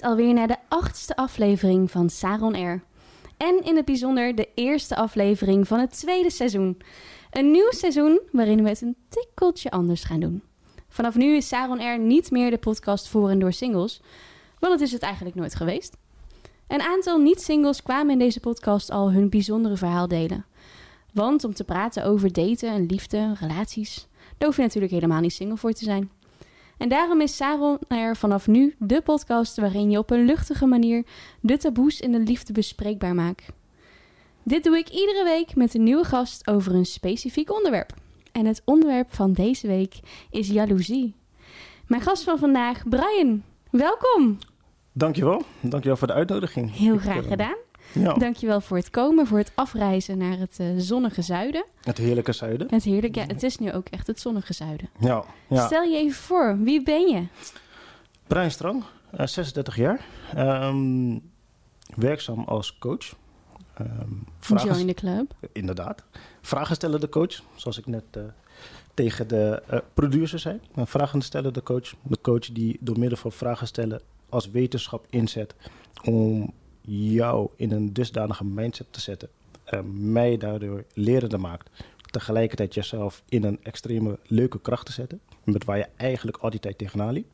Alweer 0.00 0.34
naar 0.34 0.46
de 0.46 0.56
achtste 0.68 1.16
aflevering 1.16 1.90
van 1.90 2.10
Saron 2.10 2.54
Air. 2.54 2.82
En 3.36 3.64
in 3.64 3.76
het 3.76 3.84
bijzonder 3.84 4.34
de 4.34 4.48
eerste 4.54 4.96
aflevering 4.96 5.68
van 5.68 5.78
het 5.78 5.98
tweede 5.98 6.30
seizoen. 6.30 6.78
Een 7.30 7.50
nieuw 7.50 7.70
seizoen 7.70 8.20
waarin 8.32 8.62
we 8.62 8.68
het 8.68 8.80
een 8.80 8.96
tikkeltje 9.08 9.70
anders 9.70 10.04
gaan 10.04 10.20
doen. 10.20 10.42
Vanaf 10.88 11.16
nu 11.16 11.36
is 11.36 11.48
Saron 11.48 11.80
Air 11.80 11.98
niet 11.98 12.30
meer 12.30 12.50
de 12.50 12.58
podcast 12.58 13.08
voor 13.08 13.30
en 13.30 13.38
door 13.38 13.52
singles, 13.52 14.00
want 14.58 14.72
het 14.72 14.82
is 14.82 14.92
het 14.92 15.02
eigenlijk 15.02 15.34
nooit 15.34 15.54
geweest. 15.54 15.96
Een 16.68 16.82
aantal 16.82 17.18
niet-singles 17.18 17.82
kwamen 17.82 18.12
in 18.12 18.18
deze 18.18 18.40
podcast 18.40 18.90
al 18.90 19.12
hun 19.12 19.30
bijzondere 19.30 19.76
verhaal 19.76 20.08
delen. 20.08 20.44
Want 21.12 21.44
om 21.44 21.54
te 21.54 21.64
praten 21.64 22.04
over 22.04 22.32
daten 22.32 22.68
en 22.68 22.86
liefde, 22.86 23.34
relaties, 23.40 24.06
daar 24.38 24.48
hoef 24.48 24.56
je 24.56 24.62
natuurlijk 24.62 24.92
helemaal 24.92 25.20
niet 25.20 25.32
single 25.32 25.56
voor 25.56 25.72
te 25.72 25.84
zijn. 25.84 26.10
En 26.82 26.88
daarom 26.88 27.20
is 27.20 27.36
Saron 27.36 27.78
er 27.88 28.16
vanaf 28.16 28.46
nu 28.46 28.74
de 28.78 29.00
podcast 29.02 29.56
waarin 29.56 29.90
je 29.90 29.98
op 29.98 30.10
een 30.10 30.24
luchtige 30.24 30.66
manier 30.66 31.04
de 31.40 31.56
taboes 31.56 32.00
in 32.00 32.12
de 32.12 32.18
liefde 32.18 32.52
bespreekbaar 32.52 33.14
maakt. 33.14 33.52
Dit 34.42 34.64
doe 34.64 34.76
ik 34.76 34.88
iedere 34.88 35.24
week 35.24 35.54
met 35.54 35.74
een 35.74 35.82
nieuwe 35.82 36.04
gast 36.04 36.50
over 36.50 36.74
een 36.74 36.84
specifiek 36.84 37.52
onderwerp. 37.52 37.94
En 38.32 38.46
het 38.46 38.62
onderwerp 38.64 39.14
van 39.14 39.32
deze 39.32 39.66
week 39.66 40.00
is 40.30 40.48
jaloezie. 40.48 41.14
Mijn 41.86 42.02
gast 42.02 42.24
van 42.24 42.38
vandaag, 42.38 42.88
Brian. 42.88 43.42
Welkom. 43.70 44.38
Dankjewel. 44.92 45.42
Dankjewel 45.60 45.96
voor 45.96 46.06
de 46.06 46.14
uitnodiging. 46.14 46.76
Heel 46.76 46.94
Ik, 46.94 47.00
graag 47.00 47.24
eh, 47.24 47.30
gedaan. 47.30 47.56
Ja, 47.92 48.12
Dankjewel 48.14 48.60
voor 48.60 48.76
het 48.76 48.90
komen, 48.90 49.26
voor 49.26 49.38
het 49.38 49.52
afreizen 49.54 50.18
naar 50.18 50.38
het 50.38 50.56
eh, 50.58 50.66
zonnige 50.76 51.22
zuiden. 51.22 51.64
het 51.82 51.98
heerlijke 51.98 52.32
zuiden. 52.32 52.66
Het 52.70 52.84
heerlijk, 52.84 53.14
ja, 53.14 53.26
het 53.26 53.42
is 53.42 53.58
nu 53.58 53.72
ook 53.72 53.88
echt 53.88 54.06
het 54.06 54.20
zonnige 54.20 54.52
zuiden. 54.52 54.88
Ja, 54.98 55.24
ja. 55.48 55.66
Stel 55.66 55.82
je 55.82 55.96
even 55.96 56.16
voor, 56.22 56.58
wie 56.58 56.82
ben 56.82 57.08
je? 57.08 57.26
Brian 58.26 58.50
Strang, 58.50 58.82
eh, 59.10 59.26
36 59.26 59.76
jaar. 59.76 60.00
Ehm, 60.34 61.18
werkzaam 61.96 62.44
als 62.44 62.78
coach. 62.78 63.14
Ehm 63.74 63.88
vragen, 64.38 64.68
Join 64.68 64.86
the 64.86 64.94
club. 64.94 65.32
inderdaad. 65.52 66.04
Vragen 66.40 66.74
stellen 66.74 67.00
de 67.00 67.08
coach, 67.08 67.42
zoals 67.54 67.78
ik 67.78 67.86
net 67.86 68.04
eh, 68.10 68.22
tegen 68.94 69.28
de 69.28 69.62
eh, 69.66 69.78
producer 69.94 70.38
zei. 70.38 70.60
Een 70.74 70.86
vragen 70.86 71.22
stellen 71.22 71.52
de 71.52 71.62
coach. 71.62 71.94
De 72.02 72.18
coach 72.22 72.52
die 72.52 72.76
door 72.80 72.98
middel 72.98 73.18
van 73.18 73.32
vragen 73.32 73.66
stellen 73.66 74.00
als 74.28 74.50
wetenschap 74.50 75.06
inzet 75.10 75.54
om 76.04 76.52
jou 76.84 77.48
in 77.56 77.72
een 77.72 77.92
dusdanige 77.92 78.44
mindset 78.44 78.86
te 78.90 79.00
zetten. 79.00 79.28
eh, 79.64 79.80
mij 79.92 80.36
daardoor 80.36 80.84
lerender 80.94 81.40
maakt. 81.40 81.70
Tegelijkertijd 82.10 82.74
jezelf 82.74 83.22
in 83.28 83.44
een 83.44 83.58
extreme 83.62 84.18
leuke 84.26 84.60
kracht 84.60 84.86
te 84.86 84.92
zetten. 84.92 85.20
Met 85.44 85.64
waar 85.64 85.76
je 85.76 85.86
eigenlijk 85.96 86.36
al 86.36 86.50
die 86.50 86.60
tijd 86.60 86.78
tegenaan 86.78 87.12
liep. 87.12 87.26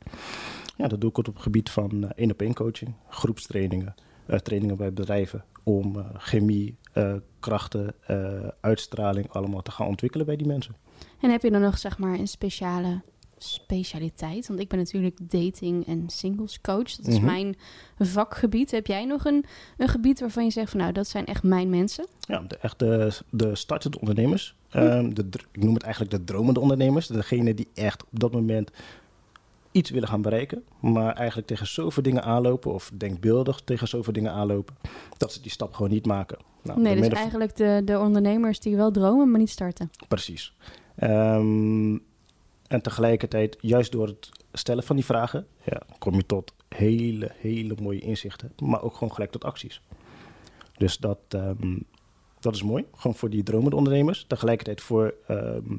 Ja, 0.77 0.89
dat 0.89 1.01
doe 1.01 1.11
ik 1.11 1.19
op 1.19 1.27
het 1.27 1.41
gebied 1.43 1.71
van 1.71 2.05
eh, 2.05 2.11
één-op-één 2.17 2.55
coaching, 2.55 2.95
groepstrainingen, 3.09 3.95
eh, 4.27 4.39
trainingen 4.39 4.77
bij 4.77 4.93
bedrijven. 4.93 5.45
Om 5.63 5.99
eh, 5.99 6.05
chemie, 6.17 6.77
eh, 6.93 7.15
krachten, 7.41 7.95
eh, 8.07 8.49
uitstraling 8.61 9.31
allemaal 9.31 9.63
te 9.63 9.71
gaan 9.71 9.87
ontwikkelen 9.87 10.27
bij 10.27 10.37
die 10.37 10.47
mensen. 10.47 10.77
En 11.21 11.31
heb 11.31 11.43
je 11.43 11.51
dan 11.51 11.61
nog 11.61 11.79
zeg 11.79 11.99
maar 11.99 12.19
een 12.19 12.29
speciale 12.29 13.01
specialiteit? 13.39 14.49
Want 14.49 14.61
ik 14.61 14.69
ben 14.69 14.79
natuurlijk 14.79 15.19
dating 15.31 15.87
en 15.87 16.05
singles 16.07 16.61
coach. 16.61 16.97
Dat 16.97 17.07
is 17.07 17.17
Mhm. 17.17 17.25
mijn 17.25 17.57
vakgebied. 17.99 18.71
Heb 18.71 18.87
jij 18.87 19.05
nog 19.05 19.25
een, 19.25 19.45
een 19.77 19.89
gebied 19.89 20.21
waarvan 20.21 20.45
je 20.45 20.51
zegt 20.51 20.71
van 20.71 20.81
nou, 20.81 20.93
dat 20.93 21.09
zijn 21.09 21.27
echt 21.27 21.43
mijn 21.43 21.71
mensen? 21.71 22.07
Ja, 22.21 22.41
de, 22.41 22.57
echt 22.57 22.79
de, 22.79 23.19
de 23.31 23.55
startende 23.55 24.01
ondernemers. 24.01 24.55
Hm. 24.69 24.79
Ehm, 24.79 25.15
de, 25.15 25.27
ik 25.53 25.63
noem 25.63 25.75
het 25.75 25.83
eigenlijk 25.83 26.13
de 26.13 26.25
dromende 26.25 26.61
ondernemers. 26.61 27.07
Degene 27.07 27.55
die 27.55 27.69
echt 27.75 28.03
op 28.13 28.21
dat 28.21 28.33
moment 28.33 28.71
iets 29.73 29.91
willen 29.91 30.09
gaan 30.09 30.23
bereiken. 30.23 30.63
Maar 30.81 31.15
eigenlijk 31.15 31.49
tegen 31.49 31.67
zoveel 31.67 32.03
dingen 32.03 32.23
aanlopen. 32.23 32.73
Of 32.73 32.91
denkbeeldig 32.95 33.61
tegen 33.65 33.89
zoveel 33.89 34.13
dingen 34.13 34.33
aanlopen. 34.33 34.75
Dat 35.17 35.33
ze 35.33 35.41
die 35.41 35.51
stap 35.51 35.75
gewoon 35.75 35.91
niet 35.91 36.07
maken. 36.07 36.39
Nou, 36.63 36.81
nee, 36.81 36.97
dus 36.97 37.09
eigenlijk 37.09 37.57
de, 37.57 37.83
de 37.85 37.99
ondernemers 37.99 38.61
die 38.61 38.77
wel 38.77 38.91
dromen, 38.91 39.31
maar 39.31 39.41
niet 39.41 39.51
starten. 39.51 39.91
Precies. 40.09 40.55
Ehm, 40.97 41.99
en 42.69 42.83
tegelijkertijd, 42.83 43.57
juist 43.61 43.93
door 43.93 44.07
het 44.07 44.31
stellen 44.53 44.83
van 44.83 44.97
die 44.97 45.05
vragen, 45.05 45.47
ja, 45.65 45.83
kom 45.99 46.15
je 46.15 46.27
tot 46.27 46.53
hele, 46.69 47.31
hele 47.37 47.75
mooie 47.83 48.01
inzichten. 48.01 48.53
Maar 48.63 48.83
ook 48.83 48.95
gewoon 48.95 49.13
gelijk 49.13 49.31
tot 49.31 49.45
acties. 49.45 49.81
Dus 50.77 50.99
dat, 50.99 51.19
ehm, 51.29 51.79
dat 52.41 52.55
is 52.55 52.63
mooi. 52.63 52.85
Gewoon 52.95 53.17
voor 53.17 53.31
die 53.31 53.43
dromende 53.43 53.77
ondernemers. 53.77 54.25
Tegelijkertijd 54.29 54.81
voor 54.81 55.15
ehm, 55.27 55.77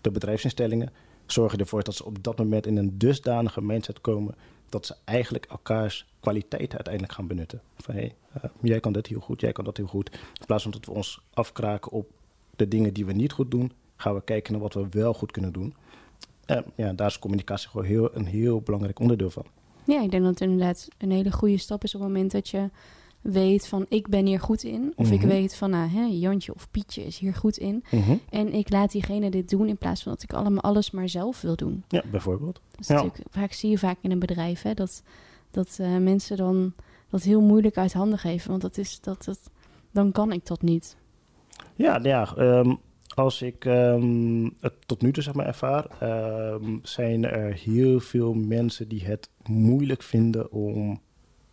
de 0.00 0.10
bedrijfsinstellingen. 0.10 0.92
Zorgen 1.26 1.58
ervoor 1.58 1.82
dat 1.82 1.94
ze 1.94 2.04
op 2.04 2.22
dat 2.22 2.38
moment 2.38 2.66
in 2.66 2.76
een 2.76 2.98
dusdanige 2.98 3.62
mindset 3.62 4.00
komen. 4.00 4.34
dat 4.68 4.86
ze 4.86 4.96
eigenlijk 5.04 5.46
elkaars 5.46 6.06
kwaliteiten 6.20 6.74
uiteindelijk 6.74 7.14
gaan 7.14 7.26
benutten. 7.26 7.62
Van 7.76 7.94
hé, 7.94 8.08
eh, 8.32 8.50
jij 8.60 8.80
kan 8.80 8.92
dit 8.92 9.06
heel 9.06 9.20
goed, 9.20 9.40
jij 9.40 9.52
kan 9.52 9.64
dat 9.64 9.76
heel 9.76 9.86
goed. 9.86 10.10
In 10.12 10.46
plaats 10.46 10.62
van 10.62 10.72
dat 10.72 10.86
we 10.86 10.92
ons 10.92 11.20
afkraken 11.34 11.92
op 11.92 12.10
de 12.56 12.68
dingen 12.68 12.94
die 12.94 13.06
we 13.06 13.12
niet 13.12 13.32
goed 13.32 13.50
doen, 13.50 13.72
gaan 13.96 14.14
we 14.14 14.22
kijken 14.24 14.52
naar 14.52 14.62
wat 14.62 14.74
we 14.74 14.86
wel 14.90 15.14
goed 15.14 15.30
kunnen 15.30 15.52
doen. 15.52 15.74
Ja, 16.76 16.92
daar 16.92 17.06
is 17.06 17.18
communicatie 17.18 17.68
gewoon 17.68 17.86
heel, 17.86 18.16
een 18.16 18.26
heel 18.26 18.60
belangrijk 18.60 18.98
onderdeel 18.98 19.30
van. 19.30 19.44
Ja, 19.84 20.02
ik 20.02 20.10
denk 20.10 20.22
dat 20.22 20.32
het 20.32 20.40
inderdaad 20.40 20.88
een 20.98 21.10
hele 21.10 21.32
goede 21.32 21.58
stap 21.58 21.84
is 21.84 21.94
op 21.94 22.00
het 22.00 22.08
moment 22.10 22.30
dat 22.30 22.48
je 22.48 22.70
weet 23.20 23.66
van 23.68 23.86
ik 23.88 24.08
ben 24.08 24.26
hier 24.26 24.40
goed 24.40 24.62
in. 24.62 24.92
Of 24.96 25.10
ik 25.10 25.18
Mhm. 25.18 25.28
weet 25.28 25.56
van 25.56 25.70
nou, 25.70 25.88
hè, 25.90 26.02
Jantje 26.04 26.54
of 26.54 26.70
Pietje 26.70 27.06
is 27.06 27.18
hier 27.18 27.34
goed 27.34 27.56
in. 27.56 27.84
En 28.30 28.52
ik 28.52 28.70
laat 28.70 28.92
diegene 28.92 29.30
dit 29.30 29.50
doen 29.50 29.68
in 29.68 29.76
plaats 29.78 30.02
van 30.02 30.12
dat 30.12 30.22
ik 30.22 30.32
allemaal 30.32 30.62
alles 30.62 30.90
maar 30.90 31.08
zelf 31.08 31.40
wil 31.40 31.56
doen. 31.56 31.84
Ja, 31.88 32.02
bijvoorbeeld. 32.10 32.60
Dat 32.70 32.80
is 32.80 32.86
Ja. 32.86 32.94
natuurlijk, 32.94 33.24
vaak 33.30 33.52
zie 33.52 33.70
je 33.70 33.78
vaak 33.78 33.96
in 34.00 34.10
een 34.10 34.18
bedrijf 34.18 34.62
hè, 34.62 34.74
dat, 34.74 35.02
dat 35.50 35.76
eh, 35.80 35.96
mensen 35.96 36.36
dan 36.36 36.72
dat 37.08 37.22
heel 37.22 37.40
moeilijk 37.40 37.76
uit 37.76 37.92
handen 37.92 38.18
geven. 38.18 38.50
Want 38.50 38.62
dat 38.62 38.78
is 38.78 39.00
dat, 39.00 39.24
dat 39.24 39.50
dan 39.90 40.12
kan 40.12 40.32
ik 40.32 40.46
dat 40.46 40.62
niet. 40.62 40.96
Ja, 41.74 41.98
ja 42.02 42.34
ehm, 42.36 42.74
als 43.20 43.42
ik 43.42 43.64
ehm, 43.64 44.48
het 44.60 44.74
tot 44.86 45.02
nu 45.02 45.12
toe 45.12 45.22
zeg 45.22 45.34
maar 45.34 45.46
ervaar, 45.46 45.86
ehm, 46.00 46.78
zijn 46.82 47.24
er 47.24 47.52
heel 47.52 48.00
veel 48.00 48.34
mensen 48.34 48.88
die 48.88 49.04
het 49.04 49.28
moeilijk 49.46 50.02
vinden 50.02 50.52
om 50.52 51.00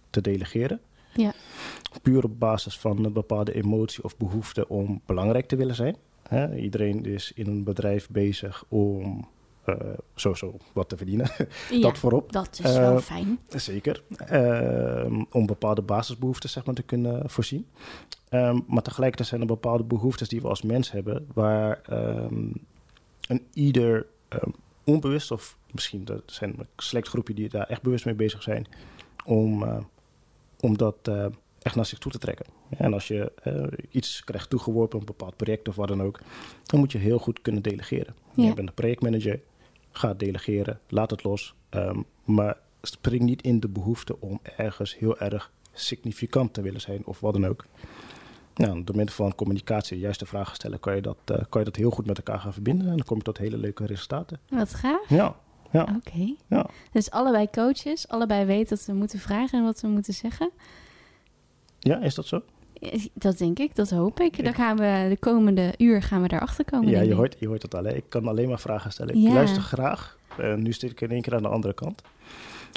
te 0.09 0.21
delegeren. 0.21 0.79
Ja. 1.13 1.33
Puur 2.01 2.23
op 2.23 2.39
basis 2.39 2.79
van 2.79 3.05
een 3.05 3.13
bepaalde 3.13 3.53
emotie 3.53 4.03
of 4.03 4.17
behoefte 4.17 4.67
om 4.67 5.01
belangrijk 5.05 5.47
te 5.47 5.55
willen 5.55 5.75
zijn. 5.75 5.95
Iedereen 6.55 7.05
is 7.05 7.31
in 7.35 7.47
een 7.47 7.63
bedrijf 7.63 8.09
bezig 8.09 8.63
om 8.67 9.27
sowieso 10.15 10.57
wat 10.73 10.89
te 10.89 10.97
verdienen. 10.97 11.29
Ja, 11.71 11.79
Dat 11.81 11.97
voorop. 11.97 12.31
dat 12.31 12.59
is 12.63 12.75
wel 12.75 12.95
Eh, 12.95 13.01
fijn. 13.01 13.39
Zeker. 13.49 14.03
Ehm, 14.17 15.23
om 15.31 15.45
bepaalde 15.45 15.81
basisbehoeften 15.81 16.49
zeg 16.49 16.65
maar, 16.65 16.75
te 16.75 16.83
kunnen 16.83 17.29
voorzien. 17.29 17.67
Ehm, 18.29 18.59
maar 18.67 18.81
tegelijkertijd 18.83 19.29
zijn 19.29 19.41
er 19.41 19.47
bepaalde 19.47 19.83
behoeftes 19.83 20.27
die 20.29 20.41
we 20.41 20.47
als 20.47 20.61
mens 20.61 20.91
hebben, 20.91 21.27
waar 21.33 21.81
ehm, 21.85 22.49
een 23.27 23.45
ieder 23.53 24.05
onbewust, 24.83 25.31
of 25.31 25.57
misschien 25.71 26.05
er 26.07 26.21
zijn 26.25 26.53
een 26.59 26.67
select 26.77 27.07
groepje 27.07 27.33
die 27.33 27.49
daar 27.49 27.67
echt 27.67 27.81
bewust 27.81 28.05
mee 28.05 28.13
bezig 28.15 28.43
zijn, 28.43 28.67
om, 29.25 29.63
eh, 29.63 29.77
om 30.59 30.77
dat 30.77 30.95
eh, 31.03 31.25
echt 31.61 31.75
naar 31.75 31.85
zich 31.85 31.97
toe 31.99 32.11
te 32.11 32.17
trekken. 32.17 32.45
En 32.77 32.93
als 32.93 33.07
je 33.07 33.31
eh, 33.43 33.63
iets 33.91 34.23
krijgt 34.23 34.49
toegeworpen, 34.49 34.99
een 34.99 35.05
bepaald 35.05 35.35
project 35.35 35.67
of 35.67 35.75
wat 35.75 35.87
dan 35.87 36.01
ook, 36.01 36.19
dan 36.65 36.79
moet 36.79 36.91
je 36.91 36.97
heel 36.97 37.17
goed 37.19 37.41
kunnen 37.41 37.61
delegeren. 37.61 38.15
Ja. 38.35 38.43
Je 38.43 38.53
bent 38.53 38.67
een 38.67 38.73
projectmanager, 38.73 39.39
ga 39.97 40.13
delegeren, 40.13 40.79
laat 40.87 41.11
het 41.11 41.23
los. 41.23 41.55
ehm, 41.69 42.01
maar 42.23 42.57
spring 42.81 43.21
niet 43.23 43.41
in 43.41 43.59
de 43.59 43.69
behoefte 43.69 44.19
om 44.21 44.39
ergens 44.57 44.97
heel 44.97 45.17
erg 45.19 45.51
significant 45.73 46.53
te 46.53 46.61
willen 46.61 46.81
zijn 46.81 47.05
of 47.05 47.19
wat 47.19 47.33
dan 47.33 47.45
ook. 47.45 47.65
Nou, 48.55 48.83
door 48.83 48.95
middel 48.95 49.15
van 49.15 49.35
communicatie, 49.35 49.95
de 49.97 50.03
juiste 50.03 50.25
vragen 50.25 50.55
stellen, 50.55 50.79
kan 50.79 50.95
je, 50.95 51.01
dat, 51.01 51.17
eh, 51.25 51.37
kan 51.49 51.59
je 51.61 51.65
dat 51.65 51.75
heel 51.75 51.89
goed 51.89 52.05
met 52.05 52.17
elkaar 52.17 52.39
gaan 52.39 52.53
verbinden. 52.53 52.87
En 52.87 52.95
dan 52.95 53.05
kom 53.05 53.17
je 53.17 53.23
tot 53.23 53.37
hele 53.37 53.57
leuke 53.57 53.85
resultaten. 53.85 54.39
Wat 54.49 54.73
gaaf. 54.73 55.09
Ja, 55.09 55.35
ja, 55.71 55.87
Oké. 55.97 56.35
ja. 56.47 56.69
Dus 56.91 57.11
allebei 57.11 57.49
coaches, 57.49 58.07
allebei 58.07 58.45
weten 58.45 58.77
dat 58.77 58.85
we 58.85 58.93
moeten 58.93 59.19
vragen 59.19 59.59
en 59.59 59.65
wat 59.65 59.81
we 59.81 59.87
moeten 59.87 60.13
zeggen. 60.13 60.51
ja 61.79 61.99
is 62.01 62.15
dat 62.15 62.25
zo? 62.25 62.41
Dat 63.13 63.37
denk 63.37 63.59
ik, 63.59 63.75
dat 63.75 63.89
hoop 63.89 64.19
ik. 64.19 64.43
Dan 64.43 64.53
gaan 64.53 64.77
we 64.77 65.05
de 65.09 65.17
komende 65.19 65.73
uur 65.77 66.01
gaan 66.01 66.21
we 66.21 66.27
daarachter 66.27 66.65
komen. 66.65 66.89
Ja, 66.89 67.01
je 67.01 67.13
hoort, 67.13 67.35
je 67.39 67.47
hoort 67.47 67.61
het 67.61 67.75
al. 67.75 67.83
Hè? 67.83 67.95
Ik 67.95 68.03
kan 68.09 68.27
alleen 68.27 68.47
maar 68.49 68.59
vragen 68.59 68.91
stellen. 68.91 69.15
Ik 69.15 69.21
Ja. 69.21 69.33
luister 69.33 69.61
graag. 69.61 70.17
Eh, 70.37 70.53
nu 70.53 70.73
zit 70.73 70.91
ik 70.91 71.01
in 71.01 71.11
één 71.11 71.21
keer 71.21 71.35
aan 71.35 71.41
de 71.41 71.47
andere 71.47 71.73
kant. 71.73 72.01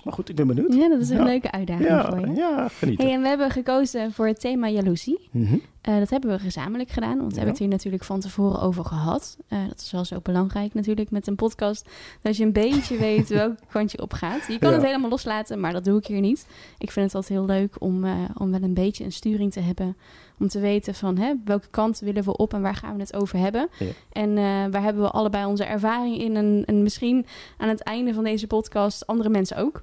Maar 0.04 0.12
goed, 0.12 0.28
ik 0.28 0.36
ben 0.36 0.46
benieuwd. 0.46 0.74
Ja, 0.74 0.88
dat 0.88 1.00
is 1.00 1.08
een 1.10 1.16
Ja. 1.16 1.24
leuke 1.24 1.50
uitdaging 1.50 1.88
voor 1.88 2.20
Ja, 2.20 2.26
je. 2.26 2.34
ja 2.34 2.68
genieten. 2.68 3.04
Hey, 3.06 3.14
en 3.14 3.22
we 3.22 3.28
hebben 3.28 3.50
gekozen 3.50 4.12
voor 4.12 4.26
het 4.26 4.40
thema 4.40 4.68
jaloezie. 4.68 5.28
Mhm. 5.30 5.56
Eh, 5.80 5.98
dat 5.98 6.10
hebben 6.10 6.30
we 6.30 6.38
gezamenlijk 6.38 6.90
gedaan, 6.90 7.16
want 7.16 7.28
we 7.28 7.34
hebben 7.34 7.48
het 7.52 7.58
hier 7.58 7.68
natuurlijk 7.68 8.04
van 8.04 8.20
tevoren 8.20 8.60
over 8.60 8.84
gehad. 8.84 9.36
Eh, 9.48 9.58
dat 9.68 9.80
is 9.80 9.90
wel 9.92 10.04
zo 10.04 10.20
belangrijk 10.22 10.74
natuurlijk 10.74 11.10
met 11.10 11.26
een 11.26 11.34
podcast, 11.34 11.88
dat 12.22 12.36
je 12.36 12.44
een 12.44 12.52
beetje 12.52 12.96
weet 13.08 13.28
welk 13.28 13.54
kant 13.72 13.92
je 13.92 14.02
op 14.02 14.12
gaat. 14.12 14.46
Je 14.48 14.58
kan 14.58 14.72
het 14.72 14.82
helemaal 14.84 15.10
loslaten, 15.10 15.60
maar 15.60 15.72
dat 15.72 15.84
doe 15.84 15.98
ik 15.98 16.06
hier 16.06 16.20
niet. 16.20 16.46
Ik 16.78 16.90
vind 16.90 17.06
het 17.06 17.14
altijd 17.14 17.38
heel 17.38 17.46
leuk 17.46 17.76
om, 17.78 18.04
eh, 18.04 18.12
om 18.38 18.50
wel 18.50 18.62
een 18.62 18.74
beetje 18.74 19.04
een 19.04 19.12
sturing 19.12 19.52
te 19.52 19.60
hebben, 19.60 19.96
om 20.40 20.48
te 20.48 20.60
weten 20.60 20.94
van 20.94 21.18
hè, 21.18 21.34
welke 21.44 21.68
kant 21.70 21.98
willen 21.98 22.24
we 22.24 22.36
op 22.36 22.54
en 22.54 22.62
waar 22.62 22.74
gaan 22.74 22.94
we 22.94 23.00
het 23.00 23.14
over 23.14 23.38
hebben. 23.38 23.68
Ja. 23.78 23.86
En 24.12 24.30
eh, 24.38 24.44
waar 24.70 24.82
hebben 24.82 25.02
we 25.02 25.10
allebei 25.10 25.44
onze 25.44 25.64
ervaring 25.64 26.18
in 26.18 26.36
en, 26.36 26.62
en 26.66 26.82
misschien 26.82 27.26
aan 27.56 27.68
het 27.68 27.82
einde 27.82 28.14
van 28.14 28.24
deze 28.24 28.46
podcast 28.46 29.06
andere 29.06 29.28
mensen 29.28 29.56
ook. 29.56 29.82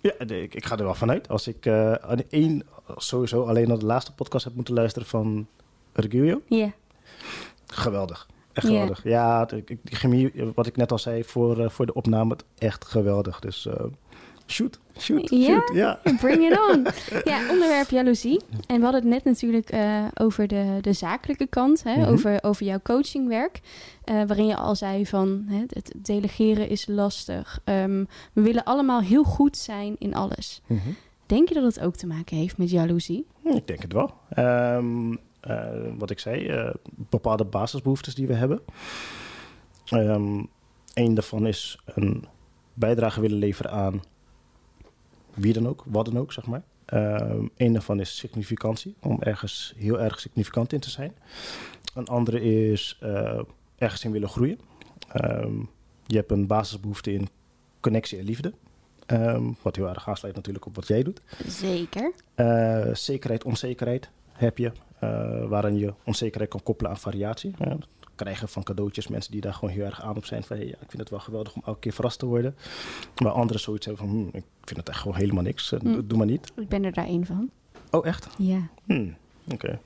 Ja, 0.00 0.18
ik, 0.18 0.54
ik 0.54 0.64
ga 0.64 0.76
er 0.76 0.84
wel 0.84 0.94
vanuit. 0.94 1.28
Als 1.28 1.48
ik 1.48 1.66
aan 2.00 2.22
één, 2.28 2.62
sowieso 2.96 3.44
alleen 3.44 3.68
naar 3.68 3.78
de 3.78 3.86
laatste 3.86 4.14
podcast 4.14 4.44
heb 4.44 4.54
moeten 4.54 4.74
luisteren 4.74 5.08
van 5.08 5.46
Reguio, 5.92 6.40
Ja. 6.48 6.72
geweldig. 7.66 8.26
Echt 8.52 8.66
geweldig. 8.66 9.02
Ja, 9.04 9.44
die 9.44 9.78
chemie, 9.84 10.32
wat 10.54 10.66
ik 10.66 10.76
net 10.76 10.92
al 10.92 10.98
zei 10.98 11.24
voor, 11.24 11.58
eh, 11.60 11.68
voor 11.68 11.86
de 11.86 11.94
opname, 11.94 12.36
echt 12.58 12.84
geweldig. 12.84 13.40
Dus 13.40 13.68
shoot, 14.46 14.78
shoot, 14.98 15.30
Ja? 15.30 15.44
shoot. 15.46 15.70
Ja. 15.74 16.00
Bring 16.20 16.50
it 16.50 16.58
on. 16.72 16.86
Ja, 17.32 17.50
onderwerp 17.50 17.90
jaloezie. 17.90 18.40
En 18.66 18.76
we 18.76 18.82
hadden 18.82 19.00
het 19.00 19.10
net 19.10 19.24
natuurlijk 19.24 19.70
eh, 19.70 20.04
over 20.14 20.46
de, 20.46 20.78
de 20.80 20.92
zakelijke 20.92 21.46
kant, 21.46 21.82
hè, 21.82 21.96
Mhm. 21.96 22.12
over, 22.12 22.38
over 22.42 22.66
jouw 22.66 22.80
coachingwerk. 22.82 23.60
eh, 24.04 24.14
waarin 24.26 24.46
je 24.46 24.56
al 24.56 24.76
zei 24.76 25.06
van 25.06 25.44
hè, 25.48 25.64
het 25.68 25.92
delegeren 25.96 26.68
is 26.68 26.86
lastig. 26.86 27.60
Ehm, 27.64 28.04
we 28.32 28.40
willen 28.40 28.64
allemaal 28.64 29.00
heel 29.00 29.24
goed 29.24 29.56
zijn 29.56 29.96
in 29.98 30.14
alles. 30.14 30.62
Mhm. 30.66 30.80
Denk 31.26 31.48
je 31.48 31.54
dat 31.54 31.64
het 31.64 31.80
ook 31.80 31.96
te 31.96 32.06
maken 32.06 32.36
heeft 32.36 32.58
met 32.58 32.70
jaloezie? 32.70 33.26
Ik 33.42 33.66
denk 33.66 33.82
het 33.82 33.92
wel. 33.92 34.14
Ehm, 34.30 35.14
eh, 35.40 35.64
wat 35.98 36.10
ik 36.10 36.18
zei, 36.18 36.70
bepaalde 36.84 37.44
basisbehoeftes 37.44 38.14
die 38.14 38.26
we 38.26 38.34
hebben. 38.34 38.60
Ehm 39.84 40.42
Eén 40.94 41.14
daarvan 41.14 41.46
is 41.46 41.78
een 41.84 42.24
bijdrage 42.74 43.20
willen 43.20 43.38
leveren 43.38 43.70
aan 43.70 44.02
wie 45.36 45.52
dan 45.52 45.68
ook, 45.68 45.82
wat 45.86 46.04
dan 46.04 46.18
ook, 46.18 46.32
zeg 46.32 46.46
maar. 46.46 46.62
Eén 47.56 47.72
daarvan 47.72 48.00
is 48.00 48.16
significantie, 48.16 48.94
om 49.00 49.22
ergens 49.22 49.74
heel 49.76 50.00
erg 50.00 50.20
significant 50.20 50.72
in 50.72 50.80
te 50.80 50.90
zijn. 50.90 51.12
Een 51.94 52.06
andere 52.06 52.40
is 52.42 52.98
eh, 53.00 53.40
ergens 53.78 54.04
in 54.04 54.10
willen 54.12 54.28
groeien. 54.28 54.58
Ehm, 55.12 55.58
je 56.06 56.16
hebt 56.16 56.30
een 56.30 56.46
basisbehoefte 56.46 57.12
in 57.12 57.28
connectie 57.80 58.18
en 58.18 58.24
liefde. 58.24 58.52
Ehm, 59.06 59.42
wat 59.62 59.76
heel 59.76 59.88
erg 59.88 60.08
aansluit 60.08 60.34
natuurlijk 60.34 60.66
op 60.66 60.74
wat 60.74 60.86
jij 60.88 61.02
doet. 61.02 61.20
Zeker. 61.46 62.12
Eh, 62.34 62.94
zekerheid, 62.94 63.44
onzekerheid 63.44 64.10
heb 64.32 64.58
je. 64.58 64.72
eh, 65.00 65.44
waarin 65.48 65.76
je 65.78 65.94
onzekerheid 66.04 66.50
kan 66.50 66.62
koppelen 66.62 66.90
aan 66.90 66.98
variatie. 66.98 67.54
Ja, 67.58 67.76
krijgen 68.16 68.48
van 68.48 68.62
cadeautjes, 68.62 69.08
mensen 69.08 69.32
die 69.32 69.40
daar 69.40 69.54
gewoon 69.54 69.74
heel 69.74 69.84
erg 69.84 70.02
aan 70.02 70.16
op 70.16 70.24
zijn. 70.24 70.42
Van, 70.42 70.56
hey, 70.56 70.66
ja, 70.66 70.72
ik 70.72 70.88
vind 70.88 70.98
het 70.98 71.10
wel 71.10 71.18
geweldig 71.20 71.54
om 71.54 71.62
elke 71.66 71.78
keer 71.80 71.92
verrast 71.92 72.18
te 72.18 72.26
worden. 72.26 72.56
Maar 73.22 73.32
anderen 73.32 73.60
zoiets 73.62 73.86
hebben 73.86 74.06
van, 74.06 74.16
hm, 74.16 74.36
ik 74.36 74.44
vind 74.64 74.78
het 74.80 74.88
echt 74.88 74.98
gewoon 75.00 75.16
helemaal 75.16 75.42
niks. 75.42 75.72
eh, 75.72 75.80
Hm. 75.80 76.00
Doe 76.06 76.18
maar 76.18 76.26
niet. 76.26 76.52
Ik 76.56 76.68
ben 76.68 76.84
er 76.84 76.92
daar 76.92 77.06
één 77.06 77.26
van. 77.26 77.50
Oh, 77.90 78.06
echt? 78.06 78.26
Ja. 78.38 78.68
Hm, 78.84 79.08
Oké. 79.52 79.78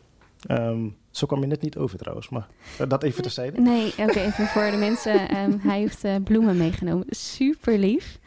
Ehm, 0.46 0.88
zo 1.10 1.26
kwam 1.26 1.40
je 1.40 1.46
net 1.46 1.60
niet 1.62 1.76
over 1.76 1.98
trouwens, 1.98 2.28
maar 2.28 2.46
eh, 2.78 2.88
dat 2.88 3.02
even 3.02 3.22
terzijde. 3.22 3.60
Nee, 3.60 3.92
oké, 3.98 4.18
even 4.20 4.46
voor 4.46 4.70
de 4.70 4.76
mensen. 4.76 5.28
Ehm, 5.28 5.58
hij 5.58 5.78
heeft 5.78 6.04
eh, 6.04 6.14
bloemen 6.24 6.56
meegenomen. 6.56 7.06
Super 7.08 7.78
lief. 7.78 8.18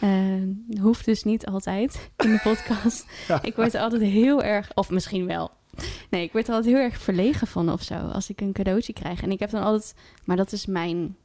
Ehm, 0.00 0.48
hoeft 0.80 1.04
dus 1.04 1.24
niet 1.24 1.46
altijd 1.46 2.10
in 2.16 2.30
de 2.30 2.40
podcast. 2.42 3.06
Ik 3.42 3.56
word 3.56 3.74
altijd 3.74 4.02
heel 4.02 4.42
erg, 4.42 4.70
of 4.74 4.90
misschien 4.90 5.26
wel. 5.26 5.50
Nee, 6.10 6.22
ik 6.22 6.32
word 6.32 6.48
er 6.48 6.54
altijd 6.54 6.74
heel 6.74 6.84
erg 6.84 6.98
verlegen 6.98 7.46
van 7.46 7.72
of 7.72 7.82
zo. 7.82 7.94
Als 7.94 8.30
ik 8.30 8.40
een 8.40 8.52
cadeautje 8.52 8.92
krijg. 8.92 9.22
En 9.22 9.30
ik 9.30 9.38
heb 9.38 9.50
dan 9.50 9.62
altijd, 9.62 9.94
maar 10.24 10.36
dat 10.36 10.52
is 10.52 10.66
mijn 10.66 11.16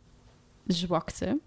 zwakte. 0.67 1.39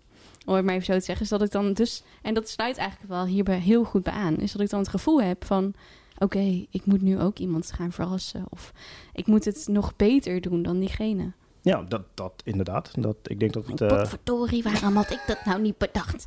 Om 0.47 0.55
het 0.55 0.64
maar 0.64 0.75
even 0.75 0.87
zo 0.87 0.93
te 0.93 1.05
zeggen. 1.05 1.25
Is 1.25 1.31
dat 1.31 1.43
ik 1.43 1.50
dan 1.50 1.73
dus, 1.73 2.03
en 2.23 2.35
dat 2.35 2.49
sluit 2.49 2.76
eigenlijk 2.76 3.11
wel 3.11 3.25
hierbij 3.26 3.58
heel 3.58 3.85
goed 3.85 4.03
bij 4.03 4.12
aan. 4.12 4.37
Is 4.37 4.53
dat 4.53 4.61
ik 4.61 4.70
dan 4.70 4.81
het 4.81 4.88
gevoel 4.88 5.23
heb 5.23 5.44
van, 5.44 5.75
oké, 6.19 6.67
ik 6.70 6.85
moet 6.85 7.03
nu 7.03 7.20
ook 7.20 7.38
iemand 7.38 7.73
gaan 7.73 7.93
verrassen. 7.93 8.44
Of 8.49 8.73
ik 9.12 9.26
moet 9.26 9.44
het 9.44 9.67
nog 9.69 9.97
beter 9.97 10.41
doen 10.41 10.62
dan 10.62 10.79
diegene. 10.79 11.32
Ja, 11.62 11.82
dat, 11.82 12.02
dat 12.14 12.32
inderdaad. 12.44 12.91
Dat, 13.02 13.17
ik 13.23 13.41
denk 13.41 13.52
dat 13.52 13.67
het... 13.67 13.87
Potverdorie, 13.87 14.62
waarom 14.62 14.97
had 14.97 15.11
ik 15.11 15.23
dat 15.26 15.44
nou 15.44 15.61
niet 15.61 15.79
bedacht? 15.79 16.26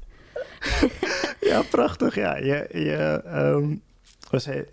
Ja, 1.40 1.62
prachtig. 1.62 2.16
Ja, 2.16 2.38
je, 2.38 2.68
je, 2.72 3.22
ehm, 3.26 3.76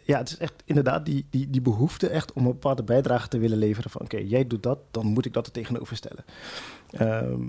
ja 0.04 0.18
het 0.18 0.28
is 0.28 0.36
echt 0.38 0.62
inderdaad 0.64 1.06
die, 1.06 1.26
die, 1.30 1.50
die 1.50 1.60
behoefte 1.60 2.08
echt 2.08 2.32
om 2.32 2.44
een 2.46 2.52
bepaalde 2.52 2.82
bijdrage 2.82 3.28
te 3.28 3.38
willen 3.38 3.58
leveren. 3.58 3.90
Van 3.90 4.00
oké, 4.00 4.16
jij 4.16 4.46
doet 4.46 4.62
dat, 4.62 4.78
dan 4.90 5.06
moet 5.06 5.24
ik 5.26 5.32
dat 5.32 5.46
er 5.46 5.52
tegenover 5.52 5.96
stellen. 5.96 6.24
Ehm, 6.90 7.42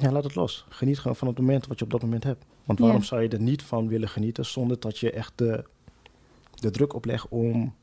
ja, 0.00 0.12
laat 0.12 0.24
het 0.24 0.34
los. 0.34 0.64
Geniet 0.68 0.98
gewoon 0.98 1.16
van 1.16 1.28
het 1.28 1.38
moment 1.38 1.66
wat 1.66 1.78
je 1.78 1.84
op 1.84 1.90
dat 1.90 2.02
moment 2.02 2.24
hebt. 2.24 2.44
Want 2.64 2.78
waarom 2.78 2.98
Ja. 3.00 3.04
zou 3.04 3.22
je 3.22 3.28
er 3.28 3.40
niet 3.40 3.62
van 3.62 3.88
willen 3.88 4.08
genieten 4.08 4.46
zonder 4.46 4.80
dat 4.80 4.98
je 4.98 5.10
echt 5.10 5.32
de, 5.36 5.64
de 6.54 6.70
druk 6.70 6.94
oplegt 6.94 7.26
om 7.28 7.74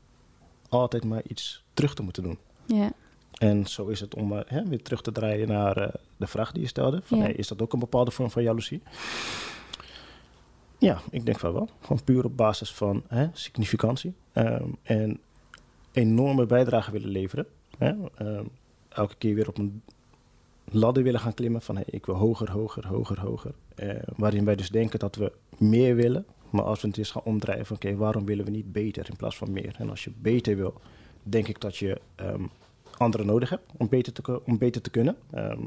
altijd 0.70 1.04
maar 1.06 1.22
iets 1.28 1.64
terug 1.74 1.94
te 1.94 2.02
moeten 2.04 2.24
doen? 2.24 2.38
Ja, 2.66 2.92
En 3.38 3.66
zo 3.68 3.88
is 3.88 4.00
het 4.00 4.16
om 4.16 4.34
eh, 4.34 4.40
hè, 4.48 4.68
weer 4.68 4.82
terug 4.84 5.02
te 5.02 5.12
draaien 5.12 5.48
naar 5.48 5.78
eh, 5.78 5.94
de 6.18 6.28
vraag 6.28 6.52
die 6.52 6.62
je 6.62 6.68
stelde. 6.68 7.02
Van, 7.04 7.18
Ja. 7.18 7.24
hey, 7.24 7.34
is 7.34 7.48
dat 7.48 7.62
ook 7.62 7.74
een 7.74 7.80
bepaalde 7.80 8.12
vorm 8.12 8.32
van 8.32 8.44
jaloezie? 8.44 8.82
Ja, 10.78 11.02
ik 11.10 11.26
denk 11.26 11.40
van 11.40 11.54
wel. 11.54 11.70
Gewoon 11.82 12.04
puur 12.04 12.26
op 12.26 12.38
basis 12.38 12.74
van 12.74 13.04
hè, 13.08 13.28
significantie. 13.34 14.14
Ehm, 14.32 14.68
en 14.84 15.20
enorme 15.92 16.46
bijdrage 16.46 16.92
willen 16.92 17.10
leveren. 17.10 17.46
Hè? 17.78 17.94
Ehm, 18.16 18.46
elke 18.90 19.16
keer 19.18 19.36
weer 19.36 19.48
op 19.48 19.58
een 19.58 19.82
ladder 20.72 21.04
willen 21.04 21.20
gaan 21.20 21.34
klimmen 21.34 21.62
van 21.62 21.76
hey, 21.76 21.86
ik 21.90 22.06
wil 22.06 22.16
hoger, 22.16 22.52
hoger, 22.52 22.88
hoger, 22.88 23.20
hoger. 23.20 23.52
Eh, 23.76 23.90
waarin 24.16 24.46
wij 24.46 24.56
dus 24.56 24.70
denken 24.70 25.00
dat 25.00 25.16
we 25.16 25.32
meer 25.58 25.96
willen. 25.96 26.26
Maar 26.50 26.64
als 26.64 26.82
we 26.82 26.88
het 26.88 26.98
eens 26.98 27.12
gaan 27.12 27.22
omdraaien 27.26 27.66
van 27.66 27.76
oké, 27.76 27.96
waarom 27.96 28.26
willen 28.26 28.46
we 28.46 28.52
niet 28.52 28.72
beter 28.72 29.10
in 29.10 29.16
plaats 29.16 29.38
van 29.38 29.52
meer? 29.52 29.76
En 29.78 29.90
als 29.90 30.04
je 30.04 30.12
beter 30.22 30.56
wil, 30.56 30.74
denk 31.24 31.48
ik 31.48 31.62
dat 31.62 31.78
je 31.78 32.02
ehm, 32.16 32.44
anderen 32.98 33.26
nodig 33.26 33.50
hebt 33.50 33.72
om 33.78 33.90
beter 33.90 34.14
te, 34.14 34.46
om 34.46 34.58
beter 34.58 34.82
te 34.82 34.90
kunnen. 34.90 35.16
Ehm, 35.32 35.60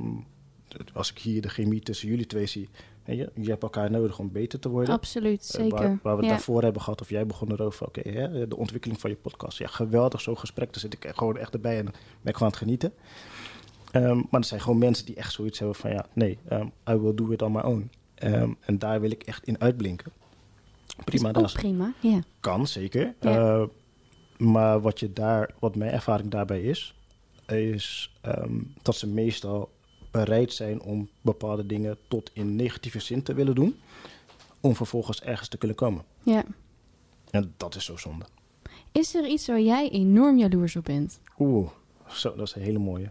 als 0.93 1.11
ik 1.11 1.19
hier 1.19 1.43
de 1.43 1.49
chemie 1.49 1.81
tussen 1.81 2.09
jullie 2.09 2.27
twee 2.27 2.47
zie, 2.47 2.69
hè, 3.03 3.13
je, 3.13 3.31
je 3.35 3.49
hebt 3.51 3.63
elkaar 3.63 3.91
nodig 3.91 4.19
om 4.19 4.33
beter 4.33 4.59
te 4.59 4.69
worden. 4.69 4.95
absoluut, 4.95 5.51
Eh, 5.55 5.61
zeker. 5.61 5.79
Waar, 5.79 5.99
waar 6.03 6.13
we 6.15 6.21
het 6.21 6.25
ja. 6.25 6.31
daarvoor 6.31 6.63
hebben 6.63 6.83
gehad, 6.83 7.01
of 7.01 7.11
jij 7.11 7.27
begon 7.27 7.53
erover, 7.53 7.87
oké, 7.87 8.03
de 8.49 8.57
ontwikkeling 8.57 9.01
van 9.01 9.11
je 9.11 9.17
podcast. 9.17 9.59
Ja, 9.59 9.67
geweldig, 9.67 10.21
zo'n 10.21 10.39
gesprek. 10.39 10.73
Daar 10.73 10.81
zit 10.81 10.93
ik 10.95 11.13
gewoon 11.15 11.37
echt 11.37 11.55
erbij 11.55 11.79
en 11.79 11.85
ben 11.85 11.93
ik 11.93 12.37
gewoon 12.37 12.41
aan 12.41 12.47
het 12.47 12.57
genieten. 12.57 12.93
Ehm, 13.91 14.17
maar 14.17 14.41
er 14.41 14.45
zijn 14.47 14.61
gewoon 14.61 14.79
mensen 14.79 15.07
die 15.07 15.15
echt 15.15 15.33
zoiets 15.33 15.59
hebben 15.59 15.77
van, 15.77 15.91
ja, 15.91 16.07
nee, 16.13 16.39
ehm, 16.49 16.67
I 16.91 16.95
will 16.95 17.15
do 17.15 17.31
it 17.31 17.43
on 17.43 17.53
my 17.53 17.61
own. 17.61 17.91
Ehm, 18.15 18.53
en 18.61 18.79
daar 18.79 19.01
wil 19.01 19.11
ik 19.11 19.23
echt 19.23 19.45
in 19.45 19.61
uitblinken. 19.61 20.13
Prima, 21.05 21.33
Dat 21.33 21.45
is 21.45 21.53
prima, 21.53 21.93
ja. 22.01 22.21
kan 22.41 22.67
zeker. 22.67 23.15
Ja. 23.21 23.59
Eh, 23.61 23.63
maar 24.37 24.81
wat, 24.81 25.01
je 25.01 25.13
daar, 25.13 25.55
wat 25.59 25.77
mijn 25.77 25.91
ervaring 25.91 26.31
daarbij 26.31 26.63
is, 26.63 26.95
is 27.47 28.13
dat 28.83 28.97
ze 28.97 29.07
meestal 29.07 29.71
bereid 30.25 30.53
zijn 30.53 30.81
om 30.83 31.09
bepaalde 31.21 31.67
dingen 31.67 31.97
tot 32.09 32.31
in 32.33 32.57
negatieve 32.57 33.01
zin 33.01 33.23
te 33.23 33.35
willen 33.35 33.55
doen, 33.55 33.77
om 34.61 34.75
vervolgens 34.77 35.23
ergens 35.23 35.49
te 35.49 35.59
kunnen 35.59 35.77
komen. 35.77 36.05
ja. 36.23 36.45
En 37.31 37.55
dat 37.57 37.75
is 37.75 37.85
zo 37.85 37.97
zonde. 37.97 38.25
Is 38.93 39.15
er 39.15 39.27
iets 39.27 39.47
waar 39.47 39.61
jij 39.61 39.91
enorm 39.91 40.39
jaloers 40.39 40.77
op 40.77 40.85
bent? 40.85 41.21
Oeh, 41.39 41.69
zo, 42.09 42.35
dat 42.37 42.47
is 42.47 42.55
een 42.55 42.63
hele 42.63 42.79
mooie. 42.79 43.11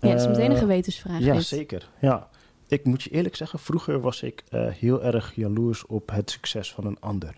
Ja, 0.00 0.10
dat 0.10 0.20
is 0.20 0.26
meteen 0.26 0.44
een 0.44 0.52
Eh, 0.52 0.58
gewetensvraag. 0.58 1.20
Ja, 1.20 1.34
dit. 1.34 1.44
zeker. 1.44 1.90
Ja. 2.00 2.28
Ik 2.68 2.84
moet 2.84 3.02
je 3.02 3.10
eerlijk 3.10 3.36
zeggen, 3.36 3.58
vroeger 3.58 4.00
was 4.00 4.22
ik 4.22 4.42
eh, 4.48 4.68
heel 4.70 5.02
erg 5.02 5.34
jaloers 5.34 5.86
op 5.86 6.10
het 6.10 6.30
succes 6.30 6.72
van 6.72 6.86
een 6.86 7.00
ander. 7.00 7.34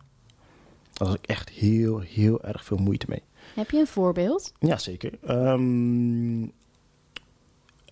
Daar 0.92 1.08
had 1.08 1.16
ik 1.16 1.26
echt 1.26 1.48
heel, 1.48 1.98
heel 2.00 2.42
erg 2.42 2.64
veel 2.64 2.76
moeite 2.78 3.06
mee. 3.08 3.22
Heb 3.54 3.70
je 3.70 3.78
een 3.78 3.86
voorbeeld? 3.86 4.52
Ja, 4.58 4.78
zeker. 4.78 5.12
Ehm, 5.22 6.42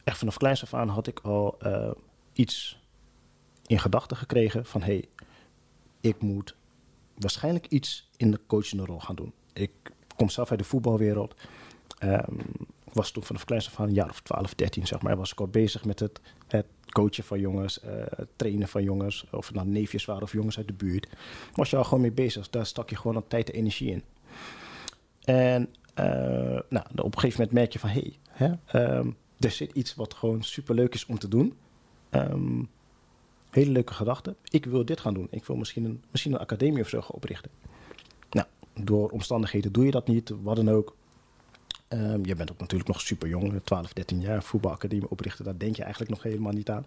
echt 0.04 0.18
vanaf 0.18 0.37
kleins 0.37 0.62
af 0.62 0.75
aan 0.75 0.88
had 0.88 1.06
ik 1.06 1.20
al 1.20 1.58
eh, 1.58 1.90
iets 2.32 2.82
in 3.66 3.78
gedachten 3.78 4.16
gekregen 4.16 4.64
van... 4.64 4.82
hey, 4.82 5.08
ik 6.00 6.20
moet 6.20 6.56
waarschijnlijk 7.14 7.66
iets 7.66 8.11
in 8.16 8.30
de 8.30 8.40
coachende 8.46 8.84
rol 8.84 9.00
gaan 9.00 9.14
doen. 9.14 9.32
Ik 9.52 9.70
kom 10.16 10.28
zelf 10.28 10.50
uit 10.50 10.58
de 10.58 10.64
voetbalwereld. 10.64 11.34
Ehm, 11.99 12.38
was 12.92 13.11
toen 13.11 13.23
vanaf 13.23 13.44
kleins 13.44 13.66
af 13.66 13.80
aan, 13.80 13.87
een 13.87 13.94
jaar 13.94 14.11
of 14.11 14.20
12, 14.20 14.54
13 14.54 14.87
zeg 14.87 15.02
maar... 15.02 15.16
was 15.16 15.32
ik 15.32 15.40
al 15.40 15.49
bezig 15.49 15.84
met 15.84 16.00
het, 16.00 16.20
het 16.46 16.66
coachen 16.88 17.25
van 17.25 17.40
jongens, 17.40 17.80
eh, 17.80 18.02
trainen 18.37 18.68
van 18.68 18.82
jongens... 18.82 19.26
of 19.30 19.46
het 19.46 19.56
nou 19.56 19.68
neefjes 19.68 20.04
waren 20.04 20.23
of 20.23 20.32
jongens 20.32 20.56
uit 20.56 20.66
de 20.66 20.73
buurt. 20.73 21.08
Was 21.52 21.70
je 21.70 21.76
al 21.76 21.84
gewoon 21.84 22.00
mee 22.00 22.12
bezig. 22.12 22.50
Daar 22.50 22.66
stak 22.66 22.90
je 22.90 22.96
gewoon 22.96 23.16
al 23.16 23.26
tijd 23.28 23.50
en 23.50 23.58
energie 23.58 23.90
in. 23.90 24.02
En 25.25 25.75
eh, 25.94 26.04
nou, 26.68 26.84
op 26.96 27.14
een 27.14 27.20
gegeven 27.20 27.40
moment 27.40 27.52
merk 27.52 27.73
je 27.73 27.78
van... 27.78 27.88
hé, 27.88 28.12
hey, 28.30 28.58
ehm, 28.66 29.11
er 29.45 29.51
zit 29.51 29.73
iets 29.73 29.95
wat 29.95 30.15
gewoon 30.15 30.43
superleuk 30.43 30.95
is 30.95 31.07
om 31.07 31.19
te 31.19 31.29
doen. 31.29 31.55
Ehm, 32.11 32.63
hele 33.51 33.71
leuke 33.71 33.95
gedachte. 33.95 34.35
Ik 34.51 34.65
wil 34.65 34.85
dit 34.85 35.01
gaan 35.01 35.15
doen. 35.15 35.27
Ik 35.31 35.45
wil 35.45 35.57
misschien 35.57 35.85
een, 35.85 36.03
misschien 36.11 36.33
een 36.33 36.39
academie 36.39 36.83
of 36.83 36.89
zo 36.89 37.01
gaan 37.01 37.15
oprichten. 37.15 37.51
Nou, 38.31 38.47
door 38.75 39.09
omstandigheden 39.09 39.73
doe 39.73 39.85
je 39.85 39.91
dat 39.91 40.09
niet, 40.09 40.33
wat 40.43 40.57
dan 40.57 40.71
ook. 40.71 40.97
Ehm, 41.89 42.25
je 42.25 42.35
bent 42.35 42.53
ook 42.53 42.59
natuurlijk 42.59 42.89
nog 42.89 43.01
super 43.01 43.29
jong, 43.29 43.61
12, 43.65 43.93
13 43.93 44.21
jaar. 44.21 44.43
Voetbalacademie 44.43 45.11
oprichten, 45.11 45.45
daar 45.45 45.59
denk 45.59 45.77
je 45.77 45.83
eigenlijk 45.83 46.11
nog 46.11 46.23
helemaal 46.23 46.53
niet 46.53 46.71
aan. 46.71 46.87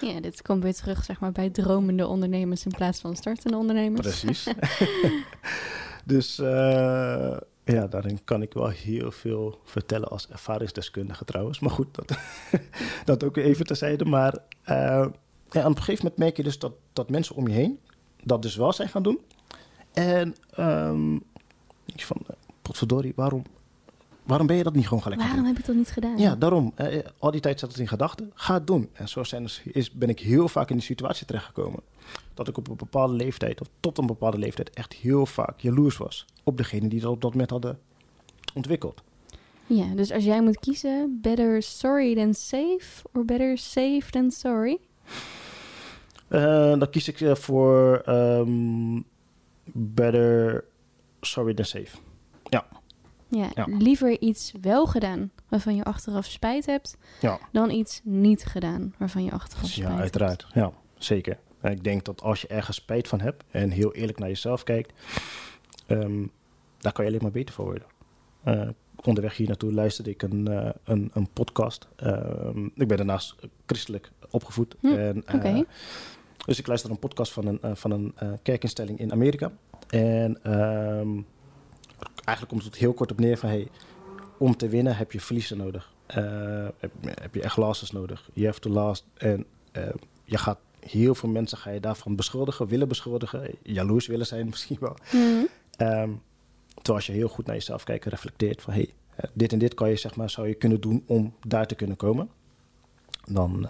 Ja, 0.00 0.20
dit 0.20 0.42
komt 0.42 0.62
weer 0.62 0.74
terug 0.74 1.04
zeg 1.04 1.20
maar, 1.20 1.32
bij 1.32 1.50
dromende 1.50 2.06
ondernemers 2.06 2.64
in 2.64 2.70
plaats 2.70 3.00
van 3.00 3.16
startende 3.16 3.56
ondernemers. 3.56 4.00
Precies. 4.00 4.48
dus 6.04 6.38
eh, 6.38 7.36
ja, 7.72 7.86
daarin 7.86 8.24
kan 8.24 8.42
ik 8.42 8.52
wel 8.52 8.68
heel 8.68 9.10
veel 9.10 9.60
vertellen 9.64 10.08
als 10.08 10.28
ervaringsdeskundige 10.28 11.24
trouwens. 11.24 11.58
Maar 11.58 11.70
goed, 11.70 11.94
dat, 11.94 12.18
dat 13.04 13.24
ook 13.24 13.36
even 13.36 13.66
terzijde. 13.66 14.04
Maar 14.04 14.38
eh, 14.62 15.06
ja, 15.50 15.60
op 15.60 15.76
een 15.76 15.76
gegeven 15.76 16.02
moment 16.02 16.16
merk 16.16 16.36
je 16.36 16.42
dus 16.42 16.58
dat, 16.58 16.72
dat 16.92 17.10
mensen 17.10 17.36
om 17.36 17.48
je 17.48 17.54
heen 17.54 17.78
dat 18.22 18.42
dus 18.42 18.56
wel 18.56 18.72
zijn 18.72 18.88
gaan 18.88 19.02
doen. 19.02 19.20
En 19.92 20.34
ik 21.84 22.04
van, 22.04 22.16
eh, 22.26 22.36
potverdorie, 22.62 23.12
waarom, 23.16 23.42
waarom 24.28 24.46
ben 24.46 24.56
je 24.56 24.62
dat 24.62 24.74
niet 24.74 24.84
gewoon 24.88 25.02
gelijk 25.02 25.20
Waarom 25.20 25.44
heb 25.44 25.56
je 25.56 25.62
dat 25.66 25.74
niet 25.74 25.90
gedaan? 25.90 26.18
Ja, 26.18 26.36
daarom. 26.36 26.72
eh, 26.74 26.98
al 27.18 27.30
die 27.30 27.40
tijd 27.40 27.60
zat 27.60 27.70
het 27.70 27.78
in 27.78 27.88
gedachten. 27.88 28.30
Ga 28.34 28.54
het 28.54 28.66
doen. 28.66 28.88
En 28.92 29.08
zo 29.08 29.24
zijn, 29.24 29.42
dus- 29.42 29.62
is, 29.64 29.90
ben 29.90 30.08
ik 30.08 30.20
heel 30.20 30.48
vaak 30.48 30.70
in 30.70 30.76
die 30.76 30.84
situatie 30.84 31.26
terechtgekomen. 31.26 31.80
Dat 32.34 32.48
ik 32.48 32.56
op 32.56 32.68
een 32.68 32.76
bepaalde 32.76 33.14
leeftijd, 33.14 33.60
of 33.60 33.68
tot 33.80 33.98
een 33.98 34.06
bepaalde 34.06 34.38
leeftijd, 34.38 34.70
echt 34.70 34.92
heel 34.92 35.26
vaak 35.26 35.60
jaloers 35.60 35.96
was. 35.96 36.24
Op 36.44 36.56
degene 36.56 36.88
die 36.88 37.00
dat 37.00 37.10
op 37.10 37.20
dat 37.20 37.30
moment 37.32 37.50
hadden 37.50 37.78
ontwikkeld. 38.54 39.02
Ja, 39.66 39.84
dus 39.94 40.12
als 40.12 40.24
jij 40.24 40.42
moet 40.42 40.58
kiezen, 40.58 41.18
better 41.22 41.62
sorry 41.62 42.14
than 42.14 42.34
safe 42.34 43.08
or 43.12 43.24
better 43.24 43.58
safe 43.58 44.04
than 44.10 44.30
sorry? 44.30 44.78
Eh, 46.28 46.40
dan 46.78 46.90
kies 46.90 47.08
ik 47.08 47.20
eh, 47.20 47.34
voor 47.34 48.02
ehm, 48.04 49.00
better 49.72 50.64
sorry 51.20 51.54
than 51.54 51.64
safe. 51.64 51.96
Ja, 52.44 52.66
Ja. 53.30 53.50
liever 53.66 54.20
iets 54.20 54.52
wel 54.60 54.86
gedaan 54.86 55.30
waarvan 55.48 55.74
je 55.76 55.84
achteraf 55.84 56.24
spijt 56.24 56.66
hebt, 56.66 56.96
Ja. 57.20 57.38
dan 57.52 57.70
iets 57.70 58.00
niet 58.04 58.44
gedaan 58.44 58.94
waarvan 58.98 59.24
je 59.24 59.30
achteraf 59.30 59.68
spijt 59.70 59.88
ja, 59.88 59.98
uiteraard. 59.98 60.46
Ja, 60.54 60.72
zeker. 60.98 61.38
En 61.60 61.72
ik 61.72 61.84
denk 61.84 62.04
dat 62.04 62.22
als 62.22 62.40
je 62.40 62.46
ergens 62.46 62.76
spijt 62.76 63.08
van 63.08 63.20
hebt 63.20 63.44
en 63.50 63.70
heel 63.70 63.94
eerlijk 63.94 64.18
naar 64.18 64.28
jezelf 64.28 64.62
kijkt, 64.62 64.92
ehm, 65.86 66.26
daar 66.78 66.92
kan 66.92 67.04
je 67.04 67.10
alleen 67.10 67.22
maar 67.22 67.32
beter 67.32 67.54
voor 67.54 67.64
worden. 67.64 67.86
Eh, 68.42 68.68
onderweg 69.04 69.36
hier 69.36 69.46
naartoe 69.46 69.72
luisterde 69.72 70.10
ik 70.10 70.22
een, 70.22 70.48
eh, 70.48 70.70
een, 70.84 71.10
een 71.14 71.28
podcast. 71.32 71.88
Ehm, 71.96 72.64
ik 72.64 72.88
ben 72.88 72.96
daarnaast 72.96 73.34
christelijk 73.66 74.10
opgevoed. 74.30 74.76
Hm, 74.80 74.86
en, 74.86 75.24
eh. 75.26 75.60
Dus 76.46 76.58
ik 76.58 76.66
luisterde 76.66 76.94
een 76.94 77.00
podcast 77.08 77.32
van 77.32 77.46
een, 77.46 77.76
van 77.76 77.90
een 77.90 78.14
kerkinstelling 78.42 78.98
in 78.98 79.12
Amerika. 79.12 79.52
En 79.88 80.42
ehm, 80.42 81.20
eigenlijk 82.14 82.48
komt 82.48 82.64
het 82.64 82.76
heel 82.76 82.92
kort 82.92 83.10
op 83.10 83.20
neer 83.20 83.38
van... 83.38 83.48
Hey, 83.48 83.68
om 84.38 84.56
te 84.56 84.68
winnen 84.68 84.96
heb 84.96 85.12
je 85.12 85.20
verliezen 85.20 85.56
nodig. 85.56 85.92
Eh, 86.06 86.66
heb, 86.78 86.92
heb 87.02 87.34
je 87.34 87.42
echt 87.42 87.56
losses 87.56 87.90
nodig. 87.90 88.30
You 88.32 88.46
have 88.46 88.60
to 88.60 88.70
last. 88.70 89.04
En 89.14 89.46
eh, 89.72 89.88
je 90.24 90.38
gaat 90.38 90.58
heel 90.80 91.14
veel 91.14 91.28
mensen 91.28 91.58
ga 91.58 91.70
je 91.70 91.80
daarvan 91.80 92.16
beschuldigen, 92.16 92.66
willen 92.66 92.88
beschuldigen, 92.88 93.50
jaloers 93.62 94.06
willen 94.06 94.26
zijn 94.26 94.46
misschien 94.52 94.76
wel. 94.80 94.96
Ehm, 95.76 96.10
terwijl 96.74 96.96
als 96.96 97.06
je 97.06 97.12
heel 97.12 97.28
goed 97.28 97.46
naar 97.46 97.54
jezelf 97.54 97.84
kijkt 97.84 98.04
en 98.04 98.10
reflecteert 98.10 98.62
van 98.62 98.72
hey, 98.72 98.94
eh, 99.14 99.30
dit 99.32 99.52
en 99.52 99.58
dit 99.58 99.74
kan 99.74 99.88
je 99.88 99.96
zeg 99.96 100.16
maar 100.16 100.30
zou 100.30 100.48
je 100.48 100.54
kunnen 100.54 100.80
doen 100.80 101.04
om 101.06 101.34
daar 101.46 101.66
te 101.66 101.74
kunnen 101.74 101.96
komen. 101.96 102.30
Dan 103.24 103.68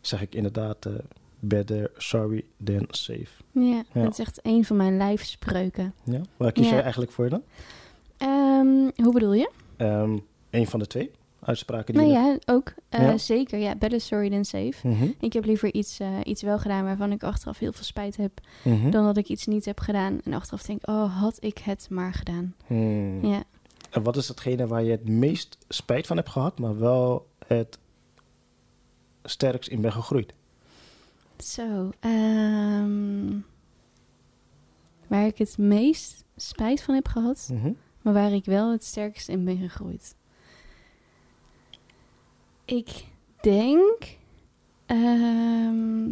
zeg 0.00 0.20
ik 0.20 0.34
inderdaad 0.34 0.88
better 1.40 1.90
sorry 1.96 2.44
than 2.64 2.84
safe. 2.88 3.28
Ja, 3.52 3.82
Ja. 3.92 4.02
dat 4.02 4.12
is 4.12 4.18
echt 4.18 4.38
een 4.42 4.64
van 4.64 4.76
mijn 4.76 4.96
lijfspreuken. 4.96 5.94
Ja? 6.04 6.20
Waar 6.36 6.52
kies 6.52 6.64
Ja. 6.66 6.72
jij 6.72 6.82
eigenlijk 6.82 7.12
voor 7.12 7.28
dan? 7.28 7.42
Ehm, 8.16 8.90
hoe 9.04 9.12
bedoel 9.12 9.32
je? 9.32 9.50
Ehm 9.76 10.18
een 10.50 10.66
van 10.66 10.78
de 10.78 10.86
twee 10.86 11.10
uitspraken 11.40 11.94
die 11.94 12.02
Nou 12.02 12.14
je- 12.14 12.38
ja, 12.46 12.54
ook. 12.54 12.72
Eh, 12.88 13.00
Ja. 13.00 13.18
Zeker, 13.18 13.58
ja. 13.58 13.74
Better 13.76 14.00
sorry 14.00 14.30
than 14.30 14.44
safe. 14.44 14.88
Mhm, 14.88 15.08
Ik 15.20 15.32
heb 15.32 15.44
liever 15.44 15.74
iets, 15.74 15.98
eh, 16.00 16.08
iets 16.24 16.42
wel 16.42 16.58
gedaan 16.58 16.84
waarvan 16.84 17.12
ik 17.12 17.22
achteraf 17.22 17.58
heel 17.58 17.72
veel 17.72 17.84
spijt 17.84 18.16
heb, 18.16 18.40
mhm. 18.64 18.90
dan 18.90 19.04
dat 19.04 19.16
ik 19.16 19.28
iets 19.28 19.46
niet 19.46 19.64
heb 19.64 19.80
gedaan 19.80 20.20
en 20.24 20.32
achteraf 20.32 20.62
denk, 20.62 20.88
oh, 20.88 21.20
had 21.20 21.36
ik 21.44 21.58
het 21.58 21.86
maar 21.90 22.12
gedaan. 22.12 22.54
Hmm. 22.66 23.24
Ja. 23.26 23.42
En 23.90 24.02
wat 24.02 24.16
is 24.16 24.28
hetgene 24.28 24.66
waar 24.66 24.82
je 24.82 24.90
het 24.90 25.08
meest 25.08 25.58
spijt 25.68 26.06
van 26.06 26.16
hebt 26.16 26.28
gehad, 26.28 26.58
maar 26.58 26.78
wel 26.78 27.26
het 27.46 27.78
sterkst 29.24 29.68
in 29.70 29.80
bent 29.80 29.94
gegroeid? 29.94 30.32
Zo, 31.42 31.90
ehm, 32.00 33.38
waar 35.06 35.26
ik 35.26 35.38
het 35.38 35.58
meest 35.58 36.24
spijt 36.36 36.82
van 36.82 36.94
heb 36.94 37.08
gehad, 37.08 37.48
Mhm. 37.52 37.72
maar 38.02 38.12
waar 38.12 38.32
ik 38.32 38.44
wel 38.44 38.70
het 38.72 38.84
sterkst 38.84 39.28
in 39.28 39.44
ben 39.44 39.56
gegroeid. 39.56 40.14
Ik 42.64 43.04
denk 43.40 44.16
ehm, 44.86 46.10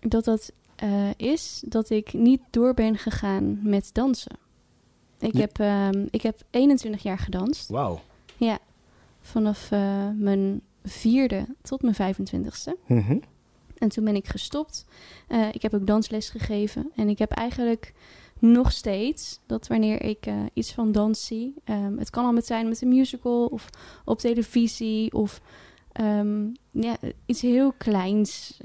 dat 0.00 0.24
dat 0.24 0.52
eh, 0.76 1.10
is 1.16 1.62
dat 1.66 1.90
ik 1.90 2.12
niet 2.12 2.40
door 2.50 2.74
ben 2.74 2.98
gegaan 2.98 3.58
met 3.62 3.90
dansen. 3.94 4.36
Ik, 5.18 5.32
Ja. 5.34 5.40
heb, 5.40 5.58
ehm, 5.58 6.06
ik 6.10 6.22
heb 6.22 6.42
21 6.50 7.02
jaar 7.02 7.18
gedanst. 7.18 7.68
Wauw. 7.68 8.00
Ja, 8.36 8.58
vanaf 9.20 9.70
eh, 9.70 10.08
mijn 10.14 10.60
vierde 10.84 11.46
tot 11.60 11.82
mijn 11.82 11.94
25ste. 11.94 12.76
Mhm. 12.86 13.18
En 13.82 13.88
toen 13.88 14.04
ben 14.04 14.16
ik 14.16 14.28
gestopt. 14.28 14.84
Eh, 15.28 15.48
ik 15.52 15.62
heb 15.62 15.74
ook 15.74 15.86
dansles 15.86 16.30
gegeven. 16.30 16.90
En 16.96 17.08
ik 17.08 17.18
heb 17.18 17.30
eigenlijk 17.30 17.92
nog 18.38 18.72
steeds 18.72 19.40
dat 19.46 19.66
wanneer 19.66 20.02
ik 20.02 20.26
eh, 20.26 20.34
iets 20.52 20.72
van 20.72 20.92
dans 20.92 21.26
zie. 21.26 21.54
ehm, 21.64 21.96
het 21.98 22.10
kan 22.10 22.24
al 22.24 22.32
met 22.32 22.46
zijn 22.46 22.68
met 22.68 22.82
een 22.82 22.88
musical 22.88 23.46
of 23.46 23.68
op 24.04 24.18
televisie 24.18 25.12
of 25.12 25.40
ehm, 25.92 26.46
ja, 26.70 26.96
iets 27.26 27.40
heel 27.40 27.72
kleins. 27.72 28.60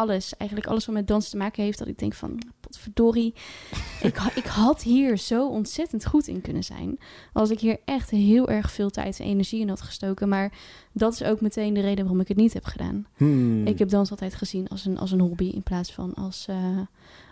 Alles, 0.00 0.36
eigenlijk 0.36 0.70
alles 0.70 0.86
wat 0.86 0.94
met 0.94 1.06
dans 1.06 1.28
te 1.28 1.36
maken 1.36 1.62
heeft. 1.62 1.78
Dat 1.78 1.88
ik 1.88 1.98
denk 1.98 2.14
van, 2.14 2.42
potverdorie. 2.60 3.34
ik, 4.02 4.20
ik 4.34 4.46
had 4.46 4.82
hier 4.82 5.16
zo 5.16 5.48
ontzettend 5.48 6.06
goed 6.06 6.26
in 6.26 6.40
kunnen 6.40 6.64
zijn. 6.64 6.98
Als 7.32 7.50
ik 7.50 7.60
hier 7.60 7.78
echt 7.84 8.10
heel 8.10 8.48
erg 8.48 8.70
veel 8.70 8.90
tijd 8.90 9.20
en 9.20 9.26
energie 9.26 9.60
in 9.60 9.68
had 9.68 9.80
gestoken. 9.80 10.28
Maar 10.28 10.52
dat 10.92 11.12
is 11.12 11.22
ook 11.22 11.40
meteen 11.40 11.74
de 11.74 11.80
reden 11.80 12.04
waarom 12.04 12.20
ik 12.20 12.28
het 12.28 12.36
niet 12.36 12.52
heb 12.52 12.64
gedaan. 12.64 13.06
Hmm. 13.16 13.66
Ik 13.66 13.78
heb 13.78 13.88
dans 13.88 14.10
altijd 14.10 14.34
gezien 14.34 14.68
als 14.68 14.84
een, 14.84 14.98
als 14.98 15.10
een 15.10 15.20
hobby 15.20 15.44
in 15.44 15.62
plaats 15.62 15.92
van 15.92 16.14
als, 16.14 16.46
eh, 16.48 16.78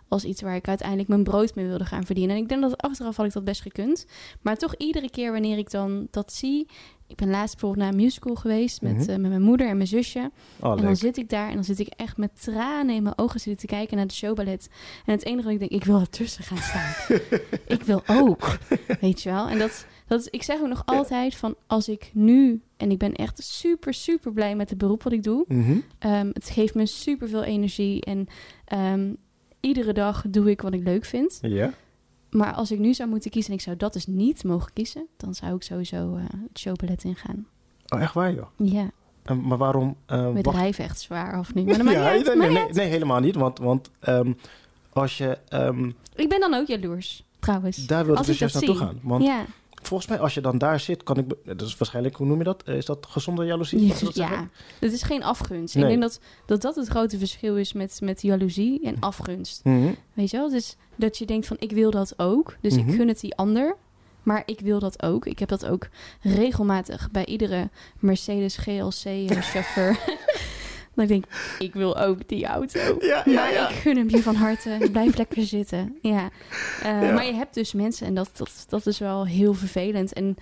als 0.09 0.25
iets 0.25 0.43
waar 0.43 0.57
ik 0.57 0.69
uiteindelijk 0.69 1.09
mijn 1.09 1.25
brood 1.25 1.55
mee 1.55 1.67
wilde 1.67 1.85
gaan 1.85 2.05
verdienen. 2.05 2.37
En 2.37 2.43
ik 2.43 2.49
denk 2.49 2.63
dat 2.63 2.77
achteraf 2.77 3.17
had 3.17 3.27
ik 3.27 3.33
dat 3.33 3.45
best 3.45 3.63
gekund. 3.63 4.07
Maar 4.43 4.57
toch 4.57 4.75
iedere 4.75 5.11
keer 5.11 5.33
wanneer 5.33 5.59
ik 5.59 5.71
dan 5.71 6.09
dat 6.11 6.33
zie. 6.33 6.67
Ik 7.09 7.17
ben 7.17 7.31
laatst 7.31 7.53
bijvoorbeeld 7.53 7.83
naar 7.85 7.93
een 7.95 8.05
musical 8.05 8.35
geweest 8.35 8.83
met, 8.83 8.93
Mhm. 8.97 9.11
eh, 9.11 9.17
met 9.17 9.31
mijn 9.31 9.43
moeder 9.43 9.69
en 9.69 9.77
mijn 9.77 9.89
zusje. 9.89 10.31
Oh, 10.61 10.71
en 10.71 10.77
dan 10.77 10.87
leuk. 10.87 10.97
zit 10.97 11.17
ik 11.17 11.29
daar 11.29 11.49
en 11.49 11.55
dan 11.55 11.65
zit 11.65 11.79
ik 11.79 11.89
echt 11.97 12.17
met 12.17 12.43
tranen 12.43 12.95
in 12.95 13.03
mijn 13.03 13.19
ogen 13.19 13.41
zitten 13.41 13.69
te 13.69 13.75
kijken 13.75 13.97
naar 13.97 14.07
de 14.07 14.13
showballet. 14.15 14.69
En 15.07 15.13
het 15.13 15.25
enige 15.25 15.43
wat 15.45 15.53
ik 15.53 15.59
denk, 15.59 15.71
ik 15.71 15.85
wil 15.85 16.01
ertussen 16.01 16.45
gaan 16.45 16.59
staan. 16.59 17.19
ik 17.77 17.83
wil 17.83 18.03
ook, 18.07 18.59
weet 19.01 19.23
je 19.23 19.31
wel. 19.31 19.49
En 19.49 19.59
dat, 19.59 19.87
dat 20.07 20.21
is, 20.21 20.27
ik 20.27 20.43
zeg 20.43 20.61
ook 20.61 20.69
nog 20.69 20.83
altijd 20.85 21.35
van 21.35 21.55
als 21.67 21.89
ik 21.89 22.11
nu, 22.15 22.61
en 22.77 22.91
ik 22.91 22.99
ben 22.99 23.15
echt 23.15 23.43
super, 23.45 23.95
super 23.95 24.33
blij 24.33 24.57
met 24.57 24.69
het 24.71 24.79
beroep 24.79 25.03
wat 25.03 25.13
ik 25.13 25.23
doe. 25.23 25.45
Mhm. 25.49 25.79
Ehm, 25.99 26.31
het 26.33 26.51
geeft 26.51 26.75
me 26.75 26.87
super 26.87 27.29
veel 27.29 27.45
energie 27.45 28.05
en 28.05 28.27
ehm, 28.65 29.13
iedere 29.61 29.93
dag 29.93 30.25
doe 30.29 30.51
ik 30.51 30.61
wat 30.61 30.75
ik 30.75 30.83
leuk 30.85 31.05
vind. 31.05 31.39
Ja. 31.43 31.73
Maar 32.31 32.53
als 32.53 32.71
ik 32.71 32.79
nu 32.79 32.95
zou 32.95 33.09
moeten 33.09 33.31
kiezen 33.31 33.51
en 33.51 33.57
ik 33.59 33.63
zou 33.65 33.77
dat 33.77 33.93
dus 33.93 34.07
niet 34.07 34.45
mogen 34.45 34.73
kiezen, 34.73 35.07
dan 35.17 35.35
zou 35.35 35.55
ik 35.55 35.63
sowieso 35.63 36.17
eh, 36.17 36.23
het 36.49 36.59
showballet 36.59 37.05
ingaan. 37.05 37.47
Oh, 37.89 38.01
echt 38.03 38.15
waar, 38.15 38.35
joh. 38.35 38.47
Ja, 38.57 38.91
En 39.23 39.47
maar 39.47 39.59
waarom... 39.59 39.97
eh, 40.07 40.31
met 40.31 40.45
wacht- 40.45 40.57
rijven 40.59 40.85
echt 40.85 41.01
zwaar 41.01 41.39
of 41.39 41.55
niet? 41.55 41.67
Maar 41.83 41.93
ja, 41.93 42.09
uit, 42.09 42.25
nee, 42.27 42.37
nee, 42.37 42.49
niet 42.49 42.59
nee, 42.59 42.73
nee, 42.73 42.87
helemaal 42.87 43.21
niet. 43.21 43.35
Want, 43.35 43.59
want 43.59 43.91
ehm, 44.01 44.33
als 44.93 45.19
je... 45.19 45.39
ehm, 45.49 45.91
Ik 46.15 46.29
ben 46.29 46.41
dan 46.41 46.55
ook 46.55 46.67
jaloers, 46.67 47.25
trouwens. 47.39 47.87
daar 47.87 48.05
wilde 48.05 48.21
ik 48.21 48.27
dus 48.27 48.39
juist 48.39 48.55
naartoe 48.55 48.77
zie. 48.77 48.85
gaan. 48.87 48.99
Want 49.03 49.25
ja, 49.25 49.45
volgens 49.89 50.09
mij, 50.09 50.19
als 50.21 50.35
je 50.35 50.41
dan 50.41 50.59
daar 50.59 50.81
zit, 50.81 51.03
kan 51.03 51.17
ik... 51.17 51.25
Dat 51.45 51.61
is 51.61 51.77
waarschijnlijk, 51.77 52.17
hoe 52.17 52.27
noem 52.27 52.39
je 52.39 52.45
dat? 52.45 52.63
Eh, 52.63 52.77
Is 52.77 52.85
dat 52.85 53.07
gezonde 53.11 53.45
jaloezie? 53.45 53.87
Je 53.87 53.95
dat 54.05 54.15
ja, 54.27 54.49
het 54.79 54.93
is 54.93 55.03
geen 55.03 55.23
afgunst. 55.23 55.75
Nee. 55.75 55.85
Ik 55.85 55.91
denk 55.91 56.03
dat, 56.03 56.21
dat 56.47 56.61
dat 56.63 56.77
het 56.77 56.89
grote 56.89 57.19
verschil 57.19 57.57
is 57.57 57.73
met, 57.73 57.99
met 58.03 58.23
jaloezie 58.23 58.81
en 58.85 58.97
afgunst. 59.01 59.61
Mhm. 59.65 59.93
Weet 60.15 60.31
je 60.31 60.37
wel? 60.37 60.51
Dus 60.51 60.77
dat 60.97 61.19
je 61.19 61.27
denkt 61.27 61.47
van 61.47 61.57
ik 61.61 61.71
wil 61.73 61.91
dat 61.91 62.15
ook. 62.17 62.57
Dus 62.61 62.75
Mhm. 62.77 62.89
ik 62.89 62.95
gun 62.95 63.09
het 63.09 63.21
die 63.21 63.37
ander. 63.37 63.77
Maar 64.23 64.43
ik 64.47 64.61
wil 64.61 64.79
dat 64.79 65.03
ook. 65.03 65.27
Ik 65.27 65.39
heb 65.39 65.49
dat 65.49 65.67
ook 65.67 65.89
regelmatig 66.23 67.11
bij 67.11 67.27
iedere 67.27 67.69
Mercedes 67.99 68.57
GLC 68.57 69.05
eh, 69.05 69.29
chauffeur. 69.41 69.99
Dan 70.99 71.07
denk 71.07 71.25
ik, 71.27 71.57
ik 71.59 71.75
wil 71.75 71.99
ook 71.99 72.29
die 72.29 72.47
auto. 72.47 72.97
Ja, 73.01 73.23
ja, 73.25 73.35
maar 73.35 73.53
ja. 73.53 73.69
ik 73.69 73.75
gun 73.75 73.97
hem 73.97 74.11
je 74.11 74.23
van 74.23 74.35
harte. 74.35 74.89
Blijf 74.93 75.17
lekker 75.17 75.43
zitten. 75.43 75.99
Ja. 76.03 76.31
Eh, 76.83 77.03
Ja. 77.03 77.13
Maar 77.13 77.27
je 77.27 77.35
hebt 77.35 77.55
dus 77.55 77.73
mensen 77.73 78.07
en 78.07 78.15
dat, 78.15 78.31
dat, 78.37 78.65
dat 78.69 78.87
is 78.87 78.99
wel 78.99 79.27
heel 79.27 79.55
vervelend. 79.55 80.13
En 80.13 80.37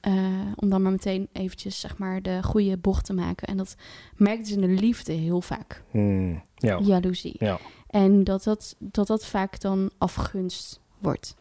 eh, 0.00 0.12
om 0.56 0.68
dan 0.68 0.82
maar 0.82 0.92
meteen 0.92 1.28
eventjes 1.32 1.80
zeg 1.80 1.98
maar 1.98 2.22
de 2.22 2.42
goede 2.42 2.76
bocht 2.76 3.04
te 3.04 3.12
maken. 3.12 3.48
En 3.48 3.56
dat 3.56 3.76
merkt 4.16 4.44
dus 4.44 4.54
in 4.54 4.60
de 4.60 4.66
liefde 4.66 5.12
heel 5.12 5.40
vaak. 5.40 5.82
Hmm. 5.90 6.42
Ja. 6.54 6.78
Jaloezie. 6.82 7.36
Ja. 7.38 7.58
En 7.88 8.24
dat 8.24 8.44
dat, 8.44 8.76
dat 8.78 9.06
dat 9.06 9.26
vaak 9.26 9.60
dan 9.60 9.90
afgunst 9.98 10.80
wordt. 10.98 11.36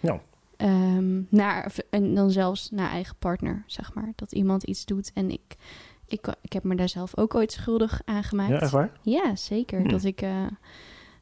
Ja. 0.00 0.20
Ehm, 0.56 1.20
naar, 1.28 1.72
en 1.90 2.14
dan 2.14 2.30
zelfs 2.30 2.70
naar 2.70 2.90
eigen 2.90 3.16
partner, 3.18 3.64
zeg 3.66 3.94
maar. 3.94 4.12
Dat 4.16 4.32
iemand 4.32 4.62
iets 4.62 4.84
doet 4.84 5.10
en 5.14 5.30
ik, 5.30 5.56
ik, 6.12 6.34
ik 6.40 6.52
heb 6.52 6.64
me 6.64 6.74
daar 6.74 6.88
zelf 6.88 7.16
ook 7.16 7.34
ooit 7.34 7.52
schuldig 7.52 8.02
aan 8.04 8.24
gemaakt. 8.24 8.50
Ja, 8.50 8.60
echt 8.60 8.70
waar? 8.70 8.92
Ja, 9.02 9.36
zeker. 9.36 9.80
Hmm. 9.80 9.88
Dat 9.88 10.04
ik 10.04 10.22
eh, 10.22 10.46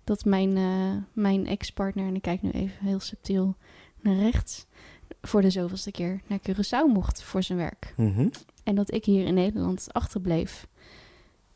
dat 0.04 0.25
mijn, 0.25 0.57
eh, 0.57 0.97
mijn 1.12 1.47
ex-partner, 1.47 2.07
en 2.07 2.14
ik 2.14 2.23
kijk 2.23 2.42
nu 2.42 2.50
even 2.50 2.87
heel 2.87 3.00
subtiel 3.00 3.57
naar 4.00 4.16
rechts, 4.16 4.66
voor 5.23 5.42
de 5.42 5.50
zoveelste 5.50 5.90
keer 5.90 6.21
naar 6.26 6.40
Curaçao 6.49 6.92
mocht 6.92 7.23
voor 7.23 7.42
zijn 7.42 7.59
werk. 7.59 7.95
Mhm. 7.97 8.28
En 8.64 8.75
dat 8.75 8.95
ik 8.95 9.04
hier 9.04 9.26
in 9.26 9.35
Nederland 9.35 9.88
achterbleef. 9.92 10.66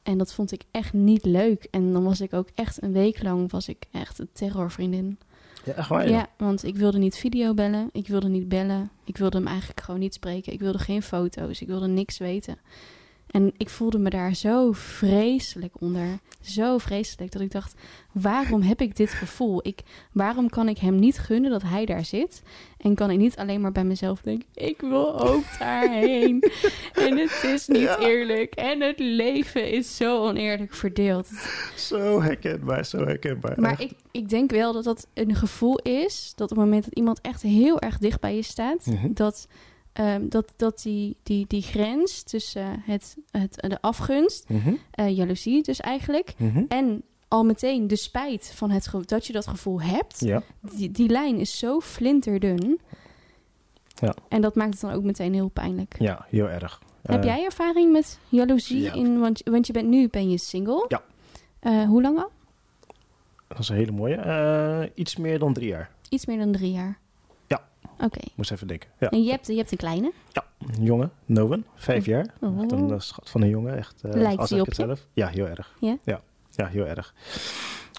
En 0.03 0.19
dat 0.19 0.35
vond 0.35 0.53
ik 0.53 0.63
echt 0.71 0.93
niet 0.93 1.25
leuk. 1.25 1.69
En 1.71 1.93
dan 1.93 2.05
was 2.05 2.21
ik 2.21 2.33
ook 2.33 2.49
echt 2.55 2.83
een 2.83 2.93
week 2.93 3.23
lang 3.23 3.51
was 3.51 3.69
ik 3.69 3.85
echt 3.91 4.19
een 4.19 4.29
terrorvriendin. 4.33 5.19
Ja, 5.65 5.73
echt 5.73 5.89
waar, 5.89 6.09
joh? 6.09 6.17
Ja, 6.17 6.29
want 6.37 6.65
ik 6.65 6.77
wilde 6.77 6.99
niet 6.99 7.17
videobellen. 7.17 7.89
Ik 7.93 8.09
wilde 8.09 8.29
niet 8.29 8.49
bellen. 8.49 8.91
Ik 9.05 9.17
wilde 9.17 9.37
hem 9.37 9.47
eigenlijk 9.47 9.81
gewoon 9.81 10.01
niet 10.01 10.15
spreken. 10.15 10.53
Ik 10.53 10.61
wilde 10.61 10.79
geen 10.79 11.03
foto's. 11.03 11.61
Ik 11.61 11.67
wilde 11.67 11.87
niks 11.87 12.19
weten. 12.19 12.59
En 13.33 13.53
ik 13.57 13.69
voelde 13.69 13.99
me 13.99 14.11
daar 14.11 14.35
zo 14.35 14.73
vreselijk 14.73 15.75
onder. 15.81 16.19
Zo 16.41 16.79
vreselijk 16.79 17.33
dat 17.33 17.43
ik 17.43 17.51
dacht: 17.51 17.75
waarom 18.13 18.63
heb 18.63 18.81
ik 18.81 18.97
dit 18.97 19.11
gevoel? 19.11 19.61
Ik, 19.67 19.81
waarom 20.13 20.49
kan 20.49 20.69
ik 20.69 20.79
hem 20.79 20.95
niet 20.97 21.19
gunnen 21.19 21.51
dat 21.51 21.63
hij 21.63 21.85
daar 21.85 22.05
zit? 22.05 22.43
En 22.79 22.95
kan 22.95 23.11
ik 23.11 23.19
niet 23.19 23.37
alleen 23.37 23.61
maar 23.61 23.73
bij 23.73 23.85
mezelf 23.85 24.21
denken: 24.21 24.49
ik 24.55 24.81
wil 24.81 25.21
ook 25.21 25.45
daarheen. 25.59 26.43
en 26.93 27.17
het 27.19 27.43
is 27.55 27.67
niet 27.67 27.81
Ja. 27.81 27.99
eerlijk. 27.99 28.55
En 28.55 28.81
het 28.81 28.99
leven 28.99 29.71
is 29.71 29.97
zo 29.97 30.27
oneerlijk 30.27 30.75
verdeeld. 30.75 31.29
Zo 31.77 32.23
herkenbaar, 32.23 32.85
zo 32.85 32.99
herkenbaar. 33.05 33.61
Maar 33.61 33.71
Echt. 33.71 33.81
ik, 33.81 33.93
ik 34.11 34.29
denk 34.29 34.51
wel 34.51 34.73
dat 34.73 34.85
dat 34.85 35.07
een 35.15 35.35
gevoel 35.35 35.79
is 35.79 36.33
dat 36.37 36.51
op 36.51 36.57
het 36.57 36.65
moment 36.67 36.85
dat 36.85 36.95
iemand 36.95 37.21
echt 37.21 37.43
heel 37.43 37.81
erg 37.81 37.99
dicht 37.99 38.21
bij 38.21 38.35
je 38.37 38.43
staat, 38.43 38.87
Mhm. 38.87 39.13
dat, 39.13 39.49
ehm, 39.93 40.29
dat, 40.29 40.53
dat 40.57 40.83
die, 40.83 41.17
die, 41.23 41.45
die 41.49 41.63
grens 41.63 42.23
tussen 42.23 42.83
het, 42.85 43.17
het, 43.31 43.55
de 43.69 43.81
afgunst, 43.81 44.47
eh, 44.91 45.17
jaloezie 45.17 45.63
dus 45.63 45.81
eigenlijk, 45.81 46.35
mhm. 46.37 46.65
en 46.69 47.03
al 47.29 47.45
meteen 47.45 47.87
de 47.89 47.97
spijt 47.97 48.53
van 48.55 48.71
het 48.71 48.91
dat 49.07 49.27
je 49.27 49.33
dat 49.33 49.47
gevoel 49.47 49.81
hebt, 49.83 50.21
Ja, 50.21 50.43
die, 50.61 50.91
die 50.91 51.09
lijn 51.09 51.37
is 51.39 51.59
zo 51.59 51.81
flinterdun. 51.81 52.81
Ja. 53.95 54.15
En 54.29 54.41
dat 54.41 54.55
maakt 54.55 54.73
het 54.73 54.81
dan 54.81 54.93
ook 54.93 55.03
meteen 55.03 55.35
heel 55.35 55.49
pijnlijk. 55.49 55.95
ja, 55.99 56.27
heel 56.29 56.49
erg. 56.51 56.81
Heb 57.03 57.21
Eh, 57.21 57.27
jij 57.27 57.45
ervaring 57.45 57.93
met 57.93 58.19
jaloezie? 58.29 58.81
ja. 58.81 58.93
In, 58.93 59.19
want, 59.21 59.41
want 59.45 59.67
je 59.67 59.73
bent 59.73 59.89
nu 59.89 60.09
ben 60.09 60.31
je 60.31 60.39
single. 60.39 60.85
Ja. 60.89 61.03
Eh, 61.61 61.85
hoe 61.85 62.03
lang 62.03 62.19
al? 62.19 62.31
Dat 63.49 63.59
is 63.59 63.69
een 63.69 63.77
hele 63.77 63.93
mooie. 63.93 64.15
Eh, 64.15 64.91
iets 64.95 65.17
meer 65.17 65.39
dan 65.39 65.53
drie 65.53 65.69
jaar. 65.69 65.91
Iets 66.09 66.27
meer 66.27 66.39
dan 66.39 66.53
drie 66.53 66.73
jaar. 66.73 66.99
Ja. 67.99 68.05
Oké. 68.05 68.21
Moest 68.35 68.51
even 68.51 68.67
denken. 68.67 68.89
Ja. 68.99 69.11
En 69.11 69.23
je 69.23 69.31
hebt, 69.31 69.47
je 69.47 69.57
hebt 69.57 69.71
een 69.73 69.79
kleine. 69.79 70.13
Een 70.77 70.85
jongen, 70.85 71.13
Noven, 71.25 71.67
vijf 71.75 72.07
jaar. 72.07 72.27
Oh. 72.41 72.63
Echt 72.63 72.73
een 72.73 72.91
eh, 72.91 73.01
schat 73.01 73.31
van 73.31 73.43
een 73.43 73.49
jongen. 73.49 73.77
Echt, 73.77 74.03
eh, 74.05 74.13
Lijkt 74.13 74.39
als 74.41 74.51
hij 74.51 74.59
ik 74.59 74.65
op 74.65 74.71
het 74.71 74.79
je? 74.81 74.85
zelf. 74.87 75.07
Ja, 75.13 75.29
heel 75.29 75.49
erg. 75.49 75.75
Ja? 75.81 75.97
Ja, 76.05 76.21
ja 76.51 76.67
heel 76.67 76.87
erg. 76.87 77.15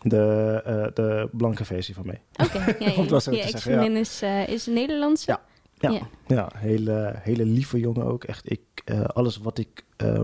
De, 0.02 0.62
eh, 0.66 0.88
de 0.94 1.30
blanke 1.32 1.66
versie 1.66 1.94
van 1.94 2.06
mij. 2.06 2.22
Oké, 2.44 2.58
ja, 2.58 2.92
ja, 2.92 3.06
te 3.06 3.20
zeggen, 3.20 3.44
ex-vriendin 3.44 3.96
is, 3.96 4.22
eh 4.22 4.48
is 4.48 4.66
een 4.68 4.74
Nederlandse? 4.74 5.32
Ja. 5.32 5.42
Ja, 5.74 5.90
Ja. 5.90 6.08
ja. 6.28 6.50
hele, 6.56 7.14
hele 7.18 7.46
lieve 7.46 7.80
jongen 7.80 8.06
ook. 8.06 8.24
Echt, 8.24 8.52
ik, 8.52 8.62
eh, 8.86 9.04
alles 9.04 9.38
wat 9.38 9.58
ik, 9.58 9.84
eh, 9.98 10.22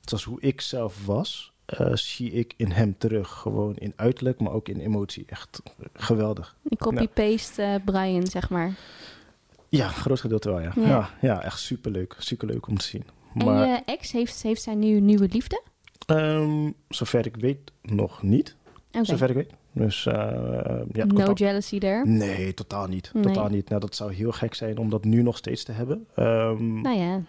zoals 0.00 0.24
hoe 0.24 0.40
ik 0.40 0.60
zelf 0.60 1.06
was, 1.06 1.49
eh, 1.70 1.94
zie 1.94 2.30
ik 2.30 2.54
in 2.56 2.70
hem 2.70 2.94
terug. 2.98 3.28
Gewoon 3.30 3.76
in 3.76 3.92
uiterlijk, 3.96 4.40
maar 4.40 4.52
ook 4.52 4.68
in 4.68 4.80
emotie. 4.80 5.24
Echt 5.26 5.62
geweldig. 5.92 6.56
Ik 6.68 6.78
copy-paste 6.78 7.62
eh, 7.62 7.74
Brian, 7.84 8.26
zeg 8.26 8.50
maar. 8.50 8.74
Ja, 9.68 9.88
groot 9.88 10.20
gedeelte 10.20 10.48
wel, 10.50 10.60
ja. 10.60 10.72
Ja. 10.76 10.86
Ja, 10.88 11.10
ja, 11.20 11.42
echt 11.42 11.58
superleuk. 11.60 12.14
Superleuk 12.18 12.66
om 12.66 12.78
te 12.78 12.84
zien. 12.84 13.04
En 13.34 13.44
Maar 13.46 13.66
je 13.68 13.82
ex, 13.84 14.12
heeft, 14.12 14.42
heeft 14.42 14.62
zij 14.62 14.74
nu 14.74 15.00
nieuwe 15.00 15.28
liefde? 15.32 15.62
ehm, 16.06 16.70
zover 16.88 17.26
ik 17.26 17.36
weet, 17.36 17.58
nog 17.82 18.22
niet. 18.22 18.56
Zover 19.02 19.28
ik 19.28 19.34
weet. 19.36 19.50
Dus 19.72 20.06
eh, 20.06 20.14
ja, 20.92 21.04
no 21.04 21.32
jealousy 21.32 21.78
there. 21.78 22.06
Nee, 22.06 22.54
totaal 22.54 22.86
niet. 22.86 23.10
Nee. 23.14 23.22
Totaal 23.22 23.48
niet. 23.48 23.68
Nou, 23.68 23.80
dat 23.80 23.94
zou 23.96 24.12
heel 24.14 24.32
gek 24.32 24.54
zijn 24.54 24.78
om 24.78 24.90
dat 24.90 25.04
nu 25.04 25.22
nog 25.22 25.36
steeds 25.36 25.64
te 25.64 25.72
hebben. 25.72 26.06
Ehm, 26.14 26.80
Nou 26.80 26.98
ja, 26.98 27.22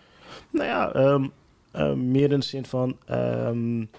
Nou 0.51 0.65
ja, 0.67 0.91
ehm, 0.91 2.11
meer 2.11 2.31
in 2.31 2.39
de 2.39 2.45
zin 2.45 2.65
van 2.65 2.97
um, 3.09 3.89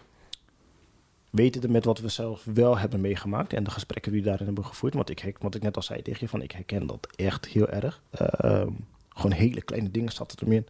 wetende 1.32 1.68
met 1.68 1.84
wat 1.84 1.98
we 1.98 2.08
zelf 2.08 2.44
wel 2.44 2.78
hebben 2.78 3.00
meegemaakt 3.00 3.52
en 3.52 3.64
de 3.64 3.70
gesprekken 3.70 4.12
die 4.12 4.20
we 4.20 4.26
daarin 4.28 4.46
hebben 4.46 4.64
gevoerd. 4.64 4.94
Want 4.94 5.10
ik, 5.10 5.36
wat 5.40 5.54
ik 5.54 5.62
net 5.62 5.76
al 5.76 5.82
zei 5.82 6.02
tegen 6.02 6.20
je, 6.20 6.28
van 6.28 6.42
ik 6.42 6.52
herken 6.52 6.86
dat 6.86 7.08
echt 7.16 7.46
heel 7.46 7.68
erg. 7.68 8.02
Ehm, 8.10 8.70
gewoon 9.08 9.32
hele 9.32 9.62
kleine 9.62 9.90
dingen 9.90 10.12
zaten 10.12 10.46
er 10.46 10.52
in. 10.52 10.66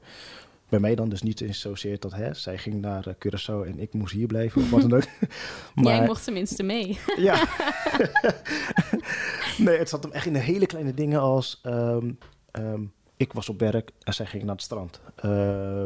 Bij 0.68 0.80
mij 0.80 0.94
dan 0.94 1.08
dus 1.08 1.22
niet 1.22 1.40
eens 1.40 1.60
zozeer 1.60 2.00
dat 2.00 2.12
hè, 2.12 2.34
zij 2.34 2.58
ging 2.58 2.80
naar 2.80 3.06
eh, 3.06 3.14
Curaçao 3.14 3.66
en 3.66 3.80
ik 3.80 3.92
moest 3.92 4.14
hier 4.14 4.26
blijven 4.26 4.62
of 4.62 4.70
wat 4.70 4.80
dan 4.80 4.94
ook. 4.94 5.04
jij 5.74 6.06
mocht 6.06 6.24
tenminste 6.24 6.62
mee. 6.62 6.98
Ja. 7.16 7.48
nee, 9.58 9.78
het 9.78 9.88
zat 9.88 10.02
hem 10.02 10.12
echt 10.12 10.26
in 10.26 10.32
de 10.32 10.38
hele 10.38 10.66
kleine 10.66 10.94
dingen 10.94 11.20
als... 11.20 11.60
ehm, 11.62 12.12
ehm, 12.50 12.82
ik 13.16 13.32
was 13.32 13.48
op 13.48 13.60
werk 13.60 13.90
en 14.02 14.14
zij 14.14 14.26
ging 14.26 14.42
naar 14.42 14.54
het 14.54 14.64
strand. 14.64 15.00
Eh, 15.16 15.84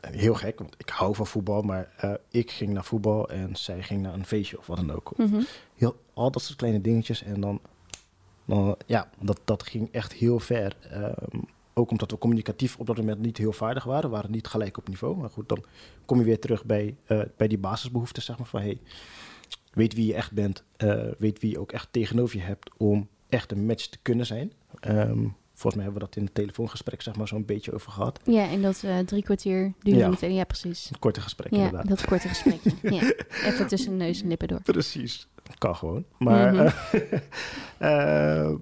heel 0.00 0.34
gek, 0.34 0.58
want 0.58 0.74
ik 0.76 0.88
hou 0.88 1.14
van 1.14 1.26
voetbal, 1.26 1.62
maar 1.62 1.92
eh, 1.96 2.14
ik 2.30 2.50
ging 2.50 2.72
naar 2.72 2.84
voetbal 2.84 3.28
en 3.28 3.56
zij 3.56 3.82
ging 3.82 4.02
naar 4.02 4.14
een 4.14 4.26
feestje 4.26 4.58
of 4.58 4.66
wat 4.66 4.76
dan 4.76 4.92
ook. 4.92 5.12
Mhm. 5.16 5.40
Heel, 5.74 5.96
al 6.14 6.30
dat 6.30 6.42
soort 6.42 6.58
kleine 6.58 6.80
dingetjes 6.80 7.22
en 7.22 7.40
dan... 7.40 7.60
dan 8.44 8.76
ja, 8.86 9.10
dat, 9.20 9.40
dat 9.44 9.62
ging 9.62 9.88
echt 9.92 10.12
heel 10.12 10.38
ver. 10.40 10.76
Ehm, 10.90 11.40
ook 11.74 11.90
omdat 11.90 12.10
we 12.10 12.18
communicatief 12.18 12.76
op 12.78 12.86
dat 12.86 12.96
moment 12.96 13.20
niet 13.20 13.36
heel 13.36 13.52
vaardig 13.52 13.84
waren. 13.84 14.10
Waren 14.10 14.30
niet 14.30 14.46
gelijk 14.46 14.76
op 14.76 14.88
niveau. 14.88 15.16
Maar 15.16 15.30
goed, 15.30 15.48
dan 15.48 15.64
kom 16.04 16.18
je 16.18 16.24
weer 16.24 16.40
terug 16.40 16.64
bij, 16.64 16.96
eh, 17.04 17.20
bij 17.36 17.48
die 17.48 17.58
basisbehoeften, 17.58 18.22
zeg 18.22 18.38
maar. 18.38 18.46
Van, 18.46 18.60
hey, 18.60 18.80
weet 19.72 19.94
wie 19.94 20.06
je 20.06 20.14
echt 20.14 20.32
bent. 20.32 20.64
eh, 20.76 21.04
weet 21.18 21.40
wie 21.40 21.50
je 21.50 21.58
ook 21.58 21.72
echt 21.72 21.88
tegenover 21.90 22.36
je 22.36 22.42
hebt 22.42 22.70
om 22.76 23.08
echt 23.28 23.52
een 23.52 23.66
match 23.66 23.86
te 23.86 23.98
kunnen 24.02 24.26
zijn. 24.26 24.52
Ehm, 24.80 25.26
volgens 25.58 25.74
mij 25.74 25.84
hebben 25.84 26.00
we 26.02 26.06
dat 26.08 26.16
in 26.16 26.24
het 26.24 26.34
telefoongesprek 26.34 27.02
zeg 27.02 27.16
maar 27.16 27.28
zo'n 27.28 27.44
beetje 27.44 27.72
over 27.72 27.92
gehad. 27.92 28.20
Ja, 28.24 28.48
en 28.50 28.62
dat 28.62 28.82
eh, 28.84 28.98
drie 28.98 29.22
kwartier 29.22 29.72
duurde 29.82 30.16
Ja. 30.20 30.26
Ja, 30.28 30.44
precies. 30.44 30.88
Een 30.92 30.98
korte 30.98 31.20
gesprek 31.20 31.50
Ja, 31.52 31.56
inderdaad. 31.58 31.88
dat 31.88 32.04
korte 32.04 32.28
gesprekje. 32.28 32.72
ja. 32.82 33.12
Even 33.48 33.66
tussen 33.66 33.96
neus 33.96 34.22
en 34.22 34.28
lippen 34.28 34.48
door. 34.48 34.62
Precies. 34.62 35.28
Kan 35.58 35.76
gewoon. 35.76 36.04
Maar 36.18 36.52
Mhm. 36.54 36.66
eh, 36.98 37.12
eh, 38.48 38.54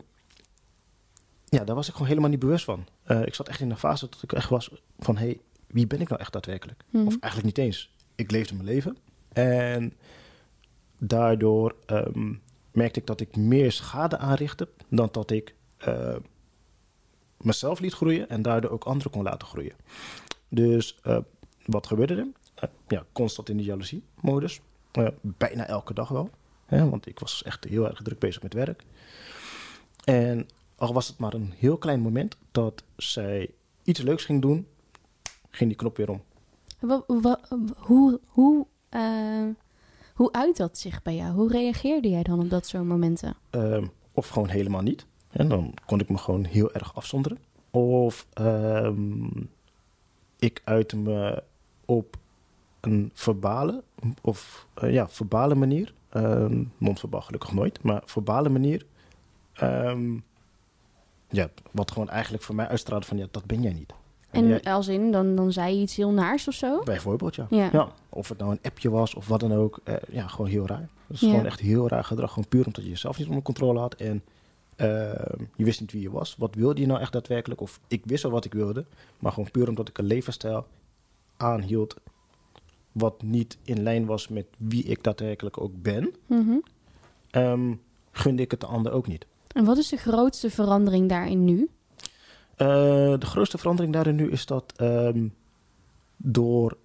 ja, 1.44 1.64
daar 1.64 1.74
was 1.74 1.86
ik 1.86 1.92
gewoon 1.92 2.08
helemaal 2.08 2.30
niet 2.30 2.38
bewust 2.38 2.64
van. 2.64 2.86
Ik 3.24 3.34
zat 3.34 3.48
echt 3.48 3.60
in 3.60 3.70
een 3.70 3.76
fase 3.78 4.08
dat 4.10 4.22
ik 4.22 4.32
echt 4.32 4.48
was 4.48 4.70
van... 4.98 5.16
hey, 5.16 5.40
wie 5.66 5.86
ben 5.86 6.00
ik 6.00 6.08
nou 6.08 6.20
echt 6.20 6.32
daadwerkelijk? 6.32 6.84
Mhm. 6.90 7.06
Of 7.06 7.16
eigenlijk 7.20 7.56
niet 7.56 7.66
eens. 7.66 7.94
Ik 8.14 8.30
leefde 8.30 8.54
mijn 8.54 8.66
leven. 8.66 8.96
En 9.32 9.92
daardoor 10.98 11.74
ehm, 11.86 12.32
merkte 12.72 13.00
ik 13.00 13.06
dat 13.06 13.20
ik 13.20 13.36
meer 13.36 13.72
schade 13.72 14.18
aanrichtte... 14.18 14.68
dan 14.88 15.08
dat 15.12 15.30
ik 15.30 15.54
mezelf 17.36 17.80
liet 17.80 17.92
groeien... 17.92 18.28
en 18.28 18.42
daardoor 18.42 18.70
ook 18.70 18.84
anderen 18.84 19.12
kon 19.12 19.22
laten 19.22 19.48
groeien. 19.48 19.74
Dus 20.48 20.98
eh, 21.02 21.18
wat 21.64 21.86
gebeurde 21.86 22.14
er? 22.14 22.26
Eh, 22.54 22.68
ja, 22.88 23.04
constant 23.12 23.48
in 23.48 23.56
de 23.56 23.64
jaloezie-modus. 23.64 24.60
Eh, 24.92 25.08
bijna 25.20 25.66
elke 25.66 25.94
dag 25.94 26.08
wel. 26.08 26.30
Hè, 26.66 26.88
want 26.90 27.06
ik 27.06 27.18
was 27.18 27.42
echt 27.42 27.64
heel 27.64 27.88
erg 27.88 28.02
druk 28.02 28.18
bezig 28.18 28.42
met 28.42 28.54
werk. 28.54 28.84
En 30.04 30.48
al 30.76 30.92
was 30.92 31.08
het 31.08 31.18
maar 31.18 31.34
een 31.34 31.52
heel 31.56 31.76
klein 31.78 32.00
moment 32.00 32.36
dat 32.52 32.82
zij 32.96 33.50
iets 33.82 34.00
leuks 34.00 34.24
ging 34.24 34.42
doen, 34.42 34.66
ging 35.50 35.68
die 35.68 35.78
knop 35.78 35.96
weer 35.96 36.10
om. 36.10 36.22
Hoe, 37.76 38.20
hoe, 38.26 38.68
hoe 40.14 40.32
uit 40.32 40.56
dat 40.56 40.78
zich 40.78 41.02
bij 41.02 41.16
jou? 41.16 41.32
Hoe 41.32 41.50
reageerde 41.50 42.08
jij 42.08 42.22
dan 42.22 42.40
op 42.40 42.50
dat 42.50 42.66
soort 42.66 42.84
momenten? 42.84 43.36
Ehm, 43.50 43.86
of 44.12 44.28
gewoon 44.28 44.48
helemaal 44.48 44.82
niet. 44.82 45.06
En 45.36 45.48
dan 45.48 45.74
kon 45.86 46.00
ik 46.00 46.08
me 46.08 46.18
gewoon 46.18 46.44
heel 46.44 46.72
erg 46.72 46.94
afzonderen. 46.94 47.38
Of 47.70 48.26
ehm, 48.32 49.24
ik 50.38 50.60
uitte 50.64 50.96
me 50.96 51.42
op 51.84 52.16
een 52.80 53.10
verbale, 53.14 53.82
of 54.20 54.66
eh, 54.74 54.92
ja, 54.92 55.08
verbale 55.08 55.54
manier. 55.54 55.94
Non-verbaal 56.78 57.20
gelukkig 57.20 57.52
nooit, 57.52 57.82
maar 57.82 58.02
verbale 58.04 58.48
manier. 58.48 58.86
Ehm, 59.52 60.14
ja, 61.28 61.48
wat 61.70 61.90
gewoon 61.90 62.08
eigenlijk 62.08 62.42
voor 62.42 62.54
mij 62.54 62.68
uitstraalde 62.68 63.06
van, 63.06 63.16
ja, 63.16 63.26
dat 63.30 63.44
ben 63.44 63.62
jij 63.62 63.72
niet. 63.72 63.92
En 64.30 64.46
jij- 64.46 64.62
als 64.62 64.88
in, 64.88 65.10
dan, 65.12 65.34
dan 65.36 65.52
zei 65.52 65.74
je 65.76 65.82
iets 65.82 65.96
heel 65.96 66.10
naars 66.10 66.48
of 66.48 66.54
zo? 66.54 66.82
Bijvoorbeeld, 66.82 67.34
ja. 67.34 67.46
Ja. 67.50 67.68
ja. 67.72 67.88
Of 68.08 68.28
het 68.28 68.38
nou 68.38 68.50
een 68.50 68.58
appje 68.62 68.90
was 68.90 69.14
of 69.14 69.28
wat 69.28 69.40
dan 69.40 69.52
ook. 69.52 69.80
eh, 69.84 69.94
ja, 70.10 70.26
gewoon 70.26 70.50
heel 70.50 70.66
raar. 70.66 70.88
Dat 71.06 71.16
is 71.16 71.20
Ja. 71.20 71.28
gewoon 71.30 71.46
echt 71.46 71.60
heel 71.60 71.88
raar 71.88 72.04
gedrag. 72.04 72.32
Gewoon 72.32 72.48
puur 72.48 72.66
omdat 72.66 72.82
je 72.84 72.90
jezelf 72.90 73.18
niet 73.18 73.28
onder 73.28 73.42
controle 73.42 73.78
had. 73.78 73.94
En 73.94 74.22
ehm, 74.76 75.44
je 75.56 75.64
wist 75.64 75.80
niet 75.80 75.92
wie 75.92 76.02
je 76.02 76.10
was. 76.10 76.36
Wat 76.38 76.54
wilde 76.54 76.80
je 76.80 76.86
nou 76.86 77.00
echt 77.00 77.12
daadwerkelijk? 77.12 77.60
Of 77.60 77.80
ik 77.86 78.02
wist 78.04 78.22
wel 78.22 78.32
wat 78.32 78.44
ik 78.44 78.52
wilde. 78.52 78.84
Maar 79.18 79.32
gewoon 79.32 79.50
puur 79.50 79.68
omdat 79.68 79.88
ik 79.88 79.98
een 79.98 80.04
levensstijl 80.04 80.66
aanhield. 81.36 81.96
Wat 82.92 83.22
niet 83.22 83.58
in 83.62 83.82
lijn 83.82 84.06
was 84.06 84.28
met 84.28 84.46
wie 84.58 84.84
ik 84.84 85.02
daadwerkelijk 85.02 85.60
ook 85.60 85.82
ben. 85.82 86.14
Ehm, 87.30 87.74
gunde 88.10 88.42
ik 88.42 88.50
het 88.50 88.60
de 88.60 88.66
ander 88.66 88.92
ook 88.92 89.06
niet. 89.06 89.26
En 89.52 89.64
wat 89.64 89.76
is 89.76 89.88
de 89.88 89.96
grootste 89.96 90.50
verandering 90.50 91.08
daarin 91.08 91.44
nu? 91.44 91.68
Eh, 92.56 92.66
de 93.18 93.26
grootste 93.26 93.58
verandering 93.58 93.92
daarin 93.92 94.14
nu 94.14 94.30
is 94.30 94.46
dat 94.46 94.72
ehm, 94.76 95.28
door 96.16 96.76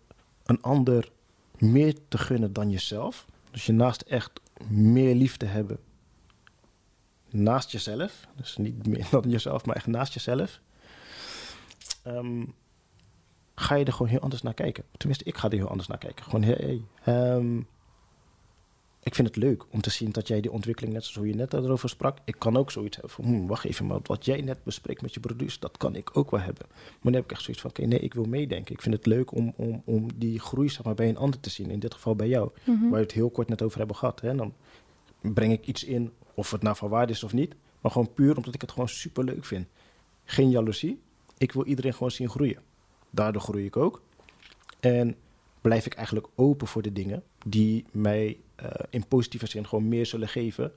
een 0.45 0.62
ander 0.62 1.12
meer 1.58 1.95
te 2.08 2.17
gunnen 2.17 2.54
dan 2.54 2.69
jezelf. 2.69 3.25
Dus 3.51 3.65
je 3.65 3.71
naast 3.71 4.01
echt 4.01 4.32
meer 4.67 5.15
lief 5.15 5.38
te 5.38 5.45
hebben. 5.45 5.77
Naast 7.31 7.71
jezelf. 7.71 8.27
Dus 8.35 8.57
niet 8.57 8.87
meer 8.87 9.07
dan 9.11 9.23
jezelf, 9.29 9.65
maar 9.65 9.75
echt 9.75 9.87
naast 9.87 10.13
jezelf. 10.13 10.59
ehm, 12.03 12.43
ga 13.55 13.75
je 13.75 13.85
er 13.85 13.93
gewoon 13.93 14.11
heel 14.11 14.19
anders 14.19 14.41
naar 14.41 14.53
kijken. 14.53 14.83
Tenminste, 14.97 15.25
ik 15.25 15.37
ga 15.37 15.49
er 15.49 15.57
heel 15.57 15.67
anders 15.69 15.87
naar 15.87 15.97
kijken. 15.97 16.23
Gewoon, 16.25 16.43
hey, 16.43 16.81
ehm, 17.03 17.57
ik 19.03 19.15
vind 19.15 19.27
het 19.27 19.35
leuk 19.37 19.65
om 19.69 19.81
te 19.81 19.89
zien 19.89 20.11
dat 20.11 20.27
jij 20.27 20.41
die 20.41 20.51
ontwikkeling, 20.51 20.93
net 20.93 21.05
zoals 21.05 21.27
je 21.27 21.35
net 21.35 21.53
erover 21.53 21.89
sprak, 21.89 22.17
ik 22.25 22.35
kan 22.37 22.57
ook 22.57 22.71
zoiets 22.71 22.95
hebben 22.97 23.13
van, 23.15 23.25
hm, 23.25 23.45
wacht 23.45 23.65
even, 23.65 23.85
maar 23.87 23.99
wat 24.03 24.25
jij 24.25 24.41
net 24.41 24.63
bespreekt 24.63 25.01
met 25.01 25.13
je 25.13 25.19
producer, 25.19 25.59
dat 25.59 25.77
kan 25.77 25.95
ik 25.95 26.17
ook 26.17 26.31
wel 26.31 26.39
hebben. 26.39 26.65
Maar 26.69 26.97
dan 27.01 27.13
heb 27.13 27.23
ik 27.23 27.31
echt 27.31 27.41
zoiets 27.41 27.61
van, 27.61 27.69
oké, 27.69 27.81
nee, 27.85 27.99
ik 27.99 28.13
wil 28.13 28.23
meedenken. 28.25 28.73
Ik 28.73 28.81
vind 28.81 28.95
het 28.95 29.05
leuk 29.05 29.31
om, 29.35 29.53
om, 29.55 29.81
om 29.85 30.07
die 30.15 30.39
groei 30.39 30.69
zeg 30.69 30.83
maar, 30.83 30.93
bij 30.95 31.09
een 31.09 31.17
ander 31.17 31.39
te 31.39 31.49
zien, 31.49 31.69
in 31.71 31.79
dit 31.79 31.93
geval 31.93 32.15
bij 32.15 32.27
jou, 32.27 32.51
Mhm. 32.63 32.81
waar 32.81 32.91
we 32.91 32.97
het 33.05 33.11
heel 33.11 33.29
kort 33.29 33.47
net 33.49 33.61
over 33.61 33.77
hebben 33.77 33.95
gehad. 33.95 34.21
Hè. 34.21 34.35
Dan 34.35 34.53
breng 35.21 35.51
ik 35.53 35.65
iets 35.67 35.83
in, 35.83 36.11
of 36.41 36.51
het 36.51 36.62
nou 36.62 36.75
van 36.75 36.89
waarde 36.89 37.13
is 37.13 37.23
of 37.23 37.34
niet, 37.34 37.56
maar 37.82 37.91
gewoon 37.91 38.13
puur 38.13 38.38
omdat 38.38 38.54
ik 38.54 38.62
het 38.62 38.71
gewoon 38.71 38.89
super 38.89 39.23
leuk 39.23 39.45
vind. 39.45 39.67
Geen 40.23 40.49
jaloezie, 40.49 41.01
ik 41.38 41.51
wil 41.51 41.65
iedereen 41.65 41.93
gewoon 41.93 42.12
zien 42.12 42.30
groeien. 42.30 42.62
Daardoor 43.10 43.41
groei 43.41 43.65
ik 43.65 43.77
ook. 43.77 44.01
En 44.80 45.15
blijf 45.62 45.86
ik 45.86 45.93
eigenlijk 45.93 46.27
open 46.36 46.67
voor 46.67 46.82
de 46.82 46.93
dingen 46.93 47.23
die 47.45 47.86
mij 47.91 48.38
eh, 48.56 48.69
in 48.89 49.08
positieve 49.08 49.47
zin 49.47 49.67
gewoon 49.67 49.88
meer 49.88 50.06
zullen 50.06 50.27
geven 50.27 50.71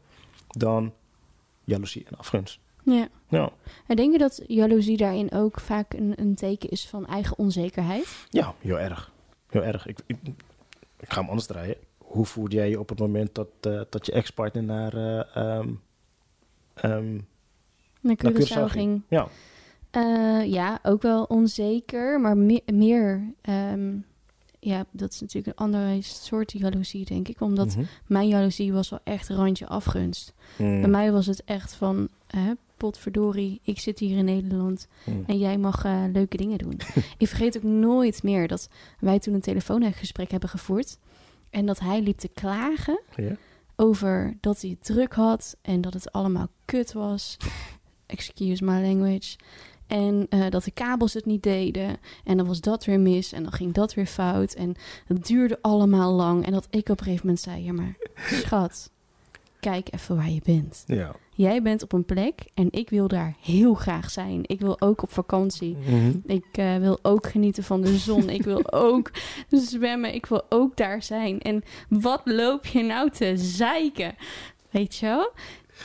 dan 0.48 0.92
jaloezie 1.64 2.04
en 2.06 2.16
afgunst. 2.16 2.58
Ja. 2.82 3.08
Ja, 3.28 3.52
En 3.86 3.96
denk 3.96 4.12
je 4.12 4.18
dat 4.18 4.42
jaloezie 4.46 4.96
daarin 4.96 5.32
ook 5.32 5.60
vaak 5.60 5.92
een, 5.92 6.12
een 6.16 6.34
teken 6.34 6.68
is 6.68 6.88
van 6.88 7.06
eigen 7.06 7.38
onzekerheid? 7.38 8.26
ja 8.30 8.54
heel 8.58 8.78
erg. 8.78 9.12
Heel 9.48 9.64
erg. 9.64 9.86
Ik, 9.86 9.98
ik, 10.06 10.16
ik 11.00 11.12
ga 11.12 11.20
hem 11.20 11.28
anders 11.28 11.46
draaien. 11.46 11.76
Hoe 12.14 12.26
voelde 12.26 12.56
jij 12.56 12.68
je 12.70 12.78
op 12.80 12.88
het 12.88 12.98
moment 12.98 13.34
dat, 13.34 13.48
eh, 13.60 13.80
dat 13.90 14.06
je 14.06 14.12
ex-partner 14.12 14.62
naar, 14.62 14.94
Naar 16.82 17.02
naar 18.00 18.16
Curaçao 18.16 18.34
Curaçao 18.34 18.64
ging? 18.64 18.70
ging. 18.70 19.02
Ja. 19.08 19.28
Eh, 19.90 20.52
ja, 20.52 20.78
ook 20.82 21.02
wel 21.02 21.24
onzeker, 21.24 22.20
maar 22.20 22.36
me- 22.36 22.62
meer... 22.72 23.32
ehm, 23.40 23.92
ja, 24.58 24.84
dat 24.90 25.12
is 25.12 25.20
natuurlijk 25.20 25.58
een 25.58 25.64
andere 25.64 26.02
soort 26.02 26.52
jaloezie, 26.52 27.04
denk 27.04 27.28
ik. 27.28 27.40
Omdat 27.40 27.66
Mhm. 27.76 27.84
mijn 28.06 28.28
jaloezie 28.28 28.72
was 28.72 28.88
wel 28.90 29.00
echt 29.04 29.28
randje 29.28 29.66
afgunst. 29.66 30.34
Mm, 30.58 30.80
Bij 30.80 30.90
mij 30.90 31.12
was 31.12 31.26
het 31.26 31.44
echt 31.44 31.74
van... 31.74 32.08
hè, 32.26 32.52
potverdorie, 32.76 33.60
ik 33.62 33.78
zit 33.78 33.98
hier 33.98 34.16
in 34.16 34.24
Nederland 34.24 34.88
mm. 35.06 35.24
en 35.26 35.38
jij 35.38 35.58
mag 35.58 35.84
eh, 35.84 36.02
leuke 36.12 36.36
dingen 36.36 36.58
doen. 36.58 36.80
ik 37.18 37.28
vergeet 37.28 37.56
ook 37.56 37.62
nooit 37.62 38.22
meer 38.22 38.48
dat 38.48 38.68
wij 39.00 39.18
toen 39.18 39.34
een 39.34 39.40
telefoongesprek 39.40 40.30
hebben 40.30 40.48
gevoerd. 40.48 40.98
En 41.54 41.66
dat 41.66 41.80
hij 41.80 42.00
liep 42.02 42.18
te 42.18 42.28
klagen 42.28 43.00
Ja. 43.16 43.36
over 43.76 44.36
dat 44.40 44.60
hij 44.60 44.70
het 44.70 44.84
druk 44.84 45.12
had 45.14 45.56
en 45.62 45.80
dat 45.80 45.94
het 45.94 46.12
allemaal 46.12 46.48
kut 46.64 46.92
was. 46.92 47.36
Excuse 48.06 48.64
my 48.64 48.80
language. 48.86 49.36
En 49.86 50.26
eh, 50.28 50.50
dat 50.50 50.64
de 50.64 50.70
kabels 50.70 51.12
het 51.14 51.24
niet 51.24 51.42
deden. 51.42 51.96
En 52.24 52.36
dan 52.36 52.46
was 52.46 52.60
dat 52.60 52.84
weer 52.84 53.00
mis. 53.00 53.32
En 53.32 53.42
dan 53.42 53.52
ging 53.52 53.72
dat 53.74 53.94
weer 53.94 54.06
fout. 54.06 54.52
En 54.54 54.74
het 55.06 55.26
duurde 55.26 55.58
allemaal 55.62 56.12
lang. 56.12 56.46
En 56.46 56.52
dat 56.52 56.66
ik 56.70 56.88
op 56.88 56.98
een 56.98 57.04
gegeven 57.04 57.26
moment 57.26 57.44
zei: 57.44 57.62
Ja, 57.64 57.72
maar 57.72 57.96
schat, 58.16 58.90
kijk 59.60 59.88
even 59.92 60.16
waar 60.16 60.30
je 60.30 60.40
bent. 60.44 60.82
Ja. 60.86 61.14
Jij 61.36 61.62
bent 61.62 61.82
op 61.82 61.92
een 61.92 62.04
plek 62.04 62.34
en 62.54 62.68
ik 62.70 62.90
wil 62.90 63.08
daar 63.08 63.34
heel 63.40 63.74
graag 63.74 64.10
zijn. 64.10 64.40
Ik 64.42 64.60
wil 64.60 64.80
ook 64.80 65.02
op 65.02 65.10
vakantie. 65.12 65.76
Mhm. 65.76 66.12
Ik 66.26 66.44
eh, 66.52 66.76
wil 66.76 66.98
ook 67.02 67.26
genieten 67.26 67.62
van 67.64 67.80
de 67.80 67.96
zon. 67.96 68.28
Ik 68.30 68.42
wil 68.42 68.72
ook 68.88 69.10
zwemmen. 69.48 70.14
Ik 70.14 70.26
wil 70.26 70.42
ook 70.48 70.76
daar 70.76 71.02
zijn. 71.02 71.40
En 71.40 71.62
wat 71.88 72.20
loop 72.24 72.66
je 72.66 72.82
nou 72.82 73.10
te 73.10 73.32
zeiken? 73.36 74.14
Weet 74.70 74.96
je 74.96 75.06
wel? 75.06 75.32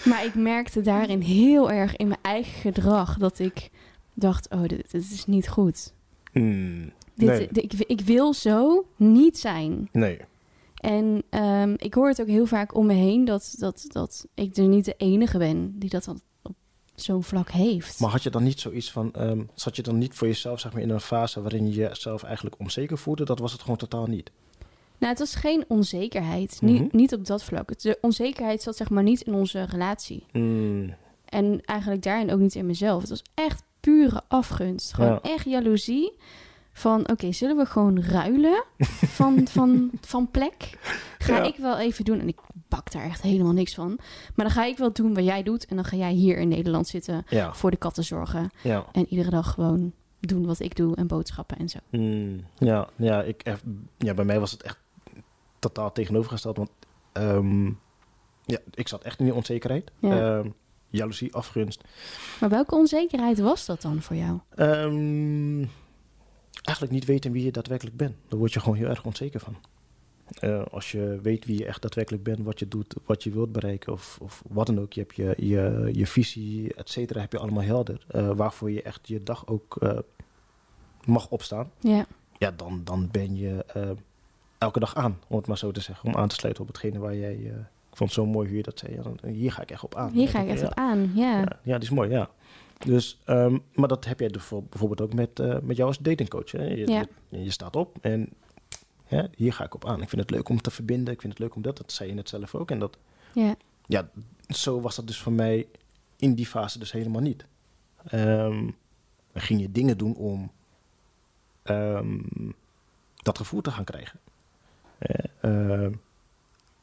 Maar 0.06 0.26
ik 0.26 0.36
merkte 0.36 0.82
daarin 0.82 1.22
heel 1.22 1.72
erg 1.72 1.96
in 1.96 2.08
mijn 2.08 2.20
eigen 2.22 2.54
gedrag 2.62 3.18
dat 3.18 3.40
ik 3.40 3.70
dacht: 4.14 4.50
oh, 4.50 4.62
dit, 4.62 4.92
dit 4.92 5.12
is 5.12 5.26
niet 5.26 5.48
goed. 5.50 5.94
Mm, 6.34 6.92
Dit, 7.16 7.28
nee. 7.30 7.48
dit- 7.52 7.64
ik, 7.74 7.74
ik 7.88 8.02
wil 8.02 8.34
zo 8.34 8.86
niet 8.96 9.38
zijn. 9.38 9.90
nee. 9.92 10.18
En 10.80 11.24
ehm, 11.30 11.74
ik 11.78 11.94
hoor 11.94 12.08
het 12.08 12.22
ook 12.22 12.28
heel 12.28 12.46
vaak 12.46 12.76
om 12.76 12.86
me 12.86 12.94
heen 12.94 13.26
dat, 13.26 13.56
dat, 13.58 13.86
dat 13.88 14.28
ik 14.34 14.58
er 14.58 14.68
niet 14.68 14.86
de 14.86 14.94
enige 14.98 15.38
ben 15.38 15.80
die 15.80 15.90
dat 15.90 16.04
dan 16.04 16.22
op 16.42 16.56
zo'n 16.96 17.24
vlak 17.24 17.52
heeft. 17.52 18.00
Maar 18.00 18.10
had 18.10 18.24
je 18.24 18.30
dan 18.30 18.44
niet 18.44 18.60
zoiets 18.60 18.92
van, 18.92 19.14
ehm, 19.14 19.44
zat 19.54 19.76
je 19.76 19.82
dan 19.82 19.98
niet 19.98 20.14
voor 20.14 20.28
jezelf 20.28 20.60
zeg 20.60 20.74
maar, 20.74 20.82
in 20.82 20.90
een 20.90 21.00
fase 21.02 21.42
waarin 21.42 21.66
je 21.68 21.74
jezelf 21.74 22.24
eigenlijk 22.24 22.56
onzeker 22.60 22.98
voelde? 22.98 23.26
Dat 23.26 23.40
was 23.40 23.52
het 23.52 23.62
gewoon 23.62 23.78
totaal 23.78 24.06
niet. 24.06 24.32
Nou, 24.98 25.12
het 25.12 25.20
was 25.20 25.36
geen 25.36 25.66
onzekerheid. 25.68 26.60
Mhm. 26.62 26.72
niet, 26.74 26.94
niet 26.94 27.14
op 27.14 27.26
dat 27.26 27.44
vlak. 27.44 27.80
De 27.82 27.98
onzekerheid 28.02 28.62
zat 28.62 28.76
zeg 28.76 28.90
maar 28.90 29.04
niet 29.04 29.22
in 29.22 29.34
onze 29.34 29.64
relatie. 29.64 30.24
Mm, 30.32 30.94
En 31.26 31.62
eigenlijk 31.66 32.02
daarin 32.04 32.32
ook 32.32 32.40
niet 32.40 32.56
in 32.56 32.66
mezelf. 32.66 33.02
Het 33.02 33.10
was 33.10 33.24
echt 33.34 33.64
pure 33.80 34.22
afgunst. 34.28 34.94
Gewoon 34.94 35.12
Ja. 35.12 35.22
echt 35.22 35.46
jaloezie. 35.46 36.14
Van, 36.80 37.10
oké, 37.10 37.32
zullen 37.32 37.58
we 37.58 37.66
gewoon 37.66 38.02
ruilen 38.04 38.64
van, 39.08 39.48
van, 39.58 39.92
van 40.02 40.32
plek? 40.32 40.78
Ga 41.18 41.36
Ja. 41.38 41.44
ik 41.44 41.56
wel 41.58 41.78
even 41.80 42.06
doen. 42.06 42.20
En 42.20 42.28
ik 42.28 42.40
bak 42.68 42.92
daar 42.92 43.04
echt 43.04 43.22
helemaal 43.22 43.52
niks 43.54 43.74
van. 43.74 43.88
Maar 44.36 44.46
dan 44.46 44.50
ga 44.56 44.66
ik 44.66 44.78
wel 44.78 44.94
doen 44.94 45.14
wat 45.14 45.24
jij 45.24 45.44
doet. 45.44 45.66
En 45.66 45.76
dan 45.76 45.86
ga 45.86 45.96
jij 45.98 46.12
hier 46.12 46.38
in 46.38 46.48
Nederland 46.48 46.88
zitten 46.88 47.26
ja, 47.30 47.54
voor 47.54 47.72
de 47.72 47.78
katten 47.78 48.04
zorgen. 48.04 48.50
ja. 48.62 48.86
En 48.92 49.06
iedere 49.10 49.30
dag 49.30 49.52
gewoon 49.54 49.94
doen 50.20 50.46
wat 50.46 50.60
ik 50.60 50.76
doe 50.76 50.96
en 50.96 51.08
boodschappen 51.08 51.58
en 51.58 51.70
zo. 51.70 51.78
Mm, 51.90 52.46
ja, 52.58 52.88
ja, 52.96 53.22
ik, 53.24 53.42
echt- 53.42 53.64
ja, 53.98 54.14
bij 54.14 54.26
mij 54.26 54.40
was 54.40 54.52
het 54.52 54.64
echt 54.64 54.78
totaal 55.60 55.92
tegenovergesteld. 55.92 56.58
Want 56.58 56.70
ehm, 57.12 57.66
ja, 58.46 58.58
ik 58.74 58.88
zat 58.88 59.04
echt 59.04 59.20
in 59.20 59.26
die 59.26 59.34
onzekerheid. 59.34 59.92
Ja. 60.00 60.38
Ehm, 60.40 60.50
jaloezie, 60.90 61.34
afgunst. 61.36 61.84
Maar 62.40 62.50
welke 62.50 62.76
onzekerheid 62.76 63.40
was 63.40 63.66
dat 63.66 63.82
dan 63.82 64.02
voor 64.02 64.16
jou? 64.16 64.40
Ehm, 64.56 65.66
eigenlijk 66.62 66.98
niet 66.98 67.06
weten 67.06 67.32
wie 67.32 67.44
je 67.44 67.52
daadwerkelijk 67.52 67.98
bent. 67.98 68.16
Daar 68.28 68.40
word 68.40 68.54
je 68.54 68.60
gewoon 68.60 68.78
heel 68.78 68.88
erg 68.88 69.06
onzeker 69.06 69.40
van. 69.40 69.56
Eh, 70.40 70.64
als 70.72 70.92
je 70.92 71.20
weet 71.22 71.46
wie 71.46 71.58
je 71.58 71.66
echt 71.66 71.82
daadwerkelijk 71.82 72.24
bent, 72.24 72.40
wat 72.44 72.60
je 72.60 72.68
doet, 72.68 72.96
wat 73.06 73.24
je 73.24 73.32
wilt 73.32 73.52
bereiken 73.52 73.94
of, 73.94 74.18
of 74.22 74.44
wat 74.50 74.66
dan 74.68 74.80
ook. 74.80 74.94
Je 74.94 75.02
hebt 75.02 75.16
je, 75.16 75.34
je, 75.38 75.90
je 75.94 76.08
visie, 76.08 76.74
et 76.74 76.90
cetera, 76.90 77.20
heb 77.20 77.32
je 77.32 77.40
allemaal 77.40 77.64
helder. 77.64 78.06
Eh, 78.08 78.32
waarvoor 78.32 78.72
je 78.72 78.82
echt 78.82 79.08
je 79.08 79.24
dag 79.24 79.48
ook 79.48 79.76
eh, 79.80 79.98
mag 81.06 81.30
opstaan. 81.30 81.72
Ja, 81.80 82.06
Ja, 82.38 82.52
dan, 82.52 82.82
dan 82.84 83.10
ben 83.12 83.36
je 83.36 83.66
elke 84.58 84.80
dag 84.80 84.96
aan, 84.96 85.20
om 85.28 85.38
het 85.38 85.48
maar 85.48 85.58
zo 85.58 85.72
te 85.72 85.82
zeggen. 85.82 86.10
Om 86.10 86.16
aan 86.16 86.28
te 86.28 86.36
sluiten 86.36 86.64
op 86.64 86.70
hetgene 86.70 87.00
waar 87.00 87.16
jij... 87.16 87.36
ik 87.90 87.96
vond 87.98 88.10
het 88.16 88.20
zo 88.20 88.26
mooi 88.26 88.48
hoe 88.48 88.58
je 88.58 88.64
dat 88.64 88.80
zei. 88.80 88.94
Ja, 88.96 89.02
dan, 89.02 89.18
hier 89.32 89.52
ga 89.52 89.62
ik 89.62 89.72
echt 89.72 89.84
op 89.84 89.96
aan. 89.96 90.12
hier 90.12 90.30
ga 90.30 90.42
ik 90.42 90.50
echt 90.50 90.60
Ja. 90.62 90.66
op 90.68 90.74
aan. 90.74 91.12
Ja. 91.16 91.40
Ja, 91.40 91.60
ja, 91.64 91.74
die 91.78 91.90
is 91.90 91.90
mooi, 91.90 92.10
ja. 92.10 92.30
Dus, 92.86 93.20
ehm, 93.26 93.58
maar 93.74 93.88
dat 93.88 94.06
heb 94.06 94.20
jij 94.20 94.32
voor- 94.38 94.64
bijvoorbeeld 94.64 95.02
ook 95.02 95.14
met, 95.14 95.40
eh, 95.40 95.60
met 95.60 95.76
jou 95.76 95.88
als 95.88 95.98
datingcoach. 95.98 96.52
Hè? 96.52 96.64
Je, 96.64 96.88
Ja. 96.88 97.06
je, 97.30 97.44
je 97.44 97.52
staat 97.52 97.76
op 97.76 97.98
en 98.02 98.30
hier 99.36 99.54
ga 99.54 99.64
ik 99.64 99.74
op 99.76 99.86
aan. 99.86 100.02
Ik 100.02 100.10
vind 100.10 100.22
het 100.22 100.30
leuk 100.32 100.50
om 100.50 100.62
te 100.62 100.72
verbinden. 100.72 101.14
Ik 101.14 101.22
vind 101.22 101.34
het 101.34 101.42
leuk 101.42 101.56
om 101.56 101.62
dat. 101.62 101.78
Dat 101.78 101.92
zei 101.92 102.10
je 102.10 102.16
net 102.16 102.30
zelf 102.30 102.56
ook. 102.56 102.72
En 102.72 102.80
dat, 102.80 102.98
ja. 103.34 103.56
ja, 103.86 104.10
zo 104.48 104.82
was 104.82 104.96
dat 104.96 105.08
dus 105.08 105.20
voor 105.22 105.32
mij 105.32 105.68
in 106.16 106.34
die 106.36 106.46
fase 106.46 106.80
dus 106.80 106.92
helemaal 106.92 107.22
niet. 107.22 107.46
Dan 108.12 108.74
ging 109.34 109.62
je 109.62 109.72
dingen 109.72 109.98
doen 109.98 110.16
om 110.16 110.52
ehm, 111.64 112.20
dat 113.16 113.38
gevoel 113.38 113.62
te 113.62 113.72
gaan 113.72 113.84
krijgen. 113.84 114.20
Eh, 114.98 115.26
ehm, 115.42 115.94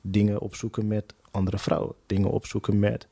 dingen 0.01 0.41
opzoeken 0.41 0.87
met 0.87 1.15
andere 1.31 1.59
vrouwen. 1.59 1.95
Dingen 2.07 2.31
opzoeken 2.31 2.79
met 2.79 3.09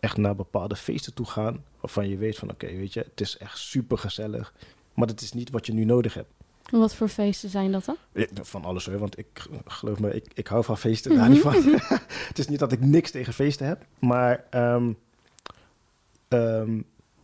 echt 0.00 0.16
naar 0.16 0.36
bepaalde 0.36 0.76
feesten 0.76 1.14
toe 1.14 1.26
gaan. 1.26 1.64
Waarvan 1.80 2.08
je 2.08 2.16
weet 2.16 2.36
van 2.38 2.50
oké, 2.50 2.66
weet 2.66 2.92
je, 2.92 3.00
het 3.00 3.20
is 3.20 3.36
echt 3.38 3.58
super 3.58 3.98
gezellig. 3.98 4.54
Maar 4.94 5.06
dat 5.06 5.20
is 5.20 5.32
niet 5.32 5.50
wat 5.50 5.66
je 5.66 5.72
nu 5.72 5.84
nodig 5.84 6.14
hebt. 6.14 6.28
Wat 6.70 6.94
voor 6.94 7.08
feesten 7.08 7.48
zijn 7.48 7.72
dat 7.72 7.84
dan? 7.84 7.96
Ja, 8.12 8.26
Van 8.42 8.64
alles 8.64 8.86
hoor, 8.86 8.98
want 8.98 9.18
ik 9.18 9.26
geloof 9.66 9.98
me, 9.98 10.14
ik, 10.14 10.26
ik 10.34 10.46
hou 10.46 10.64
van 10.64 10.78
feesten, 10.78 11.16
daar 11.16 11.28
niet 11.28 11.40
van. 11.40 11.54
het 12.28 12.38
is 12.38 12.48
niet 12.48 12.58
dat 12.58 12.72
ik 12.72 12.80
niks 12.80 13.10
tegen 13.10 13.32
feesten 13.32 13.66
heb, 13.66 13.84
maar 13.98 14.44
ehm, 14.50 14.92
ehm, 16.28 16.80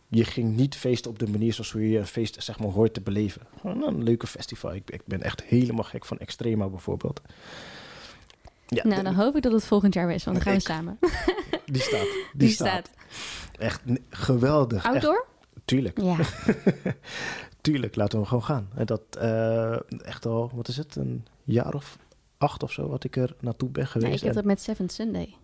je 0.07 0.23
ging 0.25 0.55
niet 0.55 0.75
feesten 0.75 1.11
op 1.11 1.19
de 1.19 1.27
manier 1.29 1.53
zoals 1.53 1.71
hoe 1.71 1.89
je 1.89 1.97
een 1.97 2.07
feest 2.07 2.43
zeg 2.43 2.59
maar 2.59 2.69
hoort 2.69 2.93
te 2.93 3.01
beleven. 3.01 3.41
Gewoon 3.61 3.83
een 3.83 4.03
leuke 4.03 4.27
festival. 4.27 4.73
Ik, 4.73 4.89
ik 4.91 5.01
ben 5.05 5.21
echt 5.21 5.43
helemaal 5.43 5.83
gek 5.83 6.05
van 6.05 6.17
Extrema 6.17 6.67
bijvoorbeeld. 6.67 7.21
Ja, 8.67 8.87
nou, 8.87 9.03
dan 9.03 9.13
hoop 9.15 9.35
ik 9.35 9.41
dat 9.41 9.51
het 9.51 9.65
volgend 9.65 9.93
jaar 9.93 10.05
weer 10.07 10.15
is, 10.15 10.23
want 10.23 10.43
dan 10.43 10.45
gaan 10.47 10.53
we 10.53 10.59
Ik- 10.59 10.67
samen. 10.67 10.97
Die 11.65 11.81
staat. 11.81 12.01
Die, 12.01 12.25
Die 12.33 12.49
staat. 12.49 12.67
staat. 12.67 12.91
Echt 13.59 13.81
geweldig. 14.09 14.83
Echt, 14.83 14.93
Outdoor? 14.93 15.25
tuurlijk, 15.65 16.01
Ja. 16.01 16.17
tuurlijk, 17.61 17.95
laten 17.95 18.19
we 18.19 18.25
gewoon 18.25 18.43
gaan. 18.43 18.69
En 18.75 18.85
dat 18.85 19.01
eh, 19.19 19.75
echt 20.05 20.25
al, 20.25 20.51
wat 20.53 20.67
is 20.67 20.77
het, 20.77 20.95
een 20.95 21.25
jaar 21.43 21.73
of 21.73 21.97
acht 22.37 22.63
of 22.63 22.71
zo, 22.71 22.87
wat 22.87 23.03
ik 23.03 23.15
er 23.15 23.35
naartoe 23.39 23.69
ben 23.69 23.87
geweest. 23.87 24.07
Nee, 24.07 24.17
ik 24.17 24.23
heb 24.23 24.33
dat 24.33 24.43
met 24.43 24.61
Seventh 24.61 24.91
Sunday. 24.91 25.35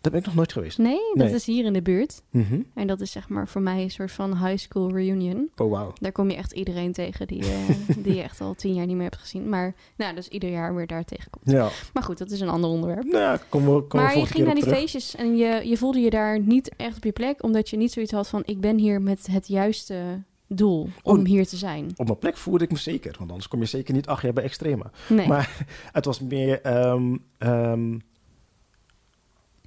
Daar 0.00 0.12
ben 0.12 0.20
ik 0.20 0.26
nog 0.26 0.34
nooit 0.34 0.52
geweest. 0.52 0.78
Nee, 0.78 0.98
dat 1.14 1.26
Nee. 1.26 1.34
is 1.34 1.46
hier 1.46 1.64
in 1.64 1.72
de 1.72 1.82
buurt. 1.82 2.22
Mhm. 2.30 2.60
En 2.74 2.86
dat 2.86 3.00
is 3.00 3.10
zeg 3.12 3.28
maar 3.28 3.48
voor 3.48 3.60
mij 3.62 3.82
een 3.82 3.90
soort 3.90 4.12
van 4.12 4.46
high 4.46 4.56
school 4.56 4.92
reunion. 4.92 5.50
Oh, 5.56 5.70
wauw. 5.70 5.92
Daar 6.00 6.12
kom 6.12 6.30
je 6.30 6.36
echt 6.36 6.52
iedereen 6.52 6.92
tegen 6.92 7.26
die, 7.26 7.42
eh, 7.52 7.96
die 7.98 8.14
je 8.14 8.22
echt 8.22 8.40
al 8.40 8.54
tien 8.54 8.74
jaar 8.74 8.86
niet 8.86 8.94
meer 8.96 9.04
hebt 9.04 9.16
gezien. 9.20 9.48
Maar 9.48 9.74
nou, 9.96 10.14
dus 10.14 10.28
ieder 10.28 10.50
jaar 10.50 10.74
weer 10.74 10.86
daar 10.86 11.04
tegenkomt. 11.04 11.50
Ja, 11.50 11.68
Maar 11.92 12.02
goed, 12.02 12.18
dat 12.18 12.30
is 12.30 12.40
een 12.40 12.48
ander 12.48 12.70
onderwerp. 12.70 13.04
nou 13.04 13.38
kom 13.48 13.64
kom 13.88 14.00
maar 14.00 14.18
je 14.18 14.26
ging 14.26 14.44
naar 14.44 14.54
die 14.54 14.62
terug. 14.64 14.78
feestjes 14.78 15.14
en 15.16 15.36
je, 15.36 15.68
je 15.68 15.76
voelde 15.76 15.98
je 16.00 16.10
daar 16.10 16.40
niet 16.40 16.74
echt 16.76 16.96
op 16.96 17.04
je 17.04 17.12
plek. 17.12 17.42
Omdat 17.42 17.68
je 17.70 17.76
niet 17.76 17.92
zoiets 17.92 18.12
had 18.12 18.28
van, 18.28 18.42
ik 18.44 18.60
ben 18.60 18.78
hier 18.78 19.02
met 19.02 19.26
het 19.30 19.48
juiste 19.48 20.22
doel 20.46 20.88
om 21.02 21.18
Oh. 21.18 21.24
hier 21.26 21.46
te 21.46 21.56
zijn. 21.56 21.90
Op 21.96 22.06
mijn 22.06 22.18
plek 22.18 22.36
voelde 22.36 22.64
ik 22.64 22.70
me 22.70 22.78
zeker, 22.78 23.14
want 23.18 23.30
anders 23.30 23.48
kom 23.48 23.60
je 23.60 23.66
zeker 23.66 23.94
niet 23.94 24.06
acht 24.06 24.22
jaar 24.22 24.32
bij 24.32 24.44
Extrema. 24.44 24.90
Nee. 25.08 25.26
Maar 25.26 25.66
het 25.92 26.04
was 26.04 26.20
meer 26.20 26.60
ehm, 26.60 27.16
ehm, 27.38 27.98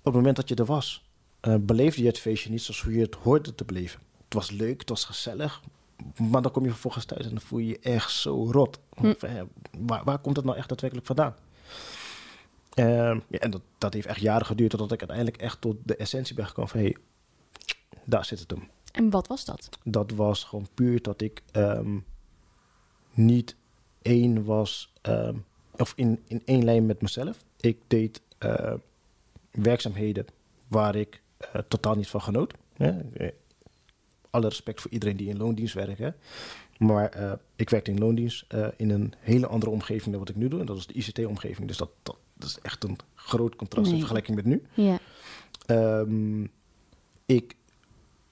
het 0.03 0.13
moment 0.13 0.35
dat 0.35 0.49
je 0.49 0.55
er 0.55 0.65
was, 0.65 1.03
eh, 1.39 1.55
beleefde 1.59 2.01
je 2.01 2.07
het 2.07 2.19
feestje 2.19 2.49
niet 2.49 2.61
zoals 2.61 2.81
hoe 2.81 2.93
je 2.93 3.01
het 3.01 3.15
hoorde 3.15 3.55
te 3.55 3.65
beleven. 3.65 3.99
Het 4.25 4.33
was 4.33 4.51
leuk, 4.51 4.79
het 4.79 4.89
was 4.89 5.05
gezellig, 5.05 5.61
maar 6.17 6.41
dan 6.41 6.51
kom 6.51 6.63
je 6.63 6.69
vervolgens 6.69 7.05
thuis 7.05 7.25
en 7.25 7.29
dan 7.29 7.41
voel 7.41 7.59
je 7.59 7.67
je 7.67 7.79
echt 7.79 8.11
zo 8.11 8.51
rot. 8.51 8.79
Hm. 8.93 9.13
Waar, 9.79 10.03
waar 10.03 10.19
komt 10.19 10.35
het 10.35 10.45
nou 10.45 10.57
echt 10.57 10.69
daadwerkelijk 10.69 11.07
vandaan? 11.07 11.35
Ehm, 12.73 13.19
ja, 13.27 13.39
en 13.39 13.51
dat, 13.51 13.61
dat 13.77 13.93
heeft 13.93 14.07
echt 14.07 14.19
jaren 14.19 14.45
geduurd 14.45 14.69
totdat 14.69 14.91
ik 14.91 14.99
uiteindelijk 14.99 15.37
echt 15.37 15.61
tot 15.61 15.75
de 15.83 15.95
essentie 15.95 16.35
ben 16.35 16.47
gekomen 16.47 16.71
van 16.71 16.79
hé, 16.79 16.85
hey, 16.85 16.97
daar 18.05 18.25
zit 18.25 18.39
het 18.39 18.51
hem 18.51 18.69
En 18.91 19.09
wat 19.09 19.27
was 19.27 19.45
dat? 19.45 19.69
dat 19.83 20.11
was 20.11 20.43
gewoon 20.43 20.67
puur 20.73 21.01
dat 21.01 21.21
ik 21.21 21.43
ehm, 21.51 21.97
niet 23.13 23.55
één 24.01 24.43
was, 24.43 24.93
ehm, 25.01 25.35
of 25.71 25.93
in, 25.95 26.19
in 26.27 26.41
één 26.45 26.63
lijn 26.63 26.85
met 26.85 27.01
mezelf. 27.01 27.43
Ik 27.59 27.77
deed 27.87 28.21
werkzaamheden 29.51 30.25
waar 30.67 30.95
ik 30.95 31.21
eh, 31.37 31.61
totaal 31.67 31.95
niet 31.95 32.07
van 32.07 32.21
genoot. 32.21 32.53
Hè. 32.73 32.99
Eh, 33.13 33.31
Alle 34.29 34.47
respect 34.47 34.81
voor 34.81 34.91
iedereen 34.91 35.17
die 35.17 35.29
in 35.29 35.37
loondienst 35.37 35.73
werkt. 35.73 35.99
Hè. 35.99 36.09
Maar 36.77 37.09
eh, 37.09 37.31
ik 37.55 37.69
werkte 37.69 37.91
in 37.91 37.99
loondienst 37.99 38.45
in 38.75 38.89
een 38.89 39.13
hele 39.19 39.47
andere 39.47 39.71
omgeving 39.71 40.09
dan 40.09 40.19
wat 40.19 40.29
ik 40.29 40.35
nu 40.35 40.47
doe. 40.47 40.59
En 40.59 40.65
dat 40.65 40.77
is 40.77 40.87
de 40.87 40.93
ICT-omgeving. 40.93 41.67
Dus 41.67 41.77
dat, 41.77 41.89
dat, 42.03 42.17
dat 42.33 42.49
is 42.49 42.59
echt 42.61 42.83
een 42.83 42.97
groot 43.15 43.55
contrast 43.55 43.91
in 43.91 43.97
vergelijking 43.97 44.35
met 44.35 44.45
nu. 44.45 44.63
Ja. 44.73 44.99
Ehm, 45.65 46.43
ik 47.25 47.55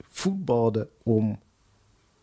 voetbalde 0.00 0.88
om 1.02 1.38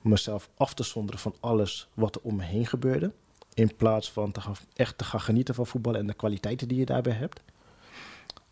mezelf 0.01 0.49
af 0.57 0.73
te 0.73 0.83
zonderen 0.83 1.19
van 1.19 1.35
alles 1.39 1.87
wat 1.93 2.15
er 2.15 2.21
om 2.21 2.35
me 2.35 2.43
heen 2.43 2.65
gebeurde. 2.65 3.11
In 3.53 3.75
plaats 3.75 4.11
van 4.11 4.31
te 4.31 4.41
gaan, 4.41 4.55
echt 4.75 4.97
te 4.97 5.03
gaan 5.03 5.21
genieten 5.21 5.55
van 5.55 5.67
voetballen 5.67 5.99
en 5.99 6.07
de 6.07 6.13
kwaliteiten 6.13 6.67
die 6.67 6.77
je 6.77 6.85
daarbij 6.85 7.13
hebt. 7.13 7.41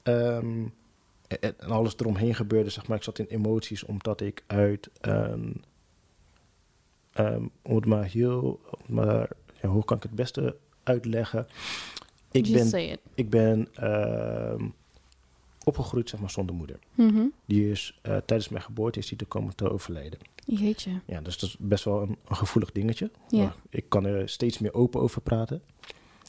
Ehm, 0.06 0.66
en, 1.28 1.40
en 1.42 1.70
alles 1.70 1.94
eromheen 1.98 2.36
gebeurde, 2.36 2.70
zeg 2.70 2.88
maar. 2.88 2.98
Ik 2.98 3.04
zat 3.04 3.20
in 3.20 3.26
emoties 3.26 3.84
omdat 3.84 4.22
ik 4.22 4.44
uit 4.48 4.90
een... 5.02 5.64
ehm, 7.14 7.44
om 7.62 7.76
het 7.76 7.86
maar 7.86 8.04
heel... 8.06 8.60
Maar, 8.86 9.30
ja, 9.62 9.70
hoe 9.70 9.86
kan 9.86 9.98
ik 9.98 10.04
het 10.04 10.16
beste 10.16 10.58
uitleggen? 10.84 11.48
Ik 12.32 12.46
Just 12.46 12.54
ben 12.54 12.68
say 12.68 12.86
it. 12.92 13.00
ik 13.14 13.30
ben 13.30 13.68
ehm, 13.74 14.68
opgegroeid 15.64 16.10
zeg 16.10 16.20
maar, 16.20 16.30
zonder 16.30 16.56
moeder. 16.56 16.80
Mhm. 16.94 17.26
Die 17.46 17.72
is 17.72 18.00
eh, 18.02 18.18
tijdens 18.18 18.50
mijn 18.50 18.64
geboorte 18.64 19.00
is 19.00 19.08
die 19.08 19.18
te 19.18 19.26
komen 19.26 19.56
te 19.56 19.72
overlijden. 19.72 20.20
Jeetje. 20.46 20.92
Ja, 21.06 21.22
dus 21.22 21.38
dat 21.38 21.50
is 21.50 21.56
best 21.60 21.84
wel 21.84 22.02
een, 22.02 22.18
een 22.28 22.36
gevoelig 22.36 22.72
dingetje. 22.72 23.12
Maar 23.32 23.56
ik 23.70 23.86
kan 23.90 24.06
er 24.06 24.30
steeds 24.30 24.60
meer 24.60 24.74
open 24.74 25.02
over 25.02 25.22
praten. 25.22 25.62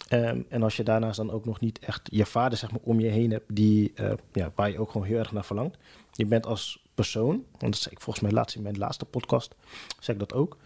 Ehm, 0.08 0.42
en 0.48 0.62
als 0.62 0.76
je 0.76 0.82
daarnaast 0.82 1.16
dan 1.16 1.30
ook 1.30 1.44
nog 1.44 1.60
niet 1.60 1.78
echt 1.78 2.08
je 2.12 2.26
vader 2.26 2.58
zeg 2.58 2.70
maar, 2.70 2.80
om 2.82 3.00
je 3.00 3.08
heen 3.08 3.30
hebt, 3.30 3.54
die, 3.54 3.92
eh, 3.94 4.12
ja, 4.32 4.52
waar 4.54 4.70
je 4.70 4.78
ook 4.78 4.90
gewoon 4.90 5.06
heel 5.06 5.18
erg 5.18 5.32
naar 5.32 5.44
verlangt. 5.44 5.76
Je 6.12 6.26
bent 6.26 6.46
als 6.46 6.84
persoon, 6.94 7.44
want 7.58 7.72
dat 7.72 7.76
zei 7.76 7.94
ik 7.94 8.00
volgens 8.00 8.24
mij 8.24 8.32
laatst 8.34 8.56
in 8.56 8.62
mijn 8.62 8.78
laatste 8.78 9.04
podcast, 9.04 9.54
zeg 10.00 10.14
ik 10.14 10.20
dat 10.20 10.32
ook. 10.34 10.56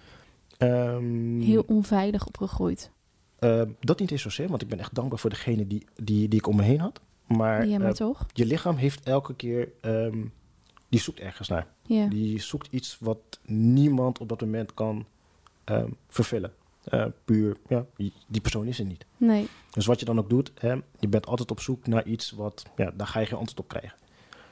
Ehm, 0.59 1.41
Heel 1.41 1.65
onveilig 1.67 2.27
opgegroeid. 2.27 2.91
eh, 3.39 3.63
dat 3.81 4.01
niet 4.01 4.11
eens 4.11 4.23
zozeer, 4.23 4.49
want 4.49 4.63
ik 4.63 4.69
ben 4.69 4.79
echt 4.79 4.95
dankbaar 4.95 5.19
voor 5.19 5.31
degene 5.31 5.67
die, 5.67 5.85
die, 6.03 6.29
die 6.29 6.39
ik 6.39 6.47
om 6.47 6.57
me 6.57 6.63
heen 6.63 6.81
had. 6.81 7.01
Maar, 7.27 7.67
ja, 7.67 7.79
maar 7.79 7.89
eh, 7.89 7.95
toch? 7.95 8.27
je 8.33 8.47
lichaam 8.47 8.77
heeft 8.77 9.03
elke 9.03 9.35
keer, 9.35 9.69
ehm, 9.81 10.25
die 10.89 11.01
zoekt 11.01 11.21
ergens 11.21 11.49
naar. 11.49 11.67
Die 12.09 12.41
zoekt 12.41 12.73
iets 12.73 12.97
wat 13.01 13.19
niemand 13.45 14.19
op 14.19 14.29
dat 14.29 14.41
moment 14.41 14.75
kan 14.75 15.07
ehm, 15.65 15.89
vervullen. 16.09 16.53
Eh, 16.91 17.07
puur, 17.25 17.57
ja, 17.69 17.87
die 18.27 18.41
persoon 18.43 18.67
is 18.67 18.79
er 18.79 18.85
niet. 18.85 19.05
Nee. 19.17 19.49
Dus 19.71 19.87
wat 19.87 19.99
je 19.99 20.05
dan 20.05 20.19
ook 20.19 20.29
doet, 20.29 20.53
hè, 20.55 20.75
je 20.99 21.09
bent 21.09 21.27
altijd 21.27 21.51
op 21.51 21.61
zoek 21.61 21.87
naar 21.87 22.07
iets 22.07 22.31
wat, 22.31 22.65
ja, 22.77 22.93
daar 22.97 23.07
ga 23.07 23.21
je 23.21 23.27
geen 23.27 23.39
antwoord 23.39 23.61
op 23.61 23.69
krijgen. 23.69 23.99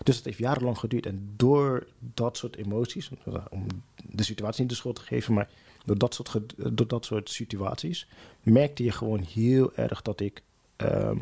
Dus 0.03 0.16
het 0.16 0.24
heeft 0.24 0.38
jarenlang 0.38 0.79
geduurd. 0.79 1.07
En 1.07 1.33
door 1.37 1.87
dat 2.14 2.37
soort 2.37 2.57
emoties, 2.57 3.11
om 3.51 3.66
de 4.11 4.22
situatie 4.22 4.61
niet 4.61 4.70
de 4.70 4.77
schuld 4.77 4.94
te 4.94 5.03
geven, 5.03 5.35
maar 5.35 5.48
door 5.85 5.98
dat 5.98 6.14
soort, 6.14 6.55
door 6.57 6.88
dat 6.88 7.05
soort 7.05 7.31
situaties, 7.31 8.09
merkte 8.42 8.85
je 8.85 8.92
gewoon 8.92 9.20
heel 9.20 9.74
erg 9.74 10.03
dat 10.03 10.20
ik 10.20 10.42
ehm, 10.77 11.18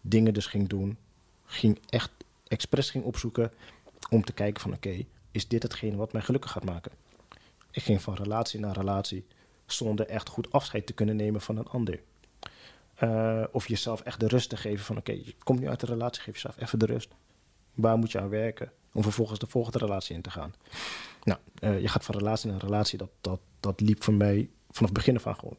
dingen 0.00 0.34
dus 0.34 0.46
ging 0.46 0.68
doen. 0.68 0.96
Ging 1.44 1.78
echt 1.88 2.10
expres 2.48 2.90
ging 2.90 3.04
opzoeken 3.04 3.52
om 4.10 4.24
te 4.24 4.32
kijken 4.32 4.60
van 4.60 4.72
oké, 4.72 5.04
is 5.30 5.48
dit 5.48 5.62
hetgene 5.62 5.96
wat 5.96 6.12
mij 6.12 6.22
gelukkig 6.22 6.50
gaat 6.50 6.64
maken? 6.64 6.92
Ik 7.70 7.82
ging 7.82 8.02
van 8.02 8.14
relatie 8.14 8.60
naar 8.60 8.76
relatie 8.76 9.24
zonder 9.72 10.06
echt 10.06 10.28
goed 10.28 10.52
afscheid 10.52 10.86
te 10.86 10.92
kunnen 10.92 11.16
nemen 11.16 11.40
van 11.40 11.56
een 11.56 11.66
ander. 11.68 12.00
Eh, 12.94 13.44
of 13.52 13.68
jezelf 13.68 14.00
echt 14.00 14.20
de 14.20 14.28
rust 14.28 14.48
te 14.48 14.56
geven 14.56 14.84
van 14.84 14.96
oké, 14.96 15.12
je 15.12 15.34
komt 15.38 15.60
nu 15.60 15.68
uit 15.68 15.80
de 15.80 15.86
relatie, 15.86 16.22
geef 16.22 16.34
jezelf 16.34 16.60
even 16.60 16.78
de 16.78 16.86
rust. 16.86 17.08
Waar 17.74 17.96
moet 17.98 18.12
je 18.12 18.20
aan 18.20 18.28
werken 18.28 18.72
om 18.92 19.02
vervolgens 19.02 19.38
de 19.38 19.46
volgende 19.46 19.78
relatie 19.78 20.14
in 20.14 20.22
te 20.22 20.30
gaan? 20.30 20.54
Nou, 21.24 21.38
eh, 21.58 21.80
je 21.80 21.88
gaat 21.88 22.04
van 22.04 22.14
relatie 22.16 22.50
naar 22.50 22.60
relatie. 22.60 22.98
Dat, 22.98 23.10
dat, 23.20 23.40
dat 23.60 23.80
liep 23.80 24.02
voor 24.02 24.14
mij 24.14 24.50
vanaf 24.70 24.90
het 24.90 24.92
begin 24.92 25.16
af 25.16 25.26
aan 25.26 25.36
gewoon 25.38 25.56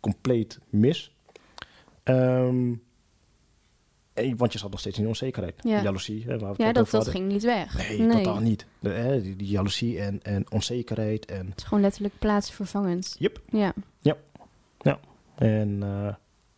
compleet 0.00 0.58
mis. 0.68 1.14
En- 2.02 2.82
want 4.36 4.52
je 4.52 4.58
zat 4.58 4.70
nog 4.70 4.80
steeds 4.80 4.96
in 4.96 5.02
die 5.02 5.10
onzekerheid. 5.10 5.54
Ja. 5.62 5.82
Jaloezie. 5.82 6.22
Hè, 6.22 6.28
waar 6.28 6.38
we 6.38 6.64
het 6.64 6.76
Ja, 6.76 6.82
dat, 6.82 7.08
ging 7.08 7.28
niet 7.28 7.42
weg. 7.42 7.98
Nee, 7.98 8.08
totaal 8.08 8.38
niet. 8.40 8.66
De, 8.78 8.88
hè, 8.88 9.22
die, 9.22 9.36
die 9.36 9.48
jaloezie 9.48 10.00
en, 10.00 10.22
en 10.22 10.52
onzekerheid. 10.52 11.24
En, 11.26 11.46
Het 11.48 11.58
is 11.58 11.64
gewoon 11.64 11.82
letterlijk 11.82 12.14
plaatsvervangend. 12.18 13.16
Yep. 13.18 13.40
Ja. 13.50 13.72
en 15.34 15.82
eh, 15.82 16.14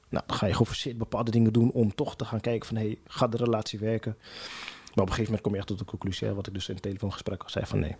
nou, 0.08 0.24
dan 0.26 0.36
ga 0.36 0.46
je 0.46 0.54
geforceerd 0.54 0.98
bepaalde 0.98 1.30
dingen 1.30 1.52
doen 1.52 1.70
om 1.72 1.94
toch 1.94 2.16
te 2.16 2.24
gaan 2.24 2.40
kijken 2.40 2.66
van... 2.68 2.76
hé, 2.76 2.82
hey, 2.82 2.98
gaat 3.04 3.32
de 3.32 3.38
relatie 3.38 3.78
werken? 3.78 4.16
Maar 4.18 4.90
op 4.92 4.96
een 5.00 5.06
gegeven 5.06 5.24
moment 5.24 5.40
kom 5.40 5.52
je 5.52 5.58
echt 5.58 5.66
tot 5.66 5.78
de 5.78 5.84
conclusie... 5.84 6.26
Hè, 6.28 6.34
wat 6.34 6.46
ik 6.46 6.54
dus 6.54 6.68
in 6.68 6.74
het 6.74 6.82
telefoongesprek 6.82 7.42
al 7.42 7.50
zei 7.50 7.66
van... 7.66 7.78
nee, 7.78 7.96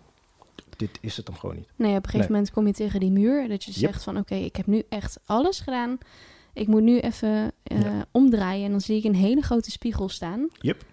dit 0.77 0.97
is 1.01 1.17
het 1.17 1.27
hem 1.27 1.37
gewoon 1.37 1.55
niet. 1.55 1.67
Nee, 1.75 1.89
op 1.89 1.95
een 1.95 2.03
gegeven 2.03 2.19
Nee. 2.19 2.29
moment 2.29 2.51
kom 2.51 2.67
je 2.67 2.73
tegen 2.73 2.99
die 2.99 3.11
muur. 3.11 3.47
Dat 3.47 3.63
je 3.63 3.71
Yep. 3.71 3.79
zegt 3.79 4.03
van 4.03 4.17
oké, 4.17 4.35
ik 4.35 4.55
heb 4.55 4.65
nu 4.67 4.83
echt 4.89 5.19
alles 5.25 5.59
gedaan. 5.59 5.97
Ik 6.53 6.67
moet 6.67 6.81
nu 6.81 6.99
even 6.99 7.51
eh, 7.63 7.81
Ja. 7.81 8.05
omdraaien. 8.11 8.65
En 8.65 8.71
dan 8.71 8.81
zie 8.81 8.97
ik 8.97 9.03
een 9.03 9.15
hele 9.15 9.41
grote 9.41 9.71
spiegel 9.71 10.09
staan. 10.09 10.47
Yep. 10.59 10.85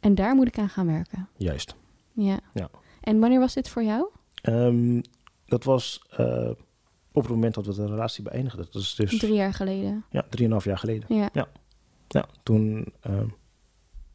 En 0.00 0.14
daar 0.14 0.34
moet 0.34 0.46
ik 0.46 0.58
aan 0.58 0.68
gaan 0.68 0.86
werken. 0.86 1.28
Juist. 1.36 1.74
Ja. 2.12 2.38
Ja. 2.54 2.70
En 3.00 3.18
wanneer 3.18 3.38
was 3.40 3.54
dit 3.54 3.68
voor 3.68 3.82
jou? 3.82 4.08
Ehm, 4.42 5.00
dat 5.46 5.64
was 5.64 6.02
eh, 6.10 6.50
op 7.12 7.22
het 7.22 7.28
moment 7.30 7.54
dat 7.54 7.66
we 7.66 7.74
de 7.74 7.86
relatie 7.86 8.22
beëindigden. 8.24 8.66
Dat 8.70 8.82
is 8.82 8.94
dus 8.94 9.18
Drie 9.18 9.34
jaar 9.34 9.54
geleden. 9.54 10.04
ja, 10.10 10.24
drieënhalf 10.30 10.64
jaar 10.64 10.78
geleden. 10.78 11.16
Ja. 11.16 11.30
Ja, 12.08 12.26
toen 12.42 12.86
ehm, 13.00 13.28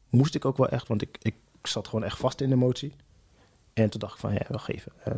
moest 0.09 0.35
ik 0.35 0.45
ook 0.45 0.57
wel 0.57 0.69
echt, 0.69 0.87
want 0.87 1.01
ik, 1.01 1.17
ik 1.21 1.35
zat 1.63 1.87
gewoon 1.87 2.05
echt 2.05 2.17
vast 2.17 2.41
in 2.41 2.49
de 2.49 2.55
emotie. 2.55 2.93
En 3.73 3.89
toen 3.89 3.99
dacht 3.99 4.13
ik 4.13 4.19
van, 4.19 4.33
ja, 4.33 4.45
wacht 4.49 4.69
even. 4.69 4.91
eh, 5.03 5.13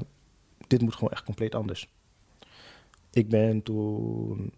dit 0.68 0.82
moet 0.82 0.94
gewoon 0.96 1.12
echt 1.12 1.24
compleet 1.24 1.56
anders. 1.56 1.88
Ik 3.12 3.30
ben 3.30 3.64
toen 3.64 4.52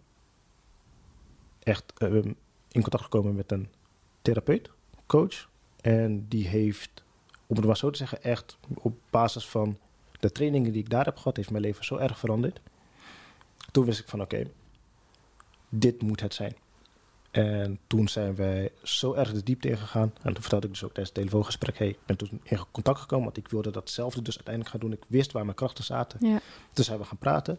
echt 1.66 1.92
ehm, 1.98 2.32
in 2.70 2.82
contact 2.82 3.02
gekomen 3.02 3.34
met 3.34 3.52
een 3.52 3.68
therapeut, 4.22 4.70
coach. 5.06 5.48
En 5.80 6.26
die 6.28 6.48
heeft, 6.48 7.04
om 7.46 7.56
het 7.56 7.64
maar 7.64 7.76
zo 7.76 7.90
te 7.90 7.98
zeggen, 7.98 8.22
echt 8.22 8.58
op 8.74 8.94
basis 9.10 9.48
van 9.48 9.78
de 10.20 10.32
trainingen 10.32 10.72
die 10.72 10.82
ik 10.82 10.90
daar 10.90 11.04
heb 11.04 11.16
gehad, 11.16 11.36
heeft 11.36 11.50
mijn 11.50 11.62
leven 11.62 11.84
zo 11.84 11.96
erg 11.96 12.18
veranderd. 12.18 12.60
Toen 13.72 13.84
wist 13.84 13.98
ik 13.98 14.08
van, 14.08 14.20
oké, 14.20 14.50
dit 15.68 16.02
moet 16.02 16.20
het 16.20 16.34
zijn. 16.34 16.56
En 17.30 17.78
toen 17.86 18.08
zijn 18.08 18.34
wij 18.34 18.72
zo 18.82 19.14
erg 19.14 19.32
de 19.32 19.42
diepte 19.42 19.68
ingegaan. 19.68 20.12
En 20.22 20.32
toen 20.32 20.42
vertelde 20.42 20.66
ik 20.66 20.72
dus 20.72 20.84
ook 20.84 20.92
tijdens 20.92 21.08
het 21.08 21.24
telefoongesprek... 21.24 21.78
hey, 21.78 21.88
ik 21.88 21.98
ben 22.06 22.16
toen 22.16 22.40
in 22.42 22.58
contact 22.70 23.00
gekomen, 23.00 23.24
want 23.24 23.36
ik 23.36 23.48
wilde 23.48 23.70
datzelfde 23.70 24.22
dus 24.22 24.34
uiteindelijk 24.34 24.74
gaan 24.74 24.80
doen. 24.80 24.92
Ik 24.92 25.04
wist 25.08 25.32
waar 25.32 25.44
mijn 25.44 25.56
krachten 25.56 25.84
zaten. 25.84 26.26
Ja. 26.28 26.40
Toen 26.72 26.84
zijn 26.84 26.98
we 26.98 27.04
gaan 27.04 27.18
praten. 27.18 27.58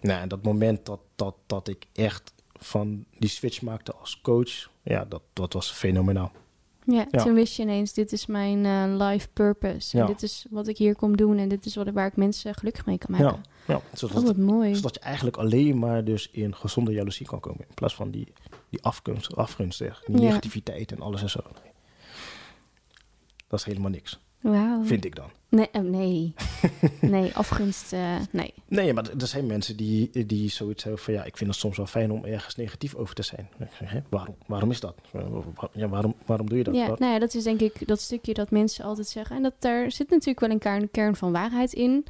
Nou, 0.00 0.20
en 0.20 0.28
dat 0.28 0.42
moment 0.42 0.86
dat, 0.86 1.00
dat, 1.14 1.34
dat 1.46 1.68
ik 1.68 1.86
echt 1.92 2.32
van 2.62 3.04
die 3.18 3.28
switch 3.30 3.62
maakte 3.62 3.92
als 3.94 4.20
coach... 4.20 4.70
ja, 4.82 5.04
dat, 5.04 5.22
dat 5.32 5.52
was 5.52 5.70
fenomenaal. 5.72 6.32
Ja, 6.86 7.06
Ja. 7.10 7.22
toen 7.24 7.34
wist 7.34 7.56
je 7.56 7.62
ineens, 7.62 7.92
dit 7.92 8.12
is 8.12 8.26
mijn 8.26 8.64
eh, 8.66 9.06
life 9.08 9.28
purpose. 9.32 9.92
En 9.96 10.02
Ja. 10.02 10.06
dit 10.06 10.22
is 10.22 10.46
wat 10.50 10.66
ik 10.68 10.78
hier 10.78 10.96
kom 10.96 11.16
doen. 11.16 11.38
En 11.38 11.48
dit 11.48 11.64
is 11.66 11.74
wat, 11.74 11.88
waar 11.90 12.06
ik 12.06 12.16
mensen 12.16 12.54
gelukkig 12.54 12.86
mee 12.86 12.98
kan 12.98 13.10
maken. 13.10 13.42
Ja, 13.66 13.76
Oh, 13.76 13.82
zodat, 13.92 14.22
wat 14.22 14.36
mooi. 14.36 14.74
zodat 14.74 14.94
je 14.94 15.00
eigenlijk 15.00 15.36
alleen 15.36 15.78
maar 15.78 16.04
dus 16.04 16.28
in 16.30 16.54
gezonde 16.54 16.92
jaloezie 16.92 17.26
kan 17.26 17.40
komen. 17.40 17.60
In 17.68 17.74
plaats 17.74 17.94
van 17.94 18.10
die, 18.10 18.32
die 18.70 18.82
afgunst, 18.82 19.36
afgunst 19.36 19.76
zeg, 19.78 20.02
die 20.06 20.16
Ja. 20.16 20.22
negativiteit 20.22 20.92
en 20.92 21.00
alles 21.00 21.22
en 21.22 21.30
zo. 21.30 21.40
Dat 23.48 23.58
is 23.60 23.64
helemaal 23.64 23.90
niks, 23.90 24.18
Wauw. 24.42 24.84
vind 24.84 25.04
ik 25.04 25.14
dan. 25.14 25.30
Nee, 25.48 25.70
eh, 25.70 25.80
nee. 25.82 26.34
nee, 27.00 27.34
afgunst, 27.34 27.92
eh, 27.92 28.16
nee. 28.30 28.54
Nee, 28.68 28.92
maar 28.92 29.10
er 29.20 29.26
zijn 29.26 29.46
mensen 29.46 29.76
die, 29.76 30.26
die 30.26 30.50
zoiets 30.50 30.82
hebben 30.82 31.02
van... 31.02 31.14
ja, 31.14 31.24
ik 31.24 31.36
vind 31.36 31.50
het 31.50 31.58
soms 31.58 31.76
wel 31.76 31.86
fijn 31.86 32.10
om 32.10 32.24
ergens 32.24 32.56
negatief 32.56 32.94
over 32.94 33.14
te 33.14 33.22
zijn. 33.22 33.48
Hè, 33.84 34.00
waarom, 34.10 34.34
waarom 34.46 34.70
is 34.70 34.80
dat? 34.80 34.94
Ja, 35.72 35.88
waarom, 35.88 36.14
waarom 36.26 36.48
doe 36.48 36.58
je 36.58 36.64
dat? 36.64 36.74
Ja, 36.74 36.88
Wat- 36.88 36.98
nou 36.98 37.12
ja, 37.12 37.18
dat 37.18 37.34
is 37.34 37.42
denk 37.44 37.60
ik 37.60 37.86
dat 37.88 38.00
stukje 38.00 38.34
dat 38.34 38.50
mensen 38.50 38.84
altijd 38.84 39.08
zeggen. 39.08 39.36
En 39.36 39.42
dat 39.42 39.54
daar 39.58 39.90
zit 39.92 40.10
natuurlijk 40.10 40.40
wel 40.40 40.50
een 40.50 40.58
kern, 40.58 40.90
kern 40.90 41.16
van 41.16 41.32
waarheid 41.32 41.72
in. 41.72 42.04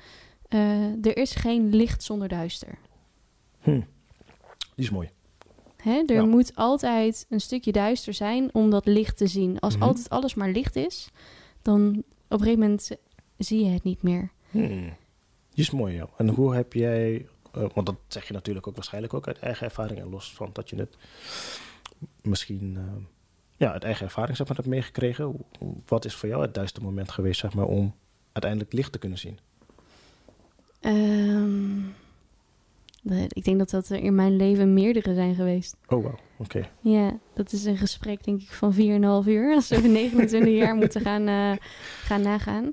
eh, 0.49 1.07
er 1.07 1.17
is 1.17 1.35
geen 1.35 1.75
licht 1.75 2.03
zonder 2.03 2.29
duister. 2.29 2.79
Hm. 3.61 3.71
Die 4.75 4.85
is 4.85 4.91
mooi. 4.91 5.11
Hè? 5.77 6.03
Er 6.07 6.15
Ja. 6.15 6.25
moet 6.25 6.53
altijd 6.55 7.27
een 7.29 7.41
stukje 7.41 7.73
duister 7.73 8.15
zijn 8.15 8.55
om 8.55 8.71
dat 8.71 8.87
licht 8.87 9.17
te 9.17 9.27
zien. 9.27 9.61
Als 9.61 9.75
Mhm. 9.77 9.83
altijd 9.83 10.09
alles 10.11 10.35
maar 10.35 10.51
licht 10.51 10.77
is, 10.77 11.09
dan 11.63 12.03
een 12.41 12.47
gegeven 12.47 12.61
moment 12.61 12.91
zie 13.39 13.65
je 13.65 13.71
het 13.71 13.83
niet 13.83 14.03
meer. 14.03 14.31
Hm. 14.51 14.91
Die 15.51 15.65
is 15.65 15.71
mooi, 15.71 15.95
ja. 15.95 16.09
En 16.17 16.29
hoe 16.29 16.55
heb 16.55 16.73
jij... 16.73 17.27
eh, 17.53 17.65
want 17.75 17.87
dat 17.87 17.97
zeg 18.09 18.27
je 18.27 18.33
natuurlijk 18.33 18.67
ook 18.67 18.75
waarschijnlijk 18.75 19.15
ook 19.15 19.27
uit 19.27 19.39
eigen 19.39 19.67
ervaring. 19.67 20.01
En 20.01 20.11
los 20.11 20.35
van 20.35 20.51
dat 20.53 20.71
je 20.71 20.77
het 20.77 20.97
misschien... 22.23 22.77
eh, 22.77 23.03
ja, 23.57 23.73
uit 23.73 23.85
eigen 23.85 24.05
ervaring 24.07 24.37
zeg 24.37 24.47
maar, 24.47 24.57
hebt 24.57 24.69
meegekregen. 24.69 25.37
Wat 25.87 26.05
is 26.05 26.15
voor 26.15 26.29
jou 26.29 26.43
het 26.43 26.55
duiste 26.55 26.83
moment 26.83 27.11
geweest, 27.11 27.41
zeg 27.41 27.55
maar, 27.55 27.67
om 27.67 27.95
uiteindelijk 28.33 28.73
licht 28.73 28.93
te 28.93 28.99
kunnen 28.99 29.19
zien? 29.19 29.39
Ehm, 30.81 31.81
ik 33.29 33.45
denk 33.45 33.59
dat 33.59 33.71
dat 33.71 33.89
er 33.89 33.99
in 34.03 34.15
mijn 34.15 34.37
leven 34.37 34.75
meerdere 34.75 35.15
zijn 35.15 35.35
geweest. 35.35 35.77
Oh, 35.89 36.03
wauw. 36.03 36.19
Oké. 36.39 36.69
Ja, 36.81 37.19
dat 37.35 37.53
is 37.53 37.65
een 37.65 37.77
gesprek 37.77 38.25
denk 38.25 38.41
ik 38.43 38.51
van 38.51 38.75
4,5 38.75 38.79
uur. 39.29 39.53
Als 39.55 39.69
we 39.69 39.77
29 39.89 40.53
jaar 40.55 40.75
moeten 40.75 41.01
gaan, 41.01 41.27
eh, 41.29 41.53
gaan 42.03 42.23
nagaan. 42.23 42.73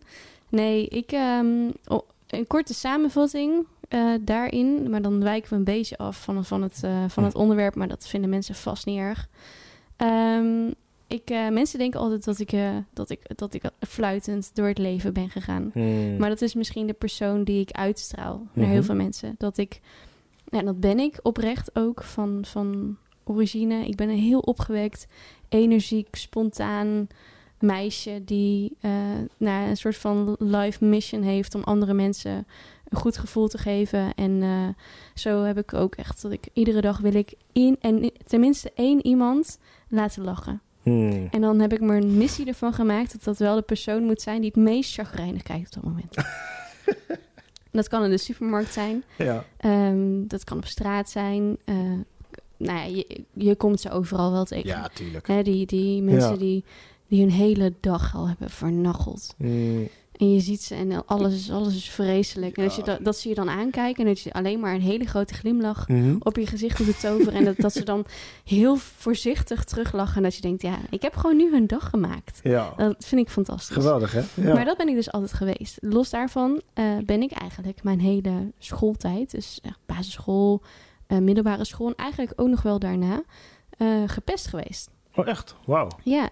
Nee, 0.49 0.87
ik... 0.87 1.11
ehm, 1.11 1.69
oh, 1.87 2.01
een 2.27 2.47
korte 2.47 2.73
samenvatting 2.73 3.65
eh, 3.87 4.13
daarin. 4.21 4.89
Maar 4.89 5.01
dan 5.01 5.23
wijken 5.23 5.49
we 5.49 5.55
een 5.55 5.63
beetje 5.63 5.97
af 5.97 6.23
van, 6.23 6.45
van, 6.45 6.61
het, 6.61 6.83
eh, 6.83 7.03
van 7.07 7.23
het 7.23 7.35
onderwerp. 7.35 7.75
Maar 7.75 7.87
dat 7.87 8.07
vinden 8.07 8.29
mensen 8.29 8.55
vast 8.55 8.85
niet 8.85 8.99
erg. 8.99 9.27
Ehm, 9.95 10.67
ik, 11.07 11.29
mensen 11.29 11.79
denken 11.79 11.99
altijd 11.99 12.23
dat 12.23 12.39
ik, 12.39 12.53
dat, 12.93 13.09
ik, 13.09 13.37
dat 13.37 13.53
ik 13.53 13.63
fluitend 13.79 14.51
door 14.55 14.67
het 14.67 14.77
leven 14.77 15.13
ben 15.13 15.29
gegaan. 15.29 15.69
Hm. 15.73 16.17
Maar 16.17 16.29
dat 16.29 16.41
is 16.41 16.53
misschien 16.53 16.87
de 16.87 16.93
persoon 16.93 17.43
die 17.43 17.61
ik 17.61 17.71
uitstraal 17.71 18.37
naar 18.53 18.65
Mhm. 18.65 18.73
heel 18.73 18.83
veel 18.83 18.95
mensen. 18.95 19.35
Dat 19.37 19.57
ik, 19.57 19.79
ja, 20.49 20.62
dat 20.62 20.79
ben 20.79 20.99
ik 20.99 21.19
oprecht 21.21 21.75
ook 21.75 22.03
van, 22.03 22.39
van 22.45 22.97
origine. 23.23 23.85
Ik 23.85 23.95
ben 23.95 24.09
een 24.09 24.17
heel 24.17 24.39
opgewekt, 24.39 25.07
energiek, 25.49 26.15
spontaan 26.15 27.07
meisje 27.59 28.21
die 28.25 28.75
eh, 28.79 28.91
nou, 29.38 29.69
een 29.69 29.77
soort 29.77 29.97
van 29.97 30.35
life 30.39 30.85
mission 30.85 31.21
heeft 31.21 31.55
om 31.55 31.63
andere 31.63 31.93
mensen 31.93 32.47
een 32.89 32.97
goed 32.97 33.17
gevoel 33.17 33.47
te 33.47 33.57
geven. 33.57 34.13
En 34.13 34.43
eh, 34.43 34.67
zo 35.13 35.43
heb 35.43 35.57
ik 35.57 35.73
ook 35.73 35.95
echt 35.95 36.21
dat 36.21 36.31
ik 36.31 36.47
iedere 36.53 36.81
dag 36.81 36.97
wil 36.97 37.13
ik 37.13 37.33
in 37.51 37.77
en 37.79 38.12
tenminste 38.25 38.71
één 38.75 39.05
iemand 39.05 39.59
laten 39.88 40.23
lachen. 40.23 40.62
Hm. 40.83 41.27
En 41.31 41.41
dan 41.41 41.59
heb 41.59 41.73
ik 41.73 41.81
me 41.81 41.95
een 41.95 42.17
missie 42.17 42.45
ervan 42.45 42.73
gemaakt 42.73 43.12
dat 43.12 43.23
dat 43.23 43.38
wel 43.38 43.55
de 43.55 43.62
persoon 43.62 44.03
moet 44.03 44.21
zijn 44.21 44.41
die 44.41 44.51
het 44.53 44.63
meest 44.63 44.93
chagrijnig 44.93 45.41
kijkt 45.41 45.77
op 45.77 45.83
dat 45.83 45.91
moment. 45.91 46.15
dat 47.71 47.88
kan 47.88 48.03
in 48.03 48.10
de 48.10 48.17
supermarkt 48.17 48.73
zijn, 48.73 49.03
Ja. 49.17 49.45
Ehm, 49.58 50.27
dat 50.27 50.43
kan 50.43 50.58
op 50.58 50.65
straat 50.65 51.10
zijn. 51.10 51.58
eh, 51.65 51.75
nou 52.58 52.77
ja, 52.79 52.84
je, 52.84 53.23
je 53.34 53.55
komt 53.55 53.79
ze 53.82 53.91
overal 53.91 54.32
wel 54.32 54.45
tegen. 54.45 54.67
ja, 54.69 54.89
tuurlijk. 54.93 55.27
Hè, 55.27 55.43
die, 55.43 55.65
die 55.65 56.01
mensen 56.01 56.32
Ja. 56.32 56.38
die, 56.38 56.63
die 57.08 57.21
hun 57.21 57.32
hele 57.32 57.73
dag 57.79 58.15
al 58.15 58.27
hebben 58.27 58.49
vernacheld. 58.49 59.34
Hm. 59.38 59.82
En 60.19 60.34
je 60.34 60.39
ziet 60.39 60.62
ze 60.62 60.75
en 60.75 61.05
alles 61.05 61.34
is, 61.34 61.51
alles 61.51 61.75
is 61.75 61.89
vreselijk. 61.89 62.58
En 62.58 62.63
als 62.63 62.75
je 62.75 62.84
dat, 62.84 63.03
dat 63.05 63.17
zie 63.17 63.29
je 63.29 63.36
dan 63.36 63.49
aankijken 63.49 64.03
en 64.03 64.10
dat 64.13 64.19
je 64.19 64.34
alleen 64.34 64.60
maar 64.60 64.73
een 64.73 64.82
hele 64.82 65.05
grote 65.05 65.34
glimlach 65.34 65.88
Mhm. 65.88 66.15
op 66.19 66.36
je 66.36 66.47
gezicht 66.47 66.86
doet 66.86 66.99
toveren. 66.99 67.34
en 67.34 67.45
dat, 67.45 67.58
dat 67.58 67.73
ze 67.73 67.84
dan 67.84 68.05
heel 68.45 68.75
voorzichtig 68.75 69.63
teruglachen. 69.63 70.15
En 70.17 70.23
dat 70.23 70.36
je 70.36 70.41
denkt, 70.41 70.62
ja, 70.62 70.77
ik 70.89 71.01
heb 71.01 71.15
gewoon 71.15 71.36
nu 71.38 71.51
hun 71.51 71.67
dag 71.67 71.89
gemaakt. 71.89 72.39
Ja. 72.43 72.73
Dat 72.77 73.05
vind 73.05 73.21
ik 73.21 73.29
fantastisch. 73.29 73.75
Geweldig, 73.75 74.12
hè? 74.12 74.21
Ja. 74.34 74.53
Maar 74.53 74.65
dat 74.65 74.77
ben 74.77 74.88
ik 74.88 74.95
dus 74.95 75.12
altijd 75.12 75.34
geweest. 75.34 75.77
Los 75.82 76.10
daarvan 76.10 76.62
eh, 76.73 76.86
ben 77.05 77.21
ik 77.21 77.32
eigenlijk 77.32 77.84
mijn 77.84 77.99
hele 77.99 78.51
schooltijd, 78.58 79.32
dus 79.32 79.62
basisschool, 79.86 80.62
eh, 81.08 81.17
middelbare 81.17 81.65
school 81.65 81.88
en 81.88 81.95
eigenlijk 81.95 82.41
ook 82.41 82.47
nog 82.47 82.62
wel 82.62 82.79
daarna, 82.79 83.21
eh, 83.77 83.88
gepest 84.05 84.47
geweest. 84.47 84.89
Oh, 85.15 85.27
echt? 85.27 85.55
Wauw. 85.65 85.88
Ja. 86.03 86.29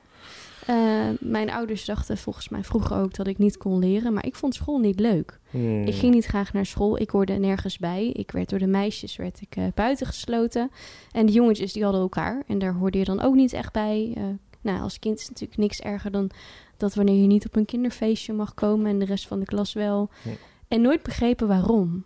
Eh, 0.68 0.76
mijn 1.20 1.52
ouders 1.52 1.86
dachten 1.86 2.18
volgens 2.18 2.50
mij 2.50 2.64
vroeger 2.64 2.98
ook 2.98 3.14
dat 3.14 3.28
ik 3.28 3.38
niet 3.38 3.58
kon 3.58 3.80
leren, 3.80 4.14
maar 4.14 4.26
ik 4.26 4.36
vond 4.36 4.56
school 4.56 4.80
niet 4.80 5.00
leuk. 5.00 5.40
Ik 5.86 5.94
ging 5.94 6.14
niet 6.14 6.26
graag 6.26 6.54
naar 6.54 6.66
school. 6.66 7.00
Ik 7.00 7.10
hoorde 7.10 7.34
nergens 7.34 7.78
bij. 7.78 8.10
Ik 8.10 8.32
werd 8.32 8.50
door 8.50 8.60
de 8.60 8.68
meisjes 8.68 9.16
werd 9.16 9.42
ik, 9.42 9.56
eh, 9.56 9.64
buitengesloten. 9.76 10.72
En 11.12 11.26
de 11.26 11.32
jongetjes 11.32 11.74
die 11.74 11.84
hadden 11.84 12.02
elkaar. 12.02 12.44
En 12.48 12.60
daar 12.60 12.74
hoorde 12.74 12.98
je 12.98 13.04
dan 13.04 13.22
ook 13.22 13.36
niet 13.36 13.54
echt 13.54 13.74
bij. 13.74 14.14
Eh, 14.16 14.24
nou, 14.62 14.82
als 14.82 15.00
kind 15.00 15.20
is 15.20 15.30
natuurlijk 15.30 15.60
niks 15.60 15.80
erger 15.80 16.12
dan 16.12 16.30
dat 16.78 16.96
wanneer 16.96 17.22
je 17.22 17.28
niet 17.28 17.46
op 17.46 17.56
een 17.56 17.66
kinderfeestje 17.66 18.34
mag 18.34 18.54
komen 18.54 18.92
en 18.92 19.00
de 19.00 19.06
rest 19.06 19.28
van 19.28 19.40
de 19.40 19.46
klas 19.46 19.74
wel. 19.74 20.10
En 20.68 20.82
nooit 20.82 21.04
begrepen 21.04 21.48
waarom. 21.48 22.04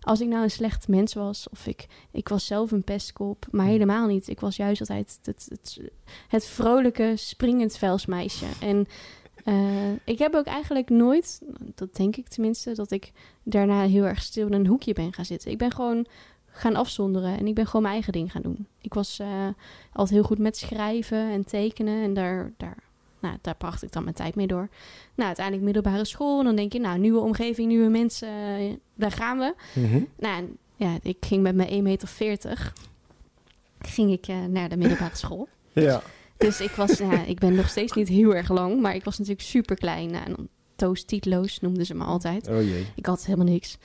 Als 0.00 0.20
ik 0.20 0.28
nou 0.28 0.42
een 0.42 0.50
slecht 0.50 0.88
mens 0.88 1.14
was, 1.14 1.48
of 1.48 1.66
ik, 1.66 1.86
ik 2.10 2.28
was 2.28 2.46
zelf 2.46 2.70
een 2.70 2.84
pestkop, 2.84 3.46
maar 3.50 3.66
Hm. 3.66 3.70
helemaal 3.70 4.06
niet. 4.06 4.28
Ik 4.28 4.40
was 4.40 4.56
juist 4.56 4.80
altijd 4.80 5.18
het, 5.22 5.46
het, 5.48 5.80
het 6.28 6.46
vrolijke, 6.46 7.12
springend 7.16 7.76
velsmeisje. 7.76 8.46
En 8.60 8.86
eh, 9.44 9.92
ik 10.04 10.18
heb 10.18 10.34
ook 10.34 10.46
eigenlijk 10.46 10.90
nooit, 10.90 11.42
dat 11.74 11.96
denk 11.96 12.16
ik 12.16 12.28
tenminste, 12.28 12.74
dat 12.74 12.90
ik 12.90 13.12
daarna 13.42 13.82
heel 13.86 14.04
erg 14.04 14.22
stil 14.22 14.46
in 14.46 14.52
een 14.52 14.66
hoekje 14.66 14.92
ben 14.92 15.12
gaan 15.12 15.24
zitten. 15.24 15.50
Ik 15.50 15.58
ben 15.58 15.72
gewoon 15.72 16.06
gaan 16.46 16.76
afzonderen 16.76 17.38
en 17.38 17.46
ik 17.46 17.54
ben 17.54 17.66
gewoon 17.66 17.82
mijn 17.82 17.94
eigen 17.94 18.12
ding 18.12 18.32
gaan 18.32 18.42
doen. 18.42 18.66
Ik 18.80 18.94
was 18.94 19.18
eh, 19.18 19.46
altijd 19.92 20.18
heel 20.18 20.26
goed 20.26 20.38
met 20.38 20.56
schrijven 20.56 21.30
en 21.30 21.44
tekenen 21.44 22.02
en 22.02 22.14
daar, 22.14 22.52
daar, 22.56 22.76
nou, 23.20 23.36
daar 23.40 23.56
bracht 23.56 23.82
ik 23.82 23.92
dan 23.92 24.02
mijn 24.02 24.14
tijd 24.14 24.34
mee 24.34 24.46
door. 24.46 24.68
Nou, 25.14 25.26
uiteindelijk 25.26 25.64
middelbare 25.64 26.04
school 26.04 26.38
en 26.38 26.44
dan 26.44 26.56
denk 26.56 26.72
je, 26.72 26.80
nou, 26.80 26.98
nieuwe 26.98 27.20
omgeving, 27.20 27.68
nieuwe 27.68 27.88
mensen, 27.88 28.28
eh, 28.28 28.72
daar 28.94 29.12
gaan 29.12 29.38
we. 29.38 29.54
Mhm. 29.74 30.00
Nou, 30.18 30.56
ja, 30.76 30.98
ik 31.02 31.16
ging 31.20 31.42
met 31.42 31.54
mijn 31.54 31.68
1,40 31.68 31.82
meter 31.82 32.72
ging 33.80 34.12
ik 34.12 34.26
eh, 34.26 34.44
naar 34.44 34.68
de 34.68 34.76
middelbare 34.76 35.16
school. 35.24 35.48
Ja. 35.72 36.02
Dus 36.36 36.60
ik 36.60 36.70
was, 36.70 36.98
ja, 36.98 37.24
ik 37.24 37.38
ben 37.38 37.54
nog 37.54 37.68
steeds 37.68 37.92
niet 37.92 38.08
heel 38.08 38.34
erg 38.34 38.48
lang, 38.48 38.80
maar 38.80 38.94
ik 38.94 39.04
was 39.04 39.18
natuurlijk 39.18 39.46
super 39.46 39.76
klein. 39.76 40.10
Nou, 40.10 40.24
en 40.24 40.48
dan 40.76 41.48
noemden 41.60 41.86
ze 41.86 41.94
me 41.94 42.04
altijd. 42.04 42.48
Oh 42.48 42.62
jee. 42.62 42.86
Ik 42.94 43.06
had 43.06 43.24
helemaal 43.24 43.46
niks. 43.46 43.78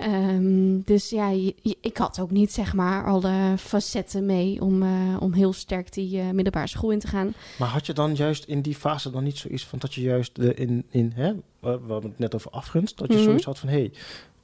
Ehm, 0.00 0.80
dus 0.84 1.10
ja, 1.10 1.28
je- 1.30 1.54
je- 1.62 1.76
ik 1.80 1.96
had 1.96 2.20
ook 2.20 2.30
niet 2.30 2.52
zeg 2.52 2.74
maar 2.74 3.06
alle 3.06 3.54
facetten 3.58 4.26
mee 4.26 4.60
om, 4.60 4.82
eh, 4.82 5.16
om 5.20 5.32
heel 5.32 5.52
sterk 5.52 5.92
die 5.92 6.18
eh, 6.20 6.30
middelbare 6.30 6.66
school 6.66 6.90
in 6.90 6.98
te 6.98 7.06
gaan. 7.06 7.32
Maar 7.58 7.68
had 7.68 7.86
je 7.86 7.92
dan 7.92 8.14
juist 8.14 8.44
in 8.44 8.62
die 8.62 8.74
fase 8.74 9.10
dan 9.10 9.24
niet 9.24 9.36
zoiets 9.38 9.64
van 9.66 9.78
dat 9.78 9.94
je 9.94 10.00
juist 10.00 10.34
de 10.36 10.54
in, 10.54 10.84
in 10.90 11.12
hè, 11.14 11.32
we 11.60 11.68
hadden 11.92 12.10
het 12.10 12.18
net 12.18 12.34
over 12.34 12.50
afgunst, 12.50 12.98
dat 12.98 13.08
je 13.08 13.14
Mhm. 13.14 13.24
zoiets 13.24 13.44
had 13.44 13.58
van 13.58 13.68
hé, 13.68 13.74
hey, 13.78 13.92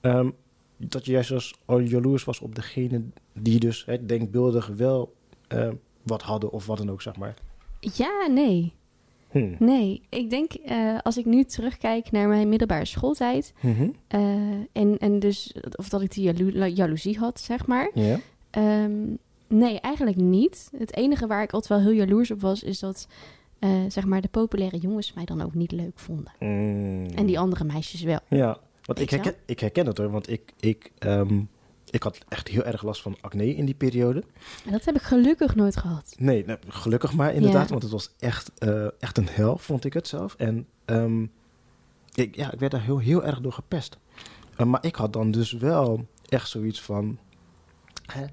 ehm, 0.00 0.30
dat 0.76 1.04
je 1.04 1.12
juist 1.12 1.30
als 1.32 1.54
al 1.64 1.78
jaloers 1.80 2.24
was 2.24 2.40
op 2.40 2.54
degene 2.54 3.02
die 3.32 3.58
dus 3.60 3.84
hè, 3.86 4.06
denkbeeldig 4.06 4.66
wel 4.66 5.14
eh, 5.48 5.68
wat 6.02 6.22
hadden 6.22 6.52
of 6.52 6.66
wat 6.66 6.78
dan 6.78 6.90
ook, 6.90 7.02
zeg 7.02 7.16
maar. 7.16 7.34
Ja, 7.80 8.26
nee. 8.30 8.72
Hm. 9.30 9.54
Nee, 9.58 10.02
ik 10.08 10.30
denk 10.30 10.52
eh, 10.52 10.98
als 11.02 11.16
ik 11.16 11.24
nu 11.24 11.44
terugkijk 11.44 12.10
naar 12.10 12.28
mijn 12.28 12.48
middelbare 12.48 12.84
schooltijd. 12.84 13.52
Mhm. 13.60 13.88
eh, 14.08 14.20
en, 14.72 14.98
en 14.98 15.18
dus, 15.18 15.54
of 15.76 15.88
dat 15.88 16.02
ik 16.02 16.14
die 16.14 16.32
jalo- 16.32 16.66
jaloezie 16.66 17.18
had, 17.18 17.40
zeg 17.40 17.66
maar. 17.66 17.90
Ja. 17.94 18.18
Ehm, 18.50 18.92
nee, 19.48 19.80
eigenlijk 19.80 20.16
niet. 20.16 20.70
Het 20.78 20.96
enige 20.96 21.26
waar 21.26 21.42
ik 21.42 21.52
altijd 21.52 21.80
wel 21.80 21.88
heel 21.90 21.98
jaloers 21.98 22.30
op 22.30 22.40
was, 22.40 22.62
is 22.62 22.78
dat 22.78 23.08
eh, 23.58 23.70
zeg 23.88 24.06
maar 24.06 24.20
de 24.20 24.28
populaire 24.28 24.78
jongens 24.78 25.12
mij 25.12 25.24
dan 25.24 25.42
ook 25.42 25.54
niet 25.54 25.72
leuk 25.72 25.98
vonden. 25.98 26.32
Mm. 26.40 27.06
En 27.14 27.26
die 27.26 27.38
andere 27.38 27.64
meisjes 27.64 28.02
wel. 28.02 28.18
Ja, 28.28 28.58
want 28.84 29.00
ik 29.00 29.10
herken, 29.10 29.34
ik 29.46 29.60
herken 29.60 29.86
het 29.86 29.98
hoor, 29.98 30.10
want 30.10 30.30
ik, 30.30 30.52
ik, 30.60 30.90
ehm, 30.98 31.40
ik 31.90 32.02
had 32.02 32.18
echt 32.28 32.48
heel 32.48 32.64
erg 32.64 32.82
last 32.82 33.02
van 33.02 33.16
acne 33.20 33.54
in 33.54 33.64
die 33.64 33.74
periode. 33.74 34.24
En 34.64 34.72
dat 34.72 34.84
heb 34.84 34.94
ik 34.96 35.02
gelukkig 35.02 35.54
nooit 35.54 35.76
gehad. 35.76 36.14
Nee, 36.18 36.44
nou, 36.44 36.58
gelukkig 36.68 37.12
maar 37.12 37.34
inderdaad, 37.34 37.64
Ja. 37.64 37.70
want 37.70 37.82
het 37.82 37.92
was 37.92 38.10
echt, 38.18 38.50
eh, 38.58 38.86
echt 38.98 39.18
een 39.18 39.28
hel, 39.28 39.58
vond 39.58 39.84
ik 39.84 39.92
het 39.92 40.08
zelf. 40.08 40.34
En 40.34 40.66
ehm, 40.84 41.22
ik, 42.14 42.36
ja, 42.36 42.52
ik 42.52 42.58
werd 42.58 42.72
daar 42.72 42.82
heel, 42.82 42.98
heel 42.98 43.24
erg 43.24 43.40
door 43.40 43.52
gepest. 43.52 43.98
Eh, 44.56 44.66
maar 44.66 44.84
ik 44.84 44.94
had 44.94 45.12
dan 45.12 45.30
dus 45.30 45.52
wel 45.52 46.06
echt 46.28 46.48
zoiets 46.48 46.82
van... 46.82 47.18
Hè, 48.06 48.24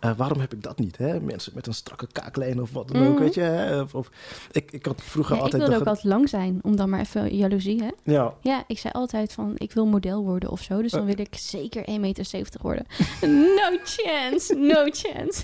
eh, 0.00 0.10
waarom 0.16 0.40
heb 0.40 0.52
ik 0.52 0.62
dat 0.62 0.78
niet? 0.78 0.96
Hè? 0.96 1.20
Mensen 1.20 1.52
met 1.54 1.66
een 1.66 1.74
strakke 1.74 2.06
kaaklijn 2.12 2.60
of 2.62 2.72
wat 2.72 2.88
dan 2.88 3.06
ook, 3.06 3.12
Mhm. 3.14 3.22
weet 3.22 3.34
je. 3.34 3.40
Hè? 3.40 3.80
Of, 3.80 3.94
of, 3.94 4.10
ik, 4.52 4.72
ik 4.72 4.86
had 4.86 5.02
vroeger 5.02 5.32
Ja, 5.34 5.38
ik 5.38 5.44
altijd... 5.44 5.62
wilde 5.62 5.76
de 5.76 5.80
ook 5.80 5.88
altijd 5.88 6.12
lang 6.14 6.28
zijn, 6.28 6.58
om 6.62 6.76
dan 6.76 6.88
maar 6.90 7.00
even 7.00 7.36
jaloezie, 7.36 7.82
hè? 7.82 7.90
Ja, 8.12 8.34
Ja, 8.40 8.64
ik 8.66 8.78
zei 8.78 8.92
altijd 8.92 9.32
van, 9.32 9.52
ik 9.56 9.72
wil 9.72 9.86
model 9.86 10.22
worden 10.24 10.50
of 10.50 10.62
zo. 10.62 10.82
Dus 10.82 10.90
dan 10.90 11.00
Eh. 11.08 11.14
wil 11.14 11.24
ik 11.24 11.34
zeker 11.36 11.82
1,70 11.88 12.00
meter 12.00 12.60
worden. 12.62 12.86
No 13.56 13.78
chance, 13.84 14.54
no 14.54 14.84
chance. 14.90 15.42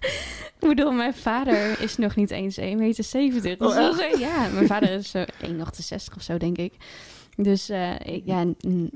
ik 0.60 0.68
bedoel, 0.68 0.92
mijn 0.92 1.14
vader 1.14 1.80
is 1.80 1.96
nog 1.96 2.16
niet 2.16 2.30
eens 2.30 2.58
1,70 2.60 2.62
meter. 2.76 3.58
Dus 3.58 3.76
Oh, 3.76 4.18
ja, 4.18 4.48
mijn 4.48 4.66
vader 4.66 4.90
is 4.90 5.10
zo 5.10 5.24
1,68 5.42 6.16
of 6.16 6.22
zo, 6.22 6.36
denk 6.38 6.58
ik. 6.58 6.72
Dus 7.36 7.68
eh, 7.68 7.90
ik, 8.04 8.22
ja, 8.24 8.44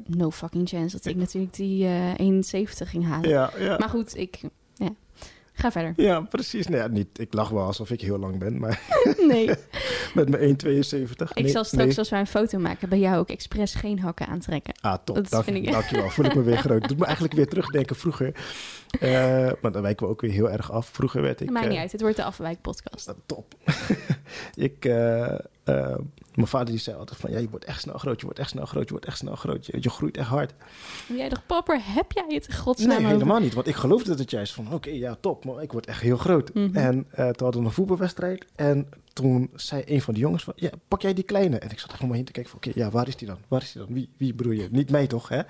no 0.07 0.31
fucking 0.31 0.69
chance 0.69 0.97
dat 0.97 1.05
ik 1.07 1.17
natuurlijk 1.17 1.55
die 1.55 1.87
eh 1.87 2.15
1,70 2.19 2.89
ging 2.89 3.05
halen. 3.07 3.29
ja, 3.31 3.51
ja. 3.59 3.77
Maar 3.79 3.89
goed, 3.89 4.17
ik, 4.17 4.41
Ga 5.57 5.71
verder. 5.73 5.93
Ja, 5.97 6.21
precies. 6.21 6.67
Nou 6.67 6.83
ja, 6.83 6.87
niet, 6.89 7.19
ik 7.19 7.35
lach 7.35 7.49
wel 7.49 7.63
alsof 7.63 7.91
ik 7.91 8.01
heel 8.01 8.19
lang 8.19 8.39
ben, 8.39 8.59
maar 8.59 8.81
Nee, 9.29 9.51
met 10.15 10.29
mijn 10.29 10.57
1,72. 10.65 10.69
ik 10.69 11.35
Nee, 11.35 11.49
zal 11.49 11.65
straks 11.65 11.87
nee. 11.89 11.99
als 11.99 12.11
wij 12.11 12.21
een 12.21 12.27
foto 12.27 12.59
maken 12.59 12.89
bij 12.89 12.99
jou 12.99 13.17
ook 13.19 13.29
expres 13.29 13.75
geen 13.75 14.01
hakken 14.01 14.27
aantrekken. 14.27 14.75
Ah, 14.81 14.95
top. 15.05 15.17
Dat 15.17 15.31
Dank, 15.31 15.45
vind 15.45 15.57
ik- 15.57 15.73
Dankjewel. 15.73 16.11
Voel 16.11 16.25
ik 16.25 16.35
me 16.35 16.43
weer 16.43 16.57
groot. 16.67 16.89
Doet 16.89 16.99
me 16.99 17.05
eigenlijk 17.05 17.35
weer 17.35 17.49
terugdenken 17.49 17.97
vroeger. 17.97 18.33
Eh, 19.01 19.11
maar 19.61 19.73
dan 19.73 19.83
wijken 19.83 20.07
we 20.07 20.13
ook 20.13 20.21
weer 20.21 20.31
heel 20.31 20.51
erg 20.51 20.73
af. 20.73 20.87
Vroeger 20.87 21.23
werd 21.23 21.41
ik... 21.41 21.51
Maakt 21.51 21.67
niet 21.67 21.75
eh, 21.75 21.81
uit, 21.81 21.93
het 21.93 22.01
wordt 22.01 22.17
de 22.17 22.25
afwijkpodcast. 22.25 23.07
dat- 23.07 23.17
top. 23.27 23.55
ik, 24.55 24.85
eh, 24.85 25.35
mijn 26.35 26.49
vader 26.49 26.67
die 26.67 26.79
zei 26.79 26.97
altijd 26.97 27.21
van... 27.21 27.31
Ja, 27.31 27.39
je 27.39 27.49
wordt 27.51 27.65
echt 27.65 27.81
snel 27.81 27.99
groot. 27.99 28.19
Je 28.19 28.25
wordt 28.25 28.39
echt 28.39 28.49
snel 28.49 28.67
groot. 28.67 28.85
Je 28.85 28.91
wordt 28.91 29.07
echt 29.07 29.17
snel 29.19 29.35
groot. 29.35 29.67
Je, 29.67 29.77
je 29.81 29.91
groeit 29.91 30.17
echt 30.17 30.29
hard. 30.29 30.53
En 31.09 31.17
jij 31.17 31.29
dacht, 31.29 31.47
papper, 31.47 31.81
heb 31.83 32.13
jij 32.13 32.25
het 32.29 32.47
in 32.47 32.55
godsnaam 32.55 32.89
Nee, 32.89 32.97
over? 32.99 33.11
helemaal 33.11 33.41
niet. 33.41 33.55
Want 33.55 33.67
ik 33.67 33.75
geloofde 33.75 34.15
het 34.15 34.31
juist 34.31 34.53
van... 34.53 34.73
Oké, 34.73 34.91
ja, 34.91 35.17
top. 35.21 35.45
Maar 35.45 35.63
ik 35.63 35.73
word 35.73 35.87
echt 35.87 36.01
heel 36.01 36.17
groot. 36.17 36.55
Mhm. 36.55 36.77
En 36.77 37.07
eh, 37.11 37.29
toen 37.29 37.45
hadden 37.45 37.61
we 37.61 37.67
een 37.67 37.73
voetbalwedstrijd. 37.75 38.47
En 38.55 38.89
toen 39.13 39.51
zei 39.55 39.83
een 39.87 40.01
van 40.03 40.15
de 40.15 40.21
jongens 40.21 40.45
van... 40.45 40.53
Ja, 40.57 40.71
pak 40.89 41.03
jij 41.03 41.15
die 41.15 41.25
kleine? 41.25 41.59
En 41.59 41.71
ik 41.71 41.79
zat 41.79 41.91
echt 41.93 42.01
om 42.03 42.09
me 42.09 42.15
heen 42.15 42.25
te 42.25 42.33
kijken 42.33 42.51
van... 42.53 42.61
Oké, 42.65 42.79
ja, 42.81 42.91
waar 42.91 43.09
is 43.09 43.17
die 43.17 43.29
dan? 43.29 43.39
Waar 43.49 43.63
is 43.63 43.73
die 43.73 43.83
dan? 43.83 43.95
Wie, 43.95 44.09
wie 44.17 44.35
bedoel 44.35 44.53
je? 44.53 44.69
Niet 44.71 44.91
mij 44.91 45.07
toch, 45.07 45.29
hè? 45.29 45.41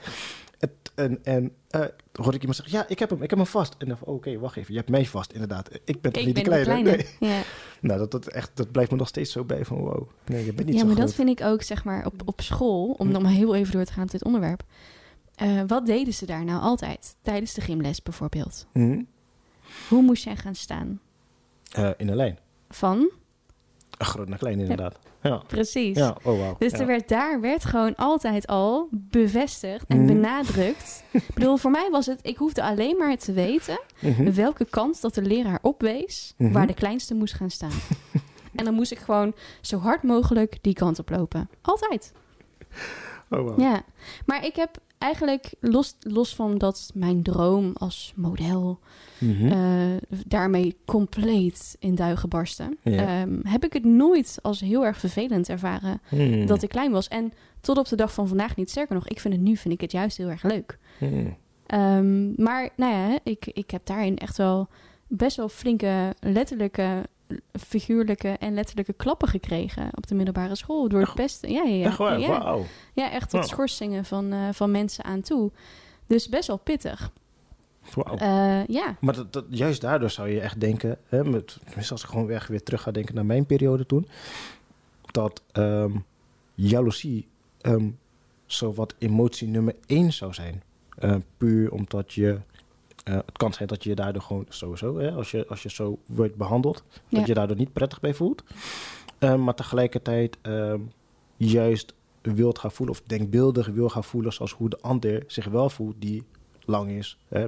Het- 0.65 0.93
en 0.95 1.19
en 1.25 1.53
eh, 1.71 1.81
hoorde 2.12 2.35
ik 2.37 2.41
iemand 2.41 2.57
zeggen... 2.57 2.79
Ja, 2.79 2.85
ik 2.89 2.99
heb 2.99 3.11
hem. 3.11 3.23
Ik 3.23 3.31
heb 3.31 3.39
hem 3.39 3.49
vast. 3.49 3.75
En 3.79 3.89
dan. 3.89 3.97
Oké, 4.01 4.39
wacht 4.39 4.57
even. 4.57 4.73
Je 4.73 4.79
hebt 4.79 4.91
mij 4.91 5.07
vast, 5.07 5.33
inderdaad. 5.33 5.69
Ik 5.85 6.01
ben 6.01 6.12
toch 6.12 6.25
niet 6.25 6.35
de 6.35 6.43
kleine? 6.43 6.83
Nee. 6.83 7.07
Ja. 7.21 7.41
Nou, 7.81 7.99
dat, 7.99 8.11
dat, 8.11 8.27
echt, 8.27 8.51
dat 8.55 8.73
blijft 8.73 8.91
me 8.91 8.97
nog 8.97 9.09
steeds 9.09 9.33
zo 9.33 9.45
bij 9.45 9.65
van... 9.65 9.77
Wow, 9.79 10.09
nee, 10.27 10.45
je 10.45 10.53
bent 10.53 10.67
niet 10.67 10.75
ja, 10.75 10.81
zo 10.81 10.87
maar 10.87 10.95
groot. 10.95 11.07
dat 11.07 11.17
vind 11.17 11.29
ik 11.41 11.47
ook, 11.47 11.62
zeg 11.62 11.85
maar, 11.85 12.07
op, 12.07 12.15
op 12.25 12.41
school, 12.41 12.91
om 12.99 13.07
Hm. 13.07 13.12
dan 13.12 13.23
maar 13.23 13.31
heel 13.33 13.55
even 13.55 13.73
door 13.73 13.85
te 13.85 13.93
gaan 13.93 14.03
tot 14.03 14.12
dit 14.12 14.25
onderwerp. 14.25 14.62
Eh, 15.35 15.61
wat 15.67 15.87
deden 15.87 16.15
ze 16.15 16.27
daar 16.27 16.45
nou 16.45 16.61
altijd? 16.62 17.17
Tijdens 17.23 17.55
de 17.55 17.61
gymles 17.61 18.03
bijvoorbeeld. 18.03 18.67
Mhm. 18.73 19.03
Hoe 19.89 20.03
moest 20.03 20.25
jij 20.25 20.37
gaan 20.37 20.55
staan? 20.55 21.01
Eh, 21.73 21.91
in 21.97 22.09
een 22.09 22.17
lijn. 22.17 22.39
Van? 22.69 23.11
Groot 23.99 24.29
naar 24.29 24.39
klein, 24.39 24.61
inderdaad. 24.61 24.99
Ja. 25.03 25.11
Precies. 25.47 25.97
Ja, 25.97 26.09
oh 26.22 26.39
wow. 26.39 26.59
Dus 26.59 26.72
er 26.72 26.87
werd, 26.87 27.09
daar 27.09 27.41
werd 27.41 27.64
gewoon 27.64 27.95
altijd 27.97 28.47
al 28.47 28.89
bevestigd 28.91 29.85
en 29.89 29.97
Mhm. 29.97 30.07
benadrukt. 30.07 31.05
ik 31.12 31.35
bedoel, 31.35 31.57
voor 31.57 31.70
mij 31.70 31.89
was 31.91 32.07
het, 32.07 32.18
ik 32.22 32.37
hoefde 32.37 32.62
alleen 32.62 32.97
maar 32.97 33.16
te 33.16 33.33
weten 33.33 33.81
Mhm. 34.01 34.33
welke 34.33 34.64
kant 34.64 35.01
dat 35.01 35.14
de 35.14 35.22
leraar 35.22 35.59
opwees 35.62 36.35
Mhm. 36.37 36.53
waar 36.53 36.66
de 36.66 36.75
kleinste 36.75 37.14
moest 37.14 37.35
gaan 37.35 37.51
staan. 37.51 37.70
en 38.55 38.64
dan 38.64 38.75
moest 38.75 38.93
ik 38.93 38.99
gewoon 38.99 39.35
zo 39.61 39.79
hard 39.79 40.03
mogelijk 40.03 40.59
die 40.61 40.75
kant 40.75 40.99
op 40.99 41.11
lopen. 41.11 41.49
Altijd. 41.62 42.12
Oh 43.31 43.41
wow. 43.41 43.61
Ja, 43.61 43.83
maar 44.27 44.45
ik 44.45 44.57
heb 44.57 44.77
eigenlijk, 45.05 45.51
los, 45.61 45.97
los 46.01 46.35
van 46.35 46.59
dat 46.59 46.91
mijn 46.95 47.23
droom 47.23 47.71
als 47.75 48.13
model 48.17 48.79
Mhm. 49.19 49.47
eh, 49.47 49.97
daarmee 50.27 50.77
compleet 50.85 51.77
in 51.79 51.95
duigen 51.95 52.29
barsten, 52.29 52.79
Ja. 52.83 53.21
ehm, 53.21 53.39
heb 53.43 53.65
ik 53.65 53.73
het 53.73 53.85
nooit 53.85 54.39
als 54.43 54.61
heel 54.61 54.85
erg 54.87 54.99
vervelend 54.99 55.49
ervaren 55.49 56.01
Mhm. 56.11 56.47
dat 56.47 56.63
ik 56.63 56.69
klein 56.69 56.91
was. 56.93 57.09
En 57.09 57.33
tot 57.61 57.79
op 57.79 57.89
de 57.89 57.97
dag 57.97 58.13
van 58.15 58.29
vandaag 58.29 58.57
niet. 58.57 58.71
Sterker 58.71 58.95
nog, 58.95 59.09
ik 59.09 59.21
vind 59.21 59.35
het 59.35 59.43
nu 59.43 59.57
vind 59.57 59.75
ik 59.75 59.81
het 59.81 59.93
juist 59.93 60.17
heel 60.17 60.29
erg 60.29 60.43
leuk. 60.43 60.79
Mhm. 61.01 61.27
Ehm, 61.67 62.43
maar 62.43 62.69
nou 62.77 62.93
ja, 62.93 63.19
ik, 63.23 63.47
ik 63.47 63.71
heb 63.71 63.87
daarin 63.87 64.19
echt 64.19 64.37
wel 64.37 64.69
best 65.09 65.37
wel 65.37 65.49
flinke 65.49 66.15
letterlijke, 66.21 67.03
figuurlijke 67.53 68.29
en 68.29 68.55
letterlijke 68.55 68.93
klappen 68.93 69.29
gekregen 69.29 69.89
op 69.95 70.07
de 70.07 70.14
middelbare 70.14 70.55
school 70.55 70.89
door 70.89 71.01
het 71.01 71.14
pesten. 71.14 71.51
Ja, 71.51 71.62
ja, 71.62 71.75
ja. 71.75 71.85
Echt 71.85 71.97
waar? 71.97 72.20
ja. 72.95 73.11
Echt 73.11 73.31
tot 73.31 73.49
schorsingen 73.49 74.05
van, 74.05 74.33
eh, 74.33 74.49
van 74.53 74.70
mensen 74.70 75.05
aan 75.05 75.20
toe. 75.20 75.51
Dus 76.07 76.29
best 76.29 76.47
wel 76.47 76.59
pittig. 76.59 77.12
Wauw. 77.95 78.16
Eh, 78.16 78.66
ja, 78.66 78.97
Maar 79.01 79.14
dat, 79.14 79.33
dat, 79.33 79.45
juist 79.49 79.81
daardoor 79.81 80.11
zou 80.11 80.29
je 80.29 80.41
echt 80.41 80.61
denken, 80.61 80.99
hè, 81.09 81.25
met, 81.25 81.59
als 81.91 82.03
ik 82.03 82.09
gewoon 82.09 82.27
weg 82.27 82.47
weer 82.47 82.62
terug 82.62 82.83
ga 82.83 82.91
denken 82.91 83.14
naar 83.14 83.27
mijn 83.27 83.47
periode 83.47 83.87
toen, 83.87 84.09
dat 85.11 85.43
ehm 85.53 85.97
jaloezie 86.55 87.29
ehm 87.61 87.91
zo 88.47 88.72
wat 88.72 88.95
emotie 88.99 89.49
nummer 89.49 89.75
één 89.87 90.12
zou 90.12 90.35
zijn. 90.35 90.62
Eh, 90.97 91.16
puur 91.37 91.72
omdat 91.72 92.12
je, 92.12 92.41
eh, 93.05 93.15
het 93.15 93.39
kan 93.39 93.53
zijn 93.53 93.69
dat 93.69 93.83
je 93.83 93.89
je 93.89 93.95
daardoor 93.95 94.23
gewoon 94.23 94.47
sowieso, 94.49 94.99
hè, 94.99 95.13
als, 95.13 95.31
je, 95.31 95.47
als 95.49 95.63
je 95.63 95.71
zo 95.71 95.99
wordt 96.07 96.37
behandeld, 96.37 96.85
dat 97.09 97.27
je 97.27 97.35
daardoor 97.35 97.57
niet 97.57 97.73
prettig 97.73 98.01
bij 98.01 98.15
voelt. 98.15 98.45
Eh, 99.19 99.35
maar 99.35 99.55
tegelijkertijd 99.55 100.39
ehm, 100.43 100.81
juist 101.37 101.95
wilt 102.23 102.59
gaan 102.59 102.73
voelen, 102.73 102.95
of 102.97 103.03
denkbeeldig 103.07 103.67
wil 103.67 103.89
gaan 103.89 104.05
voelen, 104.05 104.33
zoals 104.33 104.53
hoe 104.53 104.69
de 104.69 104.79
ander 104.81 105.25
zich 105.27 105.47
wel 105.47 105.71
voelt, 105.71 105.95
die 105.99 106.23
lang 106.65 106.91
is, 106.91 107.19
hè, 107.29 107.47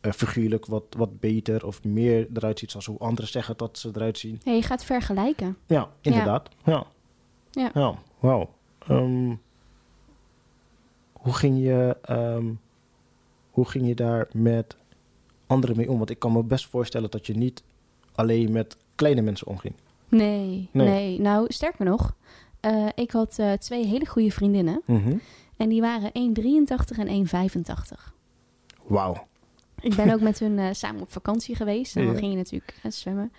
eh, 0.00 0.12
figuurlijk 0.12 0.66
wat, 0.66 0.84
wat 0.96 1.20
beter 1.20 1.66
of 1.66 1.84
meer 1.84 2.28
eruit 2.34 2.58
ziet, 2.58 2.70
zoals 2.70 2.86
hoe 2.86 2.98
anderen 2.98 3.30
zeggen 3.30 3.56
dat 3.56 3.78
ze 3.78 3.90
eruit 3.94 4.18
zien. 4.18 4.40
Ja, 4.44 4.52
je 4.52 4.62
gaat 4.62 4.84
vergelijken. 4.84 5.56
Ja, 5.66 5.90
inderdaad. 6.00 6.48
Ja. 6.64 6.86
Ja. 7.50 7.70
Ja, 7.74 7.98
wauw. 8.18 8.54
Ehm, 8.78 9.34
hoe 11.12 11.34
ging 11.34 11.58
je, 11.58 11.96
ehm, 12.02 12.52
hoe 13.50 13.68
ging 13.68 13.86
je 13.86 13.94
daar 13.94 14.28
met 14.32 14.76
anderen 15.46 15.76
mee 15.76 15.90
om? 15.90 15.98
Want 15.98 16.10
ik 16.10 16.18
kan 16.18 16.32
me 16.32 16.42
best 16.42 16.66
voorstellen 16.66 17.10
dat 17.10 17.26
je 17.26 17.34
niet 17.36 17.62
alleen 18.14 18.52
met 18.52 18.76
kleine 18.94 19.20
mensen 19.20 19.46
omging. 19.46 19.74
Nee, 20.08 20.68
Nee. 20.72 20.88
nee. 20.88 21.20
Nou, 21.20 21.52
sterker 21.52 21.84
nog, 21.84 22.14
eh, 22.60 22.86
ik 22.94 23.10
had 23.10 23.38
eh, 23.38 23.52
twee 23.52 23.86
hele 23.86 24.06
goede 24.06 24.30
vriendinnen. 24.30 24.82
Mhm. 24.84 25.16
En 25.56 25.68
die 25.68 25.80
waren 25.80 26.10
1,83 26.12 26.98
en 26.98 27.08
1,85. 27.08 28.14
Wauw. 28.86 29.26
Ik 29.80 29.94
ben 29.94 30.10
ook 30.12 30.20
met 30.30 30.38
hun 30.38 30.58
eh, 30.58 30.72
samen 30.72 31.00
op 31.00 31.12
vakantie 31.12 31.54
geweest. 31.54 31.96
En 31.96 32.06
dan 32.06 32.16
ging 32.16 32.30
je 32.30 32.36
natuurlijk 32.36 32.74
zwemmen. 32.88 33.32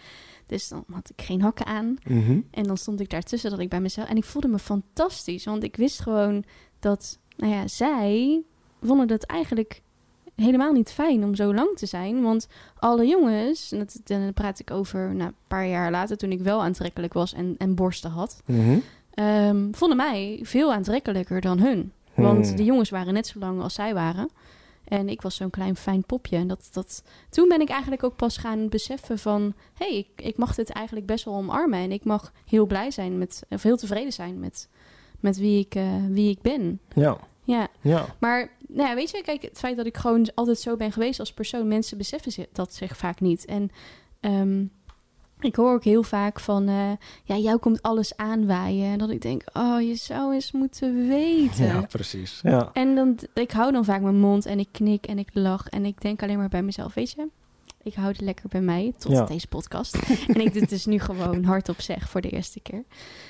Dus 0.46 0.68
dan 0.68 0.84
had 0.92 1.10
ik 1.16 1.26
geen 1.26 1.42
hakken 1.42 1.66
aan. 1.66 1.96
Mhm. 2.04 2.40
En 2.52 2.64
dan 2.64 2.78
stond 2.78 3.00
ik 3.00 3.10
daartussen 3.10 3.50
dat 3.50 3.60
ik 3.60 3.70
bij 3.70 3.82
mezelf... 3.82 4.08
En 4.08 4.18
ik 4.18 4.24
voelde 4.24 4.48
me 4.48 4.60
fantastisch. 4.60 5.46
Want 5.46 5.64
ik 5.64 5.76
wist 5.76 6.00
gewoon 6.00 6.44
dat... 6.80 7.20
Nou 7.38 7.54
ja, 7.54 7.68
zij 7.68 8.42
vonden 8.82 9.12
het 9.12 9.26
eigenlijk 9.26 9.82
helemaal 10.42 10.72
niet 10.72 10.92
fijn 10.92 11.24
om 11.24 11.36
zo 11.36 11.54
lang 11.54 11.78
te 11.78 11.86
zijn. 11.86 12.22
Want 12.22 12.48
alle 12.80 13.06
jongens... 13.06 13.72
En 13.72 13.80
dat, 13.80 14.00
dan 14.04 14.34
praat 14.34 14.60
ik 14.60 14.72
over 14.72 15.16
nou, 15.16 15.30
een 15.30 15.36
paar 15.48 15.68
jaar 15.68 15.92
later... 15.92 16.18
toen 16.18 16.32
ik 16.32 16.42
wel 16.42 16.64
aantrekkelijk 16.64 17.14
was 17.14 17.34
en, 17.34 17.56
en 17.58 17.76
borsten 17.76 18.12
had... 18.12 18.42
Mhm. 18.46 18.78
ehm, 19.14 19.72
vonden 19.72 19.98
mij 19.98 20.40
veel 20.44 20.74
aantrekkelijker 20.74 21.42
dan 21.42 21.60
hun. 21.60 21.92
Want 22.14 22.48
Hmm. 22.48 22.56
de 22.56 22.64
jongens 22.64 22.90
waren 22.90 23.14
net 23.14 23.28
zo 23.28 23.40
lang 23.40 23.62
als 23.62 23.74
zij 23.74 23.94
waren. 23.94 24.30
En 24.84 25.10
ik 25.10 25.22
was 25.22 25.36
zo'n 25.36 25.50
klein 25.50 25.76
fijn 25.76 26.04
popje. 26.04 26.38
En 26.38 26.48
dat, 26.48 26.70
dat, 26.72 27.04
toen 27.30 27.48
ben 27.48 27.62
ik 27.62 27.70
eigenlijk 27.70 28.04
ook 28.04 28.16
pas 28.16 28.38
gaan 28.38 28.70
beseffen 28.70 29.20
van... 29.20 29.54
hé, 29.74 29.88
hey, 29.88 29.98
ik, 29.98 30.26
ik 30.26 30.38
mag 30.38 30.56
dit 30.56 30.70
eigenlijk 30.70 31.06
best 31.06 31.26
wel 31.26 31.34
omarmen. 31.34 31.80
En 31.80 31.92
ik 31.92 32.04
mag 32.04 32.32
heel 32.46 32.66
blij 32.66 32.92
zijn 32.92 33.18
met... 33.18 33.44
of 33.50 33.64
heel 33.64 33.78
tevreden 33.78 34.14
zijn 34.14 34.40
met, 34.40 34.70
met 35.20 35.38
wie, 35.38 35.60
ik, 35.60 35.76
eh, 35.76 36.06
wie 36.10 36.30
ik 36.30 36.42
ben. 36.42 36.80
Ja, 36.94 37.18
Ja, 37.48 37.68
ja. 37.82 38.06
maar 38.20 38.50
nou 38.68 38.90
ja, 38.90 38.96
weet 38.96 39.10
je, 39.10 39.22
kijk, 39.22 39.42
het 39.42 39.58
feit 39.58 39.78
dat 39.78 39.86
ik 39.86 39.98
gewoon 39.98 40.30
altijd 40.36 40.60
zo 40.60 40.76
ben 40.76 40.92
geweest 40.92 41.20
als 41.20 41.34
persoon... 41.34 41.68
mensen 41.68 41.98
beseffen 41.98 42.46
dat 42.52 42.74
zich 42.74 42.98
vaak 42.98 43.20
niet. 43.20 43.46
En 43.46 43.70
ehm, 44.20 44.66
ik 45.40 45.56
hoor 45.56 45.74
ook 45.74 45.84
heel 45.84 46.04
vaak 46.04 46.40
van... 46.40 46.68
eh, 46.68 46.92
ja, 47.24 47.36
jou 47.36 47.58
komt 47.58 47.82
alles 47.82 48.18
aanwaaien. 48.18 48.92
En 48.92 48.98
dat 48.98 49.10
ik 49.10 49.22
denk, 49.22 49.44
oh, 49.54 49.82
je 49.82 49.96
zou 49.96 50.34
eens 50.34 50.52
moeten 50.52 51.08
weten. 51.08 51.66
Ja, 51.66 51.82
precies. 51.82 52.40
Ja. 52.44 52.70
En 52.74 52.96
dan, 52.96 53.20
ik 53.34 53.52
hou 53.52 53.72
dan 53.72 53.86
vaak 53.86 54.02
mijn 54.02 54.20
mond 54.20 54.46
en 54.46 54.60
ik 54.60 54.70
knik 54.72 55.06
en 55.06 55.20
ik 55.20 55.30
lach 55.34 55.68
en 55.68 55.86
ik 55.86 56.02
denk 56.02 56.24
alleen 56.24 56.38
maar 56.38 56.50
bij 56.50 56.64
mezelf, 56.64 56.94
weet 56.94 57.12
je, 57.12 57.28
ik 57.88 57.94
hou 57.94 58.08
het 58.08 58.22
lekker 58.22 58.50
bij 58.50 58.62
mij 58.62 58.94
tot 58.98 59.12
Ja. 59.12 59.26
deze 59.26 59.48
podcast. 59.48 59.96
en 60.34 60.42
ik 60.42 60.54
dit 60.54 60.70
dus 60.70 60.86
nu 60.86 61.00
gewoon 61.00 61.44
hardop 61.44 61.82
zeg 61.82 62.10
voor 62.10 62.22
de 62.22 62.30
eerste 62.30 62.60
keer. 62.60 62.84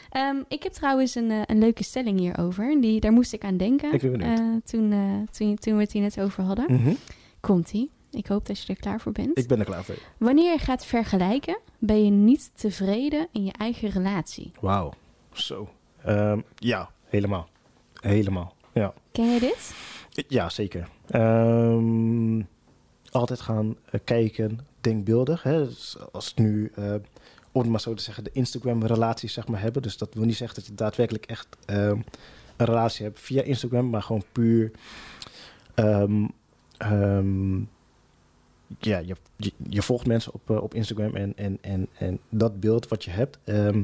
Ehm, 0.10 0.36
ik 0.48 0.64
heb 0.64 0.72
trouwens 0.74 1.16
een, 1.16 1.32
eh, 1.32 1.42
een 1.46 1.60
leuke 1.60 1.84
stelling 1.84 2.20
hierover. 2.20 2.82
Die, 2.82 3.00
daar 3.00 3.12
moest 3.12 3.34
ik 3.34 3.44
aan 3.44 3.58
denken 3.58 3.94
Ik 3.94 4.02
ben 4.02 4.22
eh, 4.22 4.40
toen, 4.66 4.92
eh, 4.92 5.00
toen, 5.32 5.56
toen 5.56 5.76
we 5.76 5.82
het 5.82 5.92
hier 5.92 6.02
net 6.02 6.20
over 6.20 6.44
hadden. 6.44 6.74
Mhm. 6.74 6.94
Komt-ie. 7.40 7.92
Ik 8.12 8.28
hoop 8.28 8.46
dat 8.46 8.62
je 8.62 8.74
er 8.74 8.80
klaar 8.80 9.00
voor 9.02 9.12
bent. 9.12 9.38
Ik 9.38 9.48
ben 9.48 9.60
er 9.60 9.66
klaar 9.66 9.84
voor. 9.84 9.96
Wanneer 10.18 10.52
je 10.52 10.58
gaat 10.60 10.86
vergelijken, 10.86 11.60
ben 11.80 12.04
je 12.06 12.12
niet 12.12 12.52
tevreden 12.54 13.28
in 13.32 13.46
je 13.46 13.52
eigen 13.58 13.90
relatie. 13.90 14.52
Wauw. 14.62 14.94
Zo. 15.34 15.70
Ehm, 16.04 16.40
ja, 16.56 16.90
helemaal. 17.06 17.48
Helemaal. 18.02 18.56
Ja. 18.74 18.94
Ken 19.12 19.26
je 19.34 19.40
dit? 19.40 19.74
Ja, 20.28 20.50
zeker. 20.50 20.90
Ehm, 21.08 22.42
altijd 23.12 23.42
gaan 23.42 23.76
eh, 23.86 24.00
kijken, 24.04 24.60
denkbeeldig. 24.82 25.44
Hè? 25.44 25.66
Dus 25.66 25.98
als 26.12 26.26
het 26.28 26.38
nu, 26.38 26.72
eh, 26.76 26.94
om 27.52 27.62
het 27.62 27.72
maar 27.72 27.82
zo 27.82 27.94
te 27.94 28.04
zeggen, 28.04 28.24
de 28.24 28.30
Instagram-relaties 28.34 29.34
zeg 29.34 29.48
maar, 29.48 29.62
hebben. 29.62 29.82
Dus 29.82 29.98
dat 29.98 30.14
wil 30.14 30.24
niet 30.26 30.36
zeggen 30.36 30.56
dat 30.58 30.66
je 30.68 30.74
daadwerkelijk 30.76 31.26
echt 31.26 31.48
ehm, 31.66 32.00
een 32.58 32.66
relatie 32.66 33.06
hebt 33.06 33.20
via 33.20 33.42
Instagram, 33.42 33.90
maar 33.90 34.02
gewoon 34.02 34.24
puur. 34.32 34.72
ehm, 35.76 36.26
ehm, 36.78 37.58
ja, 38.80 38.98
je, 38.98 39.16
je, 39.36 39.52
je 39.70 39.82
volgt 39.82 40.06
mensen 40.08 40.34
op, 40.34 40.50
eh, 40.50 40.62
op 40.64 40.74
Instagram 40.74 41.16
en, 41.16 41.34
en, 41.36 41.58
en, 41.62 41.88
en 41.98 42.20
dat 42.30 42.60
beeld 42.60 42.88
wat 42.88 43.04
je 43.04 43.12
hebt. 43.12 43.38
ehm, 43.44 43.84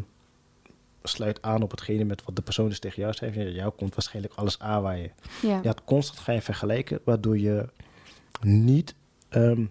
sluit 1.06 1.42
aan 1.42 1.62
op 1.62 1.72
hetgene 1.72 2.04
met 2.04 2.24
wat 2.26 2.36
de 2.36 2.42
persoon 2.42 2.70
dus 2.70 2.80
tegen 2.80 3.02
jou 3.02 3.14
zei. 3.14 3.40
Ja, 3.40 3.50
jou 3.50 3.72
komt 3.72 3.96
waarschijnlijk 3.96 4.34
alles 4.34 4.60
aanwaaien. 4.60 5.12
Ja. 5.42 5.60
Ja, 5.64 5.70
het 5.70 5.84
constant 5.84 6.20
ga 6.20 6.32
je 6.32 6.42
vergelijken, 6.42 7.00
waardoor 7.04 7.38
je 7.40 7.66
niet 8.42 8.96
ehm, 9.34 9.66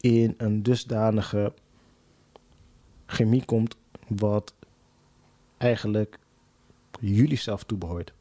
in 0.00 0.34
een 0.36 0.62
dusdanige 0.62 1.52
chemie 3.06 3.44
komt 3.44 3.76
wat 4.08 4.54
eigenlijk 5.58 6.18
jullie 7.00 7.36
zelf 7.38 7.64
toebehoort. 7.64 8.12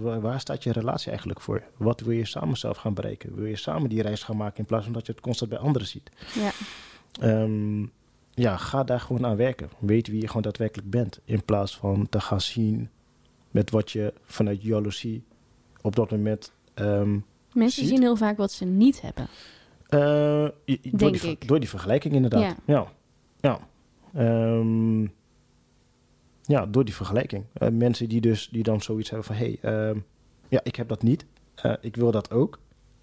Waar, 0.00 0.40
staat 0.40 0.62
je 0.62 0.72
relatie 0.72 1.08
eigenlijk 1.08 1.40
voor? 1.40 1.62
Wat 1.76 2.00
wil 2.00 2.12
je 2.16 2.24
samen 2.24 2.56
zelf 2.56 2.76
gaan 2.76 2.94
bereiken? 2.94 3.34
Wil 3.34 3.44
je 3.44 3.56
samen 3.56 3.88
die 3.88 4.02
reis 4.02 4.22
gaan 4.22 4.36
maken 4.36 4.58
in 4.58 4.64
plaats 4.64 4.84
van 4.84 4.92
dat 4.92 5.06
je 5.06 5.12
het 5.12 5.20
constant 5.20 5.50
bij 5.50 5.58
anderen 5.58 5.88
ziet? 5.88 6.10
Ja. 6.34 6.50
Ehm, 7.20 7.82
ja, 8.30 8.56
ga 8.56 8.84
daar 8.84 9.00
gewoon 9.00 9.26
aan 9.26 9.36
werken. 9.36 9.68
Weet 9.78 10.06
wie 10.06 10.20
je 10.20 10.26
gewoon 10.26 10.42
daadwerkelijk 10.42 10.90
bent. 10.90 11.20
In 11.24 11.44
plaats 11.44 11.76
van 11.76 12.08
te 12.08 12.20
gaan 12.20 12.40
zien 12.40 12.90
met 13.50 13.70
wat 13.70 13.90
je 13.90 14.14
vanuit 14.24 14.62
jaloezie 14.62 15.24
op 15.82 15.96
dat 15.96 16.10
moment. 16.10 16.52
ehm, 16.74 17.18
Mensen 17.52 17.82
Ziet? 17.82 17.90
zien 17.92 18.00
heel 18.02 18.16
vaak 18.16 18.36
wat 18.36 18.52
ze 18.52 18.64
niet 18.64 19.00
hebben. 19.00 19.28
Eh, 19.88 20.48
door, 20.90 21.12
die, 21.12 21.38
door 21.46 21.60
die 21.60 21.68
vergelijking 21.68 22.14
inderdaad. 22.14 22.40
Ja. 22.42 22.56
Ja. 22.66 22.92
Ja. 23.40 23.58
Ehm, 24.14 25.02
ja, 26.42 26.66
door 26.66 26.84
die 26.84 26.94
vergelijking. 26.94 27.44
Eh, 27.52 27.68
mensen 27.68 28.08
die 28.08 28.20
dus 28.20 28.48
die 28.48 28.62
dan 28.62 28.80
zoiets 28.82 29.10
hebben 29.10 29.26
van 29.26 29.36
hé, 29.36 29.56
hey, 29.60 29.88
ehm, 29.88 29.98
ja, 30.48 30.60
ik 30.62 30.76
heb 30.76 30.88
dat 30.88 31.02
niet. 31.02 31.24
Eh, 31.54 31.72
ik 31.80 31.96
wil 31.96 32.10
dat 32.10 32.30
ook. 32.30 32.58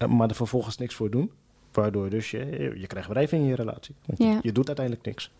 maar 0.08 0.28
er 0.28 0.34
vervolgens 0.34 0.76
niks 0.78 0.94
voor 0.94 1.10
doen. 1.10 1.30
Waardoor 1.72 2.10
dus 2.10 2.30
je, 2.30 2.72
je 2.76 2.86
krijgt 2.86 3.08
wrijving 3.08 3.42
in 3.42 3.48
je 3.48 3.54
relatie. 3.54 3.94
Want 4.06 4.18
je- 4.18 4.24
Ja. 4.24 4.38
je, 4.42 4.52
doet 4.52 4.66
uiteindelijk 4.66 5.06
niks. 5.06 5.32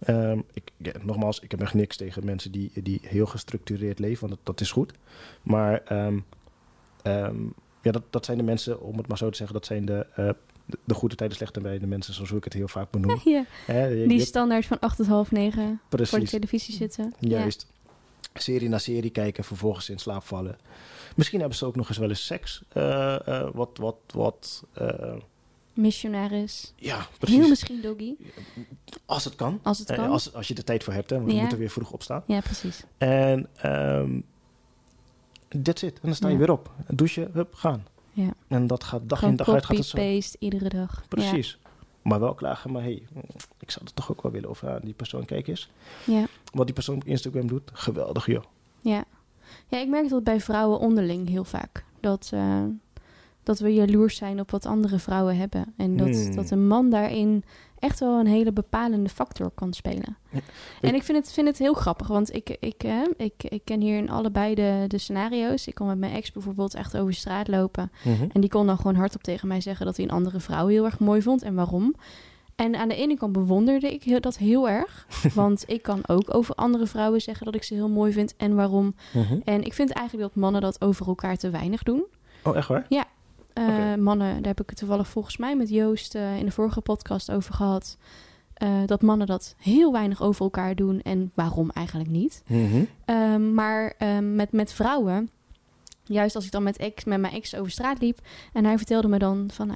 Ehm, 0.00 0.38
ik, 0.52 0.70
ja, 0.76 0.92
nogmaals, 1.02 1.40
ik 1.40 1.50
heb 1.50 1.60
echt 1.60 1.74
niks 1.74 1.96
tegen 1.96 2.24
mensen 2.24 2.52
die, 2.52 2.70
die 2.82 3.00
heel 3.02 3.26
gestructureerd 3.26 3.98
leven, 3.98 4.20
want 4.20 4.32
dat, 4.32 4.46
dat 4.46 4.60
is 4.60 4.70
goed. 4.72 4.92
Maar 5.42 5.82
ja, 7.82 7.90
dat, 7.92 8.02
dat 8.10 8.24
zijn 8.24 8.36
de 8.38 8.44
mensen, 8.44 8.80
om 8.80 8.96
het 8.96 9.08
maar 9.08 9.18
zo 9.18 9.30
te 9.30 9.36
zeggen, 9.36 9.56
dat 9.56 9.66
zijn 9.66 9.84
de, 9.84 10.06
eh, 10.14 10.30
de, 10.64 10.78
de 10.84 10.94
goede 10.94 11.14
tijden, 11.14 11.36
slechte 11.36 11.60
bij 11.60 11.78
de 11.78 11.86
mensen, 11.86 12.14
zoals 12.14 12.30
ik 12.30 12.44
het 12.44 12.52
heel 12.52 12.68
vaak 12.68 12.90
benoem. 12.90 13.20
Ja, 13.24 13.44
die 14.06 14.20
standaard 14.20 14.66
van 14.66 14.78
8 14.80 14.96
tot 14.96 15.06
half 15.06 15.30
9 15.30 15.80
voor 15.90 16.20
de 16.20 16.26
televisie 16.26 16.74
zitten. 16.74 17.14
juist. 17.18 17.66
Serie 18.34 18.68
na 18.68 18.78
serie 18.78 19.10
kijken, 19.10 19.44
vervolgens 19.44 19.88
in 19.88 19.98
slaap 19.98 20.22
vallen. 20.24 20.58
Misschien 21.16 21.40
hebben 21.40 21.58
ze 21.58 21.66
ook 21.66 21.76
nog 21.76 21.88
eens 21.88 21.98
wel 21.98 22.08
eens 22.08 22.26
seks. 22.26 22.62
eh, 22.68 23.26
eh, 23.28 23.48
wat, 23.54 23.70
wat, 23.74 23.96
wat. 24.14 24.64
Missionaris. 25.72 26.72
ja, 26.76 27.06
precies. 27.18 27.36
Heel 27.38 27.48
misschien 27.48 27.80
doggy, 27.80 28.14
Als 29.06 29.24
het 29.24 29.34
kan. 29.34 29.60
als 29.62 29.78
het 29.78 29.92
kan. 29.92 30.10
als, 30.10 30.32
als 30.34 30.48
je 30.48 30.54
er 30.54 30.64
tijd 30.64 30.84
voor 30.84 30.92
hebt, 30.92 31.10
hè, 31.10 31.16
want 31.16 31.32
we 31.32 31.38
moeten 31.38 31.58
weer 31.58 31.70
vroeg 31.70 31.92
opstaan. 31.92 32.22
Ja, 32.26 32.40
precies. 32.40 32.82
En 32.98 33.46
ehm 33.56 34.20
that's 35.62 35.82
it. 35.82 35.92
En 35.94 36.00
dan 36.02 36.14
sta 36.14 36.28
je 36.28 36.36
weer 36.36 36.50
op. 36.50 36.70
Douchen, 36.88 37.30
hup, 37.32 37.54
gaan. 37.54 37.86
Ja. 38.12 38.28
En 38.48 38.66
dat 38.66 38.84
gaat 38.84 39.08
dag 39.08 39.18
Gewoon 39.18 39.30
in 39.34 39.38
dag 39.44 39.54
uit 39.54 39.66
gaat 39.66 39.76
het 39.76 39.86
zo. 39.86 39.96
copy-paste 39.96 40.36
iedere 40.40 40.68
dag. 40.68 41.04
Precies. 41.08 41.58
Maar 42.02 42.20
wel 42.20 42.34
klagen, 42.34 42.72
maar 42.72 42.82
hey, 42.82 43.02
ik 43.60 43.70
zou 43.70 43.84
het 43.84 43.94
toch 43.96 44.10
ook 44.10 44.22
wel 44.22 44.32
willen 44.32 44.50
of 44.50 44.64
aan 44.64 44.80
die 44.82 44.94
persoon 44.94 45.24
kijk 45.24 45.46
eens. 45.46 45.70
Ja. 46.04 46.24
Wat 46.52 46.64
die 46.66 46.74
persoon 46.74 46.96
op 46.96 47.04
Instagram 47.04 47.46
doet, 47.46 47.70
geweldig 47.72 48.26
joh. 48.26 48.42
Ja. 48.80 49.04
ja, 49.68 49.78
ik 49.78 49.88
merk 49.88 50.08
dat 50.08 50.24
bij 50.24 50.40
vrouwen 50.40 50.78
onderling 50.78 51.28
heel 51.28 51.44
vaak. 51.44 51.84
Dat, 52.00 52.30
eh, 52.34 52.62
dat 53.42 53.58
we 53.58 53.74
jaloers 53.74 54.16
zijn 54.16 54.40
op 54.40 54.50
wat 54.50 54.66
andere 54.66 54.98
vrouwen 54.98 55.36
hebben. 55.36 55.74
En 55.76 55.96
dat, 55.96 56.08
Hmm. 56.08 56.34
dat 56.34 56.50
een 56.50 56.66
man 56.66 56.90
daarin 56.90 57.44
echt 57.78 58.00
wel 58.00 58.18
een 58.18 58.26
hele 58.26 58.52
bepalende 58.52 59.08
factor 59.08 59.50
kan 59.54 59.72
spelen. 59.72 60.16
Ja. 60.30 60.40
En 60.80 60.94
ik 60.94 61.02
vind 61.02 61.18
het, 61.18 61.32
vind 61.32 61.46
het 61.46 61.58
heel 61.58 61.74
grappig, 61.74 62.06
want 62.06 62.34
ik, 62.34 62.56
ik, 62.60 62.82
eh, 62.82 63.02
ik, 63.16 63.34
ik 63.38 63.64
ken 63.64 63.80
hier 63.80 63.96
in 63.96 64.10
allebei 64.10 64.54
de, 64.54 64.84
de 64.88 64.98
scenario's. 64.98 65.66
Ik 65.66 65.74
kon 65.74 65.86
met 65.86 65.98
mijn 65.98 66.12
ex 66.12 66.32
bijvoorbeeld 66.32 66.74
echt 66.74 66.96
over 66.96 67.14
straat 67.14 67.48
lopen. 67.48 67.90
En 68.32 68.40
die 68.40 68.50
kon 68.50 68.66
dan 68.66 68.76
gewoon 68.76 68.94
hardop 68.94 69.22
tegen 69.22 69.48
mij 69.48 69.60
zeggen 69.60 69.86
dat 69.86 69.96
hij 69.96 70.04
een 70.04 70.10
andere 70.10 70.40
vrouw 70.40 70.66
heel 70.66 70.84
erg 70.84 70.98
mooi 70.98 71.22
vond 71.22 71.42
en 71.42 71.54
waarom. 71.54 71.94
En 72.58 72.76
aan 72.76 72.88
de 72.88 72.94
ene 72.94 73.16
kant 73.16 73.32
bewonderde 73.32 73.92
ik 73.92 74.22
dat 74.22 74.38
heel 74.38 74.68
erg. 74.68 75.06
Want 75.34 75.64
ik 75.66 75.82
kan 75.82 76.00
ook 76.06 76.34
over 76.34 76.54
andere 76.54 76.86
vrouwen 76.86 77.20
zeggen 77.20 77.44
dat 77.44 77.54
ik 77.54 77.62
ze 77.62 77.74
heel 77.74 77.88
mooi 77.88 78.12
vind 78.12 78.36
en 78.36 78.54
waarom. 78.54 78.94
Mhm. 79.12 79.38
En 79.44 79.62
ik 79.62 79.74
vind 79.74 79.90
eigenlijk 79.90 80.28
dat 80.28 80.42
mannen 80.42 80.60
dat 80.60 80.80
over 80.80 81.06
elkaar 81.06 81.36
te 81.36 81.50
weinig 81.50 81.82
doen. 81.82 82.04
Oh, 82.42 82.56
echt 82.56 82.68
waar? 82.68 82.86
Eh, 82.88 83.04
Oké. 83.62 83.96
Mannen, 83.96 84.36
daar 84.36 84.46
heb 84.46 84.60
ik 84.60 84.68
het 84.68 84.78
toevallig 84.78 85.08
volgens 85.08 85.36
mij 85.36 85.56
met 85.56 85.68
Joost 85.68 86.14
eh, 86.14 86.38
in 86.38 86.44
de 86.44 86.50
vorige 86.50 86.80
podcast 86.80 87.30
over 87.30 87.54
gehad. 87.54 87.96
Eh, 88.54 88.82
dat 88.86 89.02
mannen 89.02 89.26
dat 89.26 89.54
heel 89.58 89.92
weinig 89.92 90.22
over 90.22 90.42
elkaar 90.42 90.74
doen 90.74 91.00
en 91.00 91.30
waarom 91.34 91.70
eigenlijk 91.70 92.10
niet. 92.10 92.42
Mhm. 92.46 92.84
Ehm, 93.04 93.54
maar 93.54 93.94
ehm, 93.98 94.34
met, 94.34 94.52
met 94.52 94.72
vrouwen, 94.72 95.30
juist 96.04 96.34
als 96.34 96.44
ik 96.44 96.50
dan 96.50 96.62
met, 96.62 96.76
ex, 96.76 97.04
met 97.04 97.20
mijn 97.20 97.32
ex 97.32 97.54
over 97.54 97.70
straat 97.70 98.00
liep 98.00 98.18
en 98.52 98.64
hij 98.64 98.76
vertelde 98.76 99.08
me 99.08 99.18
dan 99.18 99.50
van, 99.52 99.74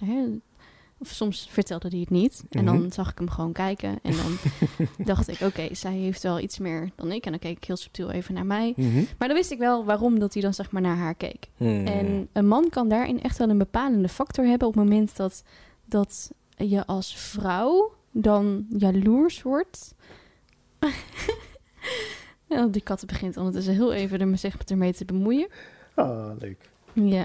of 1.03 1.09
soms 1.09 1.46
vertelde 1.50 1.88
hij 1.88 1.98
het 1.98 2.11
niet. 2.11 2.44
En 2.50 2.64
dan 2.64 2.78
Mhm. 2.80 2.90
zag 2.90 3.11
ik 3.11 3.18
hem 3.18 3.30
gewoon 3.30 3.53
kijken 3.53 3.98
en 4.03 4.12
dan 4.16 4.36
dacht 5.07 5.28
ik, 5.28 5.40
oké, 5.40 5.74
zij 5.74 5.92
heeft 5.92 6.22
wel 6.22 6.40
iets 6.40 6.59
meer 6.59 6.90
dan 6.96 7.12
ik. 7.12 7.24
En 7.24 7.30
dan 7.30 7.40
keek 7.40 7.57
ik 7.57 7.64
heel 7.64 7.76
subtiel 7.76 8.11
even 8.11 8.34
naar 8.34 8.46
mij. 8.46 8.72
Mhm. 8.76 9.03
Maar 9.18 9.28
dan 9.28 9.36
wist 9.36 9.50
ik 9.50 9.59
wel 9.59 9.84
waarom 9.84 10.18
dat 10.18 10.32
hij 10.32 10.42
dan 10.42 10.55
zeg 10.55 10.70
maar 10.70 10.82
naar 10.82 10.96
haar 10.96 11.14
keek. 11.14 11.48
Hmm. 11.57 11.86
En 11.86 12.28
een 12.32 12.46
man 12.48 12.68
kan 12.70 12.88
daarin 12.88 13.22
echt 13.22 13.38
wel 13.38 13.48
een 13.48 13.59
bepalende 13.59 14.09
factor 14.09 14.44
hebben 14.44 14.68
op 14.68 14.74
het 14.74 14.82
moment 14.82 15.16
dat, 15.16 15.42
dat 15.84 16.30
je 16.57 16.86
als 16.86 17.16
vrouw 17.16 17.92
dan 18.11 18.66
jaloers 18.68 19.42
wordt. 19.42 19.94
ja, 22.48 22.66
die 22.66 22.82
katten 22.82 23.07
begint 23.07 23.36
ondertussen 23.36 23.74
heel 23.74 23.92
even 23.92 24.20
er, 24.20 24.38
zich 24.38 24.57
ermee 24.66 24.92
te 24.94 25.05
bemoeien. 25.05 25.48
Ah, 25.94 26.30
leuk. 26.38 26.70
Ja, 26.92 27.24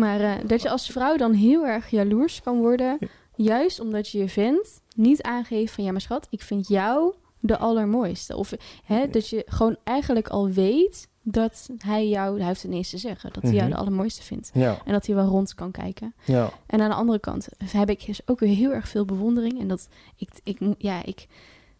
maar 0.00 0.20
eh, 0.20 0.32
dat 0.46 0.62
je 0.62 0.70
als 0.70 0.86
vrouw 0.90 1.16
dan 1.16 1.32
heel 1.32 1.66
erg 1.66 1.88
jaloers 1.90 2.40
kan 2.42 2.58
worden, 2.58 2.98
juist 3.36 3.80
omdat 3.80 4.08
je 4.08 4.18
je 4.18 4.28
vent 4.28 4.80
niet 4.96 5.22
aangeeft 5.22 5.74
van 5.74 5.84
ja, 5.84 5.92
maar 5.92 6.00
schat, 6.00 6.26
ik 6.30 6.42
vind 6.42 6.68
jou 6.68 7.14
de 7.40 7.58
allermooiste. 7.58 8.36
Of 8.36 8.52
hè, 8.84 9.08
dat 9.08 9.28
je 9.28 9.42
gewoon 9.46 9.76
eigenlijk 9.84 10.28
al 10.28 10.48
weet 10.48 11.08
dat 11.22 11.70
hij 11.78 12.08
jou, 12.08 12.38
hij 12.38 12.46
heeft 12.46 12.62
het 12.62 12.70
ineens 12.70 12.90
te 12.90 12.98
zeggen, 12.98 13.32
dat 13.32 13.42
hij 13.42 13.52
jou 13.52 13.62
Mhm. 13.64 13.72
de 13.74 13.80
allermooiste 13.80 14.22
vindt. 14.22 14.50
Ja, 14.54 14.78
En 14.84 14.92
dat 14.92 15.06
hij 15.06 15.14
wel 15.14 15.26
rond 15.26 15.54
kan 15.54 15.70
kijken. 15.70 16.14
ja. 16.24 16.50
En 16.66 16.80
aan 16.80 16.88
de 16.88 16.94
andere 16.94 17.18
kant 17.18 17.48
heb 17.64 17.90
ik 17.90 18.06
dus 18.06 18.20
ook 18.28 18.40
weer 18.40 18.54
heel 18.56 18.70
erg 18.72 18.88
veel 18.88 19.04
bewondering. 19.04 19.60
En 19.60 19.68
dat 19.68 19.88
ik, 20.16 20.28
ik, 20.44 20.58
ja, 20.78 21.04
ik, 21.04 21.26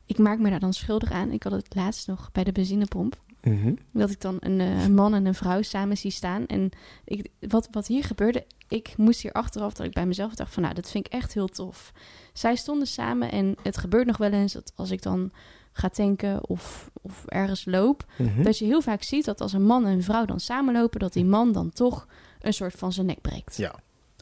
ik 0.06 0.18
maak 0.18 0.38
me 0.38 0.50
daar 0.50 0.60
dan 0.60 0.72
schuldig 0.72 1.12
aan. 1.12 1.30
Ik 1.32 1.42
had 1.42 1.52
het 1.52 1.74
laatst 1.74 2.06
nog 2.06 2.32
bij 2.32 2.44
de 2.44 2.52
benzinepomp. 2.52 3.20
Mhm. 3.42 3.74
Dat 3.92 4.10
ik 4.10 4.20
dan 4.20 4.36
een, 4.40 4.60
eh, 4.60 4.84
een 4.84 4.94
man 4.94 5.14
en 5.14 5.26
een 5.26 5.34
vrouw 5.34 5.62
samen 5.62 5.96
zie 5.96 6.10
staan. 6.10 6.46
En 6.46 6.70
ik, 7.04 7.30
wat, 7.40 7.68
wat 7.70 7.86
hier 7.86 8.04
gebeurde, 8.04 8.46
ik 8.68 8.94
moest 8.96 9.20
hier 9.22 9.32
achteraf 9.32 9.72
dat 9.72 9.86
ik 9.86 9.92
bij 9.92 10.06
mezelf 10.06 10.34
dacht 10.34 10.52
van... 10.52 10.62
nou, 10.62 10.74
dat 10.74 10.90
vind 10.90 11.06
ik 11.06 11.12
echt 11.12 11.34
heel 11.34 11.48
tof. 11.48 11.92
Zij 12.32 12.56
stonden 12.56 12.86
samen 12.86 13.30
en 13.30 13.56
het 13.62 13.76
gebeurt 13.76 14.06
nog 14.06 14.16
wel 14.16 14.32
eens 14.32 14.52
dat 14.52 14.72
als 14.76 14.90
ik 14.90 15.02
dan 15.02 15.30
ga 15.72 15.88
tanken 15.88 16.48
of, 16.48 16.90
of 17.02 17.24
ergens 17.26 17.64
loop... 17.64 18.04
Mhm. 18.18 18.42
dat 18.42 18.58
je 18.58 18.64
heel 18.64 18.82
vaak 18.82 19.02
ziet 19.02 19.24
dat 19.24 19.40
als 19.40 19.52
een 19.52 19.66
man 19.66 19.86
en 19.86 19.92
een 19.92 20.02
vrouw 20.02 20.24
dan 20.24 20.40
samenlopen... 20.40 21.00
dat 21.00 21.12
die 21.12 21.24
man 21.24 21.52
dan 21.52 21.70
toch 21.70 22.06
een 22.40 22.54
soort 22.54 22.74
van 22.74 22.92
zijn 22.92 23.06
nek 23.06 23.20
breekt. 23.20 23.56
Ja. 23.56 23.74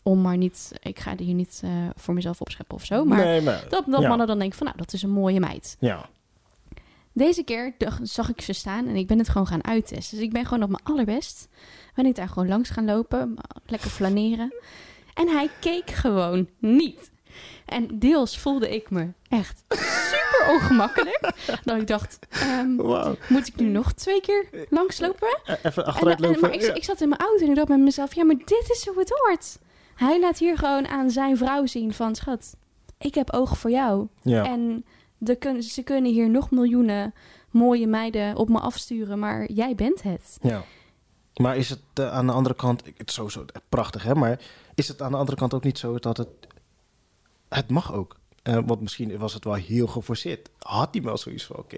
Om 0.03 0.21
maar 0.21 0.37
niet, 0.37 0.73
ik 0.83 0.99
ga 0.99 1.17
hier 1.17 1.35
niet 1.35 1.61
eh, 1.65 1.71
voor 1.95 2.15
mezelf 2.15 2.41
opscheppen 2.41 2.77
of 2.77 2.85
zo. 2.85 3.05
Maar 3.05 3.25
nee, 3.25 3.41
maar... 3.41 3.67
dat, 3.69 3.85
dat 3.87 4.03
ja. 4.03 4.09
mannen 4.09 4.27
dan 4.27 4.39
denken 4.39 4.57
van, 4.57 4.67
nou, 4.67 4.79
dat 4.79 4.93
is 4.93 5.03
een 5.03 5.11
mooie 5.11 5.41
meid. 5.41 5.77
Ja. 5.79 6.09
Deze 7.19 7.43
keer 7.43 7.75
zag 8.03 8.29
ik 8.29 8.41
ze 8.41 8.53
staan 8.53 8.87
en 8.87 8.97
ik 8.97 9.07
ben 9.07 9.19
het 9.19 9.29
gewoon 9.29 9.47
gaan 9.47 9.65
uittesten. 9.65 10.17
Dus 10.17 10.27
ik 10.27 10.33
ben 10.33 10.45
gewoon 10.47 10.63
op 10.63 10.69
mijn 10.71 10.83
allerbest. 10.85 11.49
Ben 11.95 12.07
ik 12.07 12.15
daar 12.15 12.29
gewoon 12.29 12.49
langs 12.49 12.71
gaan 12.71 12.85
lopen, 12.85 13.35
lekker 13.67 13.91
flaneren. 13.91 14.55
En 15.15 15.29
hij 15.29 15.51
keek 15.61 15.91
gewoon 15.91 16.49
niet. 16.59 17.11
En 17.67 17.99
deels 17.99 18.39
voelde 18.39 18.75
ik 18.75 18.91
me 18.91 19.09
echt 19.29 19.65
super 20.11 20.47
ongemakkelijk. 20.55 21.33
dat 21.65 21.77
ik 21.81 21.87
dacht, 21.87 22.19
Wauw. 22.77 23.17
moet 23.29 23.47
ik 23.47 23.57
nu 23.57 23.67
nog 23.67 23.93
twee 23.93 24.21
keer 24.21 24.49
langslopen? 24.71 25.39
Eh, 25.45 25.55
Even 25.63 25.83
En, 25.85 25.89
achteruit 25.89 26.21
en- 26.21 26.27
lopen. 26.27 26.41
maar 26.41 26.61
Ja. 26.61 26.75
ik 26.75 26.85
zat 26.85 27.01
in 27.01 27.09
mijn 27.09 27.21
auto 27.21 27.45
en 27.45 27.49
ik 27.51 27.55
dacht 27.57 27.69
bij 27.69 27.79
mezelf, 27.79 28.15
ja, 28.15 28.25
maar 28.25 28.37
dit 28.37 28.67
is 28.71 28.87
hoe 28.87 28.99
het 28.99 29.13
hoort. 29.19 29.59
Hij 29.95 30.21
laat 30.21 30.39
hier 30.39 30.59
gewoon 30.59 30.87
aan 30.89 31.11
zijn 31.11 31.37
vrouw 31.37 31.67
zien 31.67 31.93
van, 31.95 32.15
schat, 32.15 32.57
ik 32.99 33.15
heb 33.15 33.33
ogen 33.33 33.57
voor 33.57 33.71
jou. 33.71 34.07
Ja. 34.23 34.45
En 34.45 34.85
de 35.19 35.37
kun, 35.37 35.63
ze 35.63 35.83
kunnen 35.83 36.13
hier 36.13 36.31
nog 36.31 36.51
miljoenen 36.51 37.15
mooie 37.51 37.87
meiden 37.87 38.37
op 38.37 38.49
me 38.49 38.59
afsturen, 38.59 39.19
maar 39.19 39.51
jij 39.53 39.75
bent 39.75 40.03
het. 40.03 40.39
Ja. 40.43 40.65
Maar 41.35 41.57
is 41.57 41.71
het 41.71 41.81
eh, 41.95 42.13
aan 42.13 42.27
de 42.27 42.33
andere 42.33 42.55
kant, 42.55 42.87
ik- 42.87 42.99
het 42.99 43.09
is 43.09 43.15
sowieso 43.15 43.45
prachtig 43.69 44.03
hè, 44.03 44.15
maar 44.15 44.41
is 44.75 44.89
het 44.89 45.03
aan 45.03 45.11
de 45.11 45.17
andere 45.17 45.37
kant 45.37 45.55
ook 45.55 45.65
niet 45.65 45.79
zo 45.79 45.99
dat 45.99 46.17
het, 46.17 46.29
het 47.49 47.71
mag 47.71 47.93
ook? 47.95 48.17
Eh, 48.43 48.59
want 48.67 48.81
misschien 48.81 49.19
was 49.19 49.35
het 49.35 49.45
wel 49.45 49.55
heel 49.55 49.87
geforceerd. 49.87 50.51
Had 50.59 50.89
hij 50.93 51.03
wel 51.03 51.17
zoiets 51.17 51.45
van, 51.45 51.57
oké, 51.57 51.77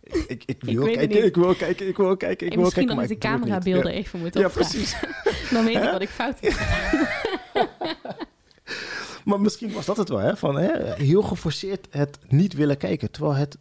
ik, 0.00 0.24
ik, 0.26 0.42
ik 0.46 0.62
wil 0.64 0.84
het 0.84 0.94
kijken, 0.96 1.24
ik 1.24 1.34
wil 1.34 1.54
kijken, 1.54 1.88
ik 1.88 1.96
wil 1.96 2.16
kijken, 2.16 2.46
ik 2.46 2.52
en 2.52 2.58
wil 2.58 2.64
misschien 2.64 2.86
kijken. 2.86 3.08
met 3.08 3.08
de 3.08 3.14
ik 3.14 3.22
niet. 3.22 3.40
camerabeelden 3.40 3.92
Ja. 3.92 3.98
even 3.98 4.20
moeten 4.20 4.40
Ja, 4.40 4.46
opvragen. 4.46 4.70
precies. 4.72 5.00
Dan 5.52 5.64
weet 5.64 5.76
ik 5.76 5.90
wat 5.90 6.02
ik 6.02 6.08
fout 6.08 6.38
heb. 6.40 6.52
Maar 9.24 9.40
misschien 9.40 9.72
was 9.72 9.86
dat 9.86 9.96
het 9.96 10.08
wel, 10.08 10.18
hè? 10.18 10.36
Van, 10.36 10.56
hè? 10.58 10.94
Heel 10.94 11.22
geforceerd 11.22 11.86
het 11.90 12.18
niet 12.28 12.52
willen 12.54 12.76
kijken. 12.76 13.10
Terwijl 13.10 13.34
het... 13.34 13.56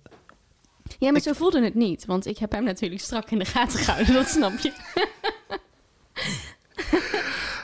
Ja, 0.99 1.07
maar 1.07 1.16
Ik- 1.18 1.24
zo 1.28 1.34
voelde 1.34 1.64
het 1.64 1.76
niet. 1.76 2.05
Want 2.05 2.26
ik 2.26 2.38
heb 2.38 2.51
hem 2.51 2.64
natuurlijk 2.64 3.01
strak 3.01 3.32
in 3.32 3.39
de 3.39 3.45
gaten 3.45 3.80
gehouden, 3.80 4.14
dat 4.14 4.28
snap 4.28 4.57
je. 4.59 4.72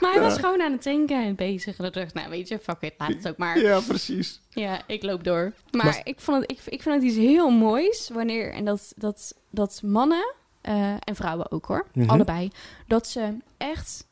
Maar 0.00 0.12
hij 0.12 0.20
was 0.20 0.34
gewoon 0.38 0.62
aan 0.62 0.72
het 0.72 0.82
denken 0.82 1.24
en 1.24 1.34
bezig. 1.34 1.76
En 1.76 1.82
dan 1.84 1.92
dacht 2.02 2.14
nou 2.14 2.30
weet 2.30 2.48
je, 2.48 2.58
fuck 2.58 2.76
it, 2.80 2.94
laat 2.98 3.08
het 3.08 3.28
ook 3.28 3.36
maar. 3.36 3.58
Ja, 3.60 3.80
precies. 3.80 4.40
Ja, 4.48 4.80
ik 4.86 5.02
loop 5.02 5.24
door. 5.24 5.52
Maar, 5.70 5.84
Maar- 5.84 6.00
ik, 6.04 6.20
vond 6.20 6.40
het, 6.40 6.50
ik, 6.50 6.60
ik 6.66 6.82
vind 6.82 6.94
het 6.94 7.04
iets 7.04 7.16
heel 7.16 7.50
moois 7.50 8.10
wanneer, 8.12 8.52
en 8.52 8.64
dat, 8.64 8.92
dat, 8.96 9.34
dat 9.50 9.80
mannen 9.84 10.34
eh, 10.60 10.92
en 10.92 11.14
vrouwen 11.16 11.50
ook 11.50 11.64
hoor, 11.66 11.86
Mhm. 11.92 12.10
allebei, 12.10 12.50
dat 12.86 13.06
ze 13.06 13.36
echt 13.56 14.06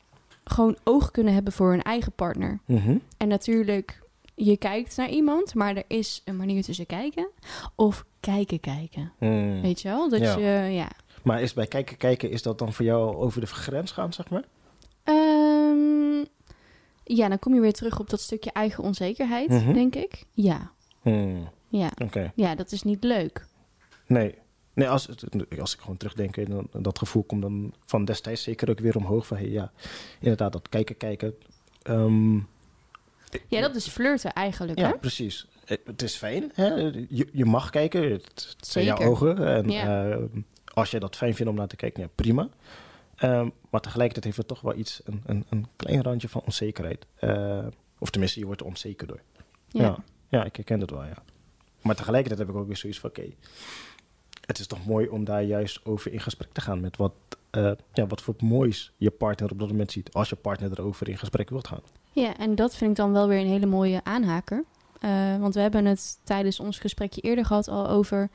gewoon 0.50 0.76
oog 0.84 1.10
kunnen 1.10 1.34
hebben 1.34 1.52
voor 1.52 1.70
hun 1.70 1.82
eigen 1.82 2.12
partner. 2.12 2.58
Mhm. 2.66 2.96
En 3.16 3.28
natuurlijk, 3.28 4.00
je 4.34 4.56
kijkt 4.56 4.96
naar 4.96 5.08
iemand, 5.08 5.54
maar 5.54 5.76
er 5.76 5.84
is 5.86 6.22
een 6.24 6.36
manier 6.36 6.62
tussen 6.62 6.86
kijken 6.86 7.28
of 7.74 8.04
kijken 8.20 8.60
kijken. 8.60 9.12
Mm. 9.18 9.60
Weet 9.62 9.80
je 9.82 9.88
wel? 9.88 10.08
Dat 10.08 10.20
Ja. 10.20 10.36
je, 10.38 10.72
ja. 10.72 10.88
Maar 11.22 11.42
is 11.42 11.52
bij 11.52 11.66
kijken 11.66 11.96
kijken, 11.96 12.30
is 12.30 12.42
dat 12.42 12.58
dan 12.58 12.72
voor 12.72 12.84
jou 12.84 13.16
over 13.16 13.40
de 13.40 13.46
grens 13.46 13.90
gaan, 13.92 14.12
zeg 14.12 14.30
maar? 14.30 14.44
Ehm, 15.04 16.24
ja, 17.04 17.28
dan 17.28 17.38
kom 17.38 17.54
je 17.54 17.60
weer 17.60 17.72
terug 17.72 18.00
op 18.00 18.10
dat 18.10 18.20
stukje 18.20 18.52
eigen 18.52 18.84
onzekerheid, 18.84 19.48
Mhm. 19.48 19.72
denk 19.72 19.94
ik. 19.94 20.24
Ja, 20.32 20.70
Hmm. 21.02 21.48
ja. 21.68 21.90
Oké. 22.02 22.32
Ja, 22.34 22.54
dat 22.54 22.72
is 22.72 22.82
niet 22.82 23.04
leuk. 23.04 23.46
Nee. 24.06 24.34
Nee, 24.76 24.88
als, 24.88 25.08
als 25.58 25.74
ik 25.74 25.80
gewoon 25.80 25.96
terugdenk 25.96 26.36
en 26.36 26.68
dat 26.72 26.98
gevoel 26.98 27.22
komt 27.22 27.42
dan 27.42 27.74
van 27.84 28.04
destijds 28.04 28.42
zeker 28.42 28.70
ook 28.70 28.78
weer 28.78 28.96
omhoog 28.96 29.26
van, 29.26 29.36
hey, 29.36 29.48
ja, 29.48 29.72
inderdaad, 30.20 30.52
dat 30.52 30.68
kijken, 30.68 30.96
kijken. 30.96 31.34
ehm, 31.82 32.34
Ja, 33.48 33.60
dat 33.60 33.74
is 33.74 33.88
flirten 33.88 34.32
eigenlijk, 34.32 34.78
ja, 34.78 34.88
hè? 34.88 34.98
precies. 34.98 35.46
Eh, 35.64 35.76
Het 35.84 36.02
is 36.02 36.16
fijn, 36.16 36.50
hè? 36.54 36.66
Je, 37.08 37.28
je 37.32 37.44
mag 37.44 37.70
kijken, 37.70 38.02
het 38.12 38.22
het 38.58 38.66
zijn 38.66 38.84
jouw 38.84 38.98
ogen. 38.98 39.46
En 39.46 39.68
Ja. 39.70 40.10
ehm, 40.10 40.26
als 40.64 40.90
jij 40.90 41.00
dat 41.00 41.16
fijn 41.16 41.34
vindt 41.34 41.50
om 41.50 41.56
naar 41.58 41.68
te 41.68 41.76
kijken, 41.76 42.02
ja, 42.02 42.08
prima. 42.14 42.48
Ehm, 43.16 43.48
maar 43.70 43.80
tegelijkertijd 43.80 44.24
heeft 44.24 44.36
het 44.36 44.48
toch 44.48 44.60
wel 44.60 44.74
iets, 44.74 45.00
een, 45.04 45.22
een, 45.26 45.44
een 45.48 45.66
klein 45.76 46.02
randje 46.02 46.28
van 46.28 46.42
onzekerheid. 46.44 47.06
Eh, 47.14 47.66
of 47.98 48.10
tenminste, 48.10 48.38
je 48.40 48.46
wordt 48.46 48.60
er 48.60 48.66
onzeker 48.66 49.06
door. 49.06 49.20
Ja. 49.68 49.82
Ja. 49.82 49.96
Ja, 50.28 50.44
ik 50.44 50.56
herken 50.56 50.80
het 50.80 50.90
wel, 50.90 51.04
ja. 51.04 51.22
Maar 51.82 51.94
tegelijkertijd 51.96 52.38
heb 52.46 52.48
ik 52.56 52.60
ook 52.62 52.66
weer 52.66 52.76
zoiets 52.76 52.98
van, 53.00 53.10
oké, 53.10 53.26
het 54.46 54.58
is 54.58 54.66
toch 54.66 54.86
mooi 54.86 55.08
om 55.08 55.24
daar 55.24 55.42
juist 55.42 55.84
over 55.84 56.12
in 56.12 56.20
gesprek 56.20 56.52
te 56.52 56.60
gaan 56.60 56.80
met 56.80 56.96
wat, 56.96 57.12
eh, 57.50 57.70
ja, 57.92 58.06
wat 58.06 58.22
voor 58.22 58.34
moois 58.38 58.92
je 58.96 59.10
partner 59.10 59.50
op 59.50 59.58
dat 59.58 59.68
moment 59.68 59.92
ziet. 59.92 60.12
Als 60.12 60.28
je 60.28 60.36
partner 60.36 60.70
erover 60.70 61.08
in 61.08 61.18
gesprek 61.18 61.50
wilt 61.50 61.66
gaan. 61.66 61.80
Ja, 62.12 62.36
en 62.36 62.54
dat 62.54 62.76
vind 62.76 62.90
ik 62.90 62.96
dan 62.96 63.12
wel 63.12 63.28
weer 63.28 63.40
een 63.40 63.46
hele 63.46 63.66
mooie 63.66 64.00
aanhaker. 64.04 64.64
Eh, 65.00 65.36
want 65.38 65.54
we 65.54 65.60
hebben 65.60 65.84
het 65.84 66.18
tijdens 66.24 66.60
ons 66.60 66.78
gesprekje 66.78 67.20
eerder 67.20 67.44
gehad 67.44 67.68
al 67.68 67.88
over 67.88 68.30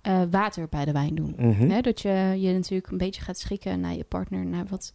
eh, 0.00 0.22
water 0.30 0.66
bij 0.68 0.84
de 0.84 0.92
wijn 0.92 1.14
doen. 1.14 1.34
Mhm. 1.38 1.82
Dat 1.82 2.00
je 2.00 2.36
je 2.38 2.52
natuurlijk 2.52 2.90
een 2.90 2.98
beetje 2.98 3.22
gaat 3.22 3.38
schikken 3.38 3.80
naar 3.80 3.94
je 3.94 4.04
partner, 4.04 4.46
naar 4.46 4.66
wat, 4.68 4.92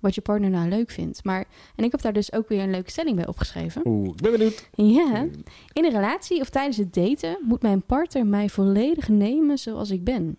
wat 0.00 0.14
je 0.14 0.20
partner 0.20 0.50
nou 0.50 0.68
leuk 0.68 0.90
vindt. 0.90 1.24
Maar, 1.24 1.44
en 1.76 1.84
ik 1.84 1.90
heb 1.90 2.00
daar 2.00 2.12
dus 2.12 2.32
ook 2.32 2.48
weer 2.48 2.62
een 2.62 2.70
leuke 2.70 2.90
stelling 2.90 3.16
bij 3.16 3.26
opgeschreven. 3.26 3.82
Oeh, 3.84 4.08
ik 4.08 4.16
ben 4.22 4.30
benieuwd. 4.32 4.68
Ja, 4.74 5.26
in 5.72 5.84
een 5.84 5.90
relatie 5.90 6.40
of 6.40 6.48
tijdens 6.50 6.76
het 6.76 6.94
daten 6.94 7.38
moet 7.42 7.62
mijn 7.62 7.82
partner 7.82 8.26
mij 8.26 8.48
volledig 8.48 9.08
nemen 9.08 9.58
zoals 9.58 9.90
ik 9.90 10.04
ben. 10.04 10.36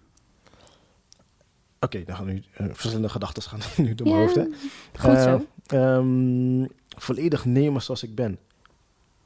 Oké, 1.79 2.03
dan 2.03 2.15
gaan 2.15 2.25
nu 2.25 2.43
eh, 2.53 2.65
verschillende 2.71 3.09
gedachten 3.09 3.43
gaan 3.43 3.59
nu 3.85 3.95
door 3.95 4.07
mijn 4.07 4.19
Ja, 4.19 4.25
hoofd. 4.25 4.35
Hè. 4.35 4.43
Goed 4.99 5.15
Eh, 5.15 5.23
zo. 5.23 5.45
ehm, 5.65 6.65
volledig 6.97 7.45
nemen 7.45 7.81
zoals 7.81 8.03
ik 8.03 8.15
ben. 8.15 8.37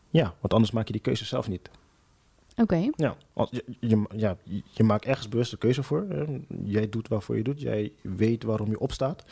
Ja, 0.10 0.24
want 0.40 0.54
anders 0.54 0.72
maak 0.72 0.88
je 0.88 0.94
die 0.94 1.02
keuze 1.02 1.26
zelf 1.26 1.48
niet. 1.48 1.70
Oké, 2.56 2.90
Ja, 2.96 3.16
want 3.34 3.50
je, 3.52 3.64
je, 3.80 4.04
ja, 4.16 4.38
je- 4.72 4.84
maakt 4.84 5.06
ergens 5.06 5.30
bewust 5.30 5.52
een 5.52 5.58
keuze 5.58 5.84
voor. 5.84 6.06
hè. 6.10 6.26
Jij 6.64 6.90
doet 6.90 7.08
waarvoor 7.08 7.38
je 7.38 7.44
doet. 7.44 7.62
Jij 7.62 7.92
weet 8.02 8.44
waarom 8.44 8.70
je 8.70 8.80
opstaat. 8.80 9.24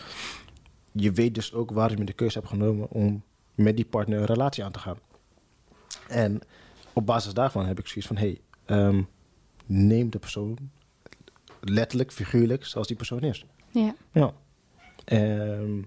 Je 0.92 1.12
weet 1.12 1.36
dus 1.36 1.54
ook 1.54 1.72
waarom 1.72 1.98
je 1.98 2.04
de 2.04 2.14
keuze 2.14 2.38
hebt 2.38 2.50
genomen 2.50 2.90
om 2.90 3.24
met 3.56 3.76
die 3.76 3.86
partner 3.86 4.20
een 4.20 4.26
relatie 4.26 4.64
aan 4.64 4.72
te 4.72 4.80
gaan. 4.80 4.98
En 6.08 6.42
op 6.94 7.06
basis 7.06 7.34
daarvan 7.34 7.66
heb 7.66 7.80
ik 7.80 7.88
zoiets 7.88 8.08
van: 8.08 8.18
hé, 8.18 8.22
hey, 8.26 8.42
ehm, 8.78 9.04
neem 9.66 10.10
de 10.10 10.20
persoon 10.20 10.58
letterlijk, 11.60 12.12
figuurlijk, 12.12 12.66
zoals 12.66 12.88
die 12.88 12.96
persoon 12.96 13.22
is. 13.22 13.46
ja. 13.70 13.96
Ja. 14.12 14.34
Ehm, 15.06 15.82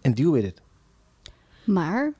en 0.00 0.14
deal 0.14 0.32
with 0.32 0.44
it. 0.44 0.62
Maar 1.64 2.12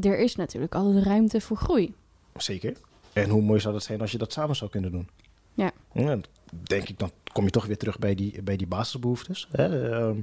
er 0.00 0.18
is 0.18 0.36
natuurlijk 0.36 0.74
altijd 0.74 1.04
ruimte 1.04 1.40
voor 1.40 1.56
groei. 1.56 1.94
Zeker. 2.36 2.76
En 3.12 3.28
hoe 3.30 3.42
mooi 3.42 3.60
zou 3.60 3.74
dat 3.74 3.82
zijn 3.82 4.00
als 4.00 4.12
je 4.12 4.18
dat 4.18 4.32
samen 4.32 4.56
zou 4.56 4.70
kunnen 4.70 4.92
doen? 4.92 5.08
Ja. 5.54 5.72
dan 5.92 6.24
denk 6.50 6.88
ik, 6.88 6.98
dan 6.98 7.10
kom 7.32 7.44
je 7.44 7.50
toch 7.50 7.66
weer 7.66 7.78
terug 7.78 7.98
bij 7.98 8.14
die, 8.14 8.42
bij 8.42 8.56
die 8.56 8.66
basisbehoeftes. 8.66 9.48
Hè? 9.52 9.90
Ehm, 9.92 10.18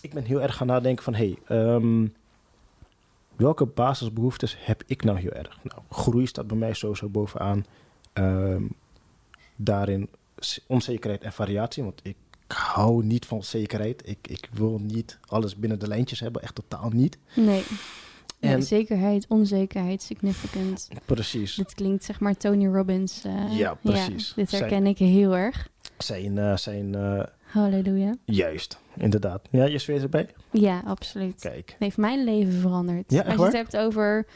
ik 0.00 0.14
ben 0.14 0.24
heel 0.24 0.42
erg 0.42 0.56
gaan 0.56 0.66
nadenken 0.66 1.04
van... 1.04 1.14
Hey, 1.14 1.38
ehm, 1.46 2.06
welke 3.36 3.66
basisbehoeftes 3.66 4.56
heb 4.58 4.82
ik 4.86 5.04
nou 5.04 5.18
heel 5.18 5.30
erg? 5.32 5.58
Nou, 5.62 5.82
groei 5.90 6.26
staat 6.26 6.46
bij 6.46 6.56
mij 6.56 6.72
sowieso 6.74 7.08
bovenaan. 7.08 7.64
Ehm, 8.12 8.62
daarin 9.56 10.08
onzekerheid 10.66 11.22
en 11.22 11.32
variatie. 11.32 11.82
Want 11.82 12.00
ik 12.02 12.16
hou 12.46 13.04
niet 13.04 13.26
van 13.26 13.42
zekerheid. 13.42 14.02
Ik, 14.08 14.18
ik 14.28 14.48
wil 14.52 14.78
niet 14.82 15.18
alles 15.26 15.56
binnen 15.56 15.78
de 15.78 15.88
lijntjes 15.88 16.20
hebben. 16.20 16.42
Echt 16.42 16.54
totaal 16.54 16.90
niet. 16.90 17.18
Nee. 17.34 17.62
Zekerheid, 18.58 19.26
onzekerheid, 19.28 20.02
significant. 20.02 20.88
Precies. 21.04 21.54
Dit 21.54 21.74
klinkt 21.74 22.04
zeg 22.04 22.20
maar 22.20 22.36
Tony 22.36 22.66
Robbins. 22.66 23.24
eh, 23.24 23.58
Ja, 23.58 23.74
precies. 23.74 24.32
dit 24.36 24.50
Zij- 24.50 24.58
herken 24.58 24.86
ik 24.86 24.98
heel 24.98 25.36
erg. 25.36 25.68
Zijn, 25.98 26.38
eh, 26.38 26.56
zijn 26.56 26.94
eh, 26.94 27.22
Halleluja. 27.42 28.14
Juist, 28.24 28.78
inderdaad. 28.96 29.42
Ja, 29.50 29.64
je 29.64 29.78
zweert 29.78 30.02
erbij? 30.02 30.28
Ja, 30.50 30.82
absoluut. 30.86 31.40
Kijk. 31.40 31.68
Het 31.70 31.78
heeft 31.78 31.96
mijn 31.96 32.24
leven 32.24 32.52
veranderd. 32.52 33.10
Ja, 33.12 33.22
Als 33.22 33.34
je 33.36 33.42
het 33.42 33.52
hebt 33.52 33.76
over, 33.76 34.26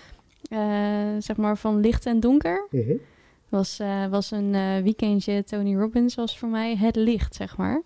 eh, 0.50 0.58
zeg 1.18 1.36
maar, 1.36 1.56
van 1.56 1.80
licht 1.80 2.06
en 2.06 2.20
donker. 2.20 2.68
Was, 3.48 3.78
eh, 3.78 4.06
was 4.06 4.30
een 4.30 4.50
weekendje 4.82 5.44
Tony 5.44 5.76
Robbins 5.76 6.14
was 6.14 6.38
voor 6.38 6.48
mij 6.48 6.76
het 6.76 6.96
licht, 6.96 7.34
zeg 7.34 7.56
maar. 7.56 7.82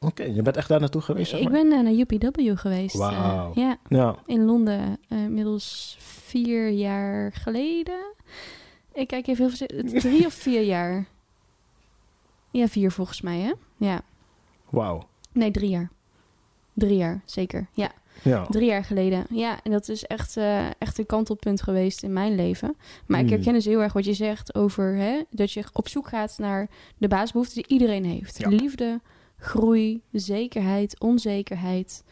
Oké, 0.00 0.22
je 0.22 0.42
bent 0.42 0.56
echt 0.56 0.68
daar 0.68 0.80
naartoe 0.80 1.00
geweest, 1.00 1.30
zeg 1.30 1.40
Ik 1.40 1.48
ben 1.48 1.68
naar 1.68 1.92
UPW 1.92 2.50
geweest. 2.58 2.96
Wauw. 2.96 3.52
ja, 3.54 3.76
Ja, 3.88 4.16
in 4.26 4.44
Londen. 4.44 4.98
inmiddels 5.08 5.96
vier 6.00 6.68
jaar 6.70 7.32
geleden. 7.32 8.12
Ik 8.92 9.06
kijk 9.06 9.26
even 9.26 9.46
heel 9.46 9.56
veel. 9.56 10.00
Drie 10.00 10.26
of 10.26 10.32
vier 10.34 10.62
jaar. 10.62 11.06
Ja, 12.60 12.68
vier 12.68 12.90
volgens 12.92 13.20
mij, 13.20 13.38
hè? 13.38 13.52
Ja. 13.76 14.00
wauw. 14.70 15.08
Nee, 15.32 15.50
drie 15.50 15.70
jaar. 15.70 15.90
Drie 16.74 16.96
jaar, 16.96 17.22
zeker. 17.24 17.66
Ja, 17.72 17.92
Ja. 18.22 18.44
drie 18.46 18.66
jaar 18.66 18.84
geleden. 18.84 19.26
Ja, 19.30 19.58
en 19.62 19.70
dat 19.70 19.88
is 19.88 20.04
echt, 20.04 20.36
eh, 20.36 20.66
echt 20.78 20.98
een 20.98 21.06
kantelpunt 21.06 21.62
geweest 21.62 22.02
in 22.02 22.12
mijn 22.12 22.34
leven. 22.34 22.76
Maar 23.06 23.18
ik 23.20 23.26
Hmm. 23.26 23.34
herken 23.34 23.52
dus 23.52 23.64
heel 23.64 23.80
erg 23.82 23.92
wat 23.92 24.04
je 24.04 24.14
zegt 24.14 24.54
over 24.54 24.96
hè, 24.96 25.22
dat 25.30 25.52
je 25.52 25.64
op 25.72 25.88
zoek 25.88 26.08
gaat 26.08 26.34
naar 26.38 26.68
de 26.98 27.08
basisbehoeften 27.08 27.54
die 27.54 27.66
iedereen 27.66 28.04
heeft. 28.04 28.38
Ja. 28.38 28.48
Liefde, 28.48 29.00
groei, 29.38 30.00
zekerheid, 30.12 31.00
onzekerheid. 31.00 32.04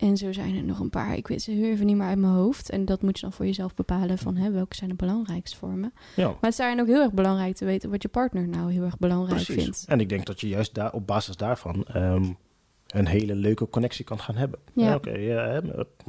En 0.00 0.16
zo 0.16 0.32
zijn 0.32 0.56
er 0.56 0.62
nog 0.62 0.78
een 0.78 0.90
paar. 0.90 1.16
Ik 1.16 1.28
weet 1.28 1.42
ze 1.42 1.50
heel 1.50 1.70
even 1.70 1.86
niet 1.86 1.96
meer 1.96 2.06
uit 2.06 2.18
mijn 2.18 2.32
hoofd. 2.32 2.70
En 2.70 2.84
dat 2.84 3.02
moet 3.02 3.16
je 3.16 3.22
dan 3.22 3.32
voor 3.32 3.46
jezelf 3.46 3.74
bepalen 3.74 4.18
van 4.18 4.36
hè, 4.36 4.50
welke 4.50 4.76
zijn 4.76 4.90
de 4.90 4.96
belangrijkste 4.96 5.56
voor 5.56 5.68
me. 5.68 5.90
ja. 6.16 6.26
Maar 6.26 6.36
het 6.40 6.50
is 6.50 6.56
daarin 6.56 6.80
ook 6.80 6.86
heel 6.86 7.02
erg 7.02 7.12
belangrijk 7.12 7.56
te 7.56 7.64
weten 7.64 7.90
wat 7.90 8.02
je 8.02 8.08
partner 8.08 8.48
nou 8.48 8.72
heel 8.72 8.84
erg 8.84 8.98
belangrijk 8.98 9.44
Precies. 9.44 9.62
vindt. 9.62 9.84
En 9.88 10.00
ik 10.00 10.08
denk 10.08 10.26
dat 10.26 10.40
je 10.40 10.48
juist 10.48 10.74
daar, 10.74 10.92
op 10.92 11.06
basis 11.06 11.36
daarvan 11.36 11.84
ehm, 11.84 12.24
een 12.86 13.06
hele 13.06 13.34
leuke 13.34 13.68
connectie 13.68 14.04
kan 14.04 14.18
gaan 14.20 14.36
hebben. 14.36 14.58
Ja. 14.72 14.94
Oké, 14.94 15.10
ja, 15.10 15.48
hè, 15.48 15.60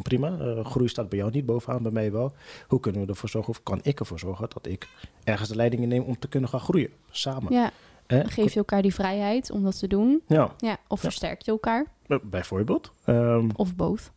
prima. 0.02 0.38
Eh, 0.40 0.66
groei 0.66 0.88
staat 0.88 1.10
bij 1.10 1.18
jou 1.20 1.32
niet 1.32 1.46
bovenaan, 1.46 1.84
bij 1.84 1.92
mij 1.92 2.12
wel. 2.12 2.34
Hoe 2.68 2.80
kunnen 2.80 3.02
we 3.02 3.08
ervoor 3.08 3.30
zorgen, 3.30 3.50
of 3.54 3.64
kan 3.64 3.80
ik 3.84 4.00
ervoor 4.00 4.20
zorgen 4.20 4.50
dat 4.54 4.68
ik 4.68 4.88
ergens 5.24 5.50
de 5.50 5.56
leiding 5.56 5.86
neem 5.86 6.04
om 6.04 6.20
te 6.20 6.28
kunnen 6.28 6.50
gaan 6.50 6.60
groeien? 6.60 6.90
Samen. 7.10 7.54
Ja, 7.54 7.72
dan 8.08 8.30
geef 8.30 8.54
je 8.54 8.60
elkaar 8.60 8.82
die 8.82 8.94
vrijheid 8.94 9.52
om 9.52 9.64
dat 9.64 9.80
te 9.80 9.88
doen. 9.88 10.22
Ja, 10.28 10.54
Ja, 10.58 10.78
of 10.88 11.00
versterk 11.00 11.42
je 11.42 11.52
elkaar. 11.52 11.86
B- 12.18 12.22
bijvoorbeeld. 12.32 12.94
Ehm, 13.06 13.50
Of 13.56 13.76
both. 13.76 14.12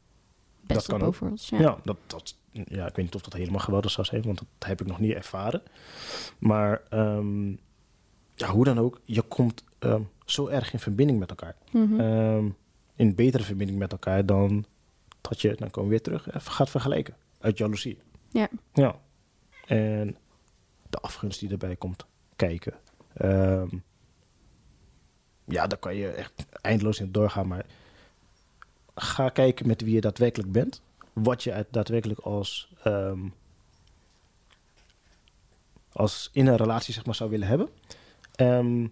Best 0.67 0.87
Dat 0.87 0.99
kan 0.99 1.07
ook. 1.09 1.17
worlds, 1.17 1.49
Ja, 1.49 1.59
Ja. 1.61 1.79
dat, 1.83 1.97
dat, 2.07 2.37
ja, 2.51 2.87
ik 2.87 2.97
weet 2.97 3.05
niet 3.05 3.15
of 3.15 3.23
dat 3.23 3.33
helemaal 3.33 3.61
geweldig 3.61 3.91
zou 3.91 4.07
zijn, 4.07 4.23
want 4.23 4.39
dat 4.39 4.69
heb 4.69 4.81
ik 4.81 4.87
nog 4.87 4.99
niet 4.99 5.13
ervaren. 5.13 5.63
Maar 6.39 6.83
ehm, 6.89 7.51
ja, 8.35 8.49
hoe 8.51 8.65
dan 8.65 8.79
ook, 8.79 9.01
je 9.05 9.23
komt 9.23 9.65
ehm, 9.79 10.03
zo 10.25 10.47
erg 10.47 10.73
in 10.73 10.79
verbinding 10.79 11.19
met 11.19 11.31
elkaar. 11.31 11.57
Mhm. 11.73 12.49
In 12.97 13.15
betere 13.15 13.43
verbinding 13.45 13.79
met 13.79 13.93
elkaar 13.93 14.27
dan 14.27 14.65
dat 15.21 15.41
je, 15.41 15.55
dan 15.55 15.71
komen 15.71 15.91
we 15.91 15.95
weer 15.97 16.03
terug, 16.05 16.29
even 16.35 16.53
gaat 16.53 16.71
vergelijken. 16.71 17.15
Uit 17.41 17.59
jaloezie. 17.59 17.99
Ja. 18.31 18.49
Ja. 18.73 18.99
En 19.67 20.17
de 20.91 20.99
afgunst 20.99 21.41
die 21.41 21.51
erbij 21.51 21.77
komt 21.77 22.07
kijken. 22.37 22.75
Ja, 25.47 25.67
daar 25.67 25.79
kan 25.79 25.95
je 25.97 26.09
echt 26.09 26.47
eindeloos 26.61 27.01
in 27.01 27.13
doorgaan, 27.13 27.47
maar 27.47 27.67
ga 28.95 29.29
kijken 29.29 29.67
met 29.67 29.81
wie 29.83 29.95
je 29.95 30.01
daadwerkelijk 30.01 30.53
bent. 30.53 30.81
Wat 31.13 31.43
je 31.43 31.67
daadwerkelijk 31.71 32.21
als, 32.21 32.73
ehm, 32.83 33.21
als 35.93 36.31
in 36.33 36.47
een 36.47 36.57
relatie 36.57 36.95
zeg 36.95 37.05
maar, 37.07 37.15
zou 37.15 37.31
willen 37.31 37.49
hebben. 37.49 37.69
Ehm, 38.35 38.87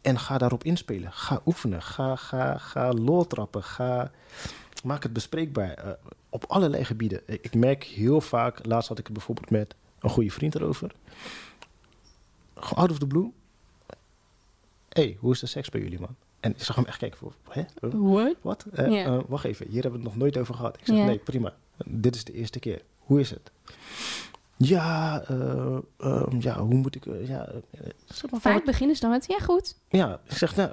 En 0.00 0.18
ga 0.18 0.38
daarop 0.38 0.64
inspelen. 0.64 1.12
Ga 1.12 1.40
oefenen. 1.46 1.82
Ga, 1.82 2.16
ga, 2.16 2.58
ga 2.58 2.92
loltrappen. 2.92 3.62
Ga, 3.62 4.10
maak 4.84 5.02
het 5.02 5.12
bespreekbaar. 5.12 5.74
eh, 5.74 5.90
op 6.28 6.44
allerlei 6.48 6.84
gebieden. 6.84 7.22
Ik, 7.26 7.54
merk 7.54 7.84
heel 7.84 8.20
vaak, 8.20 8.66
laatst 8.66 8.88
had 8.88 8.98
ik 8.98 9.04
het 9.04 9.12
bijvoorbeeld 9.14 9.50
met 9.50 9.74
een 9.98 10.10
goede 10.10 10.30
vriend 10.30 10.54
erover. 10.54 10.94
Out 12.54 12.90
of 12.90 12.98
the 12.98 13.06
blue. 13.06 13.32
hey, 14.88 15.16
hoe 15.20 15.32
is 15.32 15.40
de 15.40 15.46
seks 15.46 15.68
bij 15.68 15.80
jullie, 15.80 16.00
man? 16.00 16.16
En 16.44 16.50
ik 16.50 16.62
zag 16.62 16.76
hem 16.76 16.84
echt 16.84 16.98
kijken 16.98 17.18
voor, 17.18 17.32
hè? 17.48 17.62
What? 17.80 18.34
Wat? 18.40 18.64
Eh, 18.72 19.18
wacht 19.28 19.44
even, 19.44 19.66
hier 19.66 19.82
hebben 19.82 20.00
we 20.00 20.06
het 20.06 20.14
nog 20.14 20.22
nooit 20.22 20.36
over 20.38 20.54
gehad. 20.54 20.76
Ik 20.80 20.86
zeg, 20.86 20.96
nee, 20.96 21.18
prima. 21.18 21.54
Dit 21.86 22.14
is 22.14 22.24
de 22.24 22.32
eerste 22.32 22.58
keer. 22.58 22.82
Hoe 22.98 23.20
is 23.20 23.30
het? 23.30 23.50
Ja, 24.56 25.22
eh, 25.28 25.76
ehm, 25.98 26.40
ja, 26.40 26.58
hoe 26.60 26.74
moet 26.74 26.94
ik... 26.94 27.06
eh, 27.06 27.28
ja, 27.28 27.48
zeg 28.04 28.30
maar, 28.30 28.40
Vaak 28.40 28.54
wat- 28.54 28.64
beginnen 28.64 28.96
ze 28.96 29.02
dan 29.02 29.10
met, 29.10 29.26
ja 29.28 29.38
goed. 29.38 29.76
ja, 29.88 30.20
ik 30.28 30.36
zeg, 30.36 30.56
nou, 30.56 30.70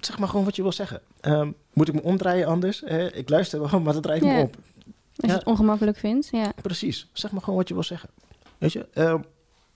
zeg 0.00 0.18
maar 0.18 0.28
gewoon 0.28 0.44
wat 0.44 0.56
je 0.56 0.62
wil 0.62 0.72
zeggen. 0.72 1.00
Ehm, 1.20 1.50
moet 1.72 1.88
ik 1.88 1.94
me 1.94 2.02
omdraaien 2.02 2.46
anders? 2.46 2.82
Ik 3.12 3.28
luister 3.28 3.60
wel, 3.70 3.80
maar 3.80 3.92
dat 3.92 4.02
draait 4.02 4.22
me 4.22 4.40
op. 4.40 4.56
Als 4.56 4.94
Ja. 5.14 5.28
je 5.28 5.32
het 5.32 5.44
ongemakkelijk 5.44 5.96
vindt, 5.96 6.28
ja. 6.30 6.52
Precies. 6.62 7.08
Zeg 7.12 7.30
maar 7.32 7.40
gewoon 7.42 7.58
wat 7.58 7.68
je 7.68 7.74
wil 7.74 7.82
zeggen. 7.82 8.08
Weet 8.58 8.72
je? 8.72 8.86
Ehm, 8.92 9.18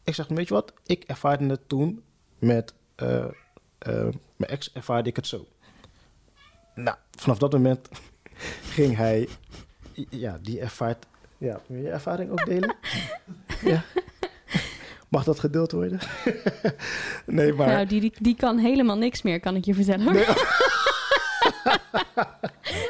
ik 0.05 0.15
zeg, 0.15 0.29
weet 0.29 0.49
je 0.49 0.55
wat? 0.55 0.73
Ik 0.87 1.05
ervaarde 1.05 1.47
het 1.47 1.69
toen 1.69 2.03
met 2.39 2.75
mijn 4.37 4.51
ex 4.51 4.73
ervaarde 4.73 5.09
ik 5.09 5.17
het 5.17 5.27
zo. 5.27 5.47
Nou, 6.75 6.97
vanaf 7.11 7.39
dat 7.39 7.53
moment 7.53 7.89
ging 8.77 8.97
hij... 8.97 9.29
Ja, 10.11 10.39
die 10.43 10.61
ervaart... 10.61 11.07
Ja, 11.39 11.61
wil 11.67 11.83
je 11.83 11.91
ervaring 11.91 12.31
ook 12.31 12.45
delen? 12.45 12.77
ja. 13.63 13.85
Mag 15.09 15.25
dat 15.25 15.41
gedeeld 15.41 15.73
worden? 15.73 15.99
nee, 17.27 17.53
maar... 17.53 17.67
Nou, 17.67 17.87
die, 17.87 18.01
die, 18.01 18.13
die 18.19 18.37
kan 18.37 18.59
helemaal 18.59 18.97
niks 18.97 19.23
meer, 19.23 19.41
kan 19.41 19.57
ik 19.57 19.65
je 19.65 19.75
vertellen. 19.75 20.13
Nee. 20.13 20.25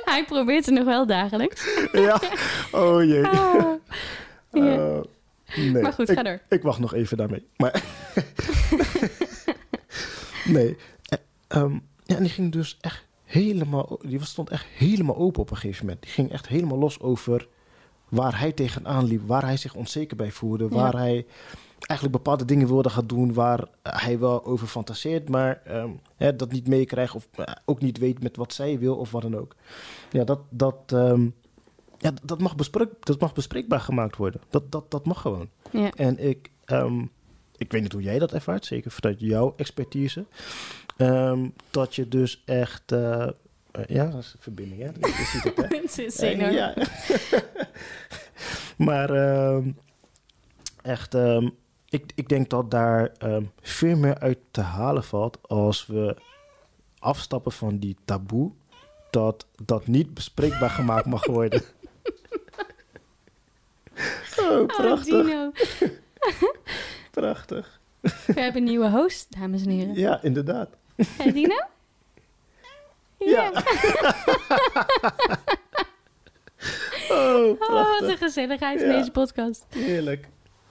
Hij 0.04 0.24
probeert 0.26 0.66
het 0.66 0.74
nog 0.74 0.84
wel 0.84 1.06
dagelijks. 1.06 1.88
ja. 1.92 2.20
Oh 2.72 3.04
jee. 3.04 3.26
Ah. 3.26 3.74
Eh, 4.50 5.00
nee. 5.56 5.82
Maar 5.82 5.92
goed, 5.92 6.08
ik, 6.08 6.16
ga 6.16 6.22
door. 6.22 6.40
Ik 6.48 6.62
wacht 6.62 6.78
nog 6.78 6.94
even 6.94 7.16
daarmee. 7.16 7.46
Maar 7.56 7.82
nee. 10.48 10.76
Eh, 11.02 11.18
ehm, 11.48 11.78
ja, 12.04 12.16
en 12.16 12.22
die 12.22 12.32
ging 12.32 12.52
dus 12.52 12.78
echt 12.80 13.06
helemaal... 13.24 13.98
Die 14.02 14.18
was- 14.18 14.28
stond 14.28 14.50
echt 14.50 14.64
helemaal 14.64 15.16
open 15.16 15.40
op 15.40 15.50
een 15.50 15.56
gegeven 15.56 15.84
moment. 15.84 16.02
Die 16.02 16.12
ging 16.12 16.32
echt 16.32 16.48
helemaal 16.48 16.78
los 16.78 17.00
over 17.00 17.48
waar 18.08 18.38
hij 18.38 18.52
tegenaan 18.52 19.04
liep. 19.04 19.26
Waar 19.26 19.42
hij 19.42 19.56
zich 19.56 19.74
onzeker 19.74 20.16
bij 20.16 20.30
voelde. 20.30 20.64
Ja. 20.64 20.74
Waar 20.74 20.96
hij 20.96 21.26
eigenlijk 21.78 22.22
bepaalde 22.22 22.44
dingen 22.44 22.66
wilde 22.66 22.90
gaan 22.90 23.06
doen... 23.06 23.32
waar 23.32 23.68
hij 23.82 24.18
wel 24.18 24.44
over 24.44 24.66
fantaseert... 24.66 25.28
maar 25.28 25.60
ehm, 25.64 25.90
hè, 26.16 26.36
dat 26.36 26.52
niet 26.52 26.68
meekrijgt... 26.68 27.14
of 27.14 27.28
eh, 27.34 27.44
ook 27.64 27.80
niet 27.80 27.98
weet 27.98 28.22
met 28.22 28.36
wat 28.36 28.52
zij 28.52 28.78
wil 28.78 28.96
of 28.96 29.10
wat 29.10 29.22
dan 29.22 29.36
ook. 29.36 29.54
Ja, 30.10 30.24
dat... 30.24 30.40
dat 30.50 30.82
ehm, 30.86 31.28
ja, 31.98 32.12
dat 32.22 32.40
mag, 32.40 32.56
bespreek, 32.56 32.88
dat 33.00 33.20
mag 33.20 33.32
bespreekbaar 33.32 33.80
gemaakt 33.80 34.16
worden. 34.16 34.40
Dat, 34.50 34.72
dat, 34.72 34.90
dat 34.90 35.06
mag 35.06 35.20
gewoon. 35.20 35.48
Ja. 35.70 35.90
En 35.90 36.18
ik, 36.28 36.50
ik 37.58 37.72
weet 37.72 37.82
niet 37.82 37.92
hoe 37.92 38.02
jij 38.02 38.18
dat 38.18 38.32
ervaart, 38.32 38.64
zeker 38.66 38.90
vanuit 38.90 39.20
jouw 39.20 39.54
expertise. 39.56 40.24
Ehm, 40.96 41.48
dat 41.70 41.94
je 41.94 42.08
dus 42.08 42.42
echt. 42.44 42.92
eh, 42.92 43.22
eh, 43.22 43.30
ja, 43.86 44.04
dat 44.06 44.20
is 44.20 44.32
een 44.32 44.42
verbinding, 44.42 44.80
hè? 44.80 44.86
Je, 44.86 45.28
ziet 45.32 45.44
het, 45.44 45.56
hè? 45.56 45.68
Eh, 46.28 46.52
ja. 46.52 46.74
maar 48.86 49.10
ehm, 49.10 49.70
echt, 50.82 51.14
ehm, 51.14 51.48
ik, 51.88 52.12
ik 52.14 52.28
denk 52.28 52.50
dat 52.50 52.70
daar 52.70 53.12
veel 53.60 53.96
meer 53.96 54.18
uit 54.18 54.38
te 54.50 54.60
halen 54.60 55.04
valt 55.04 55.38
als 55.48 55.86
we 55.86 56.16
afstappen 56.98 57.52
van 57.52 57.78
die 57.78 57.96
taboe. 58.04 58.52
Dat 59.10 59.46
dat 59.64 59.86
niet 59.86 60.14
bespreekbaar 60.14 60.70
gemaakt 60.70 61.06
mag 61.06 61.26
worden. 61.26 61.62
oh, 64.40 64.66
prachtig, 64.66 65.04
Dino. 65.04 65.52
Prachtig. 67.20 67.80
We 68.00 68.10
hebben 68.40 68.56
een 68.56 68.64
nieuwe 68.68 68.90
host, 68.90 69.26
dames 69.40 69.62
en 69.64 69.70
heren. 69.70 69.94
Ja, 69.94 70.22
inderdaad. 70.22 70.68
Hé, 71.16 71.32
Dino? 71.32 71.56
Ja. 73.18 73.50
Oh, 77.10 77.16
Oh, 77.48 77.58
wat 77.58 77.68
prachtig. 77.68 78.08
een 78.10 78.16
gezelligheid 78.16 78.80
in 78.80 78.88
Ja. 78.88 78.96
deze 78.98 79.10
podcast. 79.10 79.64
Heerlijk. 79.68 80.28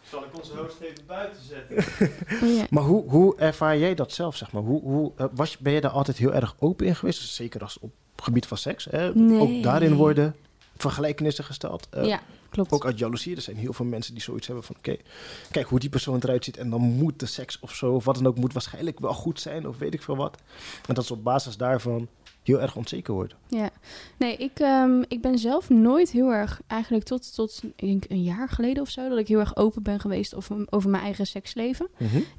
Zal 0.09 0.23
ik 0.23 0.37
onze 0.37 0.55
host 0.57 0.79
even 0.79 1.05
buiten 1.07 1.41
zetten? 1.43 1.75
Ja. 2.55 2.65
Maar 2.69 2.83
hoe, 2.83 3.09
hoe 3.09 3.37
ervaar 3.37 3.77
jij 3.77 3.95
dat 3.95 4.11
zelf, 4.11 4.35
zeg 4.35 4.51
maar? 4.51 4.61
Hoe, 4.61 4.81
hoe, 4.81 5.11
eh, 5.17 5.25
was, 5.31 5.57
ben 5.57 5.73
je 5.73 5.81
daar 5.81 5.91
altijd 5.91 6.17
heel 6.17 6.33
erg 6.33 6.55
open 6.59 6.85
in 6.85 6.95
geweest? 6.95 7.21
Zeker 7.29 7.61
als 7.61 7.79
op 7.79 7.91
het 8.15 8.23
gebied 8.23 8.45
van 8.45 8.57
seks. 8.57 8.85
Hè? 8.91 9.13
Nee. 9.15 9.39
Ook 9.39 9.63
daarin 9.63 9.93
worden 9.93 10.35
vergelijkenissen 10.77 11.43
gesteld. 11.43 11.87
Eh, 11.89 12.05
ja, 12.05 12.19
klopt. 12.49 12.71
Ook 12.71 12.85
uit 12.85 12.99
jaloezie. 12.99 13.35
Er 13.35 13.41
zijn 13.41 13.57
heel 13.57 13.73
veel 13.73 13.85
mensen 13.85 14.13
die 14.13 14.23
zoiets 14.23 14.47
hebben 14.47 14.65
van... 14.65 14.75
oké, 14.77 14.95
kijk 15.51 15.67
hoe 15.67 15.79
die 15.79 15.89
persoon 15.89 16.19
eruit 16.19 16.45
ziet... 16.45 16.57
en 16.57 16.69
dan 16.69 16.81
moet 16.81 17.19
de 17.19 17.25
seks 17.25 17.59
of 17.59 17.75
zo, 17.75 17.93
of 17.93 18.05
wat 18.05 18.15
dan 18.15 18.27
ook... 18.27 18.37
moet 18.37 18.53
waarschijnlijk 18.53 18.99
wel 18.99 19.13
goed 19.13 19.39
zijn, 19.39 19.67
of 19.67 19.77
weet 19.77 19.93
ik 19.93 20.01
veel 20.01 20.17
wat. 20.17 20.37
En 20.87 20.93
dat 20.93 21.05
ze 21.05 21.13
op 21.13 21.23
basis 21.23 21.57
daarvan 21.57 22.07
heel 22.47 22.61
erg 22.61 22.75
onzeker 22.75 23.13
worden. 23.13 23.37
Ja, 23.47 23.69
nee, 24.17 24.37
ik, 24.37 24.59
ehm, 24.59 25.03
ik 25.07 25.21
ben 25.21 25.37
zelf 25.37 25.69
nooit 25.69 26.11
heel 26.11 26.33
erg, 26.33 26.61
eigenlijk 26.67 27.05
tot, 27.05 27.35
tot 27.35 27.61
ik 27.63 27.87
denk 27.87 28.05
een 28.07 28.23
jaar 28.23 28.49
geleden 28.49 28.83
of 28.83 28.89
zo, 28.89 29.09
dat 29.09 29.17
ik 29.17 29.27
heel 29.27 29.39
erg 29.39 29.55
open 29.55 29.83
ben 29.83 29.99
geweest 29.99 30.35
over, 30.35 30.65
over 30.69 30.89
mijn 30.89 31.03
eigen 31.03 31.27
seksleven. 31.27 31.87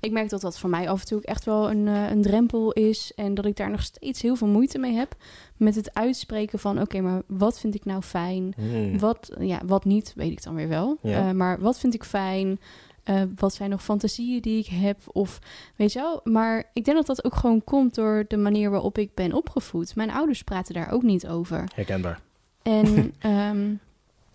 Ik 0.00 0.10
merk 0.10 0.28
dat 0.28 0.40
dat 0.40 0.58
voor 0.58 0.70
mij 0.70 0.88
af 0.88 1.00
en 1.00 1.06
toe 1.06 1.22
echt 1.22 1.44
wel 1.44 1.70
een, 1.70 1.88
eh, 1.88 2.10
een 2.10 2.22
drempel 2.22 2.72
is 2.72 3.12
en 3.16 3.34
dat 3.34 3.44
ik 3.44 3.56
daar 3.56 3.70
nog 3.70 3.82
steeds 3.82 4.22
heel 4.22 4.36
veel 4.36 4.46
moeite 4.46 4.78
mee 4.78 4.94
heb 4.94 5.16
met 5.56 5.74
het 5.74 5.94
uitspreken 5.94 6.58
van, 6.58 6.80
oké, 6.80 7.00
maar 7.00 7.22
wat 7.26 7.60
vind 7.60 7.74
ik 7.74 7.84
nou 7.84 8.02
fijn? 8.02 8.52
Hmm. 8.56 8.98
Wat, 8.98 9.30
ja, 9.38 9.60
wat 9.66 9.84
niet, 9.84 10.12
weet 10.16 10.32
ik 10.32 10.42
dan 10.42 10.54
weer 10.54 10.68
wel. 10.68 10.98
Ja. 11.02 11.28
Eh, 11.28 11.34
maar 11.34 11.60
wat 11.60 11.78
vind 11.78 11.94
ik 11.94 12.04
fijn? 12.04 12.60
Eh, 13.08 13.22
wat 13.36 13.54
zijn 13.54 13.70
nog 13.70 13.82
fantasieën 13.82 14.40
die 14.40 14.58
ik 14.58 14.66
heb? 14.66 14.98
Of 15.06 15.38
weet 15.76 15.92
je 15.92 15.98
wel. 15.98 16.20
Maar 16.24 16.64
ik 16.72 16.84
denk 16.84 16.96
dat 16.96 17.06
dat 17.06 17.24
ook 17.24 17.34
gewoon 17.34 17.64
komt 17.64 17.94
door 17.94 18.24
de 18.28 18.36
manier 18.36 18.70
waarop 18.70 18.98
ik 18.98 19.14
ben 19.14 19.32
opgevoed. 19.32 19.94
Mijn 19.96 20.10
ouders 20.10 20.42
praten 20.42 20.74
daar 20.74 20.90
ook 20.90 21.02
niet 21.02 21.26
over. 21.26 21.64
Herkenbaar. 21.74 22.20
En 22.62 23.12
ehm, 23.18 23.74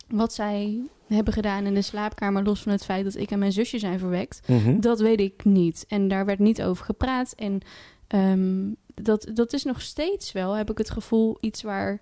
wat 0.07 0.34
zij 0.34 0.82
hebben 1.07 1.34
gedaan 1.34 1.65
in 1.65 1.74
de 1.74 1.82
slaapkamer, 1.82 2.43
los 2.43 2.61
van 2.61 2.71
het 2.71 2.84
feit 2.86 3.03
dat 3.03 3.15
ik 3.15 3.32
en 3.32 3.39
mijn 3.39 3.51
zusje 3.51 3.80
zijn 3.80 3.99
verwekt, 3.99 4.47
Mhm. 4.47 4.80
dat 4.80 4.99
weet 4.99 5.19
ik 5.19 5.45
niet. 5.45 5.86
En 5.88 6.07
daar 6.07 6.26
werd 6.26 6.39
niet 6.39 6.63
over 6.63 6.86
gepraat. 6.86 7.34
En 7.36 7.59
ehm, 8.07 8.61
dat, 8.95 9.30
dat 9.34 9.53
is 9.53 9.63
nog 9.63 9.82
steeds 9.82 10.32
wel, 10.32 10.53
heb 10.53 10.69
ik 10.71 10.78
het 10.78 10.89
gevoel, 10.89 11.38
iets 11.39 11.61
waar 11.61 11.99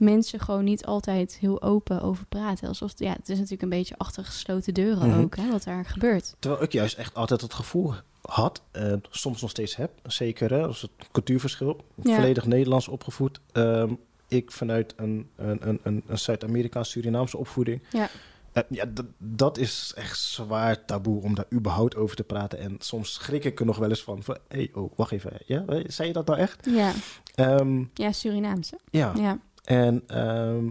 mensen 0.00 0.40
gewoon 0.40 0.64
niet 0.64 0.84
altijd 0.86 1.36
heel 1.40 1.62
open 1.62 2.02
over 2.02 2.26
praten. 2.26 2.68
Alsof, 2.68 2.92
ja, 2.96 3.12
het 3.12 3.28
is 3.28 3.34
natuurlijk 3.36 3.62
een 3.62 3.68
beetje 3.68 3.94
achter 3.98 4.24
gesloten 4.24 4.74
deuren 4.74 5.08
Mhm. 5.08 5.20
ook, 5.20 5.36
hè, 5.36 5.50
wat 5.50 5.64
daar 5.64 5.84
gebeurt. 5.84 6.34
Terwijl 6.38 6.62
ik 6.62 6.72
juist 6.72 6.96
echt 6.98 7.14
altijd 7.14 7.40
het 7.40 7.54
gevoel 7.54 7.92
had, 8.20 8.62
en 8.70 9.02
soms 9.10 9.40
nog 9.40 9.50
steeds 9.50 9.76
heb, 9.76 9.90
zeker 10.02 10.50
hè, 10.50 10.66
als 10.66 10.82
het 10.82 10.90
cultuurverschil, 11.12 11.84
Ja. 12.02 12.14
volledig 12.14 12.46
Nederlands 12.46 12.88
opgevoed. 12.88 13.40
ehm, 13.52 13.92
ik 14.28 14.52
vanuit 14.52 14.94
een, 14.96 15.28
een, 15.36 15.68
een, 15.68 16.02
een, 16.06 16.18
Zuid-Amerikaans-Surinaamse 16.18 17.36
opvoeding. 17.36 17.82
Ja. 17.90 18.08
Eh, 18.52 18.62
ja, 18.68 18.84
dat, 18.84 19.04
dat 19.18 19.58
is 19.58 19.92
echt 19.96 20.18
zwaar 20.18 20.84
taboe 20.84 21.22
om 21.22 21.34
daar 21.34 21.44
überhaupt 21.52 21.96
over 21.96 22.16
te 22.16 22.22
praten. 22.24 22.58
En 22.58 22.76
soms 22.78 23.12
schrik 23.12 23.44
ik 23.44 23.60
er 23.60 23.66
nog 23.66 23.76
wel 23.78 23.88
eens 23.88 24.02
van. 24.02 24.22
van 24.22 24.36
hey, 24.48 24.70
oh, 24.74 24.92
wacht 24.96 25.12
even. 25.12 25.32
Ja, 25.46 25.64
eh, 25.66 25.84
zei 25.86 26.08
je 26.08 26.14
dat 26.14 26.26
nou 26.26 26.38
echt? 26.38 26.66
Ja, 26.70 26.92
Ehm, 27.34 27.84
ja 27.94 28.12
Surinaamse. 28.12 28.78
ja. 28.90 29.12
Ja. 29.16 29.38
En 29.70 30.02
ehm, 30.06 30.70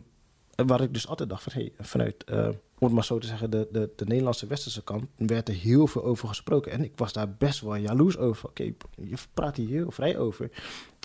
waar 0.68 0.82
ik 0.82 0.94
dus 0.94 1.08
altijd 1.08 1.30
dacht 1.30 1.44
van, 1.44 1.52
hey, 1.54 1.72
vanuit, 1.80 2.24
eh, 2.24 2.48
om 2.48 2.88
het 2.88 2.92
maar 2.92 3.04
zo 3.04 3.18
te 3.18 3.28
zeggen, 3.28 3.52
de, 3.52 3.68
de, 3.72 3.90
de 3.96 4.06
Nederlandse 4.06 4.48
westerse 4.48 4.84
kant, 4.84 5.06
werd 5.16 5.48
er 5.48 5.56
heel 5.56 5.88
veel 5.88 6.04
over 6.04 6.28
gesproken. 6.28 6.72
En 6.72 6.84
ik 6.84 6.92
was 6.96 7.14
daar 7.14 7.36
best 7.38 7.62
wel 7.62 7.76
jaloers 7.76 8.18
over. 8.18 8.50
Oké, 8.50 8.64
je 8.96 9.16
praat 9.34 9.56
hier 9.56 9.70
heel 9.70 9.92
vrij 9.92 10.18
over. 10.18 10.52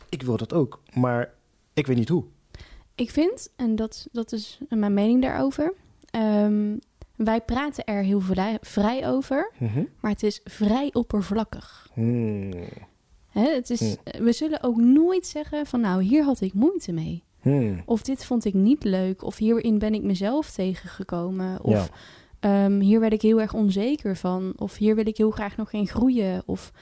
Ik 0.08 0.22
wil 0.22 0.36
dat 0.36 0.52
ook, 0.52 0.82
maar 0.92 1.34
ik 1.72 1.86
weet 1.86 1.96
niet 1.96 2.08
hoe. 2.08 2.24
Ik 2.94 3.10
vind, 3.10 3.52
en 3.56 3.76
dat, 3.76 4.08
dat 4.12 4.32
is 4.32 4.58
mijn 4.68 4.94
mening 4.94 5.22
daarover, 5.22 5.74
ehm, 6.10 6.76
wij 7.16 7.40
praten 7.40 7.84
er 7.84 8.02
heel 8.02 8.20
vrij, 8.20 8.58
vrij 8.60 9.08
over, 9.08 9.52
maar 10.00 10.10
het 10.10 10.22
is 10.22 10.40
vrij 10.44 10.90
oppervlakkig. 10.92 11.88
Hmm. 11.92 12.52
Hè, 13.28 13.54
het 13.54 13.70
is, 13.70 13.80
Hmm. 13.80 14.24
We 14.24 14.32
zullen 14.32 14.62
ook 14.62 14.76
nooit 14.76 15.26
zeggen 15.26 15.66
van 15.66 15.80
nou, 15.80 16.02
hier 16.02 16.24
had 16.24 16.40
ik 16.40 16.54
moeite 16.54 16.92
mee. 16.92 17.22
Hmm. 17.44 17.82
Of 17.86 18.02
dit 18.02 18.24
vond 18.24 18.44
ik 18.44 18.54
niet 18.54 18.84
leuk. 18.84 19.22
Of 19.24 19.36
hierin 19.36 19.78
ben 19.78 19.94
ik 19.94 20.02
mezelf 20.02 20.50
tegengekomen. 20.50 21.64
Of 21.64 21.72
Ja. 21.72 22.64
ehm, 22.64 22.80
hier 22.80 23.00
werd 23.00 23.12
ik 23.12 23.22
heel 23.22 23.40
erg 23.40 23.54
onzeker 23.54 24.16
van. 24.16 24.52
Of 24.56 24.76
hier 24.76 24.94
wil 24.94 25.06
ik 25.06 25.16
heel 25.16 25.30
graag 25.30 25.56
nog 25.56 25.72
in 25.72 25.86
groeien. 25.86 26.42
Of 26.46 26.72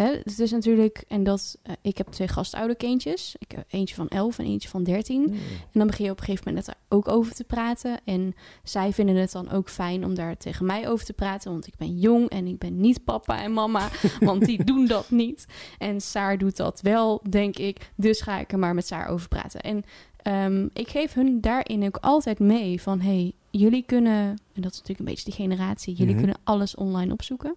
Hè, 0.00 0.12
het 0.24 0.38
is 0.38 0.50
natuurlijk, 0.50 1.04
en 1.08 1.22
dat, 1.24 1.58
eh, 1.62 1.72
ik 1.82 1.98
heb 1.98 2.06
twee 2.06 2.28
gastouderkindjes. 2.28 3.36
Ik 3.38 3.50
heb 3.52 3.64
eentje 3.68 3.94
van 3.94 4.08
11 4.08 4.38
en 4.38 4.44
eentje 4.44 4.68
van 4.68 4.82
13. 4.82 5.22
Hmm. 5.22 5.32
En 5.34 5.40
dan 5.72 5.86
begin 5.86 6.04
je 6.04 6.10
op 6.10 6.18
een 6.18 6.24
gegeven 6.24 6.48
moment 6.48 6.68
er 6.68 6.74
ook 6.88 7.08
over 7.08 7.34
te 7.34 7.44
praten. 7.44 8.00
En 8.04 8.34
zij 8.62 8.92
vinden 8.92 9.16
het 9.16 9.32
dan 9.32 9.50
ook 9.50 9.68
fijn 9.68 10.04
om 10.04 10.14
daar 10.14 10.36
tegen 10.36 10.66
mij 10.66 10.88
over 10.88 11.04
te 11.04 11.12
praten. 11.12 11.50
Want 11.50 11.66
ik 11.66 11.76
ben 11.76 11.98
jong 11.98 12.28
en 12.28 12.46
ik 12.46 12.58
ben 12.58 12.80
niet 12.80 13.04
papa 13.04 13.42
en 13.42 13.52
mama. 13.52 13.88
Want 14.20 14.44
die 14.44 14.64
doen 14.64 14.86
dat 14.86 15.10
niet. 15.10 15.46
En 15.78 16.00
Saar 16.00 16.38
doet 16.38 16.56
dat 16.56 16.80
wel, 16.80 17.22
denk 17.30 17.56
ik. 17.58 17.90
Dus 17.94 18.20
ga 18.20 18.38
ik 18.38 18.52
er 18.52 18.58
maar 18.58 18.74
met 18.74 18.86
Saar 18.86 19.08
over 19.08 19.28
praten. 19.28 19.60
En 19.60 19.84
ehm, 20.16 20.68
ik 20.72 20.88
geef 20.88 21.14
hun 21.14 21.40
daarin 21.40 21.84
ook 21.84 21.96
altijd 22.00 22.38
mee 22.38 22.82
van... 22.82 23.00
hey, 23.00 23.32
jullie 23.50 23.84
kunnen, 23.86 24.28
en 24.52 24.62
dat 24.62 24.72
is 24.72 24.78
natuurlijk 24.78 24.98
een 24.98 25.04
beetje 25.14 25.24
die 25.24 25.34
generatie... 25.34 25.94
jullie 25.94 26.14
Mhm. 26.14 26.22
kunnen 26.22 26.40
alles 26.44 26.74
online 26.74 27.12
opzoeken. 27.12 27.54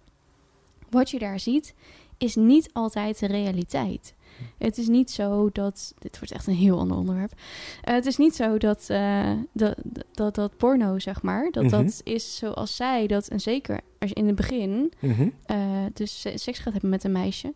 Wat 0.90 1.10
je 1.10 1.18
daar 1.18 1.40
ziet, 1.40 1.74
is 2.24 2.34
niet 2.34 2.68
altijd 2.72 3.18
de 3.18 3.26
realiteit. 3.26 4.14
Het 4.58 4.78
is 4.78 4.88
niet 4.88 5.10
zo 5.10 5.48
dat. 5.52 5.94
Dit 5.98 6.18
wordt 6.18 6.32
echt 6.34 6.46
een 6.46 6.54
heel 6.54 6.78
ander 6.78 6.96
onderwerp. 6.96 7.32
Eh, 7.82 7.94
het 7.94 8.06
is 8.06 8.16
niet 8.16 8.34
zo 8.34 8.58
dat, 8.58 8.84
eh, 8.88 9.30
dat, 9.52 9.74
dat, 10.12 10.34
dat 10.34 10.56
porno, 10.56 10.98
zeg 10.98 11.22
maar, 11.22 11.50
dat 11.50 11.62
Mhm. 11.64 11.82
dat 11.82 12.00
is 12.04 12.36
zoals 12.36 12.76
zij 12.76 13.06
dat. 13.06 13.28
En 13.28 13.40
zeker 13.40 13.80
als 13.98 14.10
je 14.10 14.16
in 14.16 14.26
het 14.26 14.36
begin 14.36 14.92
Mhm. 15.00 15.28
eh, 15.46 15.56
dus 15.92 16.20
se- 16.20 16.38
seks 16.38 16.58
gaat 16.58 16.72
hebben 16.72 16.90
met 16.90 17.04
een 17.04 17.12
meisje. 17.12 17.54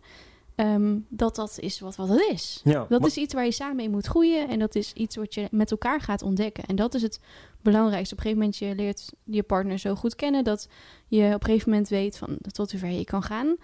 ehm, 0.54 0.98
dat 1.08 1.36
dat 1.36 1.58
is 1.60 1.80
wat, 1.80 1.96
wat 1.96 2.08
het 2.08 2.28
is. 2.32 2.60
Ja, 2.64 2.86
Dat 2.88 3.00
maar- 3.00 3.08
is 3.08 3.16
iets 3.16 3.34
waar 3.34 3.44
je 3.44 3.50
samen 3.52 3.84
in 3.84 3.90
moet 3.90 4.06
groeien. 4.06 4.48
En 4.48 4.58
dat 4.58 4.74
is 4.74 4.92
iets 4.92 5.16
wat 5.16 5.34
je 5.34 5.48
met 5.50 5.70
elkaar 5.70 6.00
gaat 6.00 6.22
ontdekken. 6.22 6.64
En 6.64 6.76
dat 6.76 6.94
is 6.94 7.02
het 7.02 7.20
belangrijkste. 7.62 8.14
Op 8.14 8.20
een 8.20 8.26
gegeven 8.26 8.38
moment 8.44 8.56
je 8.56 8.74
leert 8.82 9.12
je 9.24 9.42
partner 9.42 9.78
zo 9.78 9.94
goed 9.94 10.14
kennen... 10.14 10.44
dat 10.44 10.68
je 11.08 11.24
op 11.34 11.40
een 11.40 11.46
gegeven 11.46 11.70
moment 11.70 11.88
weet 11.88 12.18
van 12.18 12.36
tot 12.52 12.70
hoever 12.70 12.88
je 12.90 13.04
kan 13.04 13.22
gaan. 13.22 13.56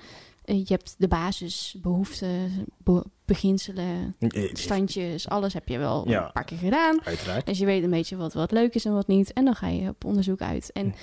Eh, 0.45 0.57
je 0.59 0.65
hebt 0.75 0.95
de 0.99 1.09
basis, 1.09 1.77
behoeften, 1.83 2.51
be- 2.79 3.05
beginselen, 3.25 4.17
standjes. 4.53 5.29
Alles 5.29 5.53
heb 5.55 5.69
je 5.69 5.79
wel 5.79 6.09
Ja. 6.09 6.27
een 6.27 6.33
paar 6.33 6.45
keer 6.45 6.59
gedaan. 6.59 7.05
Uiteraard. 7.05 7.47
Dus 7.47 7.59
je 7.59 7.65
weet 7.67 7.83
een 7.83 7.91
beetje 7.91 8.17
wat, 8.17 8.33
wat 8.33 8.51
leuk 8.53 8.75
is 8.75 8.85
en 8.85 8.93
wat 8.93 9.07
niet. 9.07 9.33
En 9.33 9.45
dan 9.45 9.55
ga 9.55 9.69
je 9.69 9.89
op 9.89 10.05
onderzoek 10.05 10.41
uit. 10.41 10.73
En 10.73 10.95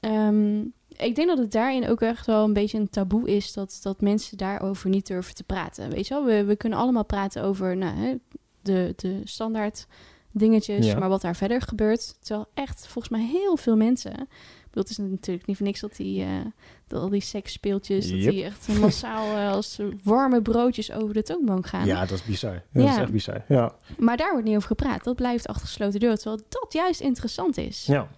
ehm, 0.00 0.58
ik 0.96 1.14
denk 1.14 1.28
dat 1.28 1.38
het 1.38 1.52
daarin 1.52 1.88
ook 1.88 2.00
echt 2.00 2.26
wel 2.26 2.44
een 2.44 2.52
beetje 2.52 2.78
een 2.78 2.90
taboe 2.90 3.28
is... 3.36 3.52
dat, 3.52 3.78
dat 3.82 4.00
mensen 4.00 4.36
daarover 4.38 4.88
niet 4.90 5.06
durven 5.06 5.34
te 5.34 5.44
praten. 5.44 5.90
Weet 5.90 6.06
je 6.06 6.14
wel, 6.14 6.24
we, 6.24 6.44
we 6.44 6.56
kunnen 6.56 6.78
allemaal 6.78 7.04
praten 7.04 7.42
over 7.42 7.76
nou, 7.76 8.20
de, 8.62 8.92
de 8.96 9.20
standaard 9.24 9.86
dingetjes... 10.30 10.86
Ja. 10.86 10.98
maar 10.98 11.08
wat 11.08 11.20
daar 11.20 11.36
verder 11.36 11.60
gebeurt. 11.62 12.16
Terwijl 12.20 12.46
echt 12.54 12.86
volgens 12.86 13.08
mij 13.18 13.26
heel 13.26 13.56
veel 13.56 13.76
mensen... 13.76 14.28
Het 14.82 14.90
is 14.90 14.98
natuurlijk 14.98 15.46
niet 15.46 15.56
voor 15.56 15.66
niks 15.66 15.80
dat 15.80 15.96
die, 15.96 16.22
eh, 16.22 16.28
dat 16.86 17.00
al 17.02 17.08
die 17.08 17.20
seksspeeltjes... 17.20 18.10
dat 18.10 18.18
die 18.20 18.44
echt 18.44 18.68
massaal 18.80 19.36
eh, 19.36 19.50
als 19.52 19.78
warme 20.02 20.42
broodjes 20.42 20.92
over 20.92 21.14
de 21.14 21.22
toonbank 21.22 21.66
gaan. 21.66 21.86
Ja, 21.86 22.00
dat 22.00 22.10
is 22.18 22.24
bizar. 22.24 22.52
Ja, 22.72 22.82
Dat 22.82 22.90
is 22.90 22.96
echt 22.96 23.12
bizar. 23.12 23.44
Ja. 23.48 23.74
Maar 23.98 24.16
daar 24.16 24.30
wordt 24.30 24.46
niet 24.46 24.56
over 24.56 24.68
gepraat. 24.68 25.04
Dat 25.04 25.16
blijft 25.16 25.46
achter 25.46 25.66
gesloten 25.66 26.00
deur. 26.00 26.16
Terwijl 26.16 26.42
dat 26.48 26.72
juist 26.72 27.00
interessant 27.00 27.56
is. 27.56 27.86
ja. 27.86 28.08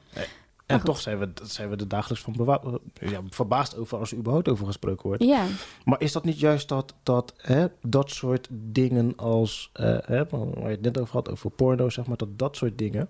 En 0.67 0.77
goed. 0.77 0.87
toch 0.87 1.01
zijn 1.01 1.19
we, 1.19 1.29
zijn 1.43 1.69
we 1.71 1.77
er 1.77 1.89
dagelijks 1.89 2.25
van 2.25 2.33
bewa- 2.37 2.79
ja, 3.01 3.21
verbaasd 3.31 3.77
over 3.77 3.99
als 3.99 4.13
er 4.13 4.19
überhaupt 4.19 4.49
over 4.49 4.67
gesproken 4.67 5.07
wordt. 5.07 5.23
Ja, 5.23 5.45
Maar 5.85 6.01
is 6.01 6.13
dat 6.13 6.25
niet 6.25 6.39
juist 6.41 6.69
dat 6.69 6.95
dat, 7.03 7.35
hè, 7.37 7.67
dat 7.83 8.11
soort 8.11 8.49
dingen 8.51 9.13
als, 9.17 9.71
eh, 9.73 9.97
hè, 10.03 10.25
waar 10.29 10.63
je 10.63 10.69
het 10.69 10.81
net 10.81 10.99
over 11.01 11.13
had, 11.15 11.31
over 11.31 11.51
porno, 11.51 11.89
zeg 11.89 12.07
maar, 12.07 12.17
dat 12.17 12.39
dat 12.39 12.57
soort 12.57 12.79
dingen. 12.79 13.09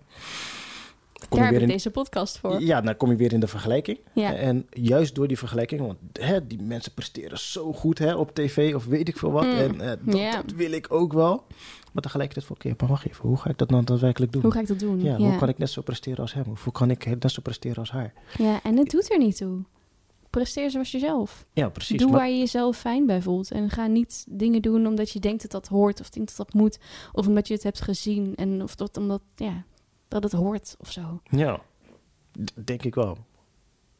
Kom 1.29 1.39
daar 1.39 1.39
je 1.39 1.45
heb 1.45 1.51
weer 1.51 1.61
ik 1.62 1.69
in, 1.69 1.73
deze 1.73 1.91
podcast 1.91 2.39
voor. 2.39 2.61
ja, 2.62 2.81
dan 2.81 2.97
kom 2.97 3.11
je 3.11 3.16
weer 3.16 3.33
in 3.33 3.41
de 3.41 3.47
vergelijking. 3.47 3.99
Ja. 4.12 4.35
En 4.35 4.66
juist 4.71 5.14
door 5.14 5.29
die 5.29 5.39
vergelijking, 5.39 5.81
want 5.81 5.99
hè, 6.12 6.47
die 6.47 6.62
mensen 6.62 6.93
presteren 6.93 7.39
zo 7.39 7.73
goed 7.73 7.99
hè, 7.99 8.14
op 8.14 8.35
tv 8.35 8.75
of 8.75 8.85
weet 8.85 9.09
ik 9.09 9.16
veel 9.19 9.31
wat. 9.33 9.45
Mm, 9.45 9.51
En 9.51 9.81
eh, 9.81 10.33
dat, 10.33 10.53
wil 10.57 10.73
ik 10.73 10.93
ook 10.93 11.12
wel. 11.12 11.45
Maar 11.93 12.03
tegelijkertijd 12.03 12.47
van, 12.47 12.57
oké, 12.57 12.75
maar 12.79 12.89
wacht 12.89 13.07
even, 13.09 13.29
hoe 13.29 13.37
ga 13.37 13.51
ik 13.51 13.59
dat 13.59 13.71
nou 13.71 13.85
daadwerkelijk 13.85 14.33
doen? 14.33 14.43
Hoe 14.43 14.53
ga 14.53 14.61
ik 14.61 14.66
dat 14.66 14.79
doen? 14.79 15.03
ja, 15.03 15.11
Ja, 15.12 15.16
hoe 15.19 15.37
kan 15.37 15.49
ik 15.49 15.59
net 15.59 15.71
zo 15.71 15.83
presteren 15.83 16.19
als 16.19 16.35
hem? 16.35 16.45
Of 16.51 16.64
hoe 16.64 16.73
kan 16.73 16.91
ik 16.91 17.07
net 17.21 17.33
zo 17.33 17.43
presteren 17.43 17.77
als 17.77 17.91
haar? 17.91 18.12
Ja, 18.39 18.61
en 18.62 18.77
het 18.77 18.91
doet 18.91 19.12
er 19.12 19.19
niet 19.19 19.37
toe. 19.37 19.59
Presteer 20.31 20.71
zoals 20.71 20.91
jezelf. 20.91 21.45
Ja, 21.53 21.69
precies. 21.69 21.99
Doe 21.99 22.11
maar- 22.11 22.19
waar 22.19 22.29
je 22.31 22.39
jezelf 22.39 22.77
fijn 22.77 23.07
bij 23.07 23.23
voelt. 23.23 23.51
En 23.51 23.71
ga 23.71 23.87
niet 23.87 24.25
dingen 24.29 24.62
doen 24.62 24.87
omdat 24.87 25.11
je 25.11 25.19
denkt 25.19 25.43
dat 25.43 25.51
dat 25.51 25.69
hoort. 25.69 26.01
Of 26.01 26.11
denkt 26.11 26.37
dat 26.37 26.47
dat 26.47 26.55
moet. 26.61 26.79
Of 27.12 27.27
omdat 27.27 27.49
je 27.49 27.55
het 27.55 27.62
hebt 27.62 27.81
gezien. 27.81 28.35
En 28.37 28.62
of 28.62 28.75
dat 28.75 28.97
omdat, 28.97 29.21
ja, 29.37 29.64
dat 30.09 30.22
het 30.22 30.32
hoort 30.32 30.76
of 30.78 30.92
zo. 30.92 31.20
Ja, 31.24 31.61
d- 32.44 32.52
denk 32.66 32.82
ik 32.82 32.94
wel. 32.94 33.18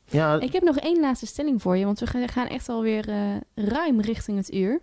Ja, 0.05 0.41
Ik 0.41 0.53
heb 0.53 0.63
nog 0.63 0.77
één 0.77 1.01
laatste 1.01 1.27
stelling 1.27 1.63
voor 1.63 1.77
je. 1.77 1.85
Want 1.85 1.99
we 1.99 2.07
gaan 2.29 2.47
echt 2.47 2.69
alweer 2.69 3.09
eh 3.09 3.37
ruim 3.55 4.01
richting 4.01 4.37
het 4.37 4.55
uur. 4.55 4.81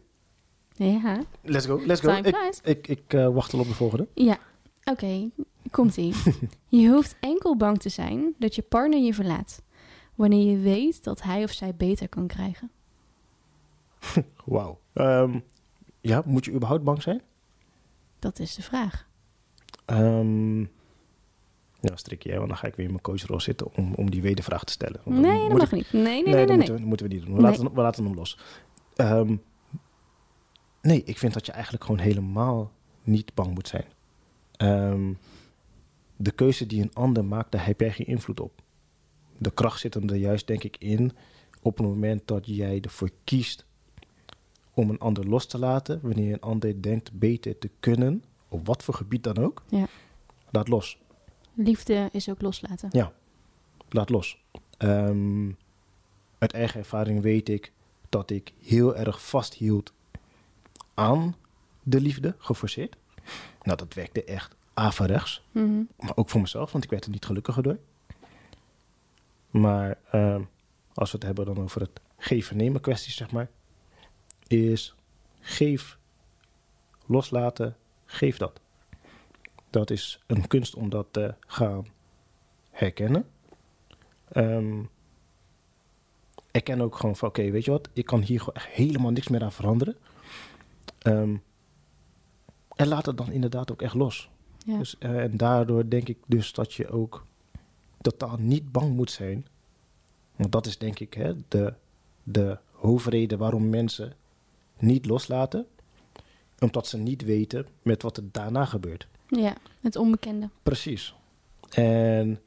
Ja, 0.74 1.20
let's 1.42 1.66
go, 1.66 1.82
let's 1.86 2.02
go. 2.02 2.08
time 2.08 2.28
Ik, 2.28 2.60
ik, 2.64 2.88
ik 2.88 3.14
eh, 3.14 3.28
wacht 3.28 3.54
al 3.54 3.60
op 3.60 3.68
de 3.68 3.74
volgende. 3.74 4.08
Ja, 4.14 4.38
oké. 4.84 5.30
Komt-ie. 5.72 6.14
je 6.82 6.90
hoeft 6.90 7.16
enkel 7.20 7.58
bang 7.58 7.78
te 7.80 7.90
zijn 7.90 8.34
dat 8.38 8.56
je 8.56 8.62
partner 8.62 9.00
je 9.00 9.14
verlaat. 9.14 9.62
Wanneer 10.16 10.52
je 10.52 10.58
weet 10.58 11.04
dat 11.04 11.22
hij 11.22 11.44
of 11.44 11.52
zij 11.52 11.76
beter 11.76 12.10
kan 12.10 12.28
krijgen. 12.28 12.72
Wauw. 14.46 14.80
Ehm, 14.94 15.40
ja, 16.02 16.22
moet 16.26 16.46
je 16.46 16.52
überhaupt 16.52 16.84
bang 16.84 17.02
zijn? 17.02 17.22
Dat 18.20 18.40
is 18.40 18.56
de 18.56 18.62
vraag. 18.62 19.08
Ehm 19.86 20.66
ja, 21.86 21.96
strikje, 21.96 22.32
hè, 22.32 22.38
want 22.38 22.50
dan 22.50 22.58
ga 22.58 22.68
ik 22.68 22.76
weer 22.76 22.86
in 22.86 22.92
mijn 22.92 23.04
coachrol 23.04 23.40
zitten 23.40 23.76
om, 23.76 23.94
om 23.94 24.12
die 24.12 24.22
wedervraag 24.22 24.64
te 24.64 24.72
stellen. 24.72 25.02
Want 25.04 25.20
Nee, 25.22 25.50
dat 25.50 25.58
mag 25.58 25.68
ik- 25.68 25.72
niet. 25.72 25.94
Nee, 25.94 26.04
nee, 26.04 26.24
Nee, 26.24 26.34
nee, 26.34 26.46
nee. 26.46 26.56
Moeten, 26.58 26.76
we, 26.76 26.82
moeten 26.82 27.08
we 27.08 27.14
niet 27.14 27.26
doen. 27.26 27.36
We, 27.36 27.42
laten, 27.42 27.74
we 27.74 27.82
laten 27.82 28.04
hem 28.06 28.14
los. 28.16 28.40
Ehm, 28.96 29.36
nee, 30.82 31.04
ik 31.04 31.18
vind 31.18 31.34
dat 31.34 31.46
je 31.46 31.52
eigenlijk 31.52 31.84
gewoon 31.84 32.00
helemaal 32.00 32.72
niet 33.04 33.34
bang 33.34 33.54
moet 33.54 33.68
zijn. 33.68 33.86
Ehm, 34.52 35.14
de 36.16 36.32
keuze 36.32 36.66
die 36.66 36.82
een 36.82 36.94
ander 36.94 37.26
maakt, 37.26 37.52
daar 37.52 37.66
heb 37.66 37.80
jij 37.80 37.92
geen 37.92 38.08
invloed 38.08 38.40
op. 38.40 38.62
De 39.38 39.52
kracht 39.52 39.80
zit 39.80 39.94
hem 39.94 40.10
er 40.10 40.16
juist, 40.16 40.48
denk 40.48 40.64
ik, 40.64 40.78
in 40.80 41.12
op 41.62 41.78
het 41.78 41.88
moment 41.88 42.28
dat 42.28 42.46
jij 42.46 42.82
ervoor 42.82 43.10
kiest 43.24 43.66
om 44.74 44.90
een 44.90 45.00
ander 45.00 45.28
los 45.28 45.46
te 45.48 45.60
laten, 45.60 46.00
wanneer 46.02 46.34
een 46.34 46.42
ander 46.42 46.82
denkt 46.82 47.12
beter 47.14 47.58
te 47.58 47.70
kunnen, 47.80 48.24
op 48.50 48.66
wat 48.68 48.84
voor 48.84 48.94
gebied 48.94 49.24
dan 49.24 49.38
ook. 49.38 49.64
Ja. 49.70 49.88
Laat 50.52 50.68
los. 50.68 50.98
Liefde 51.56 52.10
is 52.12 52.30
ook 52.30 52.42
loslaten. 52.42 52.90
Ja, 52.92 53.14
laat 53.90 54.10
los. 54.10 54.38
Ehm, 54.78 55.52
uit 56.38 56.54
eigen 56.54 56.80
ervaring 56.80 57.22
weet 57.22 57.50
ik 57.50 57.72
dat 58.10 58.30
ik 58.30 58.54
heel 58.62 58.96
erg 58.96 59.26
vasthield 59.26 59.94
aan 60.94 61.36
de 61.84 62.02
liefde, 62.02 62.36
geforceerd. 62.38 62.96
Nou, 63.64 63.78
dat 63.78 63.94
werkte 63.94 64.24
echt 64.24 64.56
averechts. 64.74 65.44
Mhm. 65.52 65.84
Maar 66.00 66.16
ook 66.16 66.30
voor 66.30 66.42
mezelf, 66.42 66.72
want 66.72 66.84
ik 66.84 66.90
werd 66.90 67.06
er 67.06 67.12
niet 67.12 67.26
gelukkiger 67.26 67.64
door. 67.64 67.78
Maar 69.50 69.98
ehm, 70.12 70.42
als 70.94 71.12
we 71.12 71.18
het 71.18 71.26
hebben 71.26 71.46
dan 71.46 71.64
over 71.64 71.82
het 71.82 72.02
geven-nemen 72.18 72.82
kwestie, 72.82 73.14
zeg 73.14 73.32
maar, 73.32 73.50
is 74.48 74.96
geef, 75.40 75.98
loslaten, 77.06 77.78
geef 78.06 78.38
dat. 78.38 78.60
Dat 79.76 79.90
is 79.90 80.20
een 80.26 80.48
kunst 80.48 80.76
om 80.76 80.90
dat 80.90 81.08
te 81.12 81.34
gaan 81.40 81.86
herkennen. 82.72 83.28
Ehm 84.32 84.84
erken 86.52 86.82
ook 86.82 86.96
gewoon 86.96 87.16
van, 87.16 87.28
oké, 87.28 87.52
weet 87.52 87.66
je 87.66 87.72
wat, 87.72 87.90
ik 87.94 88.06
kan 88.06 88.22
hier 88.22 88.40
gewoon 88.40 88.56
echt 88.56 88.68
helemaal 88.68 89.12
niks 89.12 89.28
meer 89.28 89.44
aan 89.44 89.52
veranderen. 89.52 89.96
Ehm, 90.98 91.36
en 92.76 92.88
laat 92.88 93.06
het 93.06 93.18
dan 93.18 93.32
inderdaad 93.32 93.72
ook 93.72 93.82
echt 93.82 93.94
los. 93.94 94.30
Ja. 94.66 94.78
Dus, 94.78 94.98
eh, 94.98 95.24
en 95.24 95.38
daardoor 95.38 95.90
denk 95.90 96.08
ik 96.08 96.18
dus 96.26 96.54
dat 96.54 96.74
je 96.74 96.90
ook 96.90 97.26
totaal 98.02 98.38
niet 98.40 98.72
bang 98.72 98.96
moet 98.96 99.12
zijn. 99.12 99.46
Want 100.36 100.52
dat 100.52 100.66
is 100.66 100.78
denk 100.78 101.00
ik 101.00 101.14
hè, 101.14 101.34
de, 101.48 101.74
de 102.24 102.58
hoofdreden 102.72 103.38
waarom 103.38 103.70
mensen 103.70 104.14
niet 104.78 105.06
loslaten. 105.06 105.68
Omdat 106.60 106.88
ze 106.88 106.98
niet 106.98 107.24
weten 107.24 107.68
met 107.82 108.02
wat 108.02 108.18
er 108.18 108.32
daarna 108.32 108.66
gebeurt. 108.66 109.08
Ja, 109.28 109.56
het 109.82 109.96
onbekende. 109.96 110.50
Precies. 110.64 111.16
En 111.70 112.40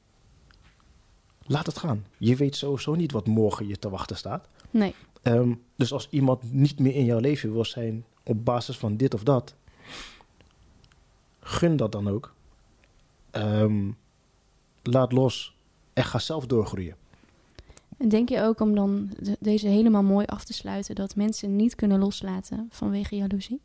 laat 1.47 1.67
het 1.67 1.79
gaan. 1.79 2.05
Je 2.19 2.37
weet 2.37 2.57
sowieso 2.57 2.95
niet 2.95 3.13
wat 3.13 3.27
morgen 3.27 3.67
je 3.67 3.79
te 3.79 3.91
wachten 3.91 4.17
staat. 4.17 4.49
Nee, 4.71 4.95
Ehm, 5.23 5.55
dus 5.77 5.93
als 5.93 6.09
iemand 6.11 6.53
niet 6.53 6.79
meer 6.79 6.95
in 6.95 7.05
jouw 7.05 7.19
leven 7.19 7.53
wil 7.53 7.65
zijn 7.65 8.05
op 8.25 8.45
basis 8.45 8.77
van 8.79 8.97
dit 8.97 9.15
of 9.15 9.23
dat, 9.23 9.55
gun 11.41 11.77
dat 11.77 11.93
dan 11.93 12.09
ook. 12.09 12.35
Ehm, 13.31 13.91
laat 14.83 15.13
los 15.13 15.57
en 15.93 16.05
ga 16.05 16.19
zelf 16.19 16.47
doorgroeien. 16.47 16.97
en 17.99 18.09
denk 18.09 18.29
je 18.29 18.43
ook 18.43 18.61
om 18.61 18.75
dan 18.75 19.11
de- 19.21 19.37
deze 19.41 19.69
helemaal 19.69 20.03
mooi 20.03 20.27
af 20.27 20.45
te 20.45 20.53
sluiten... 20.53 20.95
dat 20.95 21.17
mensen 21.17 21.57
niet 21.57 21.75
kunnen 21.75 21.99
loslaten 21.99 22.67
vanwege 22.71 23.17
jaloezie? 23.17 23.61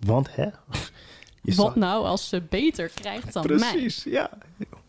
Want 0.00 0.34
hè? 0.34 0.44
Je 1.42 1.54
Wat 1.54 1.66
zag- 1.66 1.74
nou 1.76 2.04
als 2.04 2.28
ze 2.28 2.42
beter 2.48 2.88
krijgt 2.94 3.32
dan 3.32 3.46
mij? 3.46 3.56
Precies, 3.72 4.04
ja. 4.04 4.30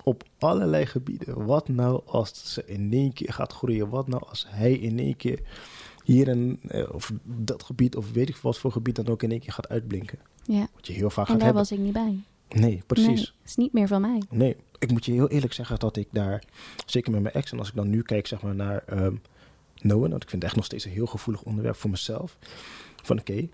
Op 0.03 0.23
allerlei 0.39 0.85
gebieden. 0.85 1.45
Wat 1.45 1.67
nou 1.67 2.01
als 2.05 2.53
ze 2.53 2.63
in 2.65 2.93
één 2.93 3.13
keer 3.13 3.33
gaat 3.33 3.53
groeien? 3.53 3.89
Wat 3.89 4.07
nou 4.07 4.23
als 4.29 4.45
hij 4.49 4.73
in 4.73 4.99
één 4.99 5.15
keer 5.17 5.39
hier 6.03 6.27
in 6.27 6.59
eh, 6.67 6.93
of 6.93 7.11
dat 7.23 7.63
gebied 7.63 7.95
of 7.95 8.11
weet 8.11 8.29
ik 8.29 8.35
wat 8.37 8.57
voor 8.57 8.71
gebied 8.71 8.95
dan 8.95 9.07
ook 9.07 9.23
in 9.23 9.31
één 9.31 9.39
keer 9.39 9.53
gaat 9.53 9.69
uitblinken. 9.69 10.19
Ja. 10.43 10.67
Wat 10.75 10.87
je 10.87 10.93
heel 10.93 11.09
vaak 11.09 11.25
En 11.25 11.31
gaat 11.31 11.41
daar 11.41 11.53
hebben. 11.53 11.61
was 11.69 11.71
ik 11.71 11.79
niet 11.79 11.93
bij. 11.93 12.23
Nee, 12.61 12.83
precies. 12.87 13.07
Nee, 13.07 13.15
het 13.17 13.49
is 13.49 13.55
niet 13.55 13.73
meer 13.73 13.87
van 13.87 14.01
mij. 14.01 14.21
Nee, 14.29 14.55
ik 14.79 14.91
moet 14.91 15.05
je 15.05 15.11
heel 15.11 15.29
eerlijk 15.29 15.53
zeggen 15.53 15.79
dat 15.79 15.95
ik 15.97 16.07
daar, 16.11 16.43
zeker 16.85 17.11
met 17.11 17.21
mijn 17.21 17.33
ex, 17.35 17.51
en 17.51 17.59
als 17.59 17.67
ik 17.69 17.75
dan 17.75 17.89
nu 17.89 18.01
kijk 18.01 18.27
zeg 18.27 18.41
maar, 18.41 18.55
naar 18.55 18.83
ehm 18.85 19.15
Noah, 19.81 20.09
want 20.09 20.23
ik 20.23 20.29
vind 20.29 20.41
het 20.41 20.43
echt 20.43 20.55
nog 20.55 20.65
steeds 20.65 20.85
een 20.85 20.91
heel 20.91 21.05
gevoelig 21.05 21.43
onderwerp 21.43 21.75
voor 21.75 21.89
mezelf. 21.89 22.37
Van 23.03 23.19
oké, 23.19 23.47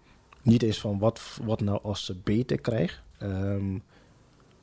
niet 0.48 0.64
eens 0.64 0.80
van 0.80 1.00
wat, 1.00 1.40
wat 1.44 1.62
nou 1.62 1.80
als 1.84 2.06
ze 2.06 2.16
beter 2.24 2.62
krijgt, 2.62 3.02
ehm, 3.18 3.78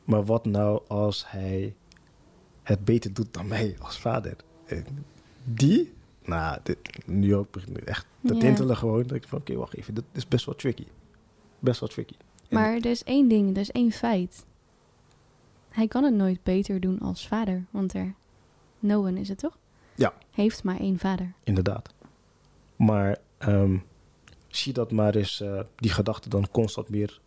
maar 0.04 0.24
wat 0.24 0.44
nou 0.44 0.82
als 0.88 1.24
hij 1.30 1.74
het 2.62 2.84
beter 2.84 3.14
doet 3.14 3.34
dan 3.34 3.46
mij 3.46 3.76
als 3.80 3.98
vader. 3.98 4.36
Eh, 4.66 4.78
Die, 5.46 5.92
nou, 6.22 6.58
dit, 6.62 6.78
nu 7.06 7.34
ook 7.34 7.56
echt 7.84 8.06
te 8.26 8.34
Ja. 8.34 8.40
tintelen 8.40 8.76
gewoon. 8.76 9.02
Dat 9.02 9.16
ik 9.16 9.28
van 9.28 9.38
oké, 9.38 9.54
wacht 9.54 9.74
even, 9.76 9.94
dit 9.94 10.04
is 10.12 10.28
best 10.28 10.44
wel 10.46 10.54
tricky. 10.54 10.86
Best 11.58 11.80
wel 11.80 11.88
tricky. 11.88 12.14
En- 12.48 12.56
Maar 12.58 12.74
er 12.74 12.86
is 12.86 13.04
één 13.04 13.28
ding, 13.28 13.54
er 13.54 13.60
is 13.60 13.70
één 13.70 13.92
feit. 13.92 14.44
Hij 15.70 15.88
kan 15.88 16.04
het 16.04 16.14
nooit 16.14 16.42
beter 16.42 16.80
doen 16.80 16.98
als 17.00 17.28
vader. 17.28 17.64
Want 17.70 17.94
er, 17.94 18.14
Noah 18.78 19.16
is 19.16 19.28
het 19.28 19.38
toch? 19.38 19.58
Ja. 19.94 20.12
Heeft 20.30 20.64
maar 20.64 20.78
één 20.80 20.98
vader. 20.98 21.32
Inderdaad. 21.44 21.94
Maar 22.76 23.16
ehm, 23.38 23.76
zie 24.56 24.72
dat 24.72 24.92
maar 24.92 25.14
eens, 25.14 25.40
eh, 25.40 25.60
die 25.76 25.90
gedachte 25.90 26.28
dan 26.28 26.48
constant 26.50 26.88
meer 26.88 27.20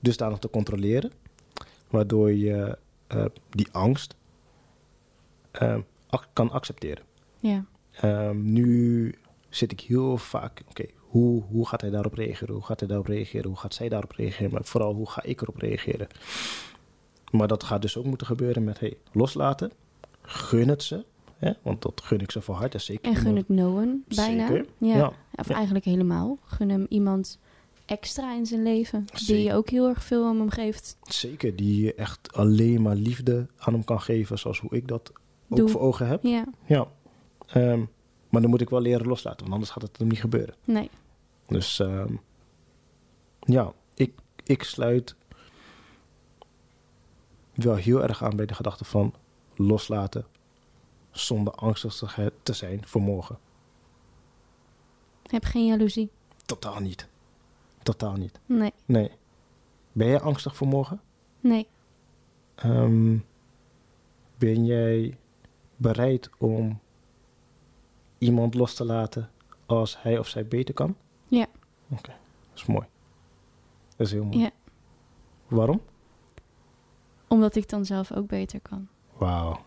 dusdanig 0.00 0.38
te 0.38 0.50
controleren. 0.50 1.12
Waardoor 1.90 2.32
je 2.32 2.78
eh, 3.06 3.24
die 3.50 3.68
angst 3.72 4.14
ac- 6.08 6.28
kan 6.32 6.50
accepteren. 6.50 7.04
Ja. 7.40 7.64
Ehm, 7.90 8.52
nu 8.52 9.14
zit 9.48 9.72
ik 9.72 9.80
heel 9.80 10.16
vaak, 10.16 10.62
oké, 10.68 10.84
hoe, 10.98 11.42
hoe 11.42 11.68
gaat 11.68 11.80
hij 11.80 11.90
daarop 11.90 12.14
reageren? 12.14 12.54
Hoe 12.54 12.64
gaat 12.64 12.78
hij 12.78 12.88
daarop 12.88 13.06
reageren? 13.06 13.48
Hoe 13.48 13.58
gaat 13.58 13.74
zij 13.74 13.88
daarop 13.88 14.10
reageren? 14.12 14.52
Maar 14.52 14.64
vooral, 14.64 14.94
hoe 14.94 15.10
ga 15.10 15.22
ik 15.22 15.40
erop 15.40 15.56
reageren? 15.56 16.06
Maar 17.30 17.48
dat 17.48 17.64
gaat 17.64 17.82
dus 17.82 17.96
ook 17.96 18.04
moeten 18.04 18.26
gebeuren 18.26 18.64
met, 18.64 18.80
hey, 18.80 18.96
loslaten. 19.12 19.72
Gun 20.22 20.68
het 20.68 20.82
ze. 20.82 21.04
Hè? 21.42 21.52
Want 21.62 21.82
dat 21.82 22.00
gun 22.04 22.20
ik 22.20 22.30
ze 22.30 22.40
van 22.40 22.54
harte. 22.54 22.78
Zeker 22.78 23.10
En 23.10 23.16
gun 23.16 23.36
het 23.36 23.48
Noah 23.48 23.88
bijna. 24.08 24.46
Zeker. 24.46 24.66
Ja. 24.78 24.96
Ja. 24.96 25.12
Of 25.34 25.48
Ja. 25.48 25.54
eigenlijk 25.54 25.84
helemaal. 25.84 26.38
Gun 26.42 26.68
hem 26.70 26.86
iemand 26.88 27.38
extra 27.86 28.34
in 28.34 28.46
zijn 28.46 28.62
leven. 28.62 29.04
Die 29.26 29.54
ook 29.54 29.68
heel 29.70 29.88
erg 29.88 30.02
veel 30.02 30.30
om 30.30 30.38
hem 30.38 30.50
geeft. 30.50 30.96
Zeker, 31.02 31.56
die 31.56 31.82
je 31.84 31.94
echt 31.94 32.32
alleen 32.32 32.82
maar 32.82 32.94
liefde 32.94 33.46
aan 33.58 33.72
hem 33.72 33.84
kan 33.84 34.00
geven, 34.00 34.38
zoals 34.38 34.60
hoe 34.60 34.70
ik 34.74 34.88
dat 34.88 35.12
ook 35.48 35.58
Doe. 35.58 35.68
voor 35.68 35.80
ogen 35.80 36.06
heb. 36.06 36.22
Ja. 36.22 36.44
Ja. 36.66 36.88
Ehm, 37.46 37.84
maar 38.28 38.40
dan 38.40 38.50
moet 38.50 38.60
ik 38.60 38.70
wel 38.70 38.80
leren 38.80 39.06
loslaten, 39.06 39.40
want 39.40 39.52
anders 39.52 39.70
gaat 39.70 39.82
het 39.82 39.98
hem 39.98 40.08
niet 40.08 40.20
gebeuren. 40.20 40.54
Nee. 40.64 40.90
Dus 41.46 41.80
ehm, 41.80 42.14
ja, 43.40 43.72
ik, 43.94 44.12
ik 44.44 44.62
sluit 44.62 45.14
wel 47.54 47.74
heel 47.74 48.02
erg 48.02 48.22
aan 48.22 48.36
bij 48.36 48.46
de 48.46 48.54
gedachte 48.54 48.84
van 48.84 49.14
loslaten 49.56 50.26
zonder 51.12 51.52
angstig 51.52 52.18
te 52.42 52.52
zijn 52.52 52.86
voor 52.86 53.00
morgen. 53.00 53.38
Heb 55.22 55.44
geen 55.44 55.66
jaloezie. 55.66 56.10
Totaal 56.44 56.80
niet. 56.80 57.08
Totaal 57.82 58.12
niet. 58.16 58.40
Nee. 58.46 58.72
Nee. 58.84 59.10
Ben 59.92 60.06
jij 60.06 60.20
angstig 60.20 60.56
voor 60.56 60.66
morgen? 60.66 61.00
Nee. 61.40 61.68
Ehm, 62.54 63.18
ben 64.38 64.64
jij 64.64 65.16
bereid 65.76 66.30
om 66.38 66.80
iemand 68.18 68.54
los 68.54 68.74
te 68.74 68.84
laten 68.84 69.30
als 69.66 70.02
hij 70.02 70.18
of 70.18 70.28
zij 70.28 70.46
beter 70.46 70.74
kan? 70.74 70.96
Ja. 71.26 71.46
Oké, 71.90 72.14
dat 72.48 72.54
is 72.54 72.66
mooi. 72.66 72.86
Dat 73.96 74.06
is 74.06 74.12
heel 74.12 74.24
mooi. 74.24 74.38
Ja. 74.38 74.50
Waarom? 75.48 75.80
Omdat 77.28 77.56
ik 77.56 77.68
dan 77.68 77.84
zelf 77.84 78.12
ook 78.12 78.26
beter 78.26 78.60
kan. 78.60 78.88
Wauw. 79.16 79.60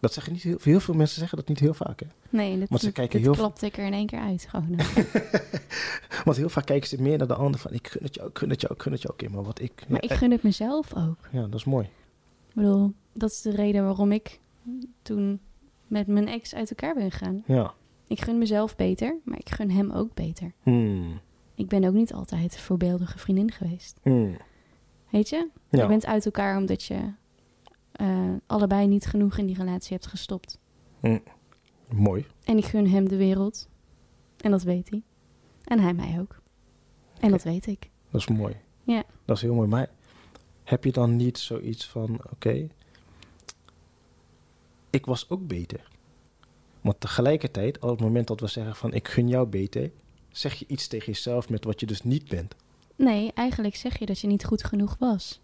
Dat 0.00 0.12
zeggen 0.12 0.32
niet 0.32 0.42
heel, 0.42 0.58
heel 0.62 0.80
veel 0.80 0.94
mensen 0.94 1.18
zeggen 1.18 1.38
dat 1.38 1.48
niet 1.48 1.58
heel 1.60 1.74
vaak. 1.74 2.00
Hè? 2.00 2.06
Nee, 2.30 2.64
Want 2.68 2.80
ze 2.80 2.92
kijken 2.92 3.20
heel- 3.20 3.32
klapte 3.32 3.66
ik 3.66 3.76
er 3.78 3.86
in 3.86 3.92
één 3.92 4.06
keer 4.06 4.18
uit. 4.18 4.46
Gewoon. 4.48 4.74
Want 6.24 6.36
heel 6.36 6.48
vaak 6.48 6.66
kijken 6.66 6.88
ze 6.88 7.02
meer 7.02 7.18
naar 7.18 7.26
de 7.26 7.34
ander 7.34 7.60
van 7.60 7.72
ik 7.72 7.88
gun 7.88 8.02
het 8.02 8.14
jou, 8.14 8.28
ik 8.28 8.38
gun 8.38 8.50
het 8.50 8.60
jou, 8.60 8.74
ik 8.74 8.82
gun 8.82 8.92
het 8.92 9.02
jou. 9.02 9.14
Oké, 9.14 9.28
maar 9.28 9.42
wat 9.42 9.60
ik... 9.60 9.84
maar 9.88 10.02
ik 10.02 10.12
gun 10.12 10.30
het 10.30 10.42
mezelf 10.42 10.96
ook. 10.96 11.28
Ja, 11.32 11.42
dat 11.42 11.54
is 11.54 11.64
mooi. 11.64 11.84
Ik 12.48 12.54
bedoel, 12.54 12.92
dat 13.12 13.30
is 13.30 13.40
de 13.40 13.50
reden 13.50 13.84
waarom 13.84 14.12
ik 14.12 14.40
toen 15.02 15.40
met 15.86 16.06
mijn 16.06 16.28
ex 16.28 16.54
uit 16.54 16.70
elkaar 16.70 16.94
ben 16.94 17.10
gegaan. 17.10 17.42
Ja. 17.46 17.74
Ik 18.06 18.20
gun 18.20 18.38
mezelf 18.38 18.76
beter, 18.76 19.16
maar 19.24 19.38
ik 19.38 19.50
gun 19.50 19.70
hem 19.70 19.90
ook 19.90 20.14
beter. 20.14 20.52
Hmm. 20.62 21.20
Ik 21.54 21.68
ben 21.68 21.84
ook 21.84 21.94
niet 21.94 22.12
altijd 22.12 22.54
een 22.54 22.60
voorbeeldige 22.60 23.18
vriendin 23.18 23.50
geweest. 23.50 23.98
Hmm. 24.02 24.36
Weet 25.10 25.28
je? 25.28 25.48
Ja. 25.68 25.82
Je 25.82 25.86
bent 25.86 26.06
uit 26.06 26.24
elkaar 26.24 26.56
omdat 26.56 26.82
je 26.82 27.12
eh, 27.92 28.32
allebei 28.46 28.86
niet 28.86 29.06
genoeg 29.06 29.38
in 29.38 29.46
die 29.46 29.56
relatie 29.56 29.92
hebt 29.92 30.06
gestopt. 30.06 30.58
Mooi. 31.88 32.26
En 32.44 32.56
ik 32.56 32.64
gun 32.64 32.88
hem 32.88 33.08
de 33.08 33.16
wereld. 33.16 33.68
En 34.36 34.50
dat 34.50 34.62
weet 34.62 34.90
hij. 34.90 35.02
En 35.64 35.78
hij 35.78 35.94
mij 35.94 36.16
ook. 36.20 36.40
En 37.20 37.30
dat 37.30 37.42
weet 37.42 37.66
ik. 37.66 37.90
Dat 38.10 38.20
is 38.20 38.28
mooi. 38.28 38.56
Ja. 38.82 39.02
Dat 39.24 39.36
is 39.36 39.42
heel 39.42 39.54
mooi. 39.54 39.68
Maar 39.68 39.88
heb 40.64 40.84
je 40.84 40.92
dan 40.92 41.16
niet 41.16 41.38
zoiets 41.38 41.86
van, 41.86 42.20
oké, 42.32 42.68
ik 44.90 45.06
was 45.06 45.30
ook 45.30 45.46
beter. 45.46 45.88
Want 46.80 47.00
tegelijkertijd, 47.00 47.78
op 47.78 47.90
het 47.90 48.00
moment 48.00 48.26
dat 48.26 48.40
we 48.40 48.46
zeggen 48.46 48.76
van 48.76 48.92
ik 48.92 49.08
gun 49.08 49.28
jou 49.28 49.46
beter, 49.46 49.90
zeg 50.30 50.54
je 50.54 50.64
iets 50.68 50.88
tegen 50.88 51.12
jezelf 51.12 51.48
met 51.48 51.64
wat 51.64 51.80
je 51.80 51.86
dus 51.86 52.02
niet 52.02 52.28
bent. 52.28 52.54
Nee, 52.96 53.32
eigenlijk 53.34 53.76
zeg 53.76 53.98
je 53.98 54.06
dat 54.06 54.20
je 54.20 54.26
niet 54.26 54.44
goed 54.44 54.64
genoeg 54.64 54.96
was. 54.98 55.40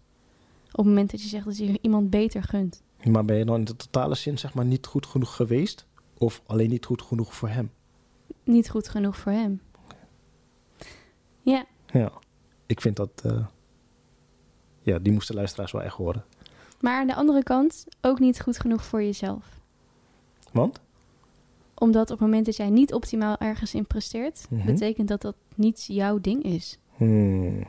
Op 0.71 0.77
het 0.77 0.85
moment 0.85 1.11
dat 1.11 1.21
je 1.21 1.27
zegt 1.27 1.45
dat 1.45 1.57
je 1.57 1.79
iemand 1.81 2.09
beter 2.09 2.43
gunt. 2.43 2.81
Maar 3.03 3.25
ben 3.25 3.37
je 3.37 3.45
dan 3.45 3.55
in 3.59 3.65
de 3.65 3.75
totale 3.75 4.15
zin 4.15 4.37
zeg 4.37 4.53
maar 4.53 4.65
niet 4.65 4.85
goed 4.85 5.05
genoeg 5.05 5.35
geweest? 5.35 5.85
Of 6.17 6.41
alleen 6.45 6.69
niet 6.69 6.85
goed 6.85 7.01
genoeg 7.01 7.35
voor 7.35 7.49
hem? 7.49 7.71
Niet 8.43 8.69
goed 8.69 8.89
genoeg 8.89 9.17
voor 9.17 9.31
hem. 9.31 9.61
Ja, 11.41 11.65
Ja, 11.93 12.11
ik 12.65 12.81
vind 12.81 12.95
dat, 12.95 13.09
eh, 13.23 13.45
ja, 14.81 14.99
die 14.99 15.13
moesten 15.13 15.35
luisteraars 15.35 15.71
wel 15.71 15.81
echt 15.83 15.95
horen. 15.95 16.23
maar 16.81 16.99
aan 16.99 17.07
de 17.07 17.15
andere 17.15 17.43
kant 17.43 17.85
ook 18.01 18.19
niet 18.19 18.41
goed 18.41 18.59
genoeg 18.59 18.83
voor 18.85 19.01
jezelf. 19.03 19.59
Want? 20.51 20.79
Omdat 21.75 22.03
op 22.11 22.19
het 22.19 22.27
moment 22.27 22.45
dat 22.45 22.55
jij 22.55 22.69
niet 22.69 22.93
optimaal 22.93 23.37
ergens 23.37 23.73
in 23.73 23.87
presteert, 23.87 24.45
Mhm. 24.49 24.65
betekent 24.65 25.07
dat 25.07 25.21
dat 25.21 25.35
niet 25.55 25.83
jouw 25.85 26.19
ding 26.21 26.43
is. 26.43 26.79
Hmm. 26.95 27.67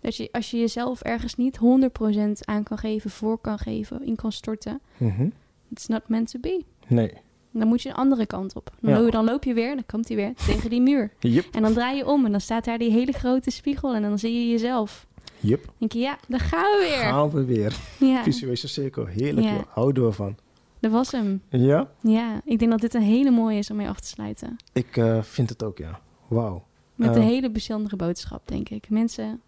Dat 0.00 0.16
je, 0.16 0.28
als 0.32 0.50
je 0.50 0.58
jezelf 0.58 1.00
ergens 1.02 1.34
niet 1.34 1.56
100% 1.58 2.40
aan 2.44 2.62
kan 2.62 2.78
geven, 2.78 3.10
voor 3.10 3.38
kan 3.38 3.58
geven, 3.58 4.04
in 4.06 4.16
kan 4.16 4.32
storten, 4.32 4.80
Mhm. 4.96 5.28
it's 5.70 5.86
not 5.86 6.08
meant 6.08 6.30
to 6.30 6.40
be. 6.40 6.62
Nee. 6.86 7.12
Dan 7.50 7.68
moet 7.68 7.82
je 7.82 7.88
een 7.88 7.94
andere 7.94 8.26
kant 8.26 8.54
op. 8.56 8.72
Dan, 8.80 8.90
Ja. 8.90 8.96
loop, 8.96 9.04
je, 9.06 9.10
dan 9.12 9.24
loop 9.24 9.44
je 9.44 9.54
weer, 9.54 9.74
dan 9.74 9.86
komt 9.86 10.08
hij 10.08 10.16
weer 10.16 10.32
tegen 10.46 10.70
die 10.70 10.80
muur. 10.80 11.10
Yep. 11.20 11.44
En 11.52 11.62
dan 11.62 11.72
draai 11.72 11.96
je 11.96 12.06
om 12.06 12.24
en 12.24 12.30
dan 12.30 12.40
staat 12.40 12.64
daar 12.64 12.78
die 12.78 12.90
hele 12.90 13.12
grote 13.12 13.50
spiegel 13.50 13.94
en 13.94 14.02
dan 14.02 14.18
zie 14.18 14.32
je 14.32 14.50
jezelf. 14.50 15.06
Yep. 15.40 15.64
Dan 15.64 15.74
denk 15.78 15.92
je, 15.92 15.98
ja, 15.98 16.18
daar 16.28 16.40
gaan 16.40 16.62
we 16.78 16.86
weer. 16.88 17.04
Gaan 17.12 17.30
we 17.30 17.44
weer. 17.44 17.76
Ja, 17.98 18.22
Visueuze 18.28 18.68
cirkel. 18.68 19.06
Heerlijk 19.06 19.46
Ja. 19.46 19.64
Houden 19.68 20.04
we 20.04 20.12
van. 20.12 20.36
dat 20.80 20.90
was 20.90 21.12
hem. 21.12 21.42
Ja? 21.48 21.90
Ja, 22.00 22.40
ik 22.44 22.58
denk 22.58 22.70
dat 22.70 22.80
dit 22.80 22.94
een 22.94 23.02
hele 23.02 23.30
mooie 23.30 23.58
is 23.58 23.70
om 23.70 23.76
mee 23.76 23.88
af 23.88 24.00
te 24.00 24.08
sluiten. 24.08 24.56
Ik 24.72 24.96
eh, 24.96 25.22
vind 25.22 25.48
het 25.48 25.62
ook, 25.62 25.78
ja. 25.78 26.00
Wauw. 26.28 26.64
Met 26.94 27.08
Eh. 27.08 27.16
een 27.16 27.22
hele 27.28 27.50
bijzondere 27.50 27.96
boodschap, 27.96 28.48
denk 28.48 28.68
ik. 28.68 28.90
Mensen, 28.90 29.40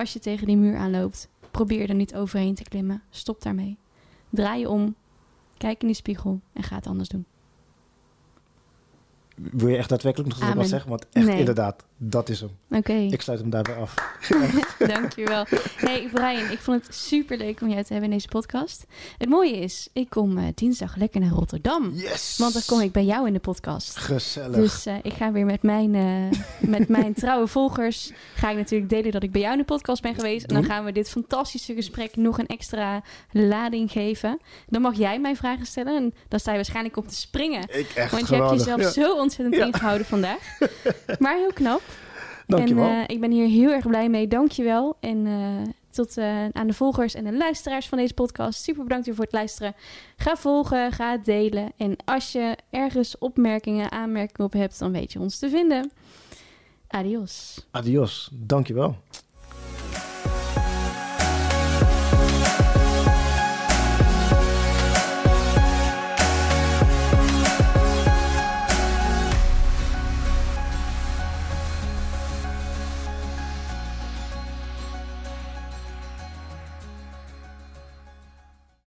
als 0.00 0.12
je 0.12 0.18
tegen 0.18 0.46
die 0.46 0.56
muur 0.56 0.76
aanloopt, 0.76 1.28
probeer 1.50 1.88
er 1.88 1.94
niet 1.94 2.14
overheen 2.14 2.54
te 2.54 2.62
klimmen. 2.62 3.02
Stop 3.10 3.42
daarmee. 3.42 3.76
Draai 4.30 4.60
je 4.60 4.68
om, 4.68 4.94
kijk 5.56 5.80
in 5.80 5.86
die 5.86 5.96
spiegel 5.96 6.40
en 6.52 6.62
ga 6.62 6.76
het 6.76 6.86
anders 6.86 7.08
doen. 7.08 7.24
Wil 9.34 9.68
je 9.68 9.76
echt 9.76 9.88
daadwerkelijk 9.88 10.30
nog 10.34 10.42
eens 10.42 10.54
wat 10.56 10.68
zeggen? 10.68 10.90
Want 10.90 11.08
echt, 11.12 11.26
Nee. 11.26 11.38
inderdaad, 11.38 11.84
dat 12.02 12.28
is 12.28 12.40
hem. 12.40 12.50
Oké, 12.70 12.92
Ik 12.92 13.20
sluit 13.22 13.40
hem 13.40 13.50
daarbij 13.50 13.74
af. 13.74 13.94
dankjewel. 14.94 15.44
Hey 15.76 16.08
Brian, 16.12 16.50
ik 16.50 16.58
vond 16.58 16.86
het 16.86 16.94
super 16.94 17.36
leuk 17.36 17.60
om 17.60 17.68
jou 17.68 17.82
te 17.82 17.92
hebben 17.92 18.10
in 18.10 18.16
deze 18.16 18.28
podcast. 18.28 18.86
Het 19.18 19.28
mooie 19.28 19.56
is, 19.58 19.88
ik 19.92 20.10
kom 20.10 20.38
eh, 20.38 20.44
dinsdag 20.54 20.96
lekker 20.96 21.20
naar 21.20 21.30
Rotterdam. 21.30 21.90
Yes! 21.94 22.34
Want 22.38 22.52
dan 22.52 22.62
kom 22.66 22.80
ik 22.80 22.92
bij 22.92 23.04
jou 23.04 23.26
in 23.26 23.32
de 23.32 23.38
podcast. 23.38 23.96
Gezellig. 23.96 24.56
Dus 24.56 24.86
eh, 24.86 24.94
ik 25.02 25.12
ga 25.12 25.32
weer 25.32 25.44
met 25.44 25.62
mijn, 25.62 25.94
eh, 25.94 26.38
met 26.68 26.88
mijn 26.88 27.14
trouwe 27.22 27.46
volgers... 27.46 28.12
ga 28.34 28.50
ik 28.50 28.56
natuurlijk 28.56 28.90
delen 28.90 29.10
dat 29.12 29.22
ik 29.22 29.32
bij 29.32 29.40
jou 29.40 29.52
in 29.52 29.58
de 29.58 29.64
podcast 29.64 30.02
ben 30.02 30.14
geweest. 30.14 30.46
En 30.46 30.54
dan 30.54 30.64
gaan 30.64 30.84
we 30.84 30.92
dit 30.92 31.10
fantastische 31.10 31.74
gesprek 31.74 32.16
nog 32.16 32.38
een 32.38 32.46
extra 32.46 33.02
lading 33.30 33.90
geven. 33.92 34.38
Dan 34.68 34.82
mag 34.82 34.96
jij 34.96 35.20
mij 35.20 35.36
vragen 35.36 35.66
stellen. 35.66 35.96
En 35.96 36.14
dan 36.28 36.38
sta 36.40 36.50
je 36.50 36.56
waarschijnlijk 36.56 36.96
op 36.96 37.08
te 37.08 37.14
springen. 37.16 37.62
ik 37.62 37.90
echt 37.94 38.10
Want 38.10 38.28
je 38.28 38.34
geweldig. 38.34 38.50
hebt 38.66 38.78
jezelf 38.80 38.94
Ja. 38.94 39.02
zo 39.02 39.14
ontzettend 39.16 39.56
Ja. 39.56 39.64
ingehouden 39.66 40.06
vandaag. 40.06 40.58
Maar 41.18 41.36
heel 41.36 41.52
knap. 41.52 41.82
Dankjewel. 42.50 42.84
En 42.84 43.06
eh, 43.06 43.14
ik 43.14 43.20
ben 43.20 43.30
hier 43.30 43.48
heel 43.48 43.70
erg 43.70 43.86
blij 43.86 44.08
mee. 44.08 44.28
Dankjewel. 44.28 44.96
En 45.00 45.26
eh, 45.26 45.72
tot 45.90 46.16
eh, 46.16 46.48
aan 46.52 46.66
de 46.66 46.72
volgers 46.72 47.14
en 47.14 47.24
de 47.24 47.36
luisteraars 47.36 47.88
van 47.88 47.98
deze 47.98 48.14
podcast. 48.14 48.62
Super 48.62 48.82
bedankt 48.82 49.06
weer 49.06 49.14
voor 49.14 49.24
het 49.24 49.32
luisteren. 49.32 49.74
Ga 50.16 50.36
volgen, 50.36 50.92
ga 50.92 51.16
delen. 51.16 51.72
En 51.76 51.96
als 52.04 52.32
je 52.32 52.56
ergens 52.70 53.18
opmerkingen, 53.18 53.90
aanmerkingen 53.90 54.46
op 54.46 54.52
hebt, 54.52 54.78
dan 54.78 54.92
weet 54.92 55.12
je 55.12 55.18
ons 55.18 55.38
te 55.38 55.48
vinden. 55.48 55.90
Adios. 56.88 57.66
Adios. 57.70 58.30
Dankjewel. 58.32 58.96